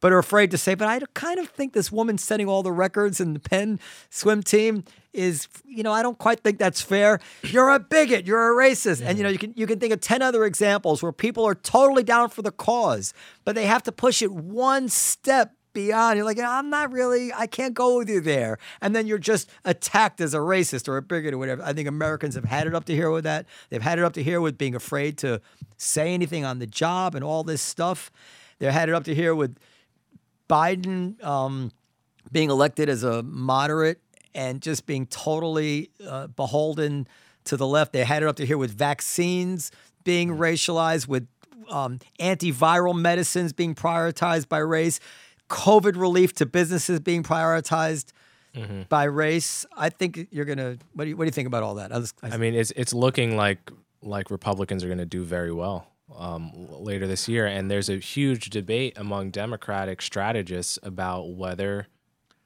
but 0.00 0.12
are 0.12 0.18
afraid 0.18 0.50
to 0.50 0.58
say. 0.58 0.74
But 0.74 0.86
I 0.88 1.00
kind 1.14 1.38
of 1.38 1.48
think 1.48 1.72
this 1.72 1.90
woman 1.90 2.18
setting 2.18 2.46
all 2.46 2.62
the 2.62 2.72
records 2.72 3.20
in 3.20 3.32
the 3.32 3.40
Penn 3.40 3.80
swim 4.10 4.42
team 4.42 4.84
is, 5.14 5.48
you 5.64 5.82
know, 5.82 5.92
I 5.92 6.02
don't 6.02 6.18
quite 6.18 6.40
think 6.40 6.58
that's 6.58 6.82
fair. 6.82 7.20
You're 7.42 7.70
a 7.70 7.78
bigot. 7.78 8.26
You're 8.26 8.52
a 8.52 8.68
racist, 8.68 9.00
and 9.02 9.16
you 9.16 9.24
know, 9.24 9.30
you 9.30 9.38
can 9.38 9.54
you 9.56 9.66
can 9.66 9.78
think 9.80 9.94
of 9.94 10.00
ten 10.02 10.20
other 10.20 10.44
examples 10.44 11.02
where 11.02 11.12
people 11.12 11.44
are 11.46 11.54
totally 11.54 12.02
down 12.02 12.28
for 12.28 12.42
the 12.42 12.50
cause, 12.52 13.14
but 13.46 13.54
they 13.54 13.64
have 13.64 13.82
to 13.84 13.92
push 13.92 14.20
it 14.20 14.30
one 14.30 14.88
step 14.90 15.54
beyond. 15.74 16.16
You're 16.16 16.24
like, 16.24 16.38
I'm 16.38 16.70
not 16.70 16.92
really, 16.92 17.32
I 17.32 17.46
can't 17.46 17.74
go 17.74 17.98
with 17.98 18.08
you 18.08 18.20
there. 18.20 18.58
And 18.80 18.96
then 18.96 19.06
you're 19.06 19.18
just 19.18 19.50
attacked 19.64 20.20
as 20.20 20.32
a 20.32 20.38
racist 20.38 20.88
or 20.88 20.96
a 20.96 21.02
bigot 21.02 21.34
or 21.34 21.38
whatever. 21.38 21.62
I 21.62 21.72
think 21.72 21.88
Americans 21.88 22.34
have 22.36 22.44
had 22.44 22.66
it 22.66 22.74
up 22.74 22.84
to 22.86 22.94
here 22.94 23.10
with 23.10 23.24
that. 23.24 23.46
They've 23.68 23.82
had 23.82 23.98
it 23.98 24.04
up 24.04 24.14
to 24.14 24.22
here 24.22 24.40
with 24.40 24.56
being 24.56 24.74
afraid 24.74 25.18
to 25.18 25.40
say 25.76 26.14
anything 26.14 26.44
on 26.44 26.58
the 26.58 26.66
job 26.66 27.14
and 27.14 27.22
all 27.22 27.44
this 27.44 27.60
stuff. 27.60 28.10
They've 28.58 28.72
had 28.72 28.88
it 28.88 28.94
up 28.94 29.04
to 29.04 29.14
here 29.14 29.34
with 29.34 29.58
Biden 30.48 31.22
um, 31.22 31.72
being 32.32 32.50
elected 32.50 32.88
as 32.88 33.02
a 33.02 33.22
moderate 33.22 34.00
and 34.34 34.62
just 34.62 34.86
being 34.86 35.06
totally 35.06 35.90
uh, 36.06 36.28
beholden 36.28 37.06
to 37.44 37.56
the 37.56 37.66
left. 37.66 37.92
They 37.92 38.04
had 38.04 38.22
it 38.22 38.28
up 38.28 38.36
to 38.36 38.46
here 38.46 38.58
with 38.58 38.76
vaccines 38.76 39.70
being 40.02 40.30
racialized, 40.30 41.08
with 41.08 41.26
um, 41.68 41.98
antiviral 42.20 42.94
medicines 42.94 43.52
being 43.52 43.74
prioritized 43.74 44.48
by 44.48 44.58
race, 44.58 45.00
COVID 45.54 45.96
relief 45.96 46.34
to 46.34 46.46
businesses 46.46 47.00
being 47.00 47.22
prioritized 47.22 48.12
by 48.88 49.04
race. 49.04 49.66
I 49.76 49.88
think 49.88 50.28
you're 50.30 50.44
gonna. 50.44 50.78
What 50.94 51.04
do 51.04 51.10
you, 51.10 51.16
what 51.16 51.24
do 51.24 51.26
you 51.26 51.32
think 51.32 51.48
about 51.48 51.62
all 51.62 51.76
that? 51.76 51.92
I, 51.92 51.98
was, 51.98 52.14
I 52.22 52.36
mean, 52.36 52.54
it's 52.54 52.72
it's 52.72 52.92
looking 52.92 53.36
like 53.36 53.70
like 54.02 54.30
Republicans 54.30 54.84
are 54.84 54.88
going 54.88 54.98
to 54.98 55.06
do 55.06 55.24
very 55.24 55.52
well 55.52 55.88
um, 56.16 56.52
later 56.70 57.06
this 57.06 57.28
year, 57.28 57.46
and 57.46 57.70
there's 57.70 57.88
a 57.88 57.96
huge 57.96 58.50
debate 58.50 58.94
among 58.96 59.30
Democratic 59.30 60.02
strategists 60.02 60.78
about 60.82 61.34
whether 61.34 61.88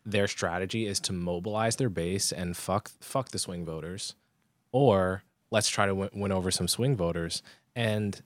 their 0.07 0.27
strategy 0.27 0.87
is 0.87 1.01
to 1.01 1.13
mobilize 1.13 1.77
their 1.77 1.91
base 1.91 2.33
and 2.33 2.57
fuck 2.57 2.91
fuck 3.01 3.29
the 3.31 3.39
swing 3.39 3.65
voters, 3.65 4.15
or 4.73 5.23
let's 5.51 5.69
try 5.69 5.87
to 5.87 5.95
win, 5.95 6.11
win 6.15 6.33
over 6.33 6.51
some 6.51 6.69
swing 6.69 6.97
voters. 6.97 7.43
And 7.77 8.21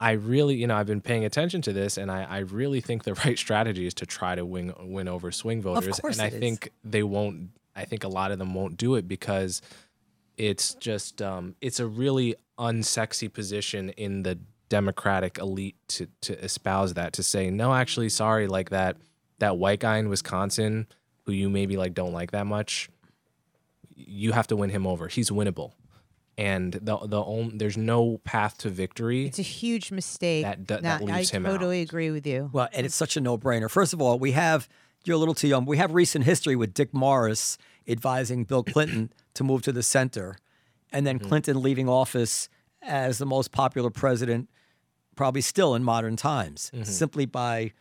I 0.00 0.12
really, 0.12 0.54
you 0.54 0.66
know, 0.66 0.76
I've 0.76 0.86
been 0.86 1.02
paying 1.02 1.26
attention 1.26 1.60
to 1.62 1.74
this, 1.74 1.98
and 1.98 2.10
I, 2.10 2.22
I 2.24 2.38
really 2.38 2.80
think 2.80 3.04
the 3.04 3.14
right 3.26 3.38
strategy 3.38 3.86
is 3.86 3.94
to 3.94 4.06
try 4.06 4.34
to 4.34 4.46
win 4.46 4.72
win 4.80 5.08
over 5.08 5.30
swing 5.30 5.60
voters. 5.60 6.00
course 6.00 6.18
and 6.18 6.24
I 6.24 6.34
is. 6.34 6.40
think 6.40 6.70
they 6.82 7.02
won't. 7.02 7.50
I 7.76 7.84
think 7.84 8.04
a 8.04 8.08
lot 8.08 8.32
of 8.32 8.38
them 8.38 8.54
won't 8.54 8.76
do 8.76 8.94
it 8.94 9.06
because 9.06 9.62
it's 10.36 10.74
just 10.74 11.20
um, 11.20 11.54
it's 11.60 11.80
a 11.80 11.86
really 11.86 12.34
unsexy 12.58 13.32
position 13.32 13.90
in 13.90 14.22
the 14.22 14.38
democratic 14.70 15.38
elite 15.38 15.76
to 15.88 16.06
to 16.22 16.38
espouse 16.44 16.94
that 16.94 17.12
to 17.12 17.22
say 17.24 17.50
no 17.50 17.74
actually 17.74 18.08
sorry 18.08 18.46
like 18.46 18.70
that 18.70 18.96
that 19.40 19.56
white 19.56 19.80
guy 19.80 19.98
in 19.98 20.08
wisconsin 20.08 20.86
who 21.24 21.32
you 21.32 21.50
maybe 21.50 21.76
like 21.76 21.92
don't 21.92 22.12
like 22.12 22.30
that 22.30 22.46
much 22.46 22.88
you 23.96 24.30
have 24.30 24.46
to 24.46 24.54
win 24.54 24.70
him 24.70 24.86
over 24.86 25.08
he's 25.08 25.28
winnable 25.28 25.72
and 26.40 26.72
the 26.72 26.96
the 27.06 27.22
only, 27.22 27.58
there's 27.58 27.76
no 27.76 28.18
path 28.24 28.56
to 28.58 28.70
victory 28.70 29.26
It's 29.26 29.38
a 29.38 29.42
huge 29.42 29.92
mistake. 29.92 30.44
That- 30.44 30.66
that- 30.68 30.82
No, 30.82 30.88
that 30.88 31.02
leaves 31.04 31.32
I 31.32 31.36
him 31.36 31.46
out. 31.46 31.50
totally 31.50 31.82
agree 31.82 32.10
with 32.10 32.26
you. 32.26 32.50
Well, 32.52 32.68
and 32.72 32.86
it's 32.86 32.94
such 32.94 33.16
a 33.16 33.20
no-brainer. 33.20 33.70
First 33.70 33.92
of 33.92 34.00
all, 34.00 34.18
we 34.18 34.32
have 34.32 34.68
you're 35.04 35.16
a 35.16 35.18
little 35.18 35.34
too 35.34 35.48
young. 35.48 35.64
We 35.64 35.78
have 35.78 35.92
recent 35.94 36.24
history 36.24 36.56
with 36.56 36.74
Dick 36.74 36.92
Morris 36.92 37.56
advising 37.88 38.44
Bill 38.44 38.62
Clinton 38.62 39.12
to 39.34 39.44
move 39.44 39.62
to 39.62 39.72
the 39.72 39.82
center, 39.82 40.36
and 40.92 41.06
then 41.06 41.18
mm-hmm. 41.18 41.28
Clinton 41.28 41.62
leaving 41.62 41.88
office 41.88 42.48
as 42.82 43.18
the 43.18 43.26
most 43.26 43.52
popular 43.52 43.90
president, 43.90 44.48
probably 45.16 45.40
still 45.40 45.74
in 45.74 45.84
modern 45.84 46.16
times, 46.16 46.70
mm-hmm. 46.74 46.84
simply 46.84 47.26
by 47.26 47.72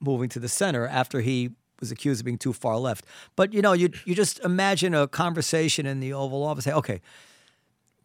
moving 0.00 0.28
to 0.30 0.38
the 0.38 0.48
center 0.48 0.86
after 0.86 1.20
he 1.20 1.50
was 1.80 1.90
accused 1.92 2.20
of 2.20 2.24
being 2.24 2.38
too 2.38 2.52
far 2.52 2.76
left. 2.76 3.04
But 3.36 3.52
you 3.52 3.62
know, 3.62 3.72
you 3.72 3.90
you 4.04 4.14
just 4.14 4.40
imagine 4.40 4.94
a 4.94 5.06
conversation 5.08 5.86
in 5.86 6.00
the 6.00 6.12
Oval 6.12 6.44
Office. 6.44 6.64
Say, 6.64 6.72
okay, 6.72 7.00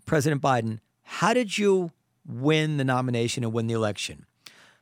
President 0.05 0.41
Biden, 0.41 0.79
how 1.03 1.33
did 1.33 1.57
you 1.57 1.91
win 2.25 2.77
the 2.77 2.83
nomination 2.83 3.43
and 3.43 3.53
win 3.53 3.67
the 3.67 3.73
election? 3.73 4.25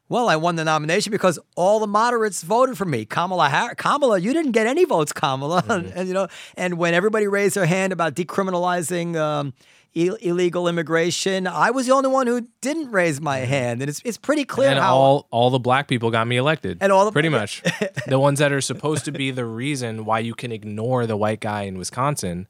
Well, 0.09 0.27
I 0.27 0.35
won 0.35 0.57
the 0.57 0.65
nomination 0.65 1.11
because 1.11 1.39
all 1.55 1.79
the 1.79 1.87
moderates 1.87 2.43
voted 2.43 2.77
for 2.77 2.83
me. 2.83 3.05
Kamala 3.05 3.47
Harris, 3.47 3.75
Kamala, 3.77 4.19
you 4.19 4.33
didn't 4.33 4.51
get 4.51 4.67
any 4.67 4.83
votes, 4.83 5.13
Kamala. 5.13 5.63
and, 5.95 6.07
you 6.07 6.13
know, 6.13 6.27
and 6.57 6.77
when 6.77 6.93
everybody 6.93 7.27
raised 7.27 7.55
their 7.55 7.65
hand 7.65 7.93
about 7.93 8.13
decriminalizing 8.15 9.15
um, 9.15 9.53
Ill- 9.93 10.15
illegal 10.21 10.67
immigration, 10.69 11.47
I 11.47 11.71
was 11.71 11.85
the 11.85 11.93
only 11.93 12.09
one 12.09 12.25
who 12.27 12.47
didn't 12.61 12.91
raise 12.91 13.19
my 13.19 13.39
hand. 13.39 13.81
And 13.81 13.89
it's 13.89 14.01
it's 14.05 14.17
pretty 14.17 14.45
clear 14.45 14.69
and 14.69 14.79
how 14.79 14.95
all 14.95 15.27
all 15.31 15.49
the 15.49 15.59
black 15.59 15.89
people 15.89 16.11
got 16.11 16.27
me 16.27 16.37
elected 16.37 16.77
And 16.79 16.93
all 16.93 17.03
the- 17.03 17.11
pretty 17.11 17.27
much 17.27 17.61
the 18.07 18.17
ones 18.19 18.39
that 18.39 18.53
are 18.53 18.61
supposed 18.61 19.03
to 19.05 19.11
be 19.11 19.31
the 19.31 19.43
reason 19.45 20.05
why 20.05 20.19
you 20.19 20.33
can 20.33 20.51
ignore 20.53 21.05
the 21.05 21.17
white 21.17 21.41
guy 21.41 21.63
in 21.63 21.77
wisconsin 21.77 22.47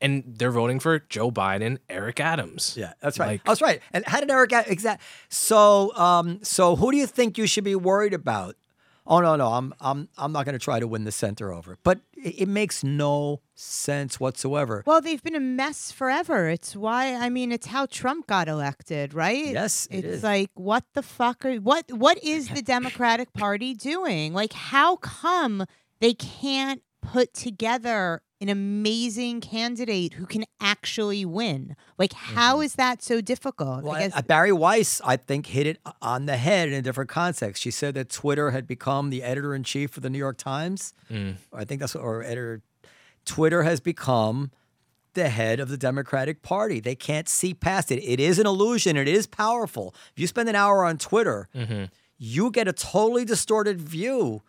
and 0.00 0.22
they're 0.38 0.50
voting 0.50 0.78
for 0.80 0.98
joe 1.08 1.30
biden 1.30 1.78
eric 1.88 2.20
adams 2.20 2.74
Yeah, 2.76 2.92
that's 3.00 3.18
right. 3.18 3.26
Like- 3.26 3.44
that's 3.44 3.62
right. 3.62 3.80
And 3.92 4.04
how 4.06 4.20
did 4.20 4.30
Eric 4.30 4.50
get 4.50 4.68
exact? 4.70 5.02
So, 5.28 5.94
um, 5.96 6.40
so 6.42 6.76
who 6.76 6.90
do 6.90 6.96
you 6.96 7.06
think 7.06 7.38
you 7.38 7.46
should 7.46 7.64
be 7.64 7.74
worried 7.74 8.14
about? 8.14 8.56
Oh 9.10 9.20
no, 9.20 9.36
no, 9.36 9.46
I'm, 9.48 9.72
I'm, 9.80 10.08
I'm 10.18 10.32
not 10.32 10.44
going 10.44 10.52
to 10.52 10.58
try 10.62 10.78
to 10.80 10.86
win 10.86 11.04
the 11.04 11.12
center 11.12 11.50
over. 11.52 11.78
But 11.82 12.00
it, 12.14 12.42
it 12.42 12.48
makes 12.48 12.84
no 12.84 13.40
sense 13.54 14.20
whatsoever. 14.20 14.82
Well, 14.86 15.00
they've 15.00 15.22
been 15.22 15.34
a 15.34 15.40
mess 15.40 15.90
forever. 15.90 16.48
It's 16.48 16.76
why 16.76 17.14
I 17.14 17.30
mean, 17.30 17.50
it's 17.50 17.66
how 17.68 17.86
Trump 17.86 18.26
got 18.26 18.48
elected, 18.48 19.14
right? 19.14 19.46
Yes, 19.46 19.88
it 19.90 20.04
it's 20.04 20.16
is. 20.18 20.22
like 20.22 20.50
what 20.54 20.84
the 20.94 21.02
fuck 21.02 21.44
are 21.46 21.54
what 21.56 21.90
what 21.90 22.22
is 22.22 22.48
the 22.50 22.62
Democratic 22.76 23.32
Party 23.32 23.72
doing? 23.74 24.34
Like, 24.34 24.52
how 24.52 24.96
come 24.96 25.64
they 26.00 26.12
can't 26.14 26.82
put 27.12 27.34
together 27.34 28.22
an 28.40 28.48
amazing 28.48 29.40
candidate 29.40 30.14
who 30.14 30.26
can 30.26 30.44
actually 30.60 31.24
win? 31.24 31.74
Like, 31.98 32.12
how 32.12 32.54
mm-hmm. 32.54 32.64
is 32.64 32.74
that 32.74 33.02
so 33.02 33.20
difficult? 33.20 33.82
Well, 33.82 33.94
I 33.94 34.00
guess 34.00 34.16
uh, 34.16 34.22
Bari 34.22 34.52
Weiss, 34.52 35.00
I 35.04 35.16
think, 35.16 35.46
hit 35.46 35.66
it 35.66 35.78
on 36.00 36.26
the 36.26 36.36
head 36.36 36.68
in 36.68 36.74
a 36.74 36.82
different 36.82 37.10
context. 37.10 37.62
She 37.62 37.70
said 37.70 37.94
that 37.94 38.10
Twitter 38.10 38.50
had 38.50 38.66
become 38.66 39.10
the 39.10 39.22
editor 39.22 39.54
in 39.54 39.64
chief 39.64 39.96
of 39.96 40.02
the 40.02 40.10
New 40.10 40.18
York 40.18 40.38
Times. 40.38 40.94
Mm. 41.10 41.36
I 41.52 41.64
think 41.64 41.80
that's 41.80 41.94
what, 41.94 42.02
or 42.02 42.22
editor. 42.22 42.62
Twitter 43.24 43.62
has 43.62 43.80
become 43.80 44.50
the 45.14 45.28
head 45.28 45.58
of 45.58 45.68
the 45.68 45.76
Democratic 45.76 46.42
Party. 46.42 46.80
They 46.80 46.94
can't 46.94 47.28
see 47.28 47.54
past 47.54 47.90
it. 47.90 48.02
It 48.02 48.20
is 48.20 48.38
an 48.38 48.46
illusion. 48.46 48.96
It 48.96 49.08
is 49.08 49.26
powerful. 49.26 49.94
If 50.12 50.20
you 50.20 50.26
spend 50.26 50.48
an 50.48 50.54
hour 50.54 50.84
on 50.84 50.96
Twitter, 50.98 51.48
mm-hmm. 51.54 51.84
you 52.18 52.50
get 52.50 52.68
a 52.68 52.72
totally 52.72 53.24
distorted 53.24 53.80
view 53.80 54.42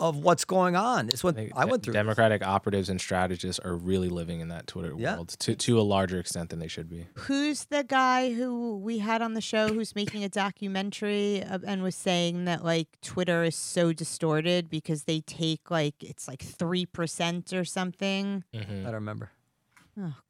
of 0.00 0.16
what's 0.16 0.44
going 0.44 0.74
on. 0.74 1.08
It's 1.08 1.22
what 1.22 1.38
I 1.54 1.64
went 1.66 1.82
through. 1.84 1.92
democratic 1.94 2.44
operatives 2.44 2.88
and 2.88 3.00
strategists 3.00 3.60
are 3.64 3.76
really 3.76 4.08
living 4.08 4.40
in 4.40 4.48
that 4.48 4.66
twitter 4.66 4.94
Yeah. 4.96 5.14
world 5.16 5.28
to, 5.40 5.54
to 5.54 5.78
a 5.78 5.82
larger 5.82 6.18
extent 6.18 6.50
than 6.50 6.58
they 6.58 6.66
should 6.68 6.88
be 6.88 7.06
Who's 7.14 7.66
the 7.66 7.84
guy 7.84 8.32
who 8.32 8.78
we 8.78 8.98
had 8.98 9.22
on 9.22 9.34
the 9.34 9.40
show 9.40 9.68
who's 9.68 9.94
making 9.94 10.24
a 10.24 10.28
documentary 10.28 11.40
and 11.42 11.82
was 11.82 11.94
saying 11.94 12.46
that 12.46 12.64
like 12.64 12.88
Twitter 13.02 13.44
is 13.44 13.54
so 13.56 13.92
distorted 13.92 14.68
because 14.70 15.04
they 15.04 15.20
take 15.20 15.70
like 15.70 15.94
it's 16.02 16.26
like 16.26 16.42
3% 16.44 17.52
or 17.52 17.64
something? 17.64 18.42
Mm-hmm. 18.54 18.80
I 18.80 18.84
don't 18.84 18.94
remember. 18.94 19.30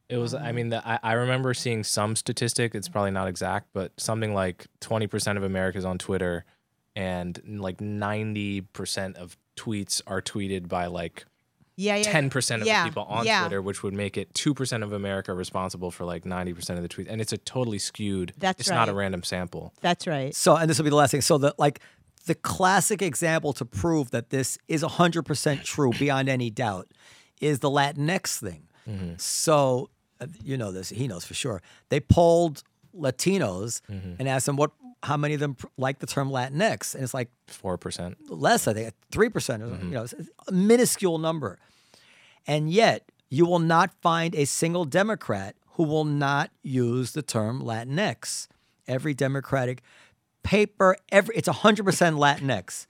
It 0.08 0.16
was. 0.16 0.34
I 0.34 0.50
mean, 0.50 0.70
the, 0.70 0.86
I, 0.86 0.98
I 1.02 1.12
remember 1.12 1.54
seeing 1.54 1.84
some 1.84 2.16
statistic. 2.16 2.74
It's 2.74 2.88
probably 2.88 3.12
not 3.12 3.28
exact, 3.28 3.68
but 3.72 3.92
something 3.98 4.34
like 4.34 4.66
twenty 4.80 5.06
percent 5.06 5.38
of 5.38 5.44
America's 5.44 5.84
on 5.84 5.98
Twitter, 5.98 6.44
and 6.96 7.40
like 7.46 7.80
ninety 7.80 8.62
percent 8.62 9.16
of 9.16 9.36
tweets 9.60 10.00
are 10.06 10.22
tweeted 10.22 10.68
by 10.68 10.86
like 10.86 11.24
Yeah, 11.76 11.96
yeah. 11.96 12.02
ten 12.04 12.30
percent 12.30 12.62
of 12.62 12.68
yeah, 12.68 12.82
the 12.82 12.88
people 12.90 13.04
on 13.04 13.24
yeah. 13.26 13.40
Twitter, 13.40 13.60
which 13.62 13.82
would 13.82 13.94
make 13.94 14.16
it 14.16 14.32
two 14.34 14.54
percent 14.54 14.82
of 14.82 14.92
America 14.92 15.34
responsible 15.34 15.90
for 15.90 16.04
like 16.04 16.24
ninety 16.24 16.52
percent 16.52 16.78
of 16.78 16.82
the 16.82 16.88
tweets. 16.94 17.08
And 17.10 17.20
it's 17.20 17.32
a 17.32 17.38
totally 17.38 17.78
skewed. 17.78 18.32
That's 18.38 18.60
it's 18.60 18.70
not 18.70 18.88
a 18.88 18.94
random 18.94 19.22
sample. 19.22 19.72
That's 19.80 20.06
right. 20.06 20.34
So, 20.34 20.56
and 20.56 20.68
this 20.68 20.78
will 20.78 20.84
be 20.84 20.90
the 20.90 20.96
last 20.96 21.10
thing. 21.10 21.20
So, 21.22 21.38
the 21.38 21.54
like 21.58 21.80
the 22.26 22.34
classic 22.34 23.00
example 23.00 23.52
to 23.54 23.64
prove 23.64 24.10
that 24.10 24.28
this 24.28 24.58
is 24.68 24.82
100% 24.82 25.64
true 25.64 25.90
beyond 25.98 26.28
any 26.28 26.50
doubt 26.50 26.86
is 27.40 27.60
the 27.60 27.70
Latinx 27.70 28.38
thing. 28.38 28.66
So, 29.18 29.88
uh, 30.20 30.26
you 30.44 30.56
know 30.56 30.70
this, 30.72 30.90
he 30.90 31.06
knows 31.08 31.24
for 31.24 31.34
sure. 31.34 31.62
They 31.88 32.00
polled 32.00 32.62
Latinos 32.94 33.80
and 34.18 34.28
asked 34.28 34.46
them 34.46 34.56
what 34.56 34.72
how 35.02 35.16
many 35.16 35.34
of 35.34 35.40
them 35.40 35.56
like 35.76 35.98
the 35.98 36.06
term 36.06 36.30
Latinx, 36.30 36.94
and 36.94 37.02
it's 37.02 37.14
like 37.14 37.30
Four 37.46 37.78
percent. 37.78 38.16
less, 38.28 38.68
I 38.68 38.74
think, 38.74 38.94
three 39.10 39.28
percent, 39.28 39.62
something. 39.62 39.78
Mm-hmm. 39.78 39.88
You 39.88 39.94
know, 39.94 40.02
it's 40.02 40.14
a 40.48 40.52
minuscule 40.52 41.18
number. 41.18 41.58
And 42.46 42.70
yet, 42.70 43.10
you 43.28 43.46
will 43.46 43.58
not 43.58 43.92
find 44.02 44.34
a 44.34 44.44
single 44.44 44.84
Democrat 44.84 45.56
who 45.74 45.84
will 45.84 46.04
not 46.04 46.50
use 46.62 47.12
the 47.12 47.22
term 47.22 47.62
Latinx. 47.62 48.48
Every 48.86 49.14
Democratic 49.14 49.82
paper, 50.42 50.96
every 51.10 51.36
it's 51.36 51.48
hundred 51.48 51.84
percent 51.84 52.16
Latinx. 52.16 52.86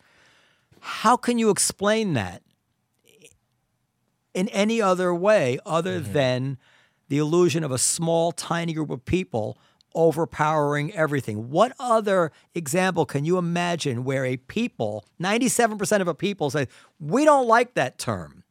How 0.81 1.16
can 1.16 1.39
you 1.39 1.51
explain 1.51 2.15
that 2.15 2.43
in 4.35 4.49
any 4.49 4.81
other 4.81 5.15
way 5.15 5.59
other 5.66 6.01
mm-hmm. 6.01 6.12
than 6.12 6.59
the 7.09 7.19
illusion 7.19 7.65
of 7.65 7.70
a 7.70 7.78
small, 7.78 8.32
tiny 8.32 8.73
group 8.73 8.91
of 8.91 9.05
people 9.05 9.59
overpowering 9.95 10.93
everything. 10.93 11.51
What 11.51 11.73
other 11.79 12.33
example 12.55 13.07
can 13.07 13.25
you 13.25 13.39
imagine 13.39 14.05
where 14.05 14.25
a 14.25 14.37
people, 14.37 15.05
97% 15.21 16.01
of 16.01 16.09
a 16.09 16.15
people 16.15 16.51
say, 16.51 16.69
we 16.99 17.25
don't 17.25 17.47
like 17.47 17.75
that 17.75 17.99
term. 17.99 18.45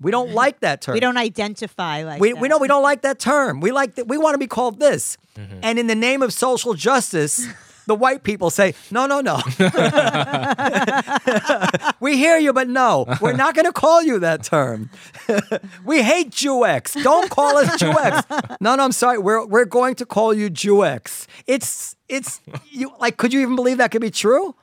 We 0.00 0.10
don't 0.10 0.28
mm-hmm. 0.28 0.36
like 0.36 0.60
that 0.60 0.82
term. 0.82 0.94
We 0.94 1.00
don't 1.00 1.16
identify 1.16 2.02
like 2.02 2.20
We, 2.20 2.32
that. 2.32 2.40
we 2.40 2.48
know 2.48 2.58
we 2.58 2.68
don't 2.68 2.82
like 2.82 3.02
that 3.02 3.18
term. 3.18 3.60
We 3.60 3.70
like 3.70 3.94
that. 3.94 4.08
We 4.08 4.18
want 4.18 4.34
to 4.34 4.38
be 4.38 4.48
called 4.48 4.80
this. 4.80 5.16
Mm-hmm. 5.36 5.60
And 5.62 5.78
in 5.78 5.86
the 5.86 5.94
name 5.94 6.22
of 6.22 6.32
social 6.32 6.74
justice, 6.74 7.46
the 7.86 7.94
white 7.94 8.22
people 8.22 8.50
say, 8.50 8.74
no, 8.90 9.06
no, 9.06 9.20
no. 9.20 9.40
we 12.00 12.16
hear 12.16 12.38
you, 12.38 12.52
but 12.52 12.68
no, 12.68 13.06
we're 13.20 13.32
not 13.32 13.54
going 13.54 13.66
to 13.66 13.72
call 13.72 14.02
you 14.02 14.18
that 14.20 14.42
term. 14.42 14.90
we 15.84 16.02
hate 16.02 16.30
Jewex. 16.30 17.02
Don't 17.02 17.30
call 17.30 17.58
us 17.58 17.76
Jewex. 17.76 18.60
No, 18.60 18.76
no, 18.76 18.84
I'm 18.84 18.92
sorry. 18.92 19.18
We're 19.18 19.44
we're 19.46 19.64
going 19.64 19.94
to 19.96 20.06
call 20.06 20.34
you 20.34 20.50
Jewex. 20.50 21.26
It's 21.46 21.96
it's 22.08 22.40
you 22.70 22.92
like. 22.98 23.16
Could 23.16 23.32
you 23.32 23.40
even 23.40 23.56
believe 23.56 23.78
that 23.78 23.90
could 23.90 24.02
be 24.02 24.10
true? 24.10 24.54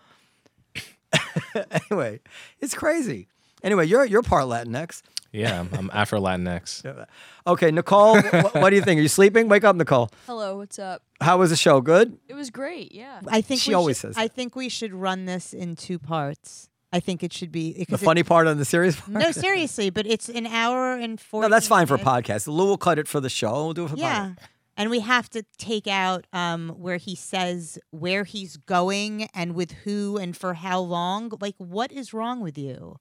anyway, 1.71 2.19
it's 2.59 2.73
crazy. 2.73 3.27
Anyway, 3.63 3.85
you're 3.85 4.05
you're 4.05 4.23
part 4.23 4.45
Latinx. 4.45 5.01
Yeah, 5.31 5.59
I'm, 5.59 5.69
I'm 5.73 5.89
Afro 5.93 6.19
Latinx. 6.19 7.05
Okay, 7.47 7.71
Nicole, 7.71 8.19
wh- 8.21 8.55
what 8.55 8.69
do 8.69 8.75
you 8.75 8.81
think? 8.83 8.99
Are 8.99 9.01
you 9.01 9.07
sleeping? 9.07 9.47
Wake 9.47 9.63
up, 9.63 9.75
Nicole. 9.75 10.09
Hello, 10.27 10.57
what's 10.57 10.77
up? 10.77 11.01
How 11.21 11.37
was 11.37 11.49
the 11.49 11.55
show? 11.55 11.81
Good? 11.81 12.17
It 12.27 12.35
was 12.35 12.51
great, 12.51 12.91
yeah. 12.93 13.21
I 13.27 13.41
think 13.41 13.61
She 13.61 13.71
we 13.71 13.75
always 13.75 13.97
should, 13.99 14.09
says 14.13 14.17
I 14.17 14.27
that. 14.27 14.35
think 14.35 14.55
we 14.55 14.69
should 14.69 14.93
run 14.93 15.25
this 15.25 15.51
in 15.53 15.75
two 15.75 15.97
parts. 15.97 16.69
I 16.93 16.99
think 16.99 17.23
it 17.23 17.33
should 17.33 17.51
be 17.51 17.73
The 17.73 17.79
because 17.79 18.01
it- 18.01 18.05
funny 18.05 18.23
part 18.23 18.45
on 18.47 18.57
the 18.57 18.65
series? 18.65 19.01
no, 19.07 19.31
seriously, 19.31 19.89
but 19.89 20.05
it's 20.05 20.29
an 20.29 20.45
hour 20.47 20.93
and 20.93 21.19
four. 21.19 21.41
No, 21.41 21.49
that's 21.49 21.67
fine 21.67 21.87
for 21.87 21.95
a 21.95 21.99
podcast. 21.99 22.47
Lou 22.47 22.65
will 22.67 22.77
cut 22.77 22.99
it 22.99 23.07
for 23.07 23.19
the 23.19 23.29
show. 23.29 23.51
We'll 23.65 23.73
do 23.73 23.85
it 23.85 23.89
for 23.89 23.97
Yeah. 23.97 24.27
podcast. 24.29 24.37
And 24.77 24.89
we 24.89 24.99
have 25.01 25.29
to 25.31 25.43
take 25.57 25.87
out 25.87 26.25
um, 26.31 26.69
where 26.77 26.97
he 26.97 27.13
says 27.15 27.77
where 27.91 28.23
he's 28.23 28.55
going 28.57 29.27
and 29.33 29.53
with 29.53 29.71
who 29.83 30.17
and 30.17 30.37
for 30.37 30.53
how 30.53 30.79
long. 30.79 31.31
Like, 31.41 31.55
what 31.57 31.91
is 31.91 32.13
wrong 32.13 32.39
with 32.41 32.57
you? 32.57 32.95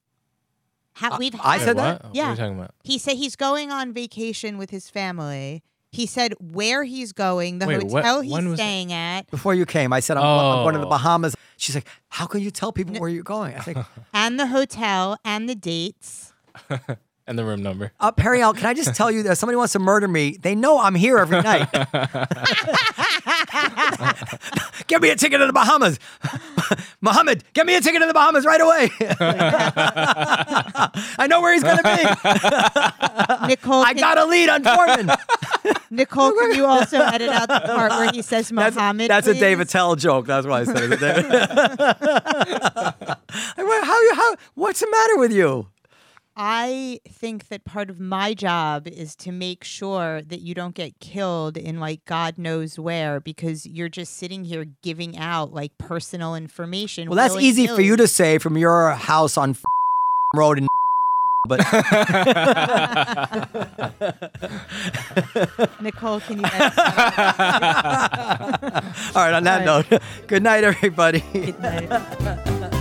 How 0.99 1.16
we've 1.19 1.35
I 1.43 1.59
had- 1.59 1.65
said 1.65 1.77
Wait, 1.77 1.83
that? 1.83 2.05
what? 2.05 2.15
Yeah. 2.15 2.23
What 2.23 2.29
are 2.29 2.31
you 2.33 2.37
talking 2.37 2.59
about? 2.59 2.75
He 2.85 2.99
said 2.99 3.16
he's 3.16 3.37
going 3.37 3.70
on 3.70 3.93
vacation 3.93 4.59
with 4.59 4.70
his 4.70 4.91
family. 4.91 5.62
He 5.91 6.05
said 6.07 6.35
where 6.39 6.85
he's 6.85 7.12
going, 7.12 7.61
the 7.61 7.66
Wait, 7.66 7.83
what- 7.85 8.05
hotel 8.05 8.20
he's 8.20 8.33
when 8.33 8.49
was 8.51 8.59
staying 8.59 8.93
at, 8.93 9.31
Before 9.31 9.55
you 9.55 9.65
came, 9.65 9.93
I 9.93 10.01
said 10.01 10.16
I'm, 10.19 10.25
I'm 10.25 10.62
going 10.65 10.75
to 10.75 10.81
the 10.81 10.87
Oh. 10.87 10.91
Bahamas. 10.91 11.35
She's 11.57 11.75
like, 11.75 11.87
"How 12.09 12.27
can 12.27 12.41
you 12.41 12.51
tell 12.51 12.73
people 12.73 12.95
where 13.01 13.09
you're 13.09 13.23
going?" 13.25 13.55
I 13.57 13.61
think, 13.61 13.79
and 14.12 14.39
the 14.39 14.47
hotel 14.49 15.16
and 15.25 15.49
the 15.49 15.55
dates. 15.55 16.33
And 17.29 17.39
the 17.39 17.45
room 17.45 17.63
number. 17.63 17.93
uh, 18.01 18.11
Periel, 18.11 18.57
can 18.57 18.65
I 18.65 18.73
just 18.73 18.95
tell 18.95 19.11
you 19.11 19.23
that 19.25 19.33
if 19.33 19.39
somebody 19.39 19.57
wants 19.57 19.75
to 19.75 19.79
murder 19.79 20.09
me, 20.09 20.39
they 20.41 20.55
know 20.55 20.81
I'm 20.81 20.95
here 20.95 21.19
every 21.19 21.43
night. 21.43 21.69
get 24.87 25.03
me 25.03 25.11
a 25.11 25.17
ticket 25.17 25.39
to 25.41 25.47
the 25.47 25.53
Bahamas, 25.53 25.99
Mohammed. 27.03 27.45
Get 27.53 27.67
me 27.67 27.77
a 27.77 27.83
ticket 27.83 28.01
to 28.01 28.07
the 28.07 28.15
Bahamas 28.15 28.47
right 28.47 28.61
away. 28.63 28.89
I 31.19 31.27
know 31.29 31.43
where 31.43 31.53
he's 31.53 31.63
going 31.63 31.77
to 31.77 31.83
be. 31.83 33.47
Nicole, 33.49 33.83
I 33.83 33.93
can, 33.93 34.01
got 34.01 34.17
a 34.17 34.25
lead 34.25 34.49
on 34.49 34.65
Foreman. 34.65 35.11
Nicole, 35.91 36.33
can 36.33 36.55
you 36.55 36.65
also 36.65 36.97
edit 36.99 37.29
out 37.29 37.49
the 37.49 37.61
part 37.61 37.91
where 37.93 38.11
he 38.11 38.23
says 38.23 38.49
That's, 38.49 38.75
Muhammad? 38.75 39.11
that's 39.11 39.27
a? 39.27 39.35
Dave 39.35 39.61
Attell 39.61 39.97
joke. 39.97 40.25
That's 40.27 40.47
why 40.47 40.61
I 40.61 40.65
said 40.65 40.93
it. 40.93 41.01
Like, 43.59 43.85
how 43.85 44.01
you 44.03 44.15
how? 44.15 44.37
What's 44.55 44.81
the 44.81 44.89
matter 44.91 45.19
with 45.19 45.33
you? 45.33 45.67
I 46.40 47.01
think 47.09 47.48
that 47.48 47.65
part 47.65 47.90
of 47.90 47.98
my 47.98 48.32
job 48.32 48.86
is 48.86 49.16
to 49.16 49.32
make 49.32 49.65
sure 49.65 50.23
that 50.23 50.40
you 50.40 50.55
don't 50.55 50.73
get 50.73 51.01
killed 51.01 51.56
in 51.56 51.81
like 51.81 52.06
God 52.06 52.39
knows 52.39 52.78
where 52.78 53.19
because 53.19 53.66
you're 53.66 53.89
just 53.89 54.16
sitting 54.16 54.44
here 54.44 54.65
giving 54.85 55.19
out 55.19 55.52
like 55.52 55.77
personal 55.78 56.36
information. 56.36 57.10
Well, 57.10 57.16
that's 57.16 57.35
easy 57.35 57.66
for 57.66 57.81
you 57.81 57.97
to 57.97 58.06
say 58.06 58.39
from 58.39 58.56
your 58.56 58.93
house 58.93 59.36
on 59.36 59.56
road 60.36 60.59
in. 60.59 60.69
But 61.47 61.60
Nicole, 65.81 66.19
can 66.20 66.40
you? 66.40 66.44
all 66.44 66.51
right, 69.15 69.32
on 69.32 69.44
that 69.44 69.62
note, 69.65 69.86
good 70.27 70.43
night, 70.43 70.65
everybody. 70.65 71.23
Good 71.32 71.59
night. 71.60 72.74